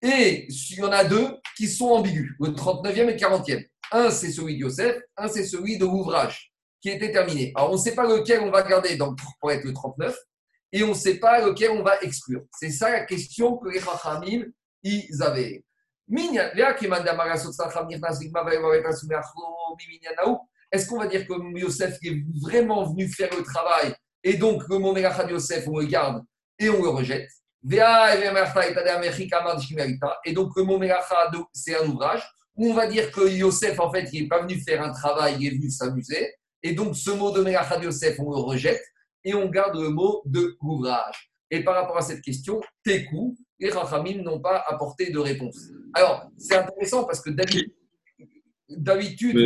Et 0.05 0.45
il 0.47 0.77
y 0.77 0.83
en 0.83 0.91
a 0.91 1.03
deux 1.03 1.35
qui 1.57 1.67
sont 1.67 1.87
ambigus, 1.87 2.35
le 2.39 2.49
39e 2.49 2.95
et 2.95 3.05
le 3.05 3.13
40e. 3.13 3.65
Un, 3.91 4.11
c'est 4.11 4.31
celui 4.31 4.53
de 4.53 4.59
Yosef, 4.59 5.01
un, 5.17 5.27
c'est 5.27 5.45
celui 5.45 5.79
de 5.79 5.85
l'ouvrage 5.85 6.53
qui 6.79 6.89
était 6.89 7.11
terminé. 7.11 7.51
Alors, 7.55 7.71
on 7.71 7.73
ne 7.73 7.79
sait 7.79 7.95
pas 7.95 8.07
lequel 8.07 8.41
on 8.41 8.51
va 8.51 8.61
garder 8.61 8.97
donc, 8.97 9.17
pour 9.39 9.51
être 9.51 9.63
le 9.63 9.73
39 9.73 10.15
et 10.73 10.83
on 10.83 10.89
ne 10.89 10.93
sait 10.93 11.15
pas 11.15 11.43
lequel 11.43 11.71
on 11.71 11.81
va 11.81 11.99
exclure. 12.03 12.43
C'est 12.51 12.69
ça 12.69 12.91
la 12.91 13.05
question 13.05 13.57
que 13.57 13.69
les 13.69 13.79
Chachamim, 13.79 14.43
ils 14.83 15.23
avaient. 15.23 15.65
Est-ce 20.71 20.87
qu'on 20.87 20.99
va 20.99 21.07
dire 21.07 21.27
que 21.27 21.59
Yosef 21.59 21.97
est 22.03 22.23
vraiment 22.43 22.83
venu 22.91 23.07
faire 23.07 23.35
le 23.35 23.41
travail 23.41 23.95
et 24.23 24.35
donc 24.35 24.61
le 24.69 24.77
mot 24.77 24.93
de 24.93 24.99
Yosef, 25.31 25.67
on 25.67 25.79
le 25.79 25.87
garde 25.87 26.23
et 26.59 26.69
on 26.69 26.83
le 26.83 26.89
rejette 26.89 27.31
et 27.67 27.71
donc 30.33 30.55
le 30.55 30.63
mot 30.63 30.79
c'est 31.53 31.75
un 31.75 31.87
ouvrage 31.87 32.23
où 32.55 32.69
on 32.69 32.73
va 32.73 32.87
dire 32.87 33.11
que 33.11 33.27
Yosef, 33.27 33.79
en 33.79 33.91
fait, 33.91 34.09
il 34.13 34.23
n'est 34.23 34.27
pas 34.27 34.41
venu 34.41 34.59
faire 34.61 34.83
un 34.83 34.91
travail, 34.91 35.37
il 35.39 35.47
est 35.47 35.57
venu 35.57 35.69
s'amuser. 35.69 36.33
Et 36.63 36.73
donc 36.73 36.95
ce 36.95 37.11
mot 37.11 37.31
de 37.31 37.41
Melacha 37.41 37.77
de 37.77 37.85
Yosef, 37.85 38.19
on 38.19 38.31
le 38.31 38.37
rejette 38.37 38.83
et 39.23 39.33
on 39.33 39.49
garde 39.49 39.77
le 39.77 39.89
mot 39.89 40.21
de 40.25 40.57
ouvrage. 40.61 41.31
Et 41.51 41.63
par 41.63 41.75
rapport 41.75 41.97
à 41.97 42.01
cette 42.01 42.21
question, 42.21 42.61
Tekou, 42.83 43.37
les 43.59 43.71
Rachamim 43.71 44.21
n'ont 44.21 44.39
pas 44.39 44.63
apporté 44.67 45.11
de 45.11 45.19
réponse. 45.19 45.57
Alors, 45.93 46.29
c'est 46.37 46.55
intéressant 46.55 47.05
parce 47.05 47.21
que 47.21 47.29
d'habitude, 48.69 49.37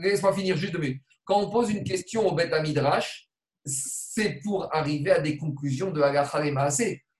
laisse-moi 0.00 0.32
finir 0.32 0.56
juste 0.56 0.72
deux 0.72 0.78
minutes. 0.78 1.02
Quand 1.24 1.40
on 1.40 1.50
pose 1.50 1.70
une 1.70 1.84
question 1.84 2.26
au 2.26 2.34
Beth 2.34 2.52
Midrash, 2.62 3.28
c'est 3.64 4.40
pour 4.42 4.74
arriver 4.74 5.10
à 5.10 5.20
des 5.20 5.38
conclusions 5.38 5.90
de 5.90 6.02
Halacha 6.02 6.44
et 6.44 6.50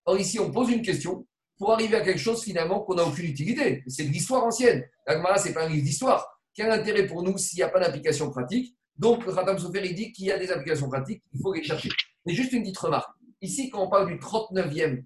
Or, 0.07 0.19
ici, 0.19 0.39
on 0.39 0.51
pose 0.51 0.71
une 0.71 0.83
question 0.83 1.27
pour 1.57 1.73
arriver 1.73 1.97
à 1.97 2.01
quelque 2.01 2.21
chose 2.21 2.43
finalement 2.43 2.81
qu'on 2.81 2.95
n'a 2.95 3.05
aucune 3.05 3.27
utilité. 3.27 3.83
C'est 3.87 4.05
de 4.05 4.11
l'histoire 4.11 4.45
ancienne. 4.45 4.85
L'Agmara, 5.07 5.39
ce 5.39 5.49
n'est 5.49 5.55
pas 5.55 5.65
un 5.65 5.69
livre 5.69 5.85
d'histoire. 5.85 6.27
quel 6.55 6.71
intérêt 6.71 7.07
pour 7.07 7.23
nous 7.23 7.37
s'il 7.39 7.59
n'y 7.59 7.63
a 7.63 7.69
pas 7.69 7.81
d'application 7.81 8.31
pratique? 8.31 8.77
Donc, 8.97 9.27
le 9.27 9.33
Khatam 9.33 9.59
Sofer, 9.59 9.81
il 9.85 9.95
dit 9.95 10.13
qu'il 10.13 10.27
y 10.27 10.33
a 10.33 10.39
des 10.39 10.51
applications 10.51 10.89
pratiques, 10.89 11.23
il 11.33 11.41
faut 11.41 11.53
les 11.53 11.65
chercher. 11.65 11.89
Mais 12.27 12.33
juste 12.33 12.53
une 12.53 12.63
petite 12.63 12.79
remarque. 12.79 13.11
Ici, 13.41 13.69
quand 13.69 13.83
on 13.83 13.89
parle 13.89 14.07
du 14.07 14.19
39e 14.19 15.03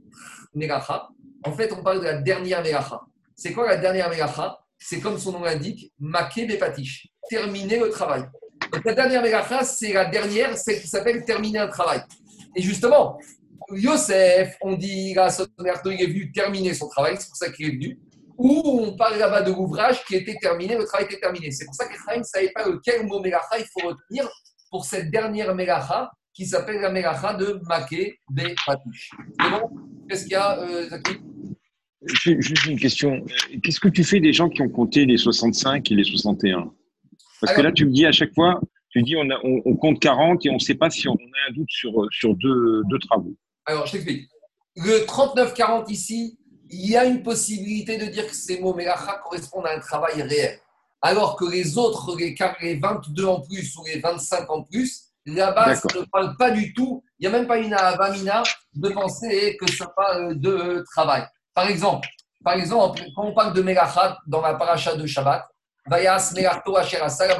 Melacha, 0.55 1.09
en 1.45 1.53
fait, 1.53 1.73
on 1.73 1.83
parle 1.83 2.01
de 2.01 2.05
la 2.05 2.21
dernière 2.21 2.63
Melacha. 2.63 3.01
C'est 3.35 3.53
quoi 3.53 3.67
la 3.67 3.77
dernière 3.77 4.11
Melacha 4.11 4.59
C'est 4.79 5.01
comme 5.01 5.19
son 5.19 5.33
nom 5.33 5.41
l'indique, 5.41 5.93
Maké 5.99 6.47
Bepatish, 6.47 7.09
terminer 7.31 7.79
le 7.79 7.89
travail. 7.89 8.25
Donc, 8.73 8.85
la 8.85 8.95
dernière 8.95 9.23
Melacha, 9.23 9.65
c'est 9.65 9.93
la 9.93 10.05
dernière, 10.05 10.57
celle 10.59 10.81
qui 10.81 10.89
s'appelle 10.89 11.25
terminer 11.25 11.61
un 11.61 11.69
travail. 11.69 12.03
Et 12.55 12.63
justement, 12.63 13.19
Yosef, 13.71 14.57
on 14.61 14.75
dit, 14.75 15.13
il 15.13 15.19
est 15.19 16.07
venu 16.07 16.33
terminer 16.33 16.75
son 16.75 16.89
travail, 16.89 17.17
c'est 17.19 17.29
pour 17.29 17.37
ça 17.37 17.51
qu'il 17.51 17.67
est 17.67 17.73
venu. 17.73 17.99
Ou 18.39 18.63
on 18.65 18.97
parle 18.97 19.19
là-bas 19.19 19.43
de 19.43 19.51
l'ouvrage 19.51 20.05
qui 20.05 20.15
était 20.15 20.37
terminé, 20.37 20.77
le 20.77 20.85
travail 20.85 21.07
était 21.07 21.19
terminé. 21.19 21.51
C'est 21.51 21.65
pour 21.65 21.75
ça 21.75 21.89
qu'Ephraim 21.89 22.19
ne 22.19 22.23
savait 22.23 22.53
pas 22.55 22.69
lequel 22.69 23.05
mot 23.05 23.21
Melacha 23.21 23.59
il 23.59 23.65
faut 23.65 23.89
retenir 23.89 24.29
pour 24.71 24.85
cette 24.85 25.11
dernière 25.11 25.55
Melacha 25.57 26.11
qui 26.33 26.47
s'appelle 26.47 26.81
la 26.81 26.91
Melacha 26.91 27.35
de 27.35 27.61
Maké 27.69 28.21
de 28.31 28.55
Patish. 28.65 29.11
C'est 29.41 29.51
bon 29.51 29.71
Qu'est-ce 30.09 30.23
qu'il 30.23 30.33
y 30.33 30.37
a, 30.37 30.57
euh, 30.61 30.89
Zaki 30.89 31.19
Juste 32.39 32.67
une 32.67 32.79
question. 32.79 33.25
Qu'est-ce 33.61 33.81
que 33.81 33.89
tu 33.89 34.05
fais 34.05 34.21
des 34.21 34.33
gens 34.33 34.49
qui 34.49 34.63
ont 34.63 34.69
compté 34.69 35.05
les 35.05 35.17
65 35.17 35.91
et 35.91 35.95
les 35.97 36.05
61 36.05 36.73
Parce 37.41 37.55
que 37.55 37.61
là, 37.61 37.73
tu 37.73 37.87
me 37.87 37.91
dis 37.91 38.07
à 38.07 38.13
chaque 38.13 38.33
fois, 38.35 38.61
tu 38.91 39.03
dis 39.03 39.17
on, 39.17 39.29
on, 39.65 39.77
compte 39.77 40.01
40 40.01 40.47
et 40.47 40.51
on 40.51 40.55
ne 40.55 40.59
sait 40.61 40.77
pas 40.77 40.91
si 40.91 41.09
on 41.09 41.15
a 41.15 41.51
un 41.51 41.53
doute 41.53 41.69
sur, 41.71 42.07
sur 42.13 42.37
deux, 42.37 42.83
deux 42.89 42.99
travaux. 43.01 43.35
Alors, 43.69 43.87
je 43.87 43.93
t'explique. 43.93 44.29
Le 44.77 45.05
39-40 45.05 45.91
ici, 45.91 46.39
il 46.71 46.91
y 46.91 46.97
a 46.97 47.05
une 47.05 47.23
possibilité 47.23 47.97
de 47.99 48.07
dire 48.07 48.27
que 48.27 48.35
ces 48.35 48.61
mots 48.61 48.75
Melacha 48.75 49.21
correspondent 49.23 49.67
à 49.67 49.77
un 49.77 49.81
travail 49.81 50.23
réel. 50.23 50.59
Alors 51.01 51.37
que 51.37 51.45
les 51.45 51.79
autres, 51.79 52.17
les, 52.17 52.35
les 52.61 52.77
22 52.77 53.25
en 53.27 53.41
plus 53.41 53.77
ou 53.77 53.85
les 53.85 54.01
25 54.01 54.51
en 54.51 54.63
plus, 54.65 55.09
Là-bas, 55.35 55.75
ça 55.75 55.89
ne 55.95 56.05
parle 56.11 56.37
pas 56.37 56.51
du 56.51 56.73
tout. 56.73 57.03
Il 57.19 57.29
n'y 57.29 57.35
a 57.35 57.39
même 57.39 57.47
pas 57.47 57.59
une 57.59 57.75
avamina 57.75 58.43
de 58.75 58.89
penser 58.89 59.57
que 59.61 59.71
ça 59.71 59.87
parle 59.95 60.41
de 60.41 60.83
travail. 60.91 61.27
Par 61.53 61.69
exemple, 61.69 62.09
par 62.43 62.55
exemple, 62.55 63.03
quand 63.15 63.25
on 63.25 63.35
parle 63.35 63.53
de 63.53 63.61
Melachat 63.61 64.17
dans 64.27 64.41
la 64.41 64.55
paracha 64.55 64.95
de 64.95 65.07
Shabbat, 65.07 65.45
Vayas 65.87 66.33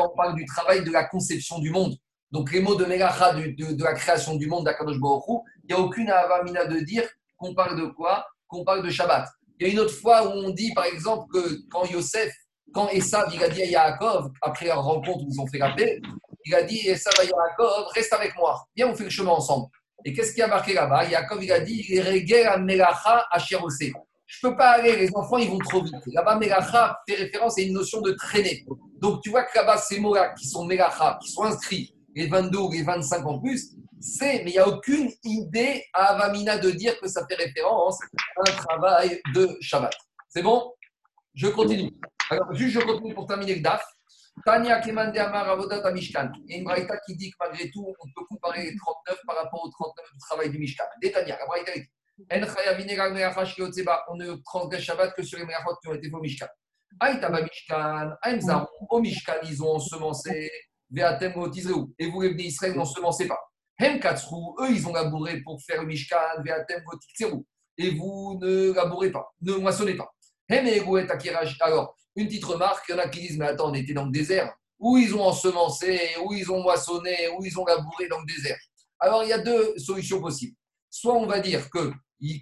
on 0.01 0.17
parle 0.17 0.35
du 0.35 0.45
travail 0.45 0.85
de 0.85 0.91
la 0.91 1.05
conception 1.05 1.59
du 1.61 1.71
monde. 1.71 1.95
Donc 2.31 2.53
les 2.53 2.61
mots 2.61 2.75
de 2.75 2.85
Melachat, 2.85 3.35
de, 3.35 3.83
la 3.83 3.95
création 3.95 4.35
du 4.35 4.49
monde 4.49 4.65
d'Akadosh 4.65 4.99
Baruch 4.99 5.45
il 5.69 5.75
n'y 5.75 5.81
a 5.81 5.85
aucune 5.85 6.09
avamina 6.11 6.65
de 6.65 6.81
dire 6.81 7.09
qu'on 7.37 7.55
parle 7.55 7.79
de 7.79 7.87
quoi? 7.87 8.27
Qu'on 8.49 8.65
parle 8.65 8.83
de 8.83 8.91
Shabbat. 8.91 9.29
Il 9.61 9.67
y 9.67 9.71
a 9.71 9.73
une 9.73 9.81
autre 9.81 9.95
fois 9.95 10.27
où 10.27 10.31
on 10.31 10.51
dit, 10.51 10.73
par 10.73 10.85
exemple, 10.85 11.27
que 11.33 11.69
quand 11.71 11.85
Yosef, 11.85 12.33
quand 12.73 12.89
Esav, 12.89 13.29
il 13.35 13.43
a 13.43 13.49
dit 13.49 13.63
à 13.63 13.67
Yaakov, 13.67 14.31
après 14.41 14.67
leur 14.67 14.83
rencontre 14.83 15.25
où 15.25 15.29
ils 15.31 15.41
ont 15.41 15.47
fait 15.47 15.59
la 15.59 15.73
paix, 15.73 16.01
il 16.45 16.55
a 16.55 16.63
dit, 16.63 16.97
ça 16.97 17.11
va 17.19 17.25
Yaakov, 17.25 17.89
reste 17.95 18.13
avec 18.13 18.35
moi. 18.37 18.65
Viens, 18.77 18.89
on 18.89 18.95
fait 18.95 19.05
le 19.05 19.11
chemin 19.11 19.33
ensemble. 19.33 19.67
Et 20.05 20.13
qu'est-ce 20.13 20.33
qui 20.33 20.41
a 20.41 20.47
marqué 20.47 20.73
là-bas? 20.73 21.05
Yaakov, 21.05 21.43
il 21.45 21.53
a 21.53 21.61
dit, 21.61 22.01
à 22.47 22.57
Melacha 22.57 23.27
à 23.31 23.39
Je 23.39 23.57
ne 23.57 24.01
peux 24.43 24.57
pas 24.57 24.71
aller, 24.71 24.97
les 24.97 25.11
enfants, 25.15 25.39
ils 25.39 25.51
vont 25.51 25.59
trop 25.59 25.83
vite. 25.83 25.95
Là-bas, 26.07 26.37
Melacha 26.37 26.99
fait 27.07 27.17
référence 27.17 27.59
à 27.59 27.63
une 27.63 27.75
notion 27.75 28.01
de 28.01 28.13
traîner. 28.13 28.65
Donc, 29.01 29.23
tu 29.23 29.31
vois 29.31 29.45
que 29.45 29.59
là-bas, 29.59 29.77
ces 29.77 30.01
mots-là 30.01 30.35
qui 30.35 30.47
sont 30.47 30.65
Melacha, 30.65 31.19
qui 31.21 31.31
sont 31.31 31.45
inscrits, 31.45 31.95
les 32.15 32.27
22 32.27 32.59
ou 32.59 32.73
les 32.73 32.83
25 32.83 33.27
en 33.27 33.39
plus, 33.39 33.75
c'est, 34.01 34.45
mais 34.45 34.51
il 34.51 34.55
n'y 34.55 34.59
a 34.59 34.69
aucune 34.69 35.11
idée 35.25 35.85
à 35.93 36.15
Avamina 36.15 36.59
de 36.59 36.71
dire 36.71 36.99
que 37.01 37.09
ça 37.09 37.27
fait 37.29 37.37
référence 37.37 37.99
à 38.37 38.51
un 38.51 38.53
travail 38.53 39.21
de 39.35 39.57
Shabbat. 39.61 39.95
C'est 40.29 40.43
bon? 40.43 40.73
Je 41.35 41.49
continue. 41.49 41.91
Alors, 42.31 42.53
juste, 42.55 42.75
je 42.75 42.81
continue 42.81 43.15
pour 43.15 43.27
terminer 43.27 43.57
le 43.57 43.61
DAF. 43.63 43.85
Tania 44.45 44.81
Kemande 44.81 45.17
Amar 45.19 45.49
Avodat 45.49 45.91
Mishkan. 45.93 46.31
Il 46.47 46.53
y 46.53 46.55
a 46.55 46.59
une 46.59 46.65
braïta 46.65 46.97
qui 47.07 47.17
dit 47.17 47.31
que 47.31 47.37
malgré 47.41 47.71
tout, 47.71 47.85
on 47.87 48.07
peut 48.15 48.27
comparer 48.29 48.71
les 48.71 48.77
39 48.77 49.19
par 49.27 49.37
rapport 49.37 49.65
aux 49.65 49.71
39 49.71 50.13
du 50.13 50.19
travail 50.19 50.51
du 50.51 50.59
Mishkan. 50.59 50.85
Détania, 51.03 51.39
la 51.39 51.47
braïta 51.47 51.73
dit 51.75 51.89
on 54.09 54.17
ne 54.17 54.35
transgresse 54.45 54.83
Shabbat 54.83 55.15
que 55.15 55.23
sur 55.23 55.39
les 55.39 55.45
merachot 55.45 55.77
qui 55.83 55.89
ont 55.89 55.95
été 55.95 56.11
au 56.13 56.21
Mishkan. 56.21 56.47
Aïtaba 57.01 57.43
Mishkan, 57.43 58.11
Aïmzaron, 58.23 58.67
au 58.91 59.01
Mishkan, 59.01 59.35
ils 59.45 59.63
ont 59.63 59.75
ensemencé. 59.77 60.51
Et 60.91 62.07
vous, 62.11 62.23
les 62.23 62.45
Israël, 62.45 62.75
n'ensemencez 62.75 63.29
pas. 63.29 63.39
Hem 63.79 64.01
Katsrou, 64.01 64.57
eux, 64.61 64.71
ils 64.73 64.87
ont 64.89 64.93
labouré 64.93 65.41
pour 65.43 65.63
faire 65.63 65.85
Mishkan, 65.85 66.43
Veatem 66.45 66.83
Otizreu. 66.87 67.45
Et 67.77 67.91
vous 67.91 68.39
ne 68.41 68.73
labourez 68.73 69.13
pas, 69.13 69.33
ne 69.41 69.55
moissonnez 69.55 69.95
pas. 69.95 70.13
Hem 70.49 70.67
Egouet 70.67 71.11
Akiraj. 71.11 71.57
Alors, 71.61 71.95
une 72.17 72.27
petite 72.27 72.45
remarque, 72.45 72.85
il 72.89 72.93
y 72.93 72.95
en 72.97 72.99
a 72.99 73.09
qui 73.09 73.21
disent, 73.21 73.39
mais 73.39 73.47
attends, 73.47 73.71
on 73.71 73.75
était 73.75 73.93
dans 73.93 74.07
le 74.07 74.11
désert. 74.11 74.53
Où 74.81 74.97
ils 74.97 75.15
ont 75.15 75.23
ensemencé, 75.23 76.01
où 76.25 76.33
ils 76.33 76.51
ont 76.51 76.63
moissonné, 76.63 77.29
où 77.37 77.45
ils 77.45 77.59
ont 77.59 77.65
labouré 77.65 78.09
dans 78.09 78.19
le 78.19 78.27
désert. 78.27 78.59
Alors, 78.99 79.23
il 79.23 79.29
y 79.29 79.33
a 79.33 79.39
deux 79.39 79.79
solutions 79.79 80.21
possibles. 80.21 80.57
Soit 80.91 81.15
on 81.15 81.27
va 81.27 81.39
dire 81.39 81.71
que, 81.71 81.93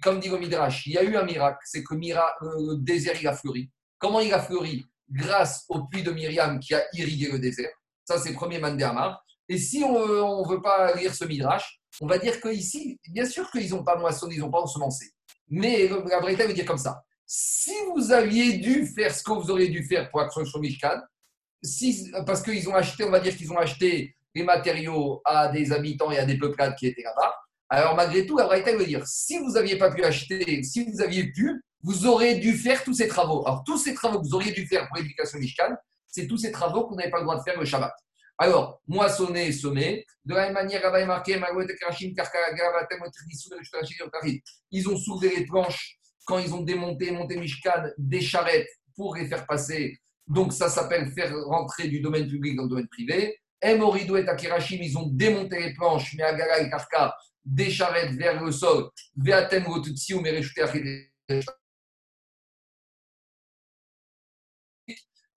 comme 0.01 0.19
dit 0.19 0.29
le 0.29 0.39
il 0.41 0.91
y 0.93 0.97
a 0.97 1.03
eu 1.03 1.15
un 1.15 1.23
miracle, 1.23 1.59
c'est 1.65 1.83
que 1.83 1.93
le 1.93 2.75
désert, 2.77 3.15
il 3.21 3.27
a 3.27 3.33
fleuri. 3.33 3.69
Comment 3.99 4.21
il 4.21 4.33
a 4.33 4.41
fleuri? 4.41 4.85
Grâce 5.09 5.65
au 5.69 5.85
puits 5.85 6.03
de 6.03 6.11
Myriam 6.11 6.59
qui 6.59 6.73
a 6.73 6.83
irrigué 6.93 7.29
le 7.31 7.39
désert. 7.39 7.71
Ça, 8.05 8.19
c'est 8.19 8.29
le 8.29 8.35
premier 8.35 8.59
Mandéamar. 8.59 9.23
Et 9.49 9.57
si 9.57 9.83
on 9.83 10.43
ne 10.43 10.49
veut 10.49 10.61
pas 10.61 10.93
lire 10.95 11.13
ce 11.13 11.25
Midrash, 11.25 11.79
on 12.01 12.07
va 12.07 12.17
dire 12.17 12.39
qu'ici, 12.41 12.99
bien 13.09 13.25
sûr 13.25 13.49
qu'ils 13.51 13.69
n'ont 13.71 13.83
pas 13.83 13.97
moissonné, 13.97 14.35
ils 14.35 14.41
n'ont 14.41 14.51
pas 14.51 14.61
ensemencé. 14.61 15.11
Mais 15.49 15.87
la 15.87 16.19
vérité 16.19 16.45
veut 16.45 16.53
dire 16.53 16.65
comme 16.65 16.77
ça 16.77 17.03
si 17.27 17.73
vous 17.93 18.13
aviez 18.13 18.53
dû 18.53 18.87
faire 18.87 19.13
ce 19.13 19.21
que 19.21 19.33
vous 19.33 19.51
auriez 19.51 19.67
dû 19.67 19.83
faire 19.83 20.09
pour 20.09 20.21
Action 20.21 20.45
sur 20.45 20.61
Mishkan, 20.61 21.01
si, 21.61 22.09
parce 22.25 22.41
qu'ils 22.41 22.69
ont 22.69 22.73
acheté, 22.73 23.03
on 23.03 23.11
va 23.11 23.19
dire 23.19 23.35
qu'ils 23.35 23.51
ont 23.51 23.57
acheté 23.57 24.15
les 24.33 24.43
matériaux 24.43 25.21
à 25.25 25.49
des 25.49 25.73
habitants 25.73 26.09
et 26.09 26.17
à 26.17 26.25
des 26.25 26.37
peuplades 26.37 26.75
qui 26.75 26.87
étaient 26.87 27.03
là-bas, 27.03 27.33
alors 27.69 27.95
malgré 27.95 28.25
tout, 28.25 28.37
la 28.37 28.45
Braïta 28.45 28.73
veut 28.77 28.85
dire, 28.85 29.05
si 29.05 29.39
vous 29.39 29.51
n'aviez 29.51 29.77
pas 29.77 29.91
pu 29.91 30.05
acheter, 30.05 30.63
si 30.63 30.89
vous 30.89 31.01
aviez 31.01 31.29
pu, 31.33 31.61
vous 31.83 32.07
auriez 32.07 32.35
dû 32.35 32.53
faire 32.53 32.81
tous 32.83 32.93
ces 32.93 33.09
travaux. 33.09 33.45
Alors 33.45 33.63
tous 33.65 33.77
ces 33.77 33.93
travaux 33.93 34.21
que 34.21 34.27
vous 34.27 34.35
auriez 34.35 34.53
dû 34.53 34.65
faire 34.65 34.87
pour 34.87 34.95
l'éducation 34.95 35.37
Mishkan, 35.37 35.75
c'est 36.07 36.27
tous 36.27 36.37
ces 36.37 36.51
travaux 36.51 36.85
qu'on 36.87 36.95
n'avait 36.95 37.11
pas 37.11 37.17
le 37.17 37.23
droit 37.23 37.37
de 37.37 37.43
faire 37.43 37.59
le 37.59 37.65
Shabbat. 37.65 37.93
Alors, 38.37 38.81
moissonner 38.87 39.49
et 39.49 40.05
de 40.25 40.33
la 40.33 40.45
même 40.45 40.53
manière, 40.53 40.81
ils 44.71 44.89
ont 44.89 44.97
soulevé 44.97 45.35
les 45.37 45.45
planches 45.45 45.97
quand 46.25 46.37
ils 46.39 46.53
ont 46.53 46.61
démonté, 46.61 47.09
monté 47.11 47.37
Mishkan, 47.37 47.89
des 47.97 48.21
charrettes 48.21 48.69
pour 48.95 49.15
les 49.15 49.27
faire 49.27 49.47
passer. 49.47 49.97
Donc 50.27 50.51
ça 50.53 50.69
s'appelle 50.69 51.11
faire 51.13 51.33
rentrer 51.45 51.87
du 51.87 52.01
domaine 52.01 52.27
public 52.27 52.55
dans 52.55 52.63
le 52.63 52.69
domaine 52.69 52.87
privé. 52.89 53.39
Emorido 53.61 54.17
et 54.17 54.27
Akirashim, 54.27 54.77
ils 54.81 54.97
ont 54.97 55.07
démonté 55.07 55.59
les 55.59 55.73
planches, 55.73 56.13
mais 56.15 56.23
et 56.25 56.69
Karka, 56.69 57.15
des 57.43 57.71
charrettes 57.71 58.11
vers 58.11 58.43
le 58.43 58.51
sol. 58.51 58.89
Veatem 59.15 59.65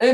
et 0.01 0.13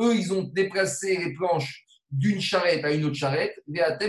eux, 0.00 0.14
ils 0.14 0.32
ont 0.32 0.42
déplacé 0.42 1.16
les 1.16 1.32
planches 1.34 1.84
d'une 2.10 2.40
charrette 2.40 2.84
à 2.84 2.92
une 2.92 3.04
autre 3.04 3.16
charrette, 3.16 3.54
de 3.66 3.78
la 3.78 3.96
même 3.96 4.06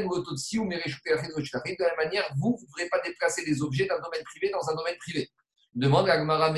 manière, 1.97 2.31
vous, 2.37 2.55
vous 2.57 2.61
ne 2.61 2.67
pourrez 2.67 2.89
pas 2.89 3.01
déplacer 3.03 3.43
des 3.45 3.61
objets 3.61 3.87
d'un 3.87 3.99
domaine 3.99 4.23
privé 4.23 4.51
dans 4.51 4.69
un 4.69 4.75
domaine 4.75 4.97
privé. 4.97 5.29
Demande 5.73 6.07
à 6.09 6.17
Gmara 6.17 6.51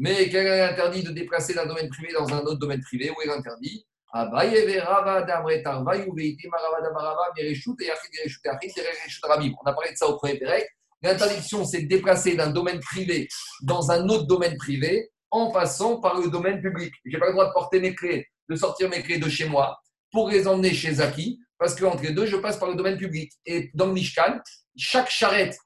mais 0.00 0.28
quel 0.30 0.46
est 0.46 0.58
l'interdit 0.60 1.02
de 1.02 1.10
déplacer 1.10 1.54
d'un 1.54 1.66
domaine 1.66 1.88
privé 1.88 2.12
dans 2.12 2.32
un 2.32 2.38
autre 2.42 2.60
domaine 2.60 2.80
privé? 2.80 3.10
Où 3.10 3.20
est 3.20 3.26
l'interdit? 3.26 3.84
On 4.14 4.20
a 4.20 4.26
parlé 9.72 9.90
de 9.90 9.96
ça 9.96 10.06
au 10.06 10.16
premier. 10.16 10.40
L'interdiction, 11.02 11.64
c'est 11.64 11.82
de 11.82 11.88
déplacer 11.88 12.36
d'un 12.36 12.50
domaine 12.50 12.78
privé 12.78 13.28
dans 13.62 13.90
un 13.90 14.08
autre 14.08 14.26
domaine 14.26 14.56
privé 14.56 15.10
en 15.30 15.50
passant 15.50 16.00
par 16.00 16.20
le 16.20 16.28
domaine 16.30 16.60
public. 16.60 16.92
Je 17.04 17.12
n'ai 17.12 17.18
pas 17.18 17.26
le 17.26 17.32
droit 17.32 17.46
de 17.46 17.52
porter 17.52 17.80
mes 17.80 17.94
clés 17.94 18.26
de 18.48 18.56
sortir 18.56 18.88
mes 18.88 19.02
clés 19.02 19.18
de 19.18 19.28
chez 19.28 19.46
moi 19.46 19.78
pour 20.10 20.30
les 20.30 20.48
emmener 20.48 20.72
chez 20.72 20.94
Zaki, 20.94 21.38
parce 21.58 21.74
qu'entre 21.74 22.02
les 22.02 22.12
deux, 22.12 22.26
je 22.26 22.36
passe 22.36 22.56
par 22.56 22.70
le 22.70 22.76
domaine 22.76 22.96
public. 22.96 23.32
Et 23.44 23.70
dans 23.74 23.86
le 23.86 23.92
Mishkan, 23.92 24.38
chaque 24.76 25.10
charrette, 25.10 25.58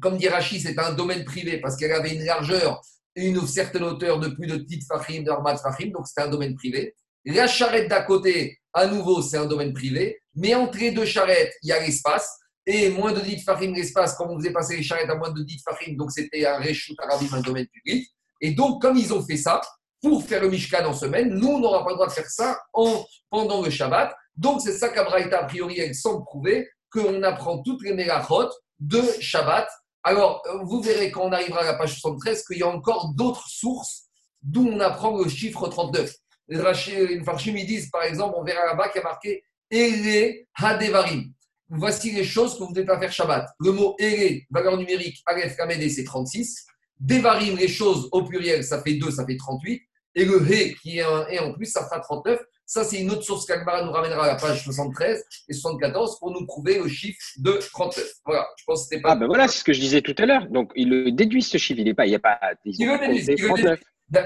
comme 0.00 0.16
dit 0.16 0.28
Rachid, 0.28 0.62
c'est 0.62 0.78
un 0.78 0.94
domaine 0.94 1.24
privé 1.24 1.60
parce 1.60 1.76
qu'elle 1.76 1.92
avait 1.92 2.14
une 2.14 2.24
largeur 2.24 2.80
et 3.14 3.26
une 3.26 3.46
certaine 3.46 3.82
hauteur 3.82 4.18
de 4.20 4.28
plus 4.28 4.46
de 4.46 4.56
petites 4.56 4.86
fachim, 4.86 5.22
de 5.22 5.30
fachim, 5.58 5.90
donc 5.90 6.06
c'est 6.06 6.22
un 6.22 6.28
domaine 6.28 6.54
privé. 6.54 6.94
La 7.26 7.46
charrette 7.46 7.88
d'à 7.88 8.02
côté, 8.02 8.58
à 8.72 8.86
nouveau, 8.86 9.20
c'est 9.20 9.36
un 9.36 9.44
domaine 9.44 9.74
privé, 9.74 10.18
mais 10.34 10.54
entre 10.54 10.78
les 10.78 10.92
deux 10.92 11.04
charrettes, 11.04 11.52
il 11.62 11.68
y 11.68 11.72
a 11.72 11.80
l'espace. 11.80 12.38
Et 12.64 12.90
moins 12.90 13.12
de 13.12 13.20
10 13.20 13.42
fachim 13.42 13.72
l'espace, 13.74 14.14
comme 14.14 14.30
on 14.30 14.38
faisait 14.38 14.52
passer 14.52 14.76
les 14.76 14.84
charrettes 14.84 15.10
à 15.10 15.16
moins 15.16 15.32
de 15.32 15.42
10 15.42 15.62
fachim, 15.64 15.96
donc 15.96 16.12
c'était 16.12 16.46
un 16.46 16.58
réchout 16.58 16.94
arabim, 16.98 17.26
un 17.32 17.40
domaine 17.40 17.66
public. 17.66 18.08
Et 18.42 18.50
donc, 18.50 18.82
comme 18.82 18.98
ils 18.98 19.14
ont 19.14 19.22
fait 19.22 19.38
ça, 19.38 19.60
pour 20.02 20.24
faire 20.24 20.42
le 20.42 20.50
Mishkan 20.50 20.84
en 20.84 20.92
semaine. 20.92 21.30
Nous, 21.30 21.48
on 21.48 21.60
n'aura 21.60 21.84
pas 21.84 21.90
le 21.90 21.94
droit 21.94 22.08
de 22.08 22.12
faire 22.12 22.28
ça 22.28 22.60
en, 22.74 23.06
pendant 23.30 23.62
le 23.62 23.70
Shabbat. 23.70 24.14
Donc, 24.36 24.60
c'est 24.60 24.76
ça 24.76 24.88
qu'Abraïta, 24.88 25.38
a 25.38 25.44
priori, 25.44 25.78
elle 25.78 25.94
semble 25.94 26.24
prouver 26.24 26.68
qu'on 26.90 27.22
apprend 27.22 27.62
toutes 27.62 27.82
les 27.82 27.94
mélachot 27.94 28.50
de 28.80 29.00
Shabbat. 29.20 29.68
Alors, 30.02 30.42
vous 30.64 30.82
verrez 30.82 31.12
quand 31.12 31.22
on 31.22 31.32
arrivera 31.32 31.60
à 31.60 31.64
la 31.64 31.74
page 31.74 32.00
73 32.00 32.44
qu'il 32.44 32.58
y 32.58 32.62
a 32.64 32.68
encore 32.68 33.14
d'autres 33.14 33.48
sources 33.48 34.08
d'où 34.42 34.66
on 34.68 34.80
apprend 34.80 35.16
le 35.16 35.28
chiffre 35.28 35.68
39. 35.68 36.12
Les 36.48 36.58
Farshim, 36.58 37.56
ils 37.56 37.66
disent, 37.66 37.88
par 37.88 38.02
exemple, 38.02 38.34
on 38.36 38.42
verra 38.42 38.66
là-bas 38.66 38.88
qu'il 38.88 39.00
y 39.00 39.04
a 39.04 39.08
marqué 39.08 39.44
Ele 39.70 40.46
Hadevarim. 40.56 41.32
Voici 41.68 42.10
les 42.10 42.24
choses 42.24 42.54
que 42.54 42.64
vous 42.64 42.70
ne 42.70 42.74
devez 42.74 42.86
pas 42.86 42.98
faire 42.98 43.12
Shabbat. 43.12 43.48
Le 43.60 43.70
mot 43.70 43.94
Ele, 44.00 44.42
valeur 44.50 44.76
numérique, 44.76 45.22
Aleph 45.26 45.56
Kamede, 45.56 45.88
c'est 45.88 46.04
36. 46.04 46.66
Devarim, 47.00 47.56
les 47.56 47.68
choses 47.68 48.08
au 48.12 48.24
pluriel, 48.24 48.62
ça 48.62 48.82
fait 48.82 48.94
2, 48.94 49.10
ça 49.10 49.26
fait 49.26 49.36
38. 49.36 49.82
Et 50.14 50.24
le 50.24 50.42
He, 50.50 50.74
qui 50.80 50.98
est 50.98 51.02
un 51.02 51.22
E 51.22 51.40
en 51.40 51.52
plus, 51.54 51.66
ça 51.66 51.84
fera 51.84 52.00
39. 52.00 52.38
Ça, 52.66 52.84
c'est 52.84 53.00
une 53.00 53.10
autre 53.10 53.22
source 53.22 53.44
qu'Almara 53.44 53.84
nous 53.84 53.92
ramènera 53.92 54.24
à 54.24 54.26
la 54.28 54.34
page 54.36 54.64
73 54.64 55.24
et 55.48 55.52
74 55.52 56.18
pour 56.18 56.30
nous 56.30 56.46
prouver 56.46 56.78
le 56.78 56.88
chiffre 56.88 57.18
de 57.38 57.52
39. 57.52 58.12
Voilà, 58.24 58.46
je 58.56 58.64
pense 58.64 58.80
que 58.80 58.84
c'était 58.84 59.02
pas. 59.02 59.12
Ah, 59.12 59.16
ben 59.16 59.26
voilà, 59.26 59.48
c'est 59.48 59.58
ce 59.58 59.64
que 59.64 59.72
je 59.72 59.80
disais 59.80 60.00
tout 60.00 60.14
à 60.18 60.26
l'heure. 60.26 60.46
Donc, 60.48 60.70
il 60.74 60.88
le 60.88 61.12
déduit 61.12 61.42
ce 61.42 61.58
chiffre. 61.58 61.80
Il 61.80 61.84
n'est 61.84 61.94
pas. 61.94 62.06
Il 62.06 62.10
n'y 62.10 62.16
a 62.16 62.20
pas. 62.20 62.38
Il, 62.64 62.86
le 62.86 63.24
déduit. 63.24 63.46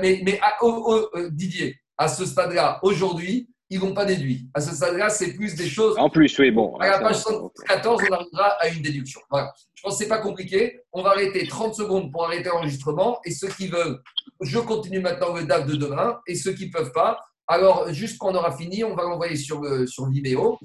Mais, 0.00 0.20
mais 0.24 0.38
à, 0.40 0.56
euh, 0.62 1.30
Didier, 1.30 1.76
à 1.96 2.08
ce 2.08 2.24
stade-là, 2.24 2.80
aujourd'hui, 2.82 3.48
ils 3.70 3.80
ne 3.80 3.86
l'ont 3.86 3.94
pas 3.94 4.04
déduit. 4.04 4.48
À 4.54 4.60
ce 4.60 4.74
stade-là, 4.74 5.10
c'est 5.10 5.32
plus 5.32 5.54
des 5.54 5.68
choses. 5.68 5.96
En 5.98 6.08
plus, 6.08 6.38
oui, 6.38 6.50
bon. 6.50 6.76
À 6.76 6.88
la 6.88 6.98
page 7.00 7.16
74, 7.16 8.02
on 8.08 8.12
arrivera 8.14 8.48
à 8.60 8.68
une 8.68 8.82
déduction. 8.82 9.20
Voilà. 9.30 9.52
Je 9.74 9.82
pense 9.82 9.94
que 9.94 9.98
ce 9.98 10.02
n'est 10.04 10.08
pas 10.08 10.22
compliqué. 10.22 10.80
On 10.92 11.02
va 11.02 11.10
arrêter 11.10 11.46
30 11.46 11.74
secondes 11.74 12.12
pour 12.12 12.24
arrêter 12.24 12.48
l'enregistrement. 12.48 13.18
Et 13.24 13.32
ceux 13.32 13.48
qui 13.48 13.68
veulent, 13.68 14.00
je 14.40 14.58
continue 14.58 15.00
maintenant 15.00 15.34
le 15.34 15.44
DAF 15.44 15.66
de 15.66 15.76
demain. 15.76 16.18
Et 16.26 16.36
ceux 16.36 16.52
qui 16.52 16.66
ne 16.66 16.72
peuvent 16.72 16.92
pas, 16.92 17.18
alors 17.48 17.92
juste 17.92 18.18
quand 18.18 18.30
on 18.32 18.34
aura 18.34 18.56
fini, 18.56 18.84
on 18.84 18.94
va 18.94 19.04
l'envoyer 19.04 19.36
sur, 19.36 19.62
sur 19.88 20.08
Vimeo. 20.08 20.58